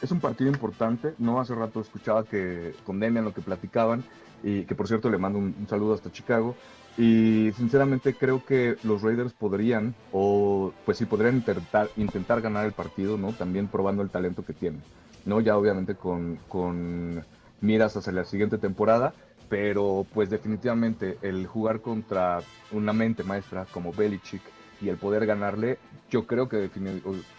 es 0.00 0.10
un 0.12 0.20
partido 0.20 0.50
importante. 0.50 1.14
No 1.18 1.40
hace 1.40 1.52
rato 1.56 1.80
escuchaba 1.80 2.24
que 2.24 2.74
con 2.84 3.00
Demian 3.00 3.24
lo 3.24 3.34
que 3.34 3.40
platicaban 3.40 4.04
y 4.42 4.64
que 4.64 4.74
por 4.74 4.88
cierto 4.88 5.10
le 5.10 5.18
mando 5.18 5.38
un, 5.38 5.54
un, 5.58 5.68
saludo 5.68 5.94
hasta 5.94 6.12
Chicago. 6.12 6.56
Y 6.98 7.52
sinceramente 7.56 8.14
creo 8.14 8.44
que 8.44 8.76
los 8.82 9.02
Raiders 9.02 9.32
podrían, 9.32 9.94
o 10.12 10.72
pues 10.84 10.98
sí, 10.98 11.06
podrían 11.06 11.36
intentar, 11.36 11.88
intentar 11.96 12.40
ganar 12.40 12.66
el 12.66 12.72
partido, 12.72 13.16
¿no? 13.16 13.32
También 13.32 13.68
probando 13.68 14.02
el 14.02 14.10
talento 14.10 14.44
que 14.44 14.52
tienen, 14.52 14.82
¿no? 15.24 15.40
Ya 15.40 15.56
obviamente 15.56 15.94
con, 15.94 16.38
con 16.48 17.24
miras 17.60 17.96
hacia 17.96 18.12
la 18.12 18.24
siguiente 18.24 18.58
temporada, 18.58 19.14
pero 19.48 20.06
pues 20.12 20.30
definitivamente 20.30 21.18
el 21.22 21.46
jugar 21.46 21.80
contra 21.80 22.40
una 22.72 22.92
mente 22.92 23.24
maestra 23.24 23.66
como 23.70 23.92
Belichick 23.92 24.42
y 24.80 24.88
el 24.88 24.96
poder 24.96 25.26
ganarle, 25.26 25.78
yo 26.10 26.26
creo 26.26 26.48
que 26.48 26.70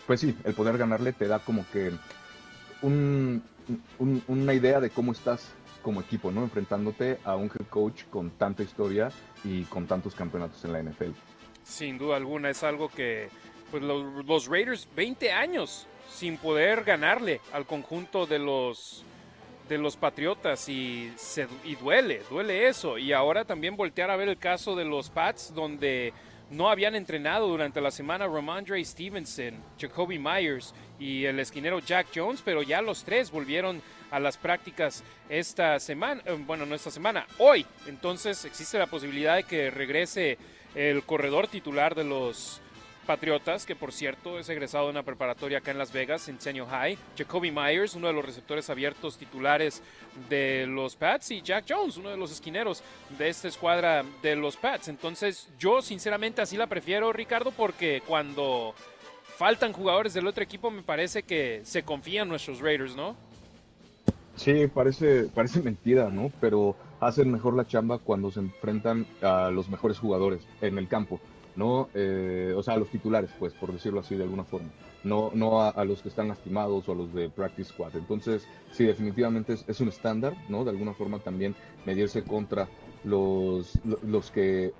pues 0.06 0.20
sí, 0.20 0.38
el 0.44 0.54
poder 0.54 0.78
ganarle 0.78 1.14
te 1.14 1.28
da 1.28 1.40
como 1.40 1.66
que 1.72 1.92
una 2.82 4.54
idea 4.54 4.80
de 4.80 4.90
cómo 4.90 5.12
estás 5.12 5.52
como 5.82 6.02
equipo, 6.02 6.32
¿no? 6.32 6.44
Enfrentándote 6.44 7.20
a 7.24 7.36
un 7.36 7.46
head 7.46 7.68
coach 7.70 8.04
con 8.10 8.32
tanta 8.32 8.64
historia 8.64 9.10
y 9.44 9.64
con 9.64 9.88
tantos 9.88 10.16
campeonatos 10.16 10.64
en 10.66 10.74
la 10.74 10.84
NFL. 10.84 11.12
Sin 11.64 11.98
duda 11.98 12.18
alguna, 12.18 12.50
es 12.50 12.64
algo 12.64 12.90
que 12.90 13.30
pues 13.70 13.84
los, 13.84 14.26
los 14.26 14.48
Raiders 14.48 14.88
20 14.96 15.32
años 15.32 15.88
sin 16.10 16.38
poder 16.38 16.84
ganarle 16.84 17.40
al 17.54 17.66
conjunto 17.66 18.26
de 18.26 18.40
los 18.40 19.06
de 19.70 19.78
los 19.78 19.96
Patriotas 19.96 20.68
y, 20.68 21.14
se, 21.16 21.48
y 21.64 21.76
duele, 21.76 22.24
duele 22.30 22.68
eso. 22.68 22.98
Y 22.98 23.14
ahora 23.14 23.46
también 23.46 23.78
voltear 23.78 24.12
a 24.12 24.18
ver 24.18 24.28
el 24.28 24.38
caso 24.38 24.76
de 24.76 24.84
los 24.84 25.10
Pats 25.10 25.54
donde 25.56 26.14
no 26.50 26.70
habían 26.70 26.94
entrenado 26.94 27.48
durante 27.48 27.80
la 27.80 27.90
semana 27.90 28.28
Ramondre 28.28 28.84
Stevenson, 28.84 29.54
Jacoby 29.80 30.20
Myers 30.20 30.76
y 31.00 31.24
el 31.24 31.40
esquinero 31.40 31.80
Jack 31.80 32.08
Jones, 32.14 32.42
pero 32.44 32.62
ya 32.62 32.82
los 32.82 33.06
tres 33.06 33.32
volvieron 33.32 33.82
a 34.12 34.20
las 34.20 34.38
prácticas 34.38 35.04
esta 35.30 35.80
semana, 35.80 36.22
eh, 36.26 36.38
bueno, 36.46 36.66
no 36.66 36.76
esta 36.76 36.92
semana, 36.92 37.26
hoy. 37.38 37.66
Entonces 37.88 38.46
existe 38.46 38.78
la 38.78 38.88
posibilidad 38.88 39.38
de 39.38 39.44
que 39.44 39.72
regrese 39.72 40.38
el 40.76 41.04
corredor 41.04 41.48
titular 41.48 41.96
de 41.96 42.04
los 42.04 42.62
Patriotas, 43.06 43.66
que 43.66 43.76
por 43.76 43.92
cierto 43.92 44.38
es 44.38 44.48
egresado 44.48 44.86
de 44.86 44.92
una 44.92 45.04
preparatoria 45.04 45.58
acá 45.58 45.72
en 45.72 45.80
Las 45.80 45.92
Vegas, 45.92 46.30
en 46.30 46.40
Senio 46.40 46.68
High. 46.68 46.98
Jacoby 47.18 47.52
Myers, 47.52 47.96
uno 47.96 48.08
de 48.08 48.14
los 48.14 48.24
receptores 48.24 48.70
abiertos 48.70 49.18
titulares 49.18 49.82
de 50.30 50.68
los 50.68 50.96
Pats, 50.96 51.32
y 51.32 51.42
Jack 51.42 51.66
Jones, 51.68 51.98
uno 51.98 52.12
de 52.12 52.18
los 52.18 52.32
esquineros 52.32 52.84
de 53.18 53.28
esta 53.28 53.48
escuadra 53.48 54.06
de 54.22 54.36
los 54.36 54.56
Pats. 54.56 54.88
Entonces, 54.88 55.50
yo 55.58 55.82
sinceramente 55.82 56.42
así 56.42 56.58
la 56.58 56.68
prefiero, 56.68 57.12
Ricardo, 57.12 57.52
porque 57.52 58.04
cuando 58.06 58.76
faltan 59.38 59.74
jugadores 59.74 60.14
del 60.14 60.28
otro 60.28 60.44
equipo, 60.44 60.70
me 60.70 60.84
parece 60.84 61.24
que 61.24 61.62
se 61.64 61.84
confían 61.84 62.30
nuestros 62.30 62.60
Raiders, 62.60 62.96
¿no? 62.96 63.18
Sí, 64.42 64.66
parece, 64.66 65.26
parece 65.26 65.62
mentira, 65.64 66.10
¿no? 66.10 66.32
Pero 66.42 66.76
hacen 67.00 67.32
mejor 67.32 67.56
la 67.56 67.68
chamba 67.68 68.00
cuando 68.00 68.32
se 68.32 68.40
enfrentan 68.40 69.06
a 69.22 69.52
los 69.52 69.70
mejores 69.70 70.00
jugadores 70.00 70.48
en 70.62 70.80
el 70.80 70.88
campo, 70.88 71.20
¿no? 71.56 71.90
Eh, 71.94 72.52
o 72.58 72.64
sea, 72.64 72.74
a 72.74 72.78
los 72.78 72.90
titulares, 72.90 73.30
pues, 73.38 73.54
por 73.54 73.72
decirlo 73.72 74.00
así 74.00 74.16
de 74.16 74.24
alguna 74.24 74.44
forma. 74.44 74.70
No, 75.04 75.32
no 75.36 75.62
a, 75.62 75.86
los 75.86 76.02
que 76.02 76.10
están 76.10 76.28
lastimados 76.28 76.90
o 76.90 76.92
a 76.92 76.96
los 76.96 77.14
de 77.14 77.30
Practice 77.30 77.70
Squad. 77.70 77.96
Entonces, 77.96 78.48
sí, 78.72 78.84
definitivamente 78.84 79.56
es, 79.68 79.80
un 79.80 79.90
estándar, 79.90 80.34
¿no? 80.50 80.64
De 80.64 80.72
alguna 80.72 80.94
forma 80.94 81.20
también 81.20 81.56
medirse 81.86 82.24
contra 82.24 82.68
los, 83.04 83.80
los 84.04 84.32
que 84.32 84.74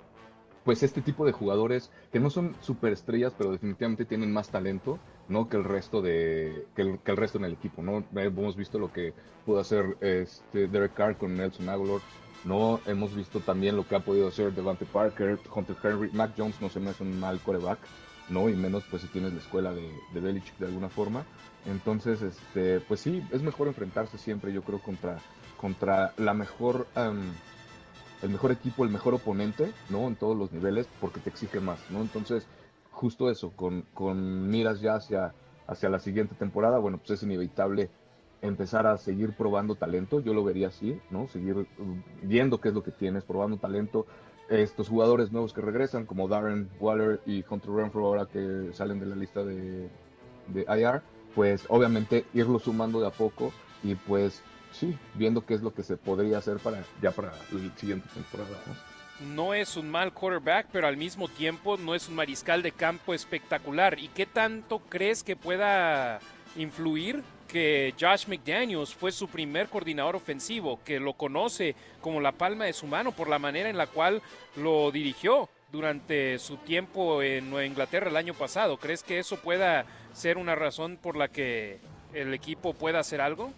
pues 0.64 0.82
este 0.84 1.02
tipo 1.02 1.26
de 1.26 1.32
jugadores 1.32 1.90
que 2.12 2.20
no 2.20 2.30
son 2.30 2.54
superestrellas, 2.60 3.32
pero 3.36 3.50
definitivamente 3.50 4.04
tienen 4.04 4.32
más 4.32 4.48
talento, 4.48 4.98
¿no? 5.32 5.48
Que 5.48 5.56
el 5.56 5.64
resto 5.64 6.02
de 6.02 6.66
que 6.76 6.82
el, 6.82 6.98
que 7.00 7.10
el 7.10 7.16
resto 7.16 7.38
en 7.38 7.44
el 7.44 7.54
equipo, 7.54 7.82
¿no? 7.82 8.04
Hemos 8.14 8.56
visto 8.56 8.78
lo 8.78 8.92
que 8.92 9.14
pudo 9.44 9.60
hacer 9.60 9.96
este 10.00 10.68
Derek 10.68 10.94
Carr 10.94 11.16
con 11.16 11.36
Nelson 11.36 11.68
Aguilar, 11.68 12.00
¿no? 12.44 12.80
Hemos 12.86 13.14
visto 13.14 13.40
también 13.40 13.76
lo 13.76 13.86
que 13.86 13.96
ha 13.96 14.00
podido 14.00 14.28
hacer 14.28 14.52
Devante 14.52 14.84
Parker, 14.84 15.38
Hunter 15.52 15.76
Henry, 15.82 16.10
Mac 16.12 16.32
Jones 16.36 16.60
no 16.60 16.68
se 16.68 16.78
me 16.78 16.90
hace 16.90 17.02
un 17.02 17.18
mal 17.18 17.40
coreback, 17.40 17.78
¿no? 18.28 18.48
Y 18.48 18.54
menos 18.54 18.84
pues 18.90 19.02
si 19.02 19.08
tienes 19.08 19.32
la 19.32 19.40
escuela 19.40 19.72
de, 19.72 19.90
de 20.12 20.20
Belichick 20.20 20.58
de 20.58 20.66
alguna 20.66 20.88
forma. 20.88 21.24
Entonces, 21.66 22.22
este, 22.22 22.80
pues 22.80 23.00
sí, 23.00 23.22
es 23.32 23.42
mejor 23.42 23.68
enfrentarse 23.68 24.18
siempre, 24.18 24.52
yo 24.52 24.62
creo, 24.62 24.80
contra, 24.80 25.18
contra 25.56 26.12
la 26.18 26.34
mejor 26.34 26.86
el 28.22 28.30
mejor 28.30 28.52
equipo, 28.52 28.84
el 28.84 28.90
mejor 28.90 29.14
oponente, 29.14 29.72
¿no? 29.90 30.06
En 30.08 30.16
todos 30.16 30.36
los 30.36 30.52
niveles, 30.52 30.86
porque 31.00 31.20
te 31.20 31.30
exige 31.30 31.60
más, 31.60 31.78
¿no? 31.90 32.00
Entonces, 32.00 32.46
justo 32.92 33.30
eso, 33.30 33.50
con, 33.56 33.82
con 33.94 34.48
miras 34.48 34.80
ya 34.80 34.94
hacia, 34.94 35.34
hacia 35.66 35.88
la 35.88 35.98
siguiente 35.98 36.34
temporada, 36.34 36.78
bueno, 36.78 36.98
pues 36.98 37.10
es 37.10 37.22
inevitable 37.24 37.90
empezar 38.42 38.86
a 38.86 38.98
seguir 38.98 39.32
probando 39.34 39.74
talento, 39.76 40.20
yo 40.20 40.34
lo 40.34 40.44
vería 40.44 40.68
así, 40.68 41.00
¿no? 41.10 41.28
Seguir 41.28 41.56
uh, 41.56 41.66
viendo 42.22 42.60
qué 42.60 42.68
es 42.68 42.74
lo 42.74 42.82
que 42.82 42.90
tienes, 42.90 43.24
probando 43.24 43.56
talento. 43.56 44.06
Estos 44.48 44.88
jugadores 44.88 45.32
nuevos 45.32 45.52
que 45.52 45.60
regresan, 45.60 46.04
como 46.04 46.28
Darren 46.28 46.68
Waller 46.78 47.20
y 47.24 47.44
Hunter 47.48 47.70
Renfro, 47.70 48.06
ahora 48.06 48.26
que 48.26 48.70
salen 48.72 49.00
de 49.00 49.06
la 49.06 49.16
lista 49.16 49.44
de, 49.44 49.88
de 50.48 50.66
IR, 50.68 51.00
pues 51.34 51.64
obviamente 51.68 52.26
irlo 52.34 52.58
sumando 52.58 53.00
de 53.00 53.06
a 53.06 53.10
poco 53.10 53.52
y 53.82 53.94
pues 53.94 54.42
sí, 54.72 54.98
viendo 55.14 55.46
qué 55.46 55.54
es 55.54 55.62
lo 55.62 55.72
que 55.72 55.82
se 55.82 55.96
podría 55.96 56.38
hacer 56.38 56.58
para 56.58 56.84
ya 57.00 57.12
para 57.12 57.28
la 57.28 57.76
siguiente 57.76 58.08
temporada. 58.12 58.58
¿no? 58.66 58.91
Es 59.54 59.76
un 59.76 59.90
mal 59.90 60.12
quarterback, 60.12 60.66
pero 60.72 60.86
al 60.86 60.96
mismo 60.96 61.28
tiempo 61.28 61.76
no 61.76 61.94
es 61.94 62.08
un 62.08 62.14
mariscal 62.14 62.62
de 62.62 62.72
campo 62.72 63.14
espectacular. 63.14 63.98
¿Y 63.98 64.08
qué 64.08 64.26
tanto 64.26 64.80
crees 64.88 65.22
que 65.22 65.36
pueda 65.36 66.20
influir 66.56 67.22
que 67.48 67.94
Josh 68.00 68.26
McDaniels 68.28 68.94
fue 68.94 69.12
su 69.12 69.28
primer 69.28 69.68
coordinador 69.68 70.16
ofensivo, 70.16 70.80
que 70.84 70.98
lo 70.98 71.12
conoce 71.14 71.74
como 72.00 72.20
la 72.20 72.32
palma 72.32 72.64
de 72.64 72.72
su 72.72 72.86
mano 72.86 73.12
por 73.12 73.28
la 73.28 73.38
manera 73.38 73.68
en 73.68 73.76
la 73.76 73.86
cual 73.86 74.22
lo 74.56 74.90
dirigió 74.90 75.48
durante 75.70 76.38
su 76.38 76.56
tiempo 76.56 77.22
en 77.22 77.50
Nueva 77.50 77.66
Inglaterra 77.66 78.08
el 78.08 78.16
año 78.16 78.34
pasado? 78.34 78.78
¿Crees 78.78 79.02
que 79.02 79.18
eso 79.18 79.36
pueda 79.36 79.84
ser 80.12 80.38
una 80.38 80.54
razón 80.54 80.96
por 80.96 81.16
la 81.16 81.28
que 81.28 81.78
el 82.14 82.32
equipo 82.34 82.74
pueda 82.74 83.00
hacer 83.00 83.20
algo? 83.20 83.52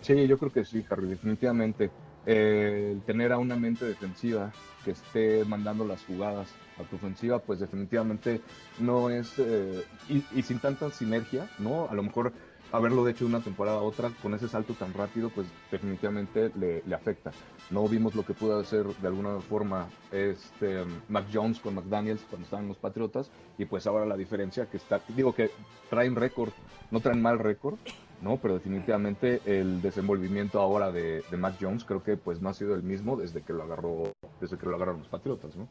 Sí, 0.00 0.26
yo 0.26 0.38
creo 0.38 0.52
que 0.52 0.64
sí, 0.64 0.84
Harry, 0.88 1.06
definitivamente. 1.06 1.90
Eh, 2.24 3.00
tener 3.04 3.32
a 3.32 3.38
una 3.38 3.56
mente 3.56 3.84
defensiva 3.84 4.52
que 4.84 4.92
esté 4.92 5.44
mandando 5.44 5.84
las 5.84 6.04
jugadas 6.04 6.48
a 6.78 6.84
tu 6.84 6.96
ofensiva, 6.96 7.40
pues 7.40 7.60
definitivamente 7.60 8.40
no 8.78 9.10
es, 9.10 9.38
eh, 9.38 9.84
y, 10.08 10.42
sin 10.42 10.58
tanta 10.58 10.90
sinergia, 10.90 11.48
¿no? 11.58 11.88
A 11.88 11.94
lo 11.94 12.02
mejor 12.02 12.32
haberlo 12.70 13.06
hecho 13.06 13.24
de 13.24 13.30
una 13.30 13.40
temporada 13.40 13.78
a 13.78 13.82
otra 13.82 14.10
con 14.22 14.34
ese 14.34 14.48
salto 14.48 14.74
tan 14.74 14.94
rápido, 14.94 15.30
pues 15.30 15.46
definitivamente 15.70 16.50
le, 16.54 16.94
afecta. 16.94 17.32
No 17.70 17.86
vimos 17.86 18.14
lo 18.14 18.24
que 18.24 18.34
pudo 18.34 18.58
hacer 18.58 18.86
de 18.86 19.08
alguna 19.08 19.40
forma 19.40 19.88
este 20.10 20.84
Mac 21.08 21.26
Jones 21.32 21.58
con 21.58 21.74
McDaniels 21.74 22.22
cuando 22.28 22.44
estaban 22.44 22.68
los 22.68 22.78
Patriotas, 22.78 23.30
y 23.58 23.66
pues 23.66 23.86
ahora 23.86 24.06
la 24.06 24.16
diferencia 24.16 24.66
que 24.66 24.78
está, 24.78 25.02
digo 25.08 25.34
que 25.34 25.50
traen 25.90 26.16
récord, 26.16 26.52
no 26.90 27.00
traen 27.00 27.20
mal 27.20 27.38
récord, 27.38 27.78
¿no? 28.22 28.38
Pero 28.38 28.54
definitivamente 28.54 29.42
el 29.44 29.82
desenvolvimiento 29.82 30.60
ahora 30.60 30.90
de, 30.90 31.22
de, 31.30 31.36
Mac 31.36 31.56
Jones 31.60 31.84
creo 31.84 32.02
que 32.02 32.16
pues 32.16 32.40
no 32.40 32.48
ha 32.48 32.54
sido 32.54 32.74
el 32.74 32.82
mismo 32.82 33.16
desde 33.16 33.42
que 33.42 33.52
lo 33.52 33.64
agarró, 33.64 34.12
desde 34.40 34.56
que 34.56 34.66
lo 34.66 34.76
agarraron 34.76 35.00
los 35.00 35.08
Patriotas, 35.08 35.56
¿no? 35.56 35.68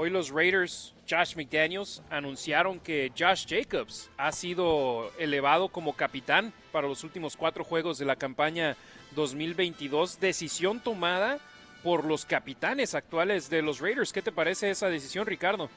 Hoy 0.00 0.10
los 0.10 0.30
Raiders, 0.30 0.94
Josh 1.10 1.34
McDaniels, 1.34 2.04
anunciaron 2.08 2.78
que 2.78 3.10
Josh 3.18 3.46
Jacobs 3.48 4.08
ha 4.16 4.30
sido 4.30 5.10
elevado 5.18 5.70
como 5.70 5.94
capitán 5.94 6.52
para 6.70 6.86
los 6.86 7.02
últimos 7.02 7.36
cuatro 7.36 7.64
juegos 7.64 7.98
de 7.98 8.04
la 8.04 8.14
campaña 8.14 8.76
2022. 9.16 10.20
Decisión 10.20 10.78
tomada 10.78 11.40
por 11.82 12.04
los 12.04 12.24
capitanes 12.24 12.94
actuales 12.94 13.50
de 13.50 13.60
los 13.60 13.80
Raiders. 13.80 14.12
¿Qué 14.12 14.22
te 14.22 14.30
parece 14.30 14.70
esa 14.70 14.88
decisión, 14.88 15.26
Ricardo? 15.26 15.68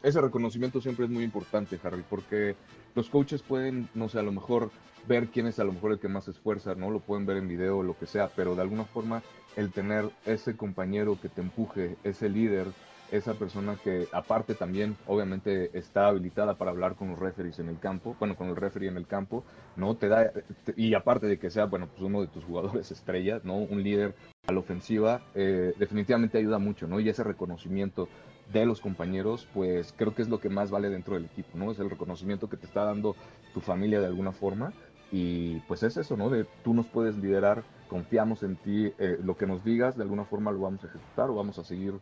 Ese 0.00 0.20
reconocimiento 0.20 0.80
siempre 0.80 1.06
es 1.06 1.10
muy 1.10 1.24
importante, 1.24 1.80
Harry, 1.82 2.04
porque 2.08 2.54
los 2.98 3.10
coaches 3.10 3.42
pueden, 3.42 3.88
no 3.94 4.08
sé, 4.08 4.18
a 4.18 4.22
lo 4.22 4.32
mejor 4.32 4.72
ver 5.06 5.28
quién 5.28 5.46
es 5.46 5.60
a 5.60 5.64
lo 5.64 5.72
mejor 5.72 5.92
el 5.92 6.00
que 6.00 6.08
más 6.08 6.24
se 6.24 6.32
esfuerza, 6.32 6.74
¿no? 6.74 6.90
Lo 6.90 6.98
pueden 6.98 7.26
ver 7.26 7.36
en 7.36 7.46
video 7.46 7.84
lo 7.84 7.96
que 7.96 8.06
sea, 8.06 8.28
pero 8.34 8.56
de 8.56 8.62
alguna 8.62 8.86
forma 8.86 9.22
el 9.54 9.70
tener 9.70 10.10
ese 10.26 10.56
compañero 10.56 11.16
que 11.20 11.28
te 11.28 11.40
empuje, 11.40 11.96
ese 12.02 12.28
líder, 12.28 12.66
esa 13.12 13.34
persona 13.34 13.76
que 13.84 14.08
aparte 14.10 14.54
también 14.54 14.96
obviamente 15.06 15.70
está 15.78 16.08
habilitada 16.08 16.58
para 16.58 16.72
hablar 16.72 16.96
con 16.96 17.10
los 17.10 17.20
referees 17.20 17.60
en 17.60 17.68
el 17.68 17.78
campo, 17.78 18.16
bueno, 18.18 18.34
con 18.34 18.48
el 18.48 18.56
referee 18.56 18.88
en 18.88 18.96
el 18.96 19.06
campo, 19.06 19.44
¿no? 19.76 19.94
Te 19.94 20.08
da, 20.08 20.32
y 20.74 20.92
aparte 20.94 21.28
de 21.28 21.38
que 21.38 21.50
sea, 21.50 21.66
bueno, 21.66 21.86
pues 21.86 22.02
uno 22.02 22.20
de 22.20 22.26
tus 22.26 22.42
jugadores 22.42 22.90
estrellas, 22.90 23.44
¿no? 23.44 23.58
Un 23.58 23.80
líder 23.84 24.16
a 24.48 24.52
la 24.52 24.58
ofensiva, 24.58 25.22
eh, 25.36 25.72
definitivamente 25.78 26.38
ayuda 26.38 26.58
mucho, 26.58 26.88
¿no? 26.88 26.98
Y 26.98 27.08
ese 27.08 27.22
reconocimiento 27.22 28.08
de 28.52 28.66
los 28.66 28.80
compañeros, 28.80 29.46
pues 29.52 29.94
creo 29.96 30.14
que 30.14 30.22
es 30.22 30.28
lo 30.28 30.40
que 30.40 30.48
más 30.48 30.70
vale 30.70 30.88
dentro 30.88 31.14
del 31.14 31.26
equipo, 31.26 31.58
¿no? 31.58 31.70
Es 31.70 31.78
el 31.78 31.90
reconocimiento 31.90 32.48
que 32.48 32.56
te 32.56 32.66
está 32.66 32.84
dando 32.84 33.14
tu 33.52 33.60
familia 33.60 34.00
de 34.00 34.06
alguna 34.06 34.32
forma 34.32 34.72
y 35.10 35.60
pues 35.60 35.82
es 35.82 35.96
eso, 35.96 36.16
¿no? 36.16 36.30
De 36.30 36.46
tú 36.64 36.74
nos 36.74 36.86
puedes 36.86 37.16
liderar, 37.16 37.64
confiamos 37.88 38.42
en 38.42 38.56
ti, 38.56 38.92
eh, 38.98 39.18
lo 39.22 39.36
que 39.36 39.46
nos 39.46 39.64
digas, 39.64 39.96
de 39.96 40.02
alguna 40.02 40.24
forma 40.24 40.50
lo 40.50 40.60
vamos 40.60 40.84
a 40.84 40.86
ejecutar 40.86 41.30
o 41.30 41.34
vamos 41.34 41.58
a 41.58 41.64
seguir, 41.64 41.94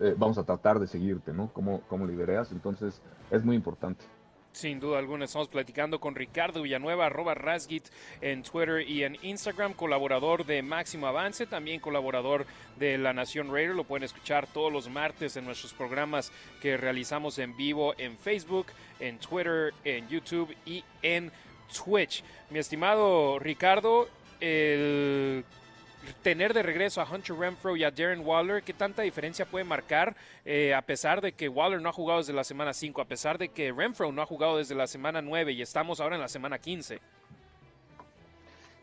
eh, 0.00 0.14
vamos 0.16 0.38
a 0.38 0.44
tratar 0.44 0.78
de 0.78 0.86
seguirte, 0.86 1.32
¿no? 1.32 1.52
Como, 1.52 1.80
como 1.82 2.06
lidereas, 2.06 2.52
entonces 2.52 3.00
es 3.30 3.44
muy 3.44 3.56
importante. 3.56 4.04
Sin 4.52 4.80
duda 4.80 4.98
alguna, 4.98 5.24
estamos 5.24 5.48
platicando 5.48 5.98
con 5.98 6.14
Ricardo 6.14 6.60
Villanueva, 6.60 7.06
arroba 7.06 7.34
Rasgit 7.34 7.84
en 8.20 8.42
Twitter 8.42 8.86
y 8.86 9.02
en 9.02 9.16
Instagram, 9.22 9.72
colaborador 9.72 10.44
de 10.44 10.60
Máximo 10.60 11.06
Avance, 11.06 11.46
también 11.46 11.80
colaborador 11.80 12.44
de 12.78 12.98
La 12.98 13.14
Nación 13.14 13.50
Raider. 13.50 13.74
Lo 13.74 13.84
pueden 13.84 14.04
escuchar 14.04 14.46
todos 14.46 14.70
los 14.70 14.90
martes 14.90 15.36
en 15.36 15.46
nuestros 15.46 15.72
programas 15.72 16.30
que 16.60 16.76
realizamos 16.76 17.38
en 17.38 17.56
vivo 17.56 17.94
en 17.96 18.18
Facebook, 18.18 18.66
en 19.00 19.18
Twitter, 19.18 19.72
en 19.84 20.06
YouTube 20.08 20.54
y 20.66 20.84
en 21.00 21.32
Twitch. 21.72 22.22
Mi 22.50 22.58
estimado 22.58 23.38
Ricardo, 23.38 24.08
el 24.38 25.44
tener 26.22 26.54
de 26.54 26.62
regreso 26.62 27.00
a 27.00 27.10
Hunter 27.10 27.36
Renfro 27.36 27.76
y 27.76 27.84
a 27.84 27.90
Darren 27.90 28.26
Waller, 28.26 28.62
¿qué 28.62 28.72
tanta 28.72 29.02
diferencia 29.02 29.46
puede 29.46 29.64
marcar 29.64 30.16
eh, 30.44 30.74
a 30.74 30.82
pesar 30.82 31.20
de 31.20 31.32
que 31.32 31.48
Waller 31.48 31.80
no 31.80 31.88
ha 31.88 31.92
jugado 31.92 32.18
desde 32.18 32.32
la 32.32 32.44
semana 32.44 32.72
5, 32.72 33.00
a 33.00 33.04
pesar 33.04 33.38
de 33.38 33.48
que 33.48 33.72
Renfro 33.72 34.10
no 34.12 34.22
ha 34.22 34.26
jugado 34.26 34.58
desde 34.58 34.74
la 34.74 34.86
semana 34.86 35.22
9 35.22 35.52
y 35.52 35.62
estamos 35.62 36.00
ahora 36.00 36.16
en 36.16 36.22
la 36.22 36.28
semana 36.28 36.58
15? 36.58 37.00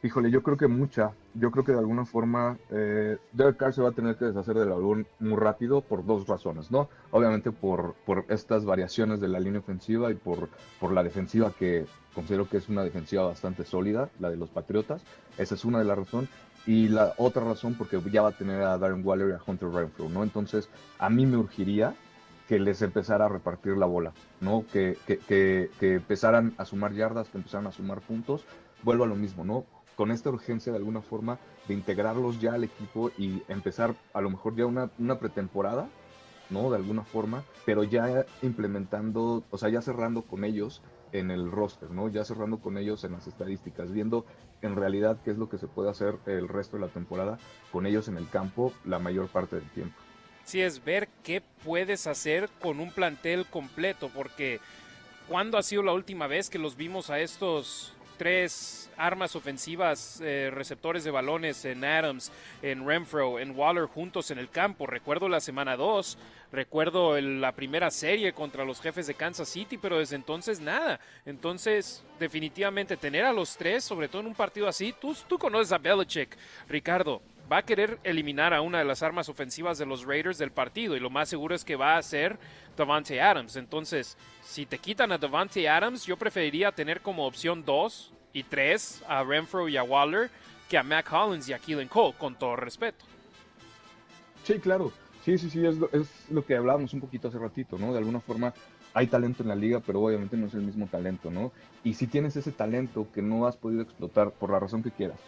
Híjole, 0.02 0.32
yo 0.32 0.42
creo 0.42 0.56
que 0.56 0.68
mucha. 0.68 1.12
Yo 1.34 1.52
creo 1.52 1.66
que 1.66 1.74
de 1.74 1.80
alguna 1.80 2.06
forma 2.06 2.58
eh, 2.70 3.18
Derek 3.34 3.58
Carr 3.58 3.74
se 3.74 3.82
va 3.82 3.90
a 3.90 3.92
tener 3.92 4.16
que 4.16 4.26
deshacer 4.26 4.56
del 4.56 4.70
balón 4.70 5.06
muy 5.20 5.38
rápido 5.38 5.82
por 5.82 6.06
dos 6.06 6.26
razones, 6.26 6.72
¿no? 6.72 6.88
Obviamente 7.12 7.52
por, 7.52 7.96
por 8.06 8.24
estas 8.30 8.64
variaciones 8.64 9.20
de 9.20 9.28
la 9.28 9.42
línea 9.42 9.60
ofensiva 9.60 10.10
y 10.10 10.14
por, 10.14 10.48
por 10.80 10.94
la 10.94 11.04
defensiva 11.04 11.52
que 11.52 11.86
considero 12.16 12.48
que 12.48 12.58
es 12.58 12.70
una 12.70 12.84
defensiva 12.84 13.26
bastante 13.26 13.66
sólida, 13.66 14.10
la 14.20 14.30
de 14.30 14.38
los 14.38 14.50
Patriotas. 14.50 15.02
Esa 15.38 15.56
es 15.56 15.66
una 15.66 15.80
de 15.80 15.86
las 15.86 15.98
razones. 15.98 16.30
Y 16.70 16.88
la 16.88 17.16
otra 17.18 17.44
razón 17.44 17.74
porque 17.74 18.00
ya 18.12 18.22
va 18.22 18.30
a 18.30 18.38
tener 18.38 18.62
a 18.62 18.78
Darren 18.78 19.04
Waller 19.04 19.30
y 19.30 19.32
a 19.32 19.40
Hunter 19.44 19.70
Renfrew, 19.70 20.08
¿no? 20.08 20.22
Entonces, 20.22 20.70
a 21.00 21.10
mí 21.10 21.26
me 21.26 21.36
urgiría 21.36 21.96
que 22.48 22.60
les 22.60 22.84
empezara 22.84 23.26
a 23.26 23.28
repartir 23.28 23.76
la 23.76 23.88
bola, 23.88 24.14
¿no? 24.40 24.64
Que, 24.72 24.96
que, 25.08 25.18
que, 25.18 25.72
que 25.80 25.96
empezaran 25.96 26.54
a 26.60 26.66
sumar 26.66 26.94
yardas, 26.94 27.30
que 27.30 27.40
empezaran 27.40 27.66
a 27.66 27.72
sumar 27.72 28.02
puntos. 28.02 28.46
Vuelvo 28.84 29.06
a 29.06 29.08
lo 29.08 29.16
mismo, 29.16 29.44
¿no? 29.44 29.66
con 29.96 30.12
esta 30.12 30.30
urgencia 30.30 30.72
de 30.72 30.78
alguna 30.78 31.02
forma 31.02 31.40
de 31.68 31.74
integrarlos 31.74 32.40
ya 32.40 32.54
al 32.54 32.64
equipo 32.64 33.12
y 33.18 33.42
empezar 33.50 33.96
a 34.14 34.22
lo 34.22 34.30
mejor 34.30 34.56
ya 34.56 34.66
una, 34.66 34.92
una 35.00 35.20
pretemporada, 35.20 35.90
¿no? 36.52 36.70
De 36.70 36.78
alguna 36.78 37.04
forma, 37.04 37.44
pero 37.66 37.84
ya 37.84 38.26
implementando, 38.44 39.44
o 39.50 39.58
sea, 39.58 39.70
ya 39.70 39.82
cerrando 39.82 40.22
con 40.22 40.46
ellos 40.46 40.82
en 41.12 41.32
el 41.32 41.52
roster, 41.52 41.90
¿no? 41.92 42.08
Ya 42.10 42.24
cerrando 42.24 42.60
con 42.60 42.78
ellos 42.78 43.04
en 43.04 43.14
las 43.14 43.28
estadísticas, 43.28 43.92
viendo 43.92 44.26
en 44.62 44.76
realidad 44.76 45.20
qué 45.24 45.32
es 45.32 45.38
lo 45.38 45.50
que 45.50 45.58
se 45.58 45.68
puede 45.68 45.90
hacer 45.90 46.18
el 46.26 46.48
resto 46.48 46.78
de 46.78 46.82
la 46.82 46.90
temporada 46.90 47.38
con 47.72 47.86
ellos 47.86 48.08
en 48.08 48.18
el 48.18 48.30
campo 48.30 48.74
la 48.86 49.00
mayor 49.00 49.28
parte 49.28 49.56
del 49.56 49.70
tiempo. 49.72 49.96
Sí, 50.44 50.62
es 50.62 50.84
ver 50.84 51.10
qué 51.24 51.42
puedes 51.64 52.08
hacer 52.08 52.50
con 52.62 52.80
un 52.80 52.92
plantel 52.92 53.46
completo, 53.46 54.10
porque 54.14 54.60
¿cuándo 55.28 55.58
ha 55.58 55.64
sido 55.64 55.84
la 55.84 55.94
última 55.94 56.28
vez 56.28 56.50
que 56.50 56.58
los 56.58 56.76
vimos 56.76 57.10
a 57.10 57.20
estos 57.20 57.94
tres 58.20 58.92
armas 58.98 59.34
ofensivas, 59.38 60.20
eh, 60.22 60.52
receptores 60.54 61.06
de 61.06 61.10
balones 61.10 61.64
en 61.64 61.86
Adams, 61.86 62.34
en 62.62 62.86
Renfro, 62.86 63.40
en 63.40 63.58
Waller 63.58 63.86
juntos 63.86 64.30
en 64.30 64.40
el 64.40 64.50
campo. 64.50 64.86
Recuerdo 64.86 65.30
la 65.30 65.40
semana 65.40 65.78
2, 65.78 66.18
recuerdo 66.52 67.20
la 67.22 67.54
primera 67.54 67.90
serie 67.90 68.34
contra 68.34 68.66
los 68.66 68.82
jefes 68.82 69.08
de 69.08 69.14
Kansas 69.14 69.48
City, 69.48 69.78
pero 69.78 70.00
desde 70.00 70.18
entonces 70.18 70.60
nada. 70.60 71.00
Entonces, 71.26 72.04
definitivamente 72.20 72.98
tener 72.98 73.24
a 73.24 73.32
los 73.32 73.56
tres, 73.56 73.86
sobre 73.86 74.10
todo 74.10 74.22
en 74.22 74.28
un 74.28 74.36
partido 74.36 74.68
así, 74.68 74.94
tú, 75.00 75.16
tú 75.26 75.40
conoces 75.40 75.72
a 75.72 75.78
Belichick, 75.78 76.38
Ricardo. 76.68 77.22
Va 77.52 77.58
a 77.58 77.66
querer 77.66 77.98
eliminar 78.04 78.54
a 78.54 78.62
una 78.62 78.78
de 78.78 78.86
las 78.86 79.02
armas 79.02 79.28
ofensivas 79.28 79.80
de 79.80 79.86
los 79.86 80.06
Raiders 80.06 80.38
del 80.38 80.52
partido 80.52 80.96
y 80.96 81.00
lo 81.00 81.10
más 81.10 81.30
seguro 81.30 81.56
es 81.56 81.66
que 81.66 81.76
va 81.76 81.98
a 81.98 82.02
ser 82.04 82.38
Davante 82.78 83.20
Adams. 83.20 83.56
Entonces, 83.56 84.18
si 84.44 84.68
te 84.68 84.78
quitan 84.78 85.12
a 85.12 85.18
Davante 85.18 85.68
Adams, 85.68 86.06
yo 86.06 86.16
preferiría 86.16 86.72
tener 86.72 87.02
como 87.02 87.26
opción 87.26 87.66
2 87.66 88.14
y 88.34 88.44
3 88.44 89.04
a 89.08 89.24
Renfro 89.24 89.68
y 89.68 89.78
a 89.78 89.84
Waller 89.84 90.30
que 90.70 90.78
a 90.78 90.84
Mac 90.84 91.12
Hollins 91.12 91.50
y 91.50 91.54
a 91.54 91.60
Keelan 91.60 91.88
Cole, 91.88 92.14
con 92.20 92.36
todo 92.36 92.56
respeto. 92.56 93.04
Sí, 94.44 94.60
claro. 94.60 94.92
Sí, 95.26 95.38
sí, 95.40 95.50
sí, 95.50 95.66
es 95.66 95.78
lo, 95.78 95.90
es 95.92 96.08
lo 96.30 96.46
que 96.46 96.56
hablábamos 96.56 96.94
un 96.94 97.02
poquito 97.02 97.28
hace 97.28 97.40
ratito, 97.40 97.78
¿no? 97.80 97.92
De 97.92 97.98
alguna 97.98 98.20
forma 98.20 98.54
hay 98.94 99.08
talento 99.08 99.42
en 99.42 99.50
la 99.50 99.56
liga, 99.56 99.80
pero 99.80 100.02
obviamente 100.02 100.38
no 100.38 100.46
es 100.46 100.54
el 100.54 100.62
mismo 100.62 100.88
talento, 100.88 101.32
¿no? 101.32 101.52
Y 101.84 101.96
si 101.96 102.06
tienes 102.06 102.36
ese 102.36 102.52
talento 102.52 103.08
que 103.12 103.22
no 103.22 103.48
has 103.48 103.58
podido 103.58 103.82
explotar 103.82 104.32
por 104.32 104.52
la 104.52 104.60
razón 104.60 104.84
que 104.84 104.92
quieras, 104.92 105.20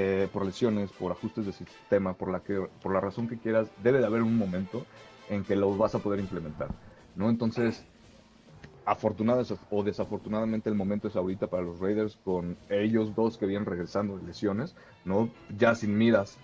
eh, 0.00 0.28
por 0.32 0.46
lesiones, 0.46 0.92
por 0.92 1.10
ajustes 1.10 1.44
de 1.44 1.52
sistema, 1.52 2.12
por 2.12 2.30
la, 2.30 2.38
que, 2.38 2.68
por 2.80 2.92
la 2.92 3.00
razón 3.00 3.26
que 3.26 3.36
quieras, 3.36 3.68
debe 3.82 3.98
de 3.98 4.06
haber 4.06 4.22
un 4.22 4.38
momento 4.38 4.86
en 5.28 5.42
que 5.42 5.56
lo 5.56 5.76
vas 5.76 5.96
a 5.96 5.98
poder 5.98 6.20
implementar, 6.20 6.68
¿no? 7.16 7.28
Entonces, 7.28 7.84
afortunadas 8.84 9.52
o 9.70 9.82
desafortunadamente 9.82 10.68
el 10.68 10.76
momento 10.76 11.08
es 11.08 11.16
ahorita 11.16 11.48
para 11.48 11.64
los 11.64 11.80
Raiders 11.80 12.16
con 12.24 12.56
ellos 12.70 13.16
dos 13.16 13.38
que 13.38 13.46
vienen 13.46 13.66
regresando 13.66 14.16
de 14.16 14.22
lesiones, 14.22 14.76
¿no? 15.04 15.30
Ya 15.58 15.74
sin 15.74 15.98
miras 15.98 16.38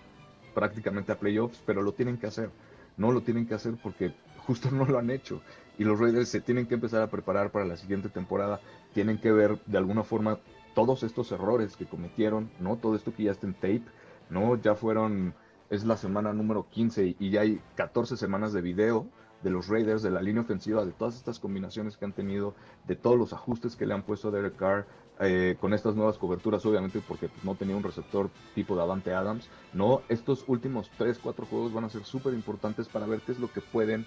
prácticamente 0.53 1.13
a 1.13 1.17
playoffs, 1.17 1.61
pero 1.65 1.81
lo 1.81 1.93
tienen 1.93 2.17
que 2.17 2.27
hacer, 2.27 2.49
no 2.97 3.13
lo 3.13 3.21
tienen 3.21 3.47
que 3.47 3.53
hacer 3.53 3.75
porque 3.81 4.11
justo 4.45 4.69
no 4.69 4.83
lo 4.83 4.99
han 4.99 5.09
hecho 5.09 5.39
y 5.77 5.85
los 5.85 5.97
Raiders 5.97 6.27
se 6.27 6.41
tienen 6.41 6.65
que 6.65 6.73
empezar 6.73 7.01
a 7.01 7.09
preparar 7.09 7.51
para 7.51 7.63
la 7.63 7.77
siguiente 7.77 8.09
temporada, 8.09 8.59
tienen 8.93 9.17
que 9.17 9.31
ver 9.31 9.57
de 9.65 9.77
alguna 9.77 10.03
forma 10.03 10.39
todos 10.75 11.01
estos 11.01 11.31
errores 11.31 11.75
que 11.75 11.87
cometieron, 11.87 12.51
¿no? 12.59 12.75
Todo 12.75 12.95
esto 12.95 13.13
que 13.15 13.23
ya 13.23 13.31
está 13.31 13.47
en 13.47 13.55
tape, 13.55 13.83
¿no? 14.29 14.61
Ya 14.61 14.75
fueron, 14.75 15.33
es 15.71 15.83
la 15.85 15.97
semana 15.97 16.33
número 16.33 16.67
15 16.69 17.15
y 17.17 17.29
ya 17.31 17.41
hay 17.41 17.59
14 17.75 18.17
semanas 18.17 18.53
de 18.53 18.61
video 18.61 19.07
de 19.41 19.49
los 19.49 19.67
Raiders, 19.67 20.01
de 20.01 20.11
la 20.11 20.21
línea 20.21 20.41
ofensiva, 20.41 20.85
de 20.85 20.91
todas 20.91 21.15
estas 21.15 21.39
combinaciones 21.39 21.97
que 21.97 22.05
han 22.05 22.13
tenido, 22.13 22.53
de 22.87 22.95
todos 22.95 23.17
los 23.17 23.33
ajustes 23.33 23.75
que 23.75 23.85
le 23.85 23.93
han 23.93 24.03
puesto 24.03 24.27
a 24.27 24.31
Derek 24.31 24.55
Carr, 24.55 24.85
eh, 25.19 25.55
con 25.61 25.73
estas 25.73 25.95
nuevas 25.95 26.17
coberturas, 26.17 26.65
obviamente 26.65 27.01
porque 27.07 27.29
pues, 27.29 27.43
no 27.45 27.55
tenía 27.55 27.75
un 27.75 27.83
receptor 27.83 28.29
tipo 28.53 28.75
Davante 28.75 29.13
Adams. 29.13 29.47
No, 29.73 30.01
estos 30.09 30.43
últimos 30.47 30.89
3, 30.97 31.19
4 31.21 31.45
juegos 31.45 31.73
van 31.73 31.85
a 31.85 31.89
ser 31.89 32.03
súper 32.03 32.33
importantes 32.33 32.89
para 32.89 33.05
ver 33.05 33.21
qué 33.21 33.31
es 33.31 33.39
lo 33.39 33.51
que 33.51 33.61
pueden 33.61 34.05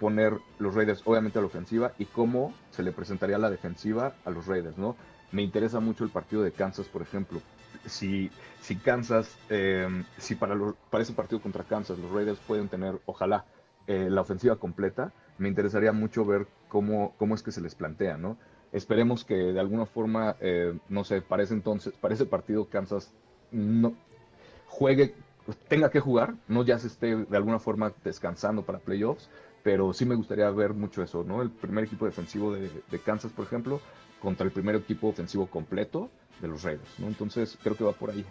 poner 0.00 0.38
los 0.58 0.74
Raiders, 0.74 1.02
obviamente 1.04 1.38
a 1.38 1.42
la 1.42 1.48
ofensiva, 1.48 1.92
y 1.98 2.04
cómo 2.06 2.54
se 2.70 2.82
le 2.82 2.92
presentaría 2.92 3.36
la 3.36 3.50
defensiva 3.50 4.14
a 4.24 4.30
los 4.30 4.46
Raiders, 4.46 4.78
¿no? 4.78 4.96
Me 5.32 5.42
interesa 5.42 5.80
mucho 5.80 6.04
el 6.04 6.10
partido 6.10 6.42
de 6.42 6.52
Kansas, 6.52 6.86
por 6.86 7.02
ejemplo. 7.02 7.40
Si, 7.86 8.30
si 8.62 8.76
Kansas, 8.76 9.36
eh, 9.50 9.88
si 10.16 10.34
para, 10.34 10.56
para 10.90 11.02
ese 11.02 11.12
partido 11.12 11.40
contra 11.40 11.64
Kansas 11.64 11.98
los 11.98 12.10
Raiders 12.10 12.38
pueden 12.46 12.68
tener, 12.68 12.98
ojalá, 13.06 13.44
eh, 13.86 14.08
la 14.10 14.20
ofensiva 14.20 14.56
completa, 14.56 15.12
me 15.38 15.48
interesaría 15.48 15.92
mucho 15.92 16.24
ver 16.24 16.46
cómo, 16.68 17.14
cómo 17.16 17.34
es 17.34 17.42
que 17.42 17.52
se 17.52 17.60
les 17.60 17.74
plantea, 17.74 18.16
¿no? 18.18 18.36
Esperemos 18.72 19.24
que 19.24 19.34
de 19.34 19.60
alguna 19.60 19.86
forma, 19.86 20.36
eh, 20.40 20.78
no 20.90 21.04
sé, 21.04 21.22
para 21.22 21.42
ese 21.42 21.54
entonces, 21.54 21.94
para 21.94 22.14
partido 22.26 22.66
Kansas 22.66 23.10
no 23.50 23.94
juegue, 24.66 25.14
tenga 25.68 25.90
que 25.90 26.00
jugar, 26.00 26.34
no 26.48 26.64
ya 26.64 26.78
se 26.78 26.88
esté 26.88 27.16
de 27.16 27.36
alguna 27.36 27.58
forma 27.58 27.92
descansando 28.04 28.62
para 28.62 28.78
playoffs, 28.78 29.30
pero 29.62 29.92
sí 29.94 30.04
me 30.04 30.14
gustaría 30.14 30.50
ver 30.50 30.74
mucho 30.74 31.02
eso, 31.02 31.24
¿no? 31.24 31.40
El 31.40 31.50
primer 31.50 31.84
equipo 31.84 32.04
defensivo 32.04 32.52
de, 32.52 32.70
de 32.90 32.98
Kansas, 32.98 33.32
por 33.32 33.46
ejemplo, 33.46 33.80
contra 34.20 34.44
el 34.44 34.52
primer 34.52 34.76
equipo 34.76 35.08
ofensivo 35.08 35.46
completo 35.46 36.10
de 36.40 36.48
los 36.48 36.62
Raiders, 36.62 36.98
¿no? 36.98 37.06
Entonces 37.06 37.58
creo 37.62 37.76
que 37.76 37.84
va 37.84 37.92
por 37.92 38.10
ahí. 38.10 38.24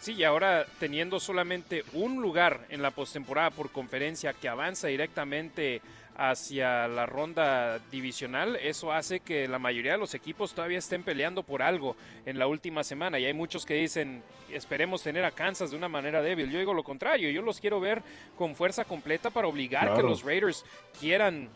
Sí, 0.00 0.14
y 0.14 0.24
ahora 0.24 0.64
teniendo 0.78 1.20
solamente 1.20 1.84
un 1.92 2.22
lugar 2.22 2.66
en 2.70 2.80
la 2.80 2.90
postemporada 2.90 3.50
por 3.50 3.70
conferencia 3.70 4.32
que 4.32 4.48
avanza 4.48 4.88
directamente 4.88 5.82
hacia 6.16 6.88
la 6.88 7.04
ronda 7.04 7.78
divisional, 7.90 8.56
eso 8.56 8.92
hace 8.92 9.20
que 9.20 9.46
la 9.46 9.58
mayoría 9.58 9.92
de 9.92 9.98
los 9.98 10.14
equipos 10.14 10.54
todavía 10.54 10.78
estén 10.78 11.02
peleando 11.02 11.42
por 11.42 11.62
algo 11.62 11.96
en 12.24 12.38
la 12.38 12.46
última 12.46 12.82
semana. 12.82 13.18
Y 13.18 13.26
hay 13.26 13.34
muchos 13.34 13.66
que 13.66 13.74
dicen, 13.74 14.22
esperemos 14.50 15.02
tener 15.02 15.24
a 15.24 15.32
Kansas 15.32 15.70
de 15.70 15.76
una 15.76 15.88
manera 15.88 16.22
débil. 16.22 16.50
Yo 16.50 16.58
digo 16.58 16.72
lo 16.72 16.82
contrario, 16.82 17.30
yo 17.30 17.42
los 17.42 17.60
quiero 17.60 17.78
ver 17.78 18.02
con 18.36 18.54
fuerza 18.54 18.84
completa 18.84 19.28
para 19.28 19.48
obligar 19.48 19.84
claro. 19.84 19.96
que 19.96 20.02
los 20.02 20.22
Raiders 20.22 20.64
quieran 20.98 21.50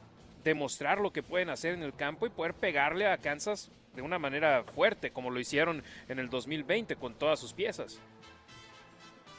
demostrar 0.44 1.00
lo 1.00 1.12
que 1.12 1.22
pueden 1.22 1.50
hacer 1.50 1.74
en 1.74 1.82
el 1.82 1.94
campo 1.94 2.26
y 2.26 2.30
poder 2.30 2.54
pegarle 2.54 3.06
a 3.06 3.18
Kansas 3.18 3.70
de 3.96 4.02
una 4.02 4.18
manera 4.18 4.64
fuerte, 4.64 5.10
como 5.10 5.30
lo 5.30 5.40
hicieron 5.40 5.82
en 6.08 6.18
el 6.18 6.28
2020 6.28 6.96
con 6.96 7.14
todas 7.14 7.38
sus 7.38 7.52
piezas. 7.52 8.00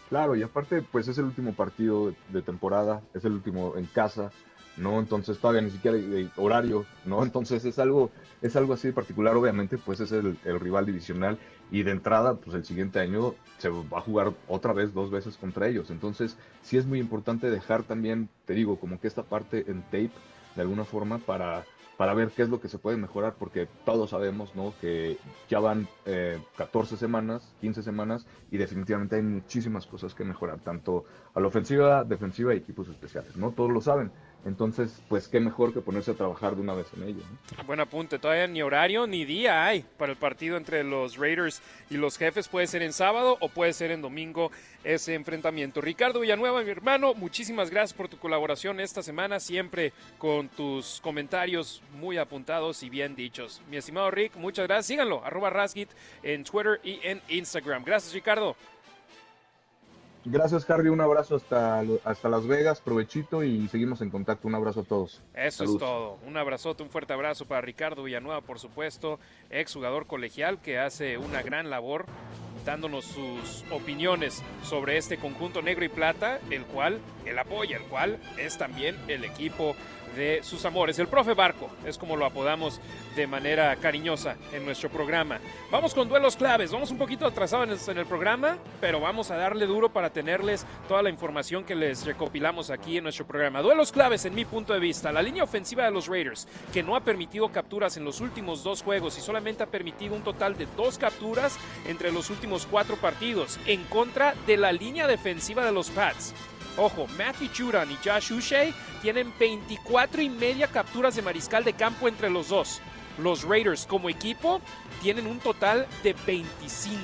Claro, 0.09 0.35
y 0.35 0.43
aparte, 0.43 0.81
pues 0.81 1.07
es 1.07 1.17
el 1.17 1.25
último 1.25 1.53
partido 1.53 2.13
de 2.29 2.41
temporada, 2.41 3.01
es 3.13 3.25
el 3.25 3.33
último 3.33 3.73
en 3.75 3.85
casa, 3.85 4.31
¿no? 4.77 4.99
Entonces 4.99 5.39
todavía 5.39 5.61
ni 5.61 5.71
siquiera 5.71 5.97
horario, 6.37 6.85
¿no? 7.05 7.23
Entonces 7.23 7.65
es 7.65 7.79
algo, 7.79 8.11
es 8.41 8.55
algo 8.55 8.73
así 8.73 8.87
de 8.87 8.93
particular, 8.93 9.35
obviamente, 9.35 9.77
pues 9.77 9.99
es 9.99 10.11
el, 10.11 10.37
el, 10.45 10.59
rival 10.59 10.85
divisional 10.85 11.39
y 11.71 11.83
de 11.83 11.91
entrada, 11.91 12.35
pues 12.35 12.55
el 12.55 12.65
siguiente 12.65 12.99
año 12.99 13.33
se 13.57 13.69
va 13.69 13.97
a 13.97 14.01
jugar 14.01 14.33
otra 14.47 14.73
vez, 14.73 14.93
dos 14.93 15.09
veces 15.09 15.37
contra 15.37 15.67
ellos. 15.67 15.89
Entonces 15.89 16.37
sí 16.61 16.77
es 16.77 16.85
muy 16.85 16.99
importante 16.99 17.49
dejar 17.49 17.83
también, 17.83 18.29
te 18.45 18.53
digo, 18.53 18.79
como 18.79 18.99
que 18.99 19.07
esta 19.07 19.23
parte 19.23 19.65
en 19.67 19.81
tape, 19.83 20.11
de 20.55 20.61
alguna 20.61 20.85
forma, 20.85 21.19
para 21.19 21.65
para 21.97 22.13
ver 22.13 22.29
qué 22.29 22.43
es 22.43 22.49
lo 22.49 22.59
que 22.59 22.67
se 22.67 22.77
puede 22.77 22.97
mejorar, 22.97 23.35
porque 23.37 23.67
todos 23.85 24.09
sabemos 24.09 24.55
¿no? 24.55 24.73
que 24.81 25.17
ya 25.49 25.59
van 25.59 25.87
eh, 26.05 26.39
14 26.57 26.97
semanas, 26.97 27.53
15 27.61 27.83
semanas, 27.83 28.25
y 28.51 28.57
definitivamente 28.57 29.15
hay 29.15 29.21
muchísimas 29.21 29.85
cosas 29.85 30.13
que 30.13 30.23
mejorar, 30.23 30.59
tanto 30.59 31.05
a 31.33 31.39
la 31.39 31.47
ofensiva, 31.47 32.03
defensiva 32.03 32.53
y 32.53 32.57
equipos 32.57 32.89
especiales, 32.89 33.37
¿no? 33.37 33.51
Todos 33.51 33.71
lo 33.71 33.81
saben. 33.81 34.11
Entonces, 34.45 35.01
pues 35.09 35.27
qué 35.27 35.39
mejor 35.39 35.73
que 35.73 35.81
ponerse 35.81 36.11
a 36.11 36.13
trabajar 36.13 36.55
de 36.55 36.61
una 36.61 36.75
vez 36.75 36.85
en 36.95 37.03
ello. 37.03 37.23
¿no? 37.57 37.63
Buen 37.63 37.79
apunte, 37.79 38.19
todavía 38.19 38.45
ni 38.45 38.61
horario 38.61 39.07
ni 39.07 39.25
día 39.25 39.65
hay 39.65 39.83
para 39.97 40.11
el 40.11 40.17
partido 40.19 40.55
entre 40.55 40.83
los 40.83 41.17
Raiders 41.17 41.63
y 41.89 41.97
los 41.97 42.17
jefes. 42.17 42.47
Puede 42.47 42.67
ser 42.67 42.83
en 42.83 42.93
sábado 42.93 43.37
o 43.39 43.49
puede 43.49 43.73
ser 43.73 43.89
en 43.89 44.03
domingo 44.03 44.51
ese 44.83 45.15
enfrentamiento. 45.15 45.81
Ricardo 45.81 46.19
Villanueva, 46.19 46.61
mi 46.61 46.69
hermano, 46.69 47.15
muchísimas 47.15 47.71
gracias 47.71 47.97
por 47.97 48.07
tu 48.07 48.19
colaboración 48.19 48.79
esta 48.79 49.01
semana, 49.01 49.39
siempre 49.39 49.93
con 50.19 50.47
tus 50.49 51.01
comentarios 51.01 51.81
muy 51.99 52.17
apuntados 52.17 52.83
y 52.83 52.89
bien 52.89 53.15
dichos. 53.15 53.63
Mi 53.69 53.77
estimado 53.77 54.11
Rick, 54.11 54.35
muchas 54.35 54.67
gracias. 54.67 54.85
Síganlo, 54.85 55.25
arroba 55.25 55.49
Rasgit 55.49 55.89
en 56.21 56.43
Twitter 56.43 56.79
y 56.83 56.99
en 57.01 57.19
Instagram. 57.29 57.83
Gracias, 57.83 58.13
Ricardo. 58.13 58.55
Gracias, 60.25 60.67
Harry. 60.69 60.89
Un 60.89 61.01
abrazo 61.01 61.35
hasta, 61.35 61.83
hasta 62.03 62.29
Las 62.29 62.47
Vegas. 62.47 62.81
Provechito 62.81 63.43
y 63.43 63.67
seguimos 63.67 64.01
en 64.01 64.09
contacto. 64.09 64.47
Un 64.47 64.55
abrazo 64.55 64.81
a 64.81 64.83
todos. 64.83 65.21
Eso 65.35 65.63
es 65.63 65.77
todo. 65.77 66.17
Un 66.25 66.35
abrazote, 66.35 66.81
un 66.81 66.89
fuerte 66.89 67.13
abrazo 67.13 67.45
para 67.45 67.61
Ricardo 67.61 68.03
Villanueva, 68.03 68.41
por 68.41 68.59
supuesto, 68.59 69.19
ex 69.49 69.73
jugador 69.73 70.07
colegial 70.07 70.59
que 70.61 70.79
hace 70.79 71.17
una 71.17 71.43
gran 71.43 71.69
labor 71.69 72.05
dándonos 72.65 73.05
sus 73.05 73.63
opiniones 73.71 74.41
sobre 74.63 74.97
este 74.97 75.17
conjunto 75.17 75.61
negro 75.61 75.85
y 75.85 75.89
plata, 75.89 76.39
el 76.49 76.65
cual 76.65 76.99
él 77.25 77.37
apoya, 77.37 77.77
el 77.77 77.83
cual 77.83 78.19
es 78.37 78.57
también 78.57 78.95
el 79.07 79.23
equipo 79.23 79.75
de 80.15 80.41
sus 80.43 80.65
amores. 80.65 80.97
El 80.99 81.07
profe 81.07 81.33
Barco 81.33 81.69
es 81.85 81.97
como 81.97 82.15
lo 82.15 82.25
apodamos 82.25 82.79
de 83.15 83.27
manera 83.27 83.75
cariñosa 83.75 84.35
en 84.53 84.65
nuestro 84.65 84.89
programa. 84.89 85.39
Vamos 85.71 85.93
con 85.93 86.09
duelos 86.09 86.35
claves, 86.35 86.71
vamos 86.71 86.91
un 86.91 86.97
poquito 86.97 87.25
atrasados 87.25 87.87
en 87.87 87.97
el 87.97 88.05
programa, 88.05 88.57
pero 88.81 88.99
vamos 88.99 89.31
a 89.31 89.37
darle 89.37 89.65
duro 89.65 89.89
para 89.89 90.09
tenerles 90.09 90.65
toda 90.87 91.01
la 91.01 91.09
información 91.09 91.63
que 91.63 91.75
les 91.75 92.05
recopilamos 92.05 92.69
aquí 92.69 92.97
en 92.97 93.03
nuestro 93.03 93.25
programa. 93.25 93.61
Duelos 93.61 93.91
claves 93.91 94.25
en 94.25 94.35
mi 94.35 94.45
punto 94.45 94.73
de 94.73 94.79
vista. 94.79 95.11
La 95.11 95.21
línea 95.21 95.43
ofensiva 95.43 95.85
de 95.85 95.91
los 95.91 96.07
Raiders, 96.07 96.47
que 96.73 96.83
no 96.83 96.95
ha 96.95 97.01
permitido 97.01 97.49
capturas 97.49 97.97
en 97.97 98.05
los 98.05 98.21
últimos 98.21 98.63
dos 98.63 98.83
juegos 98.83 99.17
y 99.17 99.21
solamente 99.21 99.63
ha 99.63 99.67
permitido 99.67 100.15
un 100.15 100.23
total 100.23 100.57
de 100.57 100.67
dos 100.77 100.97
capturas 100.97 101.57
entre 101.87 102.11
los 102.11 102.29
últimos 102.29 102.65
cuatro 102.65 102.95
partidos 102.97 103.59
en 103.65 103.83
contra 103.85 104.33
de 104.47 104.57
la 104.57 104.71
línea 104.71 105.07
defensiva 105.07 105.65
de 105.65 105.71
los 105.71 105.89
Pats. 105.89 106.33
Ojo, 106.77 107.07
Matthew 107.17 107.49
Judon 107.55 107.89
y 107.89 107.97
Josh 108.03 108.31
Uche 108.33 108.73
tienen 109.01 109.33
24 109.39 110.21
y 110.21 110.29
media 110.29 110.67
capturas 110.67 111.15
de 111.15 111.21
mariscal 111.21 111.63
de 111.63 111.73
campo 111.73 112.07
entre 112.07 112.29
los 112.29 112.49
dos. 112.49 112.81
Los 113.17 113.43
Raiders 113.43 113.85
como 113.85 114.09
equipo 114.09 114.59
tienen 115.01 115.25
un 115.27 115.39
total 115.39 115.87
de 116.03 116.13
25 116.25 116.99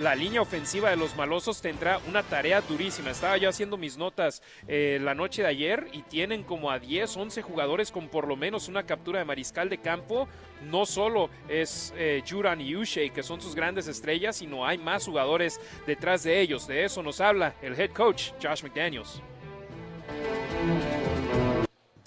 la 0.00 0.14
línea 0.14 0.40
ofensiva 0.40 0.90
de 0.90 0.96
los 0.96 1.16
malosos 1.16 1.60
tendrá 1.60 2.00
una 2.08 2.22
tarea 2.22 2.60
durísima. 2.60 3.10
Estaba 3.10 3.36
yo 3.36 3.48
haciendo 3.48 3.76
mis 3.76 3.96
notas 3.96 4.42
eh, 4.66 4.98
la 5.02 5.14
noche 5.14 5.42
de 5.42 5.48
ayer 5.48 5.88
y 5.92 6.02
tienen 6.02 6.44
como 6.44 6.70
a 6.70 6.78
10, 6.78 7.16
11 7.16 7.42
jugadores 7.42 7.90
con 7.90 8.08
por 8.08 8.28
lo 8.28 8.36
menos 8.36 8.68
una 8.68 8.84
captura 8.84 9.18
de 9.18 9.24
mariscal 9.24 9.68
de 9.68 9.78
campo. 9.78 10.28
No 10.70 10.86
solo 10.86 11.30
es 11.48 11.92
eh, 11.96 12.22
Juran 12.28 12.60
y 12.60 12.76
Uche 12.76 13.10
que 13.10 13.22
son 13.22 13.40
sus 13.40 13.54
grandes 13.54 13.88
estrellas, 13.88 14.36
sino 14.36 14.66
hay 14.66 14.78
más 14.78 15.04
jugadores 15.04 15.60
detrás 15.86 16.22
de 16.22 16.40
ellos. 16.40 16.66
De 16.66 16.84
eso 16.84 17.02
nos 17.02 17.20
habla 17.20 17.54
el 17.60 17.78
head 17.78 17.90
coach 17.90 18.30
Josh 18.42 18.62
McDaniels. 18.62 19.20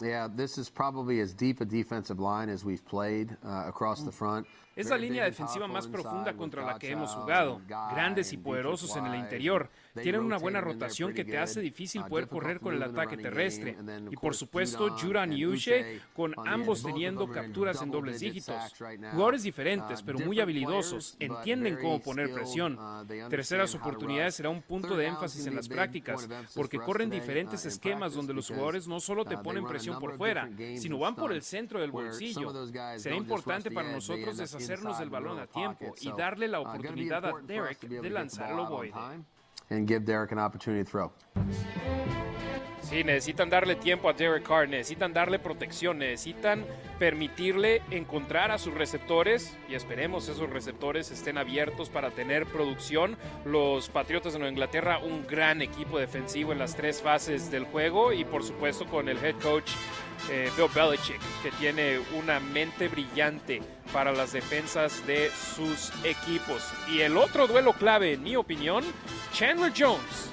Yeah, 0.02 0.28
this 0.28 0.58
is 0.58 0.70
probably 0.70 1.20
as 1.22 1.34
deep 1.34 1.62
a 1.62 1.66
defensive 1.66 2.20
line 2.20 2.50
as 2.50 2.66
we've 2.66 2.84
played 2.86 3.38
uh, 3.46 3.66
across 3.68 4.02
the 4.02 4.12
front. 4.12 4.48
Es 4.74 4.90
la 4.90 4.98
línea 4.98 5.26
defensiva 5.26 5.68
más 5.68 5.88
profunda 5.88 6.34
contra 6.34 6.66
la 6.66 6.80
que 6.80 6.92
hemos 6.92 7.14
jugado. 7.14 7.62
Grandes 7.68 8.32
y 8.32 8.38
poderosos 8.38 8.96
en 8.96 9.06
el 9.06 9.16
interior. 9.16 9.70
Tienen 10.02 10.22
una 10.22 10.38
buena 10.38 10.62
rotación 10.62 11.14
que 11.14 11.26
te 11.26 11.38
hace 11.38 11.60
difícil 11.60 12.06
poder 12.06 12.30
correr 12.30 12.62
con 12.62 12.74
el 12.74 12.84
ataque 12.84 13.18
terrestre. 13.18 13.78
Y 14.10 14.16
por 14.16 14.34
supuesto, 14.34 14.96
Juran 14.98 15.34
y 15.34 15.46
Uche, 15.46 16.00
con 16.16 16.34
ambos 16.48 16.84
teniendo 16.84 17.30
capturas 17.30 17.82
en 17.82 17.92
dobles 17.92 18.22
dígitos. 18.22 18.56
Jugadores 19.12 19.44
diferentes, 19.44 20.02
pero 20.04 20.20
muy 20.20 20.40
habilidosos. 20.40 21.18
Entienden 21.20 21.78
cómo 21.82 22.00
poner 22.00 22.34
presión. 22.34 22.80
Terceras 23.30 23.76
oportunidades 23.76 24.36
será 24.36 24.50
un 24.50 24.62
punto 24.62 24.96
de 24.96 25.08
énfasis 25.08 25.46
en 25.48 25.56
las 25.56 25.68
prácticas, 25.68 26.30
porque 26.56 26.80
corren 26.80 27.10
diferentes 27.10 27.66
esquemas 27.66 28.14
donde 28.14 28.34
los 28.34 28.48
jugadores 28.48 28.88
no 28.88 29.02
solo 29.02 29.26
te 29.26 29.38
ponen 29.38 29.66
presión 29.66 30.00
por 30.00 30.16
fuera, 30.16 30.50
sino 30.78 30.98
van 30.98 31.16
por 31.16 31.34
el 31.34 31.42
centro 31.42 31.82
del 31.82 31.92
bolsillo. 31.92 32.54
Será 32.98 33.18
importante 33.18 33.70
para 33.70 33.92
nosotros 33.92 34.38
deshacernos 34.38 34.61
del 34.68 35.10
balón 35.10 35.40
a 35.40 35.48
tiempo 35.48 35.94
y 36.00 36.12
darle 36.12 36.48
la 36.48 36.60
oportunidad 36.60 37.26
a 37.26 37.34
Derek 37.42 37.80
de 37.80 38.10
lanzar 38.10 38.52
el 38.52 38.60
ovoide. 38.60 38.94
and 39.72 39.88
give 39.88 40.06
Derek 40.06 40.32
an 40.32 40.40
opportunity 40.40 40.84
to 40.84 40.90
throw. 40.90 41.12
Sí, 42.82 43.04
necesitan 43.04 43.50
darle 43.50 43.76
tiempo 43.76 44.10
a 44.10 44.14
Derek 44.14 44.44
Carr, 44.44 44.68
necesitan 44.68 45.14
darle 45.14 45.40
protección, 45.40 46.00
necesitan 46.00 46.66
permitirle 47.00 47.82
encontrar 47.92 48.52
a 48.52 48.58
sus 48.58 48.74
receptores 48.74 49.56
y 49.70 49.76
esperemos 49.76 50.28
esos 50.28 50.50
receptores 50.50 51.12
estén 51.12 51.38
abiertos 51.38 51.90
para 51.90 52.10
tener 52.10 52.48
producción. 52.48 53.18
Los 53.46 53.90
Patriotas 53.90 54.34
de 54.34 54.40
Nueva 54.40 54.52
Inglaterra, 54.52 54.98
un 54.98 55.26
gran 55.26 55.62
equipo 55.62 56.00
defensivo 56.00 56.52
en 56.52 56.60
las 56.60 56.76
tres 56.76 57.02
fases 57.02 57.52
del 57.52 57.66
juego 57.66 58.12
y 58.14 58.26
por 58.26 58.44
supuesto 58.44 58.86
con 58.86 59.08
el 59.08 59.24
head 59.24 59.36
coach 59.42 59.72
eh, 60.30 60.52
Bill 60.56 60.70
Belichick, 60.74 61.20
que 61.42 61.52
tiene 61.52 62.00
una 62.18 62.40
mente 62.40 62.88
brillante 62.88 63.62
para 63.92 64.12
las 64.12 64.34
defensas 64.34 65.06
de 65.06 65.32
sus 65.32 65.92
equipos. 66.04 66.64
Y 66.90 67.02
el 67.02 67.18
otro 67.18 67.48
duelo 67.48 67.74
clave, 67.74 68.14
en 68.14 68.24
mi 68.24 68.36
opinión, 68.36 68.84
Chandler 69.34 69.74
Jones 69.78 70.30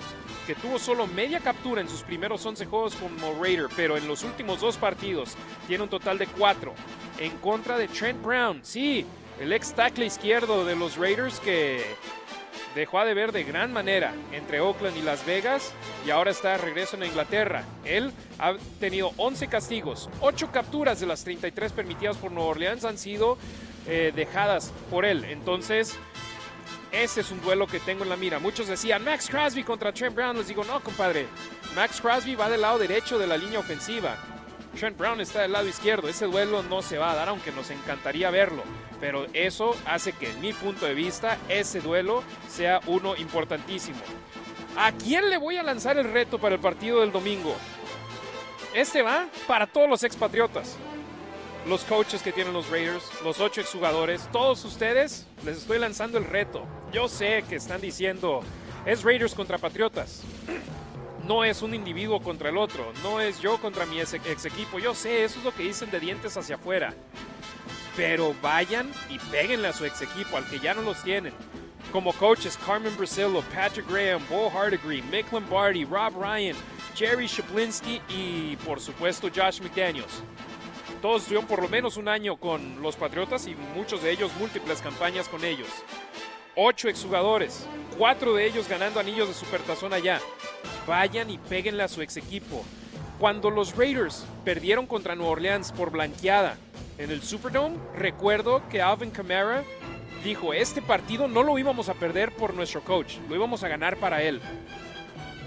que 0.49 0.55
tuvo 0.55 0.79
solo 0.79 1.07
media 1.07 1.41
captura 1.41 1.83
en 1.83 1.91
sus 1.91 2.01
primeros 2.01 2.47
11 2.47 2.65
juegos 2.65 2.95
como 2.95 3.39
Raider, 3.39 3.67
pero 3.77 3.99
en 3.99 4.09
los 4.09 4.25
últimos 4.25 4.63
dos 4.63 4.79
partidos 4.79 5.37
tiene 5.67 5.83
un 5.83 5.91
total 5.91 6.17
de 6.17 6.27
4 6.27 6.73
en 7.19 7.37
contra 7.37 7.77
de 7.77 7.87
Trent 7.87 8.23
Brown. 8.23 8.61
Sí, 8.63 9.05
el 9.39 9.53
ex 9.53 9.75
tackle 9.75 10.07
izquierdo 10.07 10.65
de 10.65 10.75
los 10.75 10.97
Raiders 10.97 11.39
que 11.41 11.85
dejó 12.75 13.05
de 13.05 13.15
ver 13.15 13.33
de 13.33 13.45
gran 13.45 13.73
manera 13.73 14.13
entre 14.33 14.61
Oakland 14.61 14.97
y 14.97 15.03
Las 15.03 15.25
Vegas 15.25 15.73
y 16.07 16.11
ahora 16.11 16.31
está 16.31 16.53
de 16.53 16.59
regreso 16.59 16.97
en 16.97 17.05
Inglaterra. 17.05 17.65
Él 17.85 18.13
ha 18.39 18.55
tenido 18.81 19.13
11 19.17 19.49
castigos, 19.49 20.09
8 20.21 20.51
capturas 20.53 21.01
de 21.01 21.07
las 21.07 21.25
33 21.25 21.73
permitidas 21.73 22.17
por 22.17 22.33
Nueva 22.33 22.51
Orleans 22.51 22.85
han 22.85 22.99
sido 22.99 23.39
eh, 23.87 24.13
dejadas 24.15 24.73
por 24.91 25.05
él. 25.05 25.25
Entonces, 25.25 25.97
ese 26.93 27.21
es 27.21 27.31
un 27.31 27.41
duelo 27.41 27.67
que 27.67 27.81
tengo 27.81 28.05
en 28.05 28.11
la 28.11 28.17
mira. 28.17 28.39
Muchos 28.39 28.67
decían 28.67 29.05
Max 29.05 29.29
Crosby 29.29 29.63
contra 29.63 29.93
Trent 29.93 30.15
Brown. 30.15 30.37
Les 30.37 30.49
digo, 30.49 30.65
no, 30.65 30.81
compadre. 30.81 31.27
Max 31.75 32.01
Crosby 32.01 32.35
va 32.35 32.49
del 32.49 32.63
lado 32.63 32.79
derecho 32.79 33.19
de 33.19 33.27
la 33.27 33.37
línea 33.37 33.59
ofensiva. 33.59 34.17
Trent 34.79 34.97
Brown 34.97 35.21
está 35.21 35.43
del 35.43 35.53
lado 35.53 35.69
izquierdo. 35.69 36.09
Ese 36.09 36.27
duelo 36.27 36.63
no 36.63 36.83
se 36.83 36.99
va 36.99 37.11
a 37.11 37.15
dar, 37.15 37.29
aunque 37.29 37.53
nos 37.53 37.71
encantaría 37.71 38.31
verlo. 38.31 38.63
Pero 39.01 39.27
eso 39.33 39.77
hace 39.87 40.13
que, 40.13 40.31
en 40.31 40.41
mi 40.41 40.53
punto 40.53 40.87
de 40.87 40.95
vista, 40.95 41.37
ese 41.49 41.81
duelo 41.81 42.23
sea 42.49 42.81
uno 42.87 43.17
importantísimo. 43.17 43.99
¿A 44.77 44.93
quién 44.93 45.29
le 45.31 45.39
voy 45.39 45.57
a 45.57 45.63
lanzar 45.63 45.99
el 45.99 46.13
reto 46.13 46.39
para 46.39 46.55
el 46.55 46.61
partido 46.61 47.01
del 47.01 47.11
domingo? 47.11 47.57
Este 48.75 49.03
va 49.03 49.27
para 49.47 49.67
todos 49.67 49.89
los 49.89 50.05
expatriotas 50.05 50.77
los 51.69 51.85
coaches 51.85 52.23
que 52.23 52.33
tienen 52.33 52.55
los 52.55 52.71
Raiders, 52.71 53.05
los 53.23 53.41
ocho 53.41 53.61
exjugadores, 53.61 54.27
todos 54.33 54.65
ustedes, 54.65 55.27
les 55.45 55.59
estoy 55.59 55.79
lanzando 55.79 56.17
el 56.17 56.25
reto. 56.25 56.65
Yo 56.93 57.09
sé 57.09 57.45
que 57.47 57.57
están 57.57 57.81
diciendo, 57.81 58.41
es 58.87 59.03
Raiders 59.03 59.35
contra 59.35 59.59
Patriotas. 59.59 60.23
No 61.29 61.45
es 61.45 61.61
un 61.61 61.75
individuo 61.75 62.23
contra 62.23 62.49
el 62.49 62.57
otro, 62.57 62.91
no 63.03 63.21
es 63.21 63.39
yo 63.39 63.59
contra 63.59 63.85
mi 63.85 64.01
ex, 64.01 64.15
equipo. 64.47 64.79
Yo 64.79 64.95
sé, 64.95 65.25
eso 65.25 65.39
es 65.39 65.45
lo 65.45 65.55
que 65.55 65.63
dicen 65.63 65.91
de 65.91 66.01
dientes 66.01 66.35
hacia 66.39 66.55
afuera. 66.55 66.95
Pero 67.95 68.35
vayan 68.41 68.91
y 69.11 69.19
péguenle 69.19 69.69
a 69.69 69.75
su 69.75 69.85
ex 69.85 70.01
equipo, 70.01 70.39
al 70.39 70.49
que 70.49 70.59
ya 70.59 70.73
no 70.73 70.81
los 70.81 71.03
tienen. 71.03 71.35
Como 71.93 72.15
coaches, 72.15 72.59
Carmen 72.65 72.97
Brasillo, 72.97 73.43
Patrick 73.55 73.87
Graham, 73.91 74.23
Bo 74.31 74.49
Hardigree, 74.49 75.03
Mick 75.03 75.31
Lombardi, 75.31 75.85
Rob 75.85 76.15
Ryan, 76.19 76.57
Jerry 76.97 77.27
Shaplinsky 77.27 78.01
y 78.09 78.57
por 78.65 78.81
supuesto 78.81 79.29
Josh 79.29 79.61
McDaniels. 79.61 80.23
Todos 81.03 81.23
estuvieron 81.23 81.47
por 81.47 81.61
lo 81.61 81.69
menos 81.69 81.99
un 81.99 82.09
año 82.09 82.39
con 82.39 82.81
los 82.81 82.97
Patriotas 82.97 83.47
y 83.47 83.55
muchos 83.77 84.03
de 84.03 84.13
ellos 84.13 84.33
múltiples 84.39 84.81
campañas 84.81 85.29
con 85.29 85.45
ellos. 85.45 85.69
Ocho 86.57 86.89
exjugadores, 86.89 87.67
cuatro 87.99 88.35
de 88.35 88.47
ellos 88.47 88.67
ganando 88.67 88.99
anillos 88.99 89.29
de 89.29 89.35
supertazón 89.35 89.93
allá. 89.93 90.21
Vayan 90.89 91.29
y 91.29 91.37
péguenle 91.37 91.83
a 91.83 91.89
su 91.89 92.01
ex 92.01 92.17
equipo. 92.17 92.65
Cuando 93.19 93.51
los 93.51 93.77
Raiders 93.77 94.25
perdieron 94.43 94.87
contra 94.87 95.15
Nueva 95.15 95.33
Orleans 95.33 95.71
por 95.71 95.91
blanqueada 95.91 96.57
en 96.97 97.11
el 97.11 97.21
Superdome, 97.21 97.77
recuerdo 97.95 98.63
que 98.71 98.81
Alvin 98.81 99.11
Kamara 99.11 99.65
dijo, 100.25 100.55
este 100.55 100.81
partido 100.81 101.29
no 101.29 101.43
lo 101.43 101.59
íbamos 101.59 101.91
a 101.91 101.95
perder 101.95 102.35
por 102.35 102.55
nuestro 102.55 102.81
coach, 102.81 103.19
lo 103.29 103.37
íbamos 103.37 103.63
a 103.63 103.69
ganar 103.69 103.99
para 103.99 104.23
él. 104.23 104.41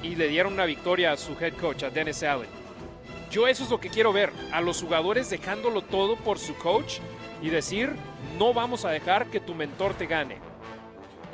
Y 0.04 0.16
le 0.16 0.28
dieron 0.28 0.54
una 0.54 0.66
victoria 0.66 1.12
a 1.12 1.18
su 1.18 1.34
head 1.40 1.54
coach, 1.56 1.82
a 1.82 1.90
Dennis 1.90 2.22
Allen. 2.22 2.50
Yo 3.32 3.48
eso 3.48 3.64
es 3.64 3.72
lo 3.72 3.80
que 3.80 3.90
quiero 3.90 4.14
ver, 4.14 4.32
a 4.52 4.62
los 4.62 4.80
jugadores 4.80 5.32
dejándolo 5.32 5.82
todo 5.82 6.18
por 6.18 6.38
su 6.38 6.54
coach 6.58 7.00
y 7.42 7.50
decir, 7.50 7.96
no 8.38 8.54
vamos 8.54 8.86
a 8.86 8.92
dejar 8.92 9.26
que 9.32 9.40
tu 9.40 9.56
mentor 9.56 9.96
te 9.96 10.06
gane. 10.06 10.38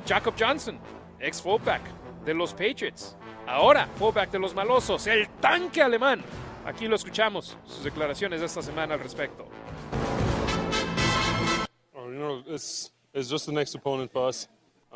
Jacob 0.08 0.36
Johnson, 0.40 0.80
ex 1.20 1.42
fullback 1.42 1.82
de 2.24 2.34
los 2.34 2.54
Patriots, 2.54 3.18
ahora 3.48 3.88
fullback 3.98 4.30
de 4.32 4.40
los 4.40 4.54
malosos, 4.54 5.08
el 5.08 5.28
tanque 5.40 5.82
alemán. 5.82 6.22
Aquí 6.66 6.88
lo 6.88 6.96
escuchamos, 6.96 7.58
sus 7.66 7.84
declaraciones 7.84 8.42
de 8.42 8.46
esta 8.46 8.62
semana 8.62 8.96
al 8.96 9.00
respecto. 9.00 9.48
Oh, 11.94 12.06
you 12.06 12.18
know, 12.18 12.44
it's, 12.48 12.92
it's 13.14 13.30
just 13.30 13.46
the 13.46 13.54
next 13.54 13.74
opponent 13.74 14.12
for 14.12 14.28
us. 14.28 14.50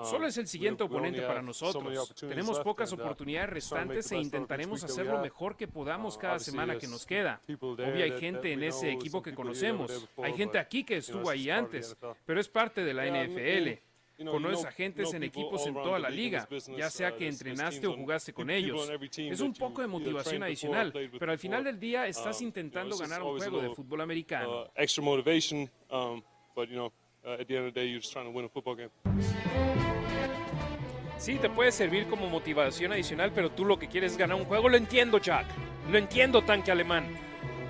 Solo 0.04 0.28
es 0.28 0.38
el 0.38 0.48
siguiente 0.48 0.84
oponente 0.84 1.22
para 1.22 1.42
nosotros. 1.42 2.14
Tenemos 2.16 2.60
pocas 2.60 2.92
oportunidades 2.94 3.50
restantes 3.50 4.12
e 4.12 4.18
intentaremos 4.18 4.84
hacer 4.84 5.06
lo 5.06 5.20
mejor 5.20 5.56
que 5.56 5.68
podamos 5.68 6.18
cada 6.18 6.40
semana 6.40 6.78
que 6.78 6.88
nos 6.88 7.06
queda. 7.06 7.42
Obvio 7.60 8.04
hay 8.04 8.20
gente 8.20 8.54
en 8.54 8.64
ese 8.64 8.92
equipo 8.92 9.22
que 9.22 9.34
conocemos. 9.34 10.08
Hay 10.24 10.34
gente 10.34 10.60
aquí 10.60 10.84
que 10.84 10.98
estuvo 10.98 11.30
ahí 11.30 11.50
antes, 11.50 11.96
pero 12.26 12.40
es 12.40 12.48
parte 12.48 12.84
de 12.84 12.94
la 12.94 13.06
NFL. 13.06 13.91
Conoces 14.26 14.66
a 14.66 14.72
gentes 14.72 15.14
en 15.14 15.24
equipos 15.24 15.66
en 15.68 15.74
toda 15.74 16.00
la 16.00 16.10
liga, 16.10 16.48
ya 16.78 16.90
sea 16.90 17.16
que 17.16 17.28
entrenaste 17.28 17.88
o 17.88 17.94
jugaste 17.94 18.34
con 18.34 18.50
ellos. 18.50 18.90
Es 19.18 19.40
un 19.42 19.54
poco 19.54 19.82
de 19.82 19.88
motivación 19.88 20.44
adicional, 20.44 20.94
pero 21.20 21.32
al 21.32 21.40
final 21.40 21.64
del 21.64 21.80
día 21.80 22.08
estás 22.08 22.42
intentando 22.42 22.98
ganar 22.98 23.24
un 23.24 23.38
juego 23.38 23.62
de 23.62 23.70
fútbol 23.70 24.02
americano. 24.02 24.66
Extra 24.76 25.04
motivation, 25.04 25.70
but 26.56 26.68
you 26.70 26.76
know, 26.76 26.92
uh, 27.26 27.40
at 27.40 27.48
the 27.48 27.56
end 27.56 27.68
of 27.68 27.74
the 27.74 27.80
day, 27.80 27.88
you're 27.88 28.02
just 28.02 28.12
trying 28.12 28.26
to 28.26 28.32
win 28.32 28.46
a 28.46 28.50
football 28.50 28.76
game. 28.76 28.90
Sí, 31.18 31.38
te 31.38 31.50
puede 31.50 31.72
servir 31.72 32.08
como 32.08 32.28
motivación 32.28 32.92
adicional, 32.92 33.32
pero 33.32 33.52
tú 33.52 33.64
lo 33.64 33.78
que 33.78 33.88
quieres 33.88 34.14
es 34.14 34.18
ganar 34.18 34.38
un 34.38 34.46
juego. 34.46 34.70
Lo 34.70 34.78
entiendo, 34.78 35.20
Jack. 35.20 35.46
Lo 35.90 35.98
entiendo, 35.98 36.42
tanque 36.42 36.72
alemán. 36.72 37.06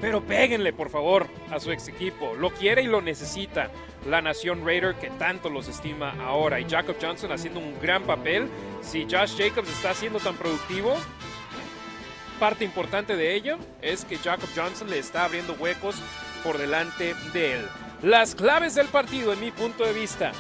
Pero 0.02 0.22
péguenle, 0.22 0.73
por 0.73 0.90
favor, 0.90 1.28
a 1.52 1.60
su 1.60 1.72
ex 1.72 1.88
equipo. 1.88 2.34
Lo 2.34 2.49
quiere 2.49 2.82
y 2.82 2.88
lo 2.88 3.02
necesita 3.02 3.69
la 4.10 4.19
nación 4.22 4.65
Raider 4.65 4.95
que 4.95 5.11
tanto 5.11 5.49
los 5.49 5.68
estima 5.68 6.15
ahora. 6.26 6.60
Y 6.60 6.68
Jacob 6.68 6.95
Johnson 6.99 7.32
haciendo 7.32 7.60
un 7.60 7.80
gran 7.80 8.03
papel. 8.03 8.49
Si 8.82 9.03
Josh 9.03 9.38
Jacobs 9.38 9.69
está 9.69 9.94
siendo 9.94 10.19
tan 10.19 10.36
productivo, 10.36 10.98
parte 12.40 12.65
importante 12.65 13.15
de 13.15 13.36
ello 13.36 13.60
es 13.84 14.03
que 14.03 14.18
Jacob 14.18 14.49
Johnson 14.56 14.90
le 14.90 14.98
está 14.98 15.26
abriendo 15.26 15.53
huecos 15.53 15.95
por 16.44 16.57
delante 16.57 17.14
de 17.32 17.53
él. 17.53 17.68
Las 18.02 18.34
claves 18.34 18.73
del 18.73 18.88
partido, 18.88 19.34
en 19.34 19.40
mi 19.40 19.52
punto 19.52 19.86
de 19.86 19.94
vista. 19.94 20.32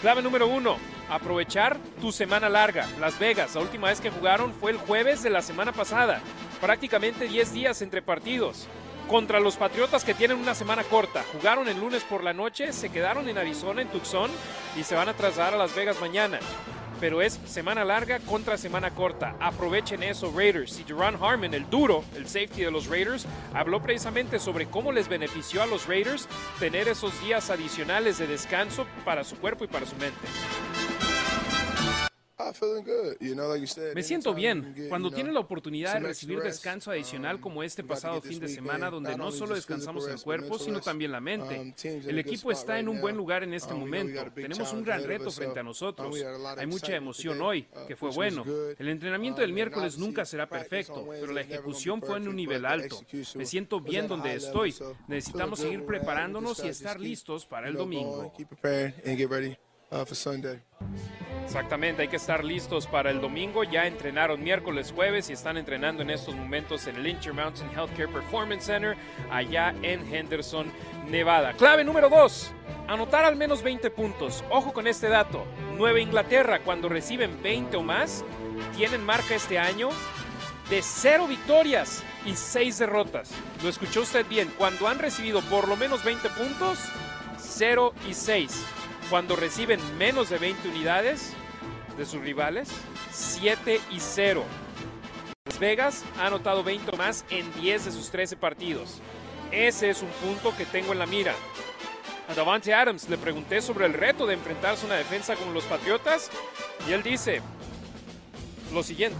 Clave 0.00 0.20
número 0.20 0.48
uno, 0.48 0.78
aprovechar 1.08 1.78
tu 2.00 2.10
semana 2.10 2.48
larga. 2.48 2.88
Las 2.98 3.20
Vegas, 3.20 3.54
la 3.54 3.60
última 3.60 3.88
vez 3.88 4.00
que 4.00 4.10
jugaron 4.10 4.52
fue 4.52 4.72
el 4.72 4.78
jueves 4.78 5.22
de 5.22 5.30
la 5.30 5.42
semana 5.42 5.70
pasada. 5.70 6.20
Prácticamente 6.60 7.28
10 7.28 7.52
días 7.52 7.80
entre 7.82 8.02
partidos. 8.02 8.66
Contra 9.08 9.38
los 9.38 9.56
Patriotas 9.56 10.04
que 10.04 10.14
tienen 10.14 10.36
una 10.36 10.54
semana 10.54 10.82
corta. 10.82 11.24
Jugaron 11.32 11.68
el 11.68 11.78
lunes 11.78 12.02
por 12.02 12.24
la 12.24 12.32
noche, 12.32 12.72
se 12.72 12.88
quedaron 12.88 13.28
en 13.28 13.38
Arizona, 13.38 13.82
en 13.82 13.88
Tucson, 13.88 14.30
y 14.76 14.82
se 14.82 14.96
van 14.96 15.08
a 15.08 15.14
trasladar 15.14 15.54
a 15.54 15.58
Las 15.58 15.76
Vegas 15.76 16.00
mañana. 16.00 16.40
Pero 16.98 17.22
es 17.22 17.38
semana 17.46 17.84
larga 17.84 18.18
contra 18.20 18.58
semana 18.58 18.90
corta. 18.90 19.36
Aprovechen 19.38 20.02
eso, 20.02 20.32
Raiders. 20.34 20.80
Y 20.80 20.84
Jerron 20.84 21.22
Harmon, 21.22 21.54
el 21.54 21.70
duro, 21.70 22.02
el 22.16 22.26
safety 22.26 22.62
de 22.62 22.70
los 22.72 22.88
Raiders, 22.88 23.26
habló 23.54 23.80
precisamente 23.80 24.40
sobre 24.40 24.66
cómo 24.66 24.90
les 24.90 25.06
benefició 25.06 25.62
a 25.62 25.66
los 25.66 25.86
Raiders 25.86 26.26
tener 26.58 26.88
esos 26.88 27.20
días 27.22 27.48
adicionales 27.50 28.18
de 28.18 28.26
descanso 28.26 28.86
para 29.04 29.22
su 29.22 29.36
cuerpo 29.36 29.62
y 29.64 29.68
para 29.68 29.86
su 29.86 29.94
mente. 29.96 30.26
Me 33.94 34.02
siento 34.02 34.34
bien 34.34 34.74
cuando 34.88 35.10
tiene 35.10 35.32
la 35.32 35.40
oportunidad 35.40 35.94
de 35.94 36.00
recibir 36.00 36.40
descanso 36.40 36.90
adicional 36.90 37.40
como 37.40 37.62
este 37.62 37.82
pasado 37.84 38.20
fin 38.20 38.40
de 38.40 38.48
semana 38.48 38.90
donde 38.90 39.16
no 39.16 39.32
solo 39.32 39.54
descansamos 39.54 40.08
el 40.08 40.20
cuerpo 40.20 40.58
sino 40.58 40.80
también 40.80 41.12
la 41.12 41.20
mente. 41.20 41.74
El 41.84 42.18
equipo 42.18 42.50
está 42.50 42.78
en 42.78 42.88
un 42.88 43.00
buen 43.00 43.16
lugar 43.16 43.42
en 43.42 43.54
este 43.54 43.74
momento. 43.74 44.30
Tenemos 44.34 44.72
un 44.72 44.84
gran 44.84 45.04
reto 45.04 45.30
frente 45.30 45.60
a 45.60 45.62
nosotros. 45.62 46.16
Hay 46.56 46.66
mucha 46.66 46.94
emoción 46.94 47.40
hoy, 47.40 47.66
que 47.86 47.96
fue 47.96 48.10
bueno. 48.10 48.44
El 48.78 48.88
entrenamiento 48.88 49.40
del 49.40 49.52
miércoles 49.52 49.98
nunca 49.98 50.24
será 50.24 50.48
perfecto, 50.48 51.06
pero 51.08 51.32
la 51.32 51.40
ejecución 51.40 52.00
fue 52.00 52.18
en 52.18 52.28
un 52.28 52.36
nivel 52.36 52.64
alto. 52.64 53.00
Me 53.34 53.46
siento 53.46 53.80
bien 53.80 54.08
donde 54.08 54.34
estoy. 54.34 54.74
Necesitamos 55.08 55.60
seguir 55.60 55.84
preparándonos 55.84 56.62
y 56.64 56.68
estar 56.68 57.00
listos 57.00 57.46
para 57.46 57.68
el 57.68 57.74
domingo. 57.74 58.32
Exactamente, 61.44 62.02
hay 62.02 62.08
que 62.08 62.16
estar 62.16 62.44
listos 62.44 62.88
para 62.88 63.10
el 63.10 63.20
domingo. 63.20 63.62
Ya 63.62 63.86
entrenaron 63.86 64.42
miércoles, 64.42 64.92
jueves 64.92 65.30
y 65.30 65.32
están 65.32 65.56
entrenando 65.56 66.02
en 66.02 66.10
estos 66.10 66.34
momentos 66.34 66.86
en 66.88 66.96
el 66.96 67.06
Intermountain 67.06 67.70
Healthcare 67.70 68.08
Performance 68.08 68.64
Center 68.64 68.96
allá 69.30 69.72
en 69.82 70.12
Henderson, 70.12 70.72
Nevada. 71.08 71.52
Clave 71.52 71.84
número 71.84 72.08
2, 72.08 72.52
anotar 72.88 73.24
al 73.24 73.36
menos 73.36 73.62
20 73.62 73.90
puntos. 73.90 74.42
Ojo 74.50 74.72
con 74.72 74.88
este 74.88 75.08
dato. 75.08 75.44
Nueva 75.76 76.00
Inglaterra, 76.00 76.60
cuando 76.64 76.88
reciben 76.88 77.40
20 77.42 77.76
o 77.76 77.82
más, 77.82 78.24
tienen 78.76 79.04
marca 79.04 79.36
este 79.36 79.58
año 79.58 79.90
de 80.68 80.82
0 80.82 81.28
victorias 81.28 82.02
y 82.24 82.34
6 82.34 82.78
derrotas. 82.78 83.30
Lo 83.62 83.68
escuchó 83.68 84.00
usted 84.00 84.26
bien. 84.26 84.52
Cuando 84.58 84.88
han 84.88 84.98
recibido 84.98 85.42
por 85.42 85.68
lo 85.68 85.76
menos 85.76 86.02
20 86.02 86.28
puntos, 86.30 86.80
0 87.38 87.94
y 88.08 88.14
6 88.14 88.64
cuando 89.10 89.36
reciben 89.36 89.80
menos 89.98 90.28
de 90.30 90.38
20 90.38 90.68
unidades 90.68 91.32
de 91.96 92.06
sus 92.06 92.20
rivales, 92.20 92.68
7 93.12 93.80
y 93.90 94.00
0. 94.00 94.44
Las 95.44 95.58
Vegas 95.58 96.04
ha 96.18 96.26
anotado 96.26 96.64
20 96.64 96.96
más 96.96 97.24
en 97.30 97.52
10 97.54 97.86
de 97.86 97.92
sus 97.92 98.10
13 98.10 98.36
partidos. 98.36 99.00
Ese 99.52 99.90
es 99.90 100.02
un 100.02 100.08
punto 100.08 100.56
que 100.56 100.66
tengo 100.66 100.92
en 100.92 100.98
la 100.98 101.06
mira. 101.06 101.34
A 102.28 102.34
Davante 102.34 102.74
Adams 102.74 103.08
le 103.08 103.16
pregunté 103.16 103.62
sobre 103.62 103.86
el 103.86 103.94
reto 103.94 104.26
de 104.26 104.34
enfrentarse 104.34 104.82
a 104.84 104.86
una 104.86 104.96
defensa 104.96 105.36
como 105.36 105.52
los 105.52 105.64
Patriotas 105.64 106.30
y 106.88 106.92
él 106.92 107.02
dice 107.02 107.40
lo 108.72 108.82
siguiente. 108.82 109.18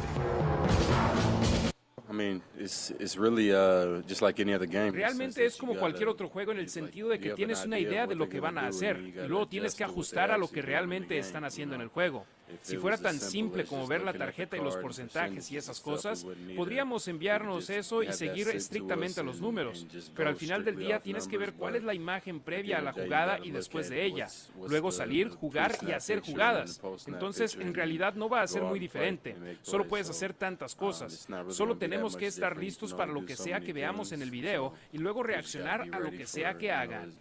Realmente 4.94 5.44
es 5.44 5.56
como 5.56 5.74
cualquier 5.74 6.08
otro 6.08 6.28
juego 6.28 6.52
en 6.52 6.58
el 6.58 6.68
sentido 6.68 7.08
de 7.08 7.18
que 7.18 7.30
tienes 7.30 7.64
una 7.64 7.78
idea 7.78 8.06
de 8.06 8.14
lo 8.14 8.28
que 8.28 8.40
van 8.40 8.58
a 8.58 8.66
hacer 8.66 8.98
y 8.98 9.12
luego 9.28 9.46
tienes 9.48 9.74
que 9.74 9.84
ajustar 9.84 10.30
a 10.30 10.38
lo 10.38 10.48
que 10.48 10.62
realmente 10.62 11.18
están 11.18 11.44
haciendo 11.44 11.74
en 11.74 11.80
el 11.80 11.88
juego. 11.88 12.26
Si 12.62 12.76
fuera 12.76 12.96
tan 12.96 13.18
simple 13.18 13.64
como 13.64 13.86
ver 13.86 14.02
la 14.02 14.12
tarjeta 14.12 14.56
y 14.56 14.60
los 14.60 14.76
porcentajes 14.76 15.50
y 15.50 15.56
esas 15.56 15.80
cosas, 15.80 16.26
podríamos 16.56 17.08
enviarnos 17.08 17.70
eso 17.70 18.02
y 18.02 18.12
seguir 18.12 18.48
estrictamente 18.48 19.20
a 19.20 19.22
los 19.22 19.40
números. 19.40 19.86
Pero 20.14 20.28
al 20.28 20.36
final 20.36 20.64
del 20.64 20.76
día 20.76 21.00
tienes 21.00 21.26
que 21.26 21.38
ver 21.38 21.54
cuál 21.54 21.76
es 21.76 21.82
la 21.82 21.94
imagen 21.94 22.40
previa 22.40 22.78
a 22.78 22.82
la 22.82 22.92
jugada 22.92 23.38
y 23.42 23.50
después 23.50 23.88
de 23.88 24.04
ella. 24.04 24.28
Luego 24.68 24.92
salir, 24.92 25.30
jugar 25.30 25.76
y 25.86 25.92
hacer 25.92 26.20
jugadas. 26.20 26.80
Entonces, 27.06 27.56
en 27.56 27.74
realidad 27.74 28.14
no 28.14 28.28
va 28.28 28.42
a 28.42 28.46
ser 28.46 28.62
muy 28.62 28.78
diferente. 28.78 29.36
Solo 29.62 29.86
puedes 29.86 30.08
hacer 30.10 30.34
tantas 30.34 30.74
cosas. 30.74 31.26
Solo 31.48 31.76
tenemos 31.76 32.16
que 32.16 32.26
estar 32.26 32.56
listos 32.56 32.94
para 32.94 33.12
lo 33.12 33.24
que 33.24 33.36
sea 33.36 33.60
que 33.60 33.72
veamos 33.72 34.12
en 34.12 34.22
el 34.22 34.30
video 34.30 34.72
y 34.92 34.98
luego 34.98 35.22
reaccionar 35.22 35.88
a 35.92 35.98
lo 35.98 36.10
que 36.10 36.26
sea 36.26 36.56
que 36.56 36.70
hagan. 36.70 37.12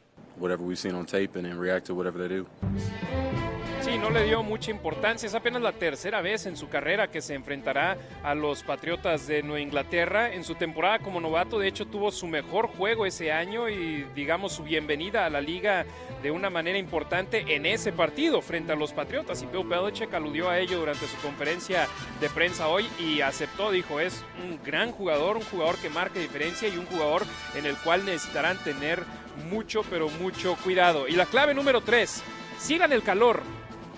Sí, 3.86 4.00
no 4.00 4.10
le 4.10 4.24
dio 4.24 4.42
mucha 4.42 4.72
importancia. 4.72 5.28
Es 5.28 5.36
apenas 5.36 5.62
la 5.62 5.72
tercera 5.72 6.20
vez 6.20 6.48
en 6.48 6.58
su 6.58 6.70
carrera 6.70 7.12
que 7.12 7.22
se 7.22 7.36
enfrentará 7.36 7.98
a 8.24 8.34
los 8.34 8.64
Patriotas 8.64 9.28
de 9.28 9.44
Nueva 9.44 9.62
Inglaterra. 9.62 10.34
En 10.34 10.44
su 10.44 10.56
temporada 10.56 10.98
como 10.98 11.22
novato, 11.22 11.60
de 11.60 11.68
hecho, 11.68 11.86
tuvo 11.86 12.12
su 12.12 12.26
mejor 12.26 12.66
juego 12.66 13.06
ese 13.06 13.32
año 13.32 13.70
y, 13.70 14.04
digamos, 14.16 14.54
su 14.54 14.64
bienvenida 14.64 15.28
a 15.28 15.30
la 15.30 15.40
liga 15.40 15.86
de 16.24 16.32
una 16.32 16.50
manera 16.50 16.80
importante 16.80 17.46
en 17.56 17.68
ese 17.68 17.92
partido 17.92 18.42
frente 18.42 18.72
a 18.72 18.76
los 18.76 18.92
Patriotas. 18.92 19.44
Y 19.44 19.46
Bill 19.46 19.68
Belichick 19.68 20.12
aludió 20.16 20.50
a 20.50 20.58
ello 20.58 20.80
durante 20.80 21.06
su 21.06 21.18
conferencia 21.18 21.88
de 22.20 22.30
prensa 22.32 22.68
hoy 22.70 22.88
y 22.98 23.22
aceptó, 23.22 23.70
dijo, 23.70 24.00
es 24.00 24.26
un 24.44 24.60
gran 24.64 24.94
jugador, 24.94 25.38
un 25.38 25.44
jugador 25.44 25.78
que 25.78 25.92
marca 25.92 26.20
diferencia 26.20 26.68
y 26.68 26.78
un 26.78 26.88
jugador 26.88 27.22
en 27.54 27.68
el 27.68 27.78
cual 27.78 28.04
necesitarán 28.04 28.58
tener 28.64 29.04
mucho, 29.50 29.84
pero 29.90 30.10
mucho 30.10 30.56
cuidado. 30.64 31.08
Y 31.08 31.14
la 31.14 31.26
clave 31.26 31.54
número 31.54 31.82
tres, 31.82 32.24
sigan 32.60 32.92
el 32.92 33.04
calor. 33.04 33.44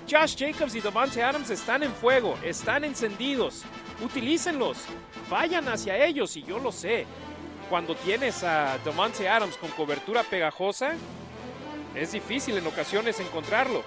Josh 0.09 0.35
Jacobs 0.37 0.75
y 0.75 0.79
Devante 0.79 1.21
Adams 1.21 1.49
están 1.49 1.83
en 1.83 1.91
fuego, 1.91 2.37
están 2.43 2.83
encendidos. 2.83 3.63
Utilícenlos, 4.01 4.77
vayan 5.29 5.67
hacia 5.67 6.05
ellos 6.05 6.37
y 6.37 6.43
yo 6.43 6.59
lo 6.59 6.71
sé. 6.71 7.05
Cuando 7.69 7.95
tienes 7.95 8.43
a 8.43 8.77
Devante 8.85 9.27
Adams 9.27 9.57
con 9.57 9.69
cobertura 9.71 10.23
pegajosa, 10.23 10.93
es 11.93 12.11
difícil 12.13 12.57
en 12.57 12.67
ocasiones 12.67 13.19
encontrarlo. 13.19 13.83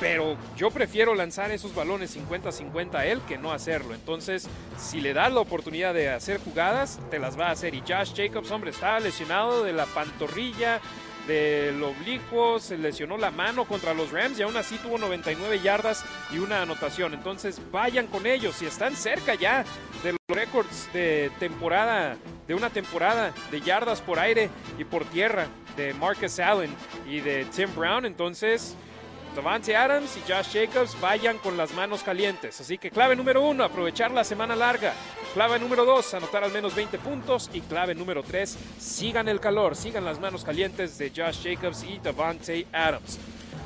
Pero 0.00 0.36
yo 0.56 0.70
prefiero 0.70 1.14
lanzar 1.14 1.50
esos 1.50 1.74
balones 1.74 2.16
50-50 2.16 2.94
a 2.94 3.06
él 3.06 3.20
que 3.28 3.36
no 3.36 3.52
hacerlo. 3.52 3.94
Entonces, 3.94 4.48
si 4.78 5.00
le 5.00 5.12
das 5.12 5.30
la 5.30 5.40
oportunidad 5.40 5.92
de 5.92 6.08
hacer 6.08 6.40
jugadas, 6.40 6.98
te 7.10 7.18
las 7.18 7.38
va 7.38 7.48
a 7.48 7.50
hacer. 7.50 7.74
Y 7.74 7.82
Josh 7.86 8.14
Jacobs, 8.16 8.50
hombre, 8.50 8.70
está 8.70 8.98
lesionado 8.98 9.62
de 9.62 9.74
la 9.74 9.84
pantorrilla, 9.84 10.80
del 11.26 11.82
oblicuo, 11.82 12.58
se 12.58 12.78
lesionó 12.78 13.16
la 13.16 13.30
mano 13.30 13.64
contra 13.64 13.94
los 13.94 14.10
Rams 14.10 14.38
y 14.38 14.42
aún 14.42 14.56
así 14.56 14.76
tuvo 14.78 14.98
99 14.98 15.60
yardas 15.60 16.04
y 16.32 16.38
una 16.38 16.62
anotación. 16.62 17.14
Entonces 17.14 17.60
vayan 17.70 18.06
con 18.06 18.26
ellos 18.26 18.56
si 18.56 18.66
están 18.66 18.96
cerca 18.96 19.34
ya 19.34 19.64
de 20.02 20.12
los 20.12 20.20
récords 20.28 20.88
de 20.92 21.30
temporada, 21.38 22.16
de 22.48 22.54
una 22.54 22.70
temporada 22.70 23.32
de 23.50 23.60
yardas 23.60 24.00
por 24.00 24.18
aire 24.18 24.50
y 24.78 24.84
por 24.84 25.04
tierra 25.04 25.46
de 25.76 25.94
Marcus 25.94 26.38
Allen 26.40 26.74
y 27.06 27.20
de 27.20 27.44
Tim 27.44 27.68
Brown. 27.76 28.06
Entonces 28.06 28.74
Davante 29.34 29.76
Adams 29.76 30.16
y 30.16 30.20
Josh 30.30 30.52
Jacobs 30.52 31.00
vayan 31.00 31.38
con 31.38 31.56
las 31.56 31.72
manos 31.72 32.02
calientes. 32.02 32.60
Así 32.60 32.78
que 32.78 32.90
clave 32.90 33.14
número 33.14 33.42
uno, 33.42 33.62
aprovechar 33.62 34.10
la 34.10 34.24
semana 34.24 34.56
larga. 34.56 34.92
Clave 35.34 35.60
número 35.60 35.84
dos, 35.84 36.12
anotar 36.14 36.42
al 36.42 36.50
menos 36.50 36.74
20 36.74 36.98
puntos. 36.98 37.48
Y 37.52 37.60
clave 37.60 37.94
número 37.94 38.22
tres, 38.24 38.58
sigan 38.78 39.28
el 39.28 39.38
calor, 39.38 39.76
sigan 39.76 40.04
las 40.04 40.18
manos 40.18 40.44
calientes 40.44 40.98
de 40.98 41.10
Josh 41.10 41.44
Jacobs 41.44 41.84
y 41.84 41.98
Davante 41.98 42.66
Adams. 42.72 43.18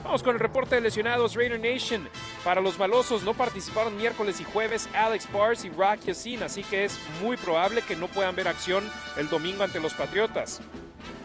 Vamos 0.05 0.23
con 0.23 0.35
el 0.35 0.41
reporte 0.41 0.75
de 0.75 0.83
lesionados 0.83 1.35
Raider 1.35 1.59
Nation. 1.59 2.07
Para 2.45 2.61
los 2.61 2.79
malosos 2.79 3.23
no 3.23 3.33
participaron 3.33 3.97
miércoles 3.97 4.39
y 4.39 4.45
jueves 4.45 4.87
Alex 4.95 5.33
Bars 5.33 5.65
y 5.65 5.71
Rock 5.71 6.01
Yassin, 6.05 6.43
así 6.43 6.63
que 6.63 6.85
es 6.85 6.99
muy 7.23 7.39
probable 7.39 7.81
que 7.81 7.97
no 7.97 8.09
puedan 8.09 8.37
ver 8.37 8.49
acción 8.49 8.85
el 9.17 9.31
domingo 9.31 9.65
ante 9.65 9.81
los 9.81 9.95
Patriotas. 9.95 10.61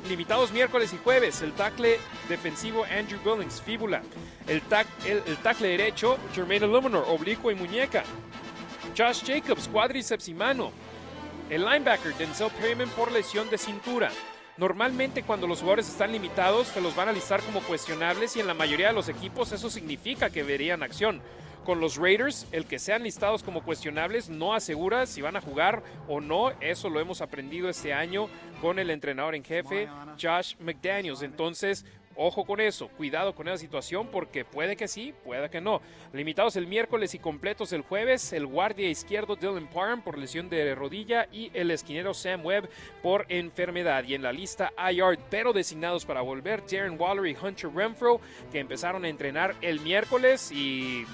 Limitados 0.08 0.52
miércoles 0.52 0.94
y 0.94 0.98
jueves, 0.98 1.42
el 1.42 1.54
tackle 1.54 2.00
defensivo 2.28 2.86
Andrew 2.86 3.20
Billings, 3.24 3.62
fíbula. 3.62 4.02
El, 4.48 4.62
el, 5.06 5.24
el 5.26 5.38
tackle 5.38 5.70
derecho, 5.70 6.18
Jermaine 6.34 6.66
Illuminor, 6.66 7.06
oblicuo 7.08 7.52
y 7.52 7.56
muñeca. 7.56 8.04
Josh 8.98 9.24
Jacobs, 9.26 9.68
cuádriceps 9.68 10.28
y 10.30 10.34
mano. 10.34 10.72
El 11.50 11.66
linebacker, 11.66 12.14
Denzel 12.16 12.50
Perryman, 12.52 12.90
por 12.90 13.12
lesión 13.12 13.50
de 13.50 13.58
cintura. 13.58 14.12
Normalmente 14.58 15.24
cuando 15.24 15.48
los 15.48 15.60
jugadores 15.60 15.88
están 15.88 16.12
limitados 16.12 16.68
se 16.68 16.82
los 16.82 16.94
van 16.94 17.08
a 17.08 17.14
listar 17.14 17.42
como 17.42 17.62
cuestionables 17.62 18.36
y 18.36 18.42
en 18.42 18.48
la 18.48 18.54
mayoría 18.54 18.88
de 18.88 18.94
los 18.94 19.08
equipos 19.08 19.54
eso 19.54 19.70
significa 19.70 20.30
que 20.30 20.44
verían 20.44 20.84
acción. 20.84 21.22
Con 21.66 21.80
los 21.80 21.98
Raiders, 21.98 22.48
el 22.52 22.66
que 22.66 22.80
sean 22.80 23.04
listados 23.04 23.44
como 23.44 23.64
cuestionables 23.64 24.30
no 24.30 24.54
asegura 24.54 25.06
si 25.06 25.22
van 25.22 25.36
a 25.36 25.42
jugar 25.42 25.84
o 26.08 26.20
no. 26.20 26.52
Eso 26.62 26.90
lo 26.90 27.00
hemos 27.00 27.22
aprendido 27.22 27.70
este 27.70 27.94
año 27.94 28.28
con 28.62 28.80
el 28.80 28.90
entrenador 28.90 29.36
en 29.36 29.44
jefe, 29.44 29.88
Josh 30.20 30.56
McDaniels. 30.60 31.22
Entonces, 31.22 31.86
Ojo 32.22 32.44
con 32.44 32.60
eso, 32.60 32.90
cuidado 32.90 33.34
con 33.34 33.48
esa 33.48 33.58
situación 33.58 34.10
porque 34.12 34.44
puede 34.44 34.76
que 34.76 34.90
sí, 34.90 35.14
puede 35.24 35.50
que 35.50 35.62
no. 35.62 35.82
Limitados 36.12 36.58
el 36.58 36.68
miércoles 36.68 37.14
y 37.14 37.20
completos 37.20 37.72
el 37.72 37.82
jueves, 37.82 38.34
el 38.34 38.46
guardia 38.46 38.90
izquierdo 38.90 39.38
Dylan 39.38 39.70
Parham 39.70 40.02
por 40.02 40.18
lesión 40.18 40.50
de 40.50 40.76
rodilla 40.76 41.30
y 41.32 41.50
el 41.54 41.72
esquinero 41.72 42.14
Sam 42.14 42.46
Webb 42.46 42.70
por 43.02 43.26
enfermedad. 43.30 44.04
Y 44.04 44.16
en 44.16 44.24
la 44.24 44.34
lista 44.34 44.74
IR, 44.92 45.18
pero 45.30 45.54
designados 45.54 46.04
para 46.04 46.20
volver, 46.20 46.62
Darren 46.70 47.00
Waller 47.00 47.26
y 47.26 47.38
Hunter 47.42 47.70
Renfro, 47.74 48.20
que 48.52 48.60
empezaron 48.60 49.06
a 49.06 49.08
entrenar 49.08 49.56
el 49.62 49.80
miércoles 49.80 50.52
y 50.52 51.06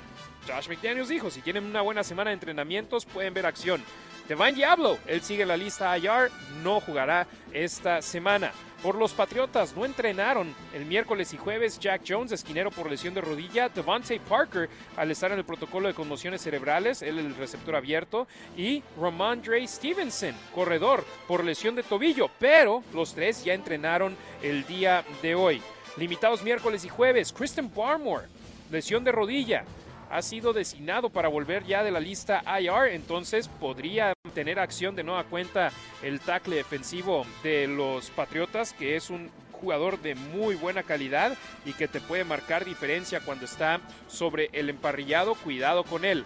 Josh 0.48 0.68
McDaniels 0.70 1.10
dijo, 1.10 1.30
si 1.30 1.42
tienen 1.42 1.66
una 1.66 1.82
buena 1.82 2.04
semana 2.04 2.30
de 2.30 2.36
entrenamientos 2.36 3.06
pueden 3.06 3.34
ver 3.34 3.46
acción. 3.46 3.84
Devine 4.28 4.54
Diablo, 4.54 4.98
él 5.06 5.22
sigue 5.22 5.46
la 5.46 5.56
lista 5.56 5.96
IR, 5.98 6.32
no 6.64 6.80
jugará 6.80 7.28
esta 7.54 8.02
semana. 8.02 8.52
Por 8.82 8.96
los 8.96 9.14
Patriotas 9.14 9.76
no 9.76 9.86
entrenaron 9.86 10.54
el 10.74 10.86
miércoles 10.86 11.34
y 11.34 11.38
jueves 11.38 11.80
Jack 11.80 12.02
Jones, 12.08 12.32
esquinero 12.32 12.72
por 12.72 12.90
lesión 12.90 13.14
de 13.14 13.22
rodilla, 13.22 13.70
Devontae 13.70 14.20
Parker 14.20 14.70
al 14.96 15.12
estar 15.12 15.32
en 15.32 15.38
el 15.38 15.46
protocolo 15.46 15.88
de 15.88 15.94
conmociones 15.94 16.42
cerebrales, 16.42 17.02
él 17.02 17.20
el 17.20 17.36
receptor 17.36 17.76
abierto, 17.76 18.28
y 18.58 18.84
Ramondre 19.00 19.68
Stevenson, 19.68 20.36
corredor 20.54 21.06
por 21.28 21.44
lesión 21.44 21.76
de 21.76 21.84
tobillo, 21.84 22.30
pero 22.40 22.84
los 22.94 23.14
tres 23.14 23.44
ya 23.44 23.54
entrenaron 23.54 24.16
el 24.42 24.66
día 24.66 25.04
de 25.22 25.36
hoy. 25.36 25.62
Limitados 25.98 26.44
miércoles 26.44 26.84
y 26.84 26.90
jueves, 26.90 27.32
Kristen 27.32 27.72
Barmore, 27.74 28.28
lesión 28.72 29.04
de 29.04 29.12
rodilla, 29.12 29.66
ha 30.10 30.22
sido 30.22 30.53
designado 30.53 31.10
para 31.10 31.27
volver 31.27 31.65
ya 31.65 31.84
de 31.84 31.91
la 31.91 31.99
lista 31.99 32.44
IR, 32.60 32.94
entonces 32.94 33.48
podría 33.48 34.14
tener 34.34 34.60
acción 34.60 34.95
de 34.95 35.03
nueva 35.03 35.23
cuenta 35.23 35.72
el 36.03 36.19
tackle 36.19 36.57
defensivo 36.57 37.26
de 37.44 37.68
los 37.68 38.10
Patriotas, 38.10 38.73
que 38.73 38.95
es 38.95 39.10
un 39.10 39.30
jugador 39.52 39.99
de 40.02 40.15
muy 40.15 40.56
buena 40.56 40.84
calidad 40.84 41.36
y 41.65 41.73
que 41.73 41.88
te 41.88 42.02
puede 42.02 42.23
marcar 42.23 42.65
diferencia 42.65 43.22
cuando 43.22 43.45
está 43.45 43.80
sobre 44.07 44.49
el 44.53 44.69
emparrillado. 44.69 45.36
Cuidado 45.36 45.84
con 45.84 46.06
él. 46.06 46.26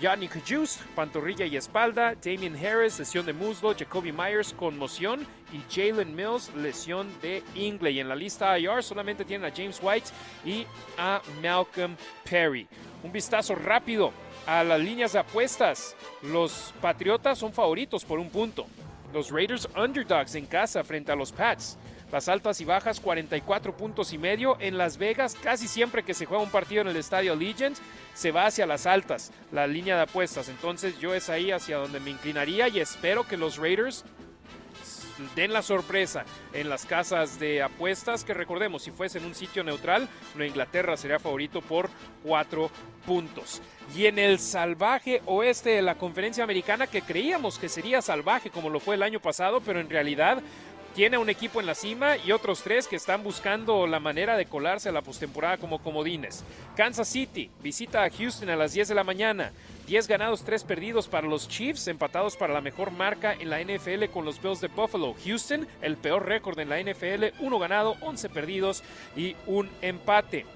Yannick 0.00 0.42
Juice, 0.46 0.80
pantorrilla 0.94 1.46
y 1.46 1.56
espalda. 1.56 2.14
Damien 2.14 2.54
Harris, 2.56 2.98
lesión 2.98 3.24
de 3.24 3.32
muslo. 3.32 3.74
Jacoby 3.74 4.12
Myers, 4.12 4.52
conmoción. 4.52 5.26
Y 5.52 5.62
Jalen 5.72 6.14
Mills, 6.14 6.54
lesión 6.54 7.08
de 7.22 7.42
ingle. 7.54 7.90
Y 7.92 8.00
en 8.00 8.08
la 8.08 8.14
lista 8.14 8.58
IR 8.58 8.82
solamente 8.82 9.24
tienen 9.24 9.50
a 9.50 9.54
James 9.54 9.80
White 9.82 10.10
y 10.44 10.66
a 10.98 11.22
Malcolm 11.42 11.96
Perry. 12.28 12.66
Un 13.02 13.12
vistazo 13.12 13.54
rápido 13.54 14.12
a 14.46 14.62
las 14.64 14.80
líneas 14.80 15.14
de 15.14 15.20
apuestas. 15.20 15.96
Los 16.22 16.74
Patriotas 16.80 17.38
son 17.38 17.52
favoritos 17.52 18.04
por 18.04 18.18
un 18.18 18.28
punto. 18.28 18.66
Los 19.14 19.30
Raiders 19.30 19.66
underdogs 19.76 20.34
en 20.34 20.46
casa 20.46 20.84
frente 20.84 21.10
a 21.10 21.16
los 21.16 21.32
Pats. 21.32 21.78
Las 22.12 22.28
altas 22.28 22.60
y 22.60 22.64
bajas 22.64 23.00
44 23.00 23.76
puntos 23.76 24.12
y 24.12 24.18
medio. 24.18 24.56
En 24.60 24.78
Las 24.78 24.96
Vegas 24.96 25.36
casi 25.42 25.66
siempre 25.66 26.04
que 26.04 26.14
se 26.14 26.26
juega 26.26 26.42
un 26.42 26.50
partido 26.50 26.82
en 26.82 26.88
el 26.88 26.96
estadio 26.96 27.34
Legends 27.34 27.80
se 28.14 28.30
va 28.30 28.46
hacia 28.46 28.66
las 28.66 28.86
altas, 28.86 29.32
la 29.52 29.66
línea 29.66 29.96
de 29.96 30.02
apuestas. 30.02 30.48
Entonces 30.48 30.98
yo 30.98 31.14
es 31.14 31.28
ahí 31.28 31.50
hacia 31.50 31.78
donde 31.78 32.00
me 32.00 32.10
inclinaría 32.10 32.68
y 32.68 32.80
espero 32.80 33.26
que 33.26 33.36
los 33.36 33.58
Raiders 33.58 34.04
den 35.34 35.52
la 35.52 35.62
sorpresa 35.62 36.24
en 36.52 36.68
las 36.68 36.84
casas 36.84 37.38
de 37.38 37.62
apuestas, 37.62 38.24
que 38.24 38.34
recordemos, 38.34 38.82
si 38.82 38.90
fuese 38.90 39.18
en 39.18 39.24
un 39.24 39.34
sitio 39.34 39.64
neutral, 39.64 40.08
Nueva 40.34 40.48
Inglaterra 40.48 40.96
sería 40.96 41.18
favorito 41.18 41.62
por 41.62 41.88
cuatro 42.22 42.70
puntos. 43.06 43.62
Y 43.94 44.06
en 44.06 44.18
el 44.18 44.38
salvaje 44.38 45.22
oeste 45.26 45.70
de 45.70 45.82
la 45.82 45.96
conferencia 45.96 46.44
americana, 46.44 46.86
que 46.86 47.02
creíamos 47.02 47.58
que 47.58 47.68
sería 47.68 48.02
salvaje 48.02 48.50
como 48.50 48.68
lo 48.68 48.80
fue 48.80 48.96
el 48.96 49.02
año 49.02 49.20
pasado, 49.20 49.60
pero 49.60 49.80
en 49.80 49.88
realidad 49.88 50.42
tiene 50.96 51.18
un 51.18 51.28
equipo 51.28 51.60
en 51.60 51.66
la 51.66 51.74
cima 51.74 52.16
y 52.16 52.32
otros 52.32 52.62
tres 52.62 52.88
que 52.88 52.96
están 52.96 53.22
buscando 53.22 53.86
la 53.86 54.00
manera 54.00 54.34
de 54.34 54.46
colarse 54.46 54.88
a 54.88 54.92
la 54.92 55.02
postemporada 55.02 55.58
como 55.58 55.82
comodines. 55.82 56.42
Kansas 56.74 57.06
City 57.06 57.50
visita 57.62 58.02
a 58.02 58.08
Houston 58.08 58.48
a 58.48 58.56
las 58.56 58.72
10 58.72 58.88
de 58.88 58.94
la 58.94 59.04
mañana. 59.04 59.52
10 59.88 60.08
ganados, 60.08 60.42
3 60.44 60.64
perdidos 60.64 61.06
para 61.06 61.26
los 61.26 61.48
Chiefs, 61.48 61.86
empatados 61.88 62.34
para 62.38 62.54
la 62.54 62.62
mejor 62.62 62.92
marca 62.92 63.34
en 63.34 63.50
la 63.50 63.60
NFL 63.60 64.06
con 64.10 64.24
los 64.24 64.40
Bills 64.40 64.62
de 64.62 64.68
Buffalo. 64.68 65.14
Houston, 65.22 65.68
el 65.82 65.98
peor 65.98 66.24
récord 66.24 66.58
en 66.58 66.70
la 66.70 66.80
NFL, 66.80 67.38
1 67.40 67.58
ganado, 67.58 67.98
11 68.00 68.30
perdidos 68.30 68.82
y 69.14 69.36
un 69.46 69.68
empate. 69.82 70.46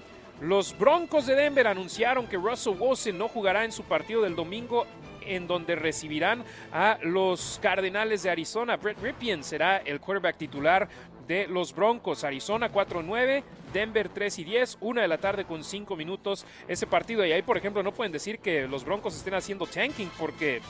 Los 0.41 0.75
Broncos 0.75 1.27
de 1.27 1.35
Denver 1.35 1.67
anunciaron 1.67 2.25
que 2.25 2.37
Russell 2.37 2.77
Wilson 2.79 3.15
no 3.15 3.27
jugará 3.27 3.63
en 3.63 3.71
su 3.71 3.83
partido 3.83 4.23
del 4.23 4.35
domingo 4.35 4.87
en 5.21 5.47
donde 5.47 5.75
recibirán 5.75 6.43
a 6.71 6.97
los 7.03 7.59
Cardenales 7.61 8.23
de 8.23 8.29
Arizona. 8.29 8.77
Brett 8.77 9.01
Ripien 9.01 9.43
será 9.43 9.77
el 9.77 9.99
quarterback 9.99 10.37
titular 10.37 10.89
de 11.27 11.47
los 11.47 11.73
Broncos. 11.73 12.23
Arizona 12.23 12.71
4-9, 12.71 13.43
Denver 13.73 14.09
3 14.09 14.39
y 14.39 14.43
10, 14.43 14.77
una 14.81 15.01
de 15.01 15.07
la 15.07 15.17
tarde 15.17 15.45
con 15.45 15.63
5 15.63 15.95
minutos 15.95 16.45
ese 16.67 16.87
partido. 16.87 17.25
Y 17.25 17.31
ahí, 17.31 17.41
por 17.41 17.57
ejemplo, 17.57 17.83
no 17.83 17.93
pueden 17.93 18.11
decir 18.11 18.39
que 18.39 18.67
los 18.67 18.83
Broncos 18.83 19.15
estén 19.15 19.33
haciendo 19.33 19.65
tanking 19.65 20.09
porque 20.19 20.61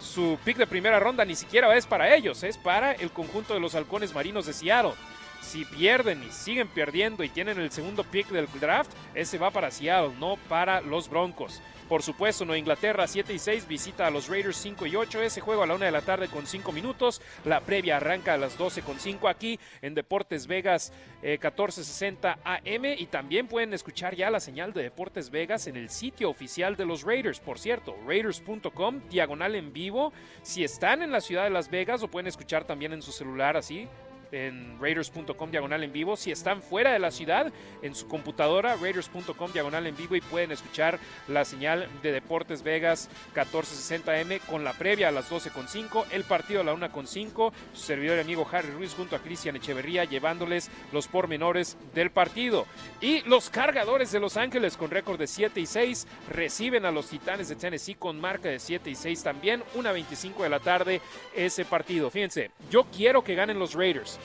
su 0.00 0.38
pick 0.44 0.56
de 0.56 0.66
primera 0.66 0.98
ronda 0.98 1.24
ni 1.24 1.36
siquiera 1.36 1.74
es 1.76 1.86
para 1.86 2.14
ellos, 2.14 2.42
es 2.42 2.58
para 2.58 2.92
el 2.92 3.10
conjunto 3.10 3.54
de 3.54 3.60
los 3.60 3.74
halcones 3.74 4.14
marinos 4.14 4.46
de 4.46 4.52
Seattle. 4.52 4.94
Si 5.40 5.64
pierden 5.64 6.22
y 6.22 6.30
siguen 6.32 6.68
perdiendo 6.68 7.24
y 7.24 7.28
tienen 7.28 7.58
el 7.58 7.70
segundo 7.70 8.04
pick 8.04 8.28
del 8.28 8.48
draft, 8.60 8.90
ese 9.14 9.38
va 9.38 9.50
para 9.50 9.70
Seattle, 9.70 10.14
no 10.18 10.36
para 10.48 10.80
los 10.80 11.08
Broncos. 11.08 11.62
Por 11.90 12.04
supuesto, 12.04 12.44
Nueva 12.44 12.60
Inglaterra 12.60 13.08
7 13.08 13.34
y 13.34 13.40
6 13.40 13.66
visita 13.66 14.06
a 14.06 14.12
los 14.12 14.28
Raiders 14.28 14.58
5 14.58 14.86
y 14.86 14.94
8. 14.94 15.22
Ese 15.22 15.40
juego 15.40 15.64
a 15.64 15.66
la 15.66 15.74
1 15.74 15.86
de 15.86 15.90
la 15.90 16.02
tarde 16.02 16.28
con 16.28 16.46
5 16.46 16.70
minutos. 16.70 17.20
La 17.44 17.62
previa 17.62 17.96
arranca 17.96 18.32
a 18.32 18.36
las 18.36 18.56
12 18.56 18.82
con 18.82 19.00
5 19.00 19.26
aquí 19.26 19.58
en 19.82 19.96
Deportes 19.96 20.46
Vegas 20.46 20.92
1460 21.22 22.38
eh, 22.44 22.76
AM. 22.76 22.84
Y 22.96 23.06
también 23.06 23.48
pueden 23.48 23.74
escuchar 23.74 24.14
ya 24.14 24.30
la 24.30 24.38
señal 24.38 24.72
de 24.72 24.84
Deportes 24.84 25.30
Vegas 25.30 25.66
en 25.66 25.74
el 25.74 25.90
sitio 25.90 26.30
oficial 26.30 26.76
de 26.76 26.86
los 26.86 27.02
Raiders. 27.02 27.40
Por 27.40 27.58
cierto, 27.58 27.96
raiders.com, 28.06 29.00
diagonal 29.10 29.56
en 29.56 29.72
vivo. 29.72 30.12
Si 30.42 30.62
están 30.62 31.02
en 31.02 31.10
la 31.10 31.20
ciudad 31.20 31.42
de 31.42 31.50
Las 31.50 31.70
Vegas, 31.70 32.02
lo 32.02 32.08
pueden 32.08 32.28
escuchar 32.28 32.62
también 32.68 32.92
en 32.92 33.02
su 33.02 33.10
celular 33.10 33.56
así 33.56 33.88
en 34.32 34.78
raiders.com 34.80 35.50
diagonal 35.50 35.82
en 35.82 35.92
vivo. 35.92 36.16
Si 36.16 36.30
están 36.30 36.62
fuera 36.62 36.92
de 36.92 36.98
la 36.98 37.10
ciudad, 37.10 37.52
en 37.82 37.94
su 37.94 38.08
computadora, 38.08 38.76
raiders.com 38.76 39.52
diagonal 39.52 39.86
en 39.86 39.96
vivo 39.96 40.16
y 40.16 40.20
pueden 40.20 40.52
escuchar 40.52 40.98
la 41.28 41.44
señal 41.44 41.88
de 42.02 42.12
Deportes 42.12 42.62
Vegas 42.62 43.08
1460M 43.34 44.40
con 44.40 44.64
la 44.64 44.72
previa 44.72 45.08
a 45.08 45.12
las 45.12 45.30
12.5, 45.30 46.06
el 46.12 46.24
partido 46.24 46.60
a 46.60 46.64
la 46.64 46.74
1.5, 46.74 47.52
su 47.72 47.82
servidor 47.82 48.18
y 48.18 48.20
amigo 48.20 48.46
Harry 48.50 48.70
Ruiz 48.70 48.94
junto 48.94 49.16
a 49.16 49.20
Cristian 49.20 49.56
Echeverría 49.56 50.04
llevándoles 50.04 50.70
los 50.92 51.08
pormenores 51.08 51.76
del 51.94 52.10
partido. 52.10 52.66
Y 53.00 53.22
los 53.22 53.50
cargadores 53.50 54.12
de 54.12 54.20
Los 54.20 54.36
Ángeles 54.36 54.76
con 54.76 54.90
récord 54.90 55.18
de 55.18 55.26
7 55.26 55.60
y 55.60 55.66
6 55.66 56.06
reciben 56.30 56.84
a 56.84 56.90
los 56.90 57.08
Titanes 57.08 57.48
de 57.48 57.56
Tennessee 57.56 57.94
con 57.94 58.20
marca 58.20 58.48
de 58.48 58.58
7 58.58 58.90
y 58.90 58.94
6 58.94 59.22
también, 59.22 59.62
1.25 59.74 60.42
de 60.42 60.48
la 60.48 60.60
tarde 60.60 61.00
ese 61.34 61.64
partido. 61.64 62.10
Fíjense, 62.10 62.50
yo 62.70 62.84
quiero 62.84 63.24
que 63.24 63.34
ganen 63.34 63.58
los 63.58 63.74
Raiders. 63.74 64.19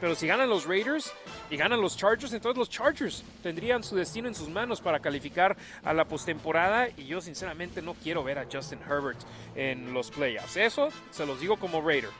Pero 0.00 0.14
si 0.14 0.26
ganan 0.26 0.48
los 0.48 0.64
Raiders 0.64 1.12
y 1.50 1.56
ganan 1.56 1.80
los 1.80 1.96
Chargers, 1.96 2.32
entonces 2.32 2.58
los 2.58 2.70
Chargers 2.70 3.22
tendrían 3.42 3.84
su 3.84 3.94
destino 3.94 4.28
en 4.28 4.34
sus 4.34 4.48
manos 4.48 4.80
para 4.80 5.00
calificar 5.00 5.56
a 5.84 5.92
la 5.92 6.06
postemporada. 6.06 6.88
Y 6.96 7.06
yo 7.06 7.20
sinceramente 7.20 7.82
no 7.82 7.94
quiero 7.94 8.24
ver 8.24 8.38
a 8.38 8.46
Justin 8.50 8.80
Herbert 8.88 9.18
en 9.54 9.92
los 9.92 10.10
playoffs. 10.10 10.56
Eso 10.56 10.88
se 11.10 11.26
los 11.26 11.38
digo 11.38 11.58
como 11.58 11.86
Raider. 11.86 12.10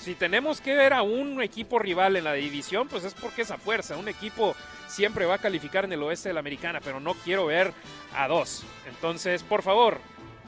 Si 0.00 0.14
tenemos 0.14 0.60
que 0.60 0.74
ver 0.74 0.92
a 0.92 1.02
un 1.02 1.40
equipo 1.42 1.78
rival 1.78 2.16
en 2.16 2.24
la 2.24 2.32
división, 2.32 2.88
pues 2.88 3.04
es 3.04 3.14
porque 3.14 3.42
esa 3.42 3.58
fuerza. 3.58 3.96
Un 3.96 4.08
equipo 4.08 4.56
siempre 4.88 5.26
va 5.26 5.34
a 5.34 5.38
calificar 5.38 5.84
en 5.84 5.92
el 5.92 6.02
oeste 6.02 6.30
de 6.30 6.32
la 6.32 6.40
americana, 6.40 6.80
pero 6.82 6.98
no 6.98 7.14
quiero 7.14 7.46
ver 7.46 7.72
a 8.16 8.26
dos. 8.26 8.64
Entonces, 8.88 9.42
por 9.42 9.62
favor, 9.62 10.00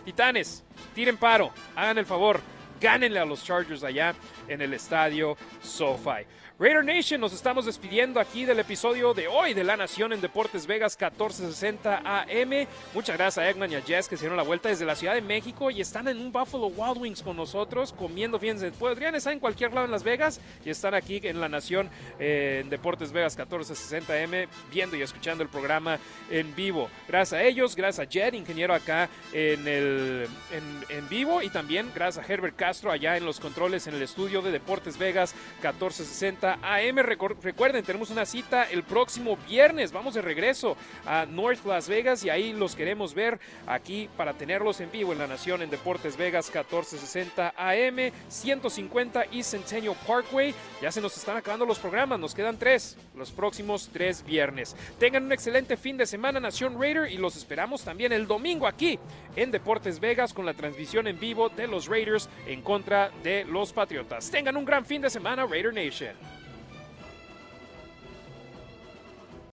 Titanes, 0.04 0.64
tiren 0.94 1.16
paro, 1.16 1.52
hagan 1.76 1.98
el 1.98 2.06
favor 2.06 2.40
Gánenle 2.82 3.20
a 3.20 3.24
los 3.24 3.44
Chargers 3.44 3.84
allá 3.84 4.12
en 4.48 4.60
el 4.60 4.74
estadio 4.74 5.36
SoFi. 5.62 6.26
Raider 6.62 6.84
Nation, 6.84 7.20
nos 7.20 7.32
estamos 7.32 7.66
despidiendo 7.66 8.20
aquí 8.20 8.44
del 8.44 8.60
episodio 8.60 9.12
de 9.14 9.26
hoy 9.26 9.52
de 9.52 9.64
La 9.64 9.76
Nación 9.76 10.12
en 10.12 10.20
Deportes 10.20 10.64
Vegas 10.64 10.96
1460 10.96 12.02
AM. 12.04 12.68
Muchas 12.94 13.16
gracias 13.16 13.38
a 13.38 13.50
Eggman 13.50 13.72
y 13.72 13.74
a 13.74 13.82
Jess 13.82 14.06
que 14.06 14.16
se 14.16 14.20
dieron 14.20 14.36
la 14.36 14.44
vuelta 14.44 14.68
desde 14.68 14.84
la 14.84 14.94
Ciudad 14.94 15.14
de 15.14 15.22
México 15.22 15.72
y 15.72 15.80
están 15.80 16.06
en 16.06 16.20
un 16.20 16.30
Buffalo 16.30 16.68
Wild 16.68 16.98
Wings 16.98 17.22
con 17.22 17.36
nosotros 17.36 17.92
comiendo, 17.92 18.38
fíjense, 18.38 18.70
podrían 18.70 19.16
estar 19.16 19.32
en 19.32 19.40
cualquier 19.40 19.72
lado 19.72 19.86
en 19.86 19.90
Las 19.90 20.04
Vegas 20.04 20.40
y 20.64 20.70
están 20.70 20.94
aquí 20.94 21.20
en 21.24 21.40
La 21.40 21.48
Nación 21.48 21.90
eh, 22.20 22.60
en 22.62 22.70
Deportes 22.70 23.10
Vegas 23.10 23.36
1460 23.36 24.12
AM 24.12 24.48
viendo 24.72 24.96
y 24.96 25.02
escuchando 25.02 25.42
el 25.42 25.48
programa 25.48 25.98
en 26.30 26.54
vivo. 26.54 26.88
Gracias 27.08 27.40
a 27.40 27.42
ellos, 27.42 27.74
gracias 27.74 28.06
a 28.06 28.08
Jed, 28.08 28.34
ingeniero 28.34 28.72
acá 28.72 29.08
en, 29.32 29.66
el, 29.66 30.28
en, 30.88 31.08
vivo 31.08 31.42
y 31.42 31.50
también 31.50 31.90
gracias 31.92 32.24
a 32.24 32.32
Herbert 32.32 32.54
Castro 32.54 32.92
allá 32.92 33.16
en 33.16 33.24
los 33.24 33.40
controles 33.40 33.88
en 33.88 33.94
el 33.94 34.02
estudio 34.02 34.42
de 34.42 34.52
Deportes 34.52 34.96
Vegas 34.96 35.34
1460 35.54 36.51
AM. 36.62 36.98
Recuerden, 36.98 37.84
tenemos 37.84 38.10
una 38.10 38.26
cita 38.26 38.64
el 38.64 38.82
próximo 38.82 39.36
viernes. 39.48 39.92
Vamos 39.92 40.14
de 40.14 40.22
regreso 40.22 40.76
a 41.06 41.26
North 41.26 41.64
Las 41.64 41.88
Vegas 41.88 42.24
y 42.24 42.30
ahí 42.30 42.52
los 42.52 42.74
queremos 42.74 43.14
ver 43.14 43.40
aquí 43.66 44.08
para 44.16 44.34
tenerlos 44.34 44.80
en 44.80 44.90
vivo 44.90 45.12
en 45.12 45.18
la 45.18 45.26
Nación 45.26 45.62
en 45.62 45.70
Deportes 45.70 46.16
Vegas 46.16 46.46
1460 46.46 47.54
AM, 47.56 48.12
150 48.28 49.26
y 49.30 49.42
Centennial 49.42 49.96
Parkway. 50.06 50.54
Ya 50.80 50.92
se 50.92 51.00
nos 51.00 51.16
están 51.16 51.36
acabando 51.36 51.64
los 51.64 51.78
programas, 51.78 52.18
nos 52.18 52.34
quedan 52.34 52.58
tres, 52.58 52.96
los 53.16 53.30
próximos 53.30 53.90
tres 53.92 54.24
viernes. 54.24 54.76
Tengan 54.98 55.24
un 55.24 55.32
excelente 55.32 55.76
fin 55.76 55.96
de 55.96 56.06
semana, 56.06 56.40
Nación 56.40 56.80
Raider, 56.80 57.10
y 57.10 57.16
los 57.16 57.36
esperamos 57.36 57.82
también 57.82 58.12
el 58.12 58.26
domingo 58.26 58.66
aquí 58.66 58.98
en 59.36 59.50
Deportes 59.50 60.00
Vegas 60.00 60.32
con 60.32 60.46
la 60.46 60.54
transmisión 60.54 61.06
en 61.06 61.18
vivo 61.18 61.48
de 61.48 61.66
los 61.66 61.86
Raiders 61.86 62.28
en 62.46 62.62
contra 62.62 63.10
de 63.22 63.44
los 63.44 63.72
Patriotas. 63.72 64.30
Tengan 64.30 64.56
un 64.56 64.64
gran 64.64 64.84
fin 64.84 65.02
de 65.02 65.10
semana, 65.10 65.46
Raider 65.46 65.72
Nation. 65.72 66.41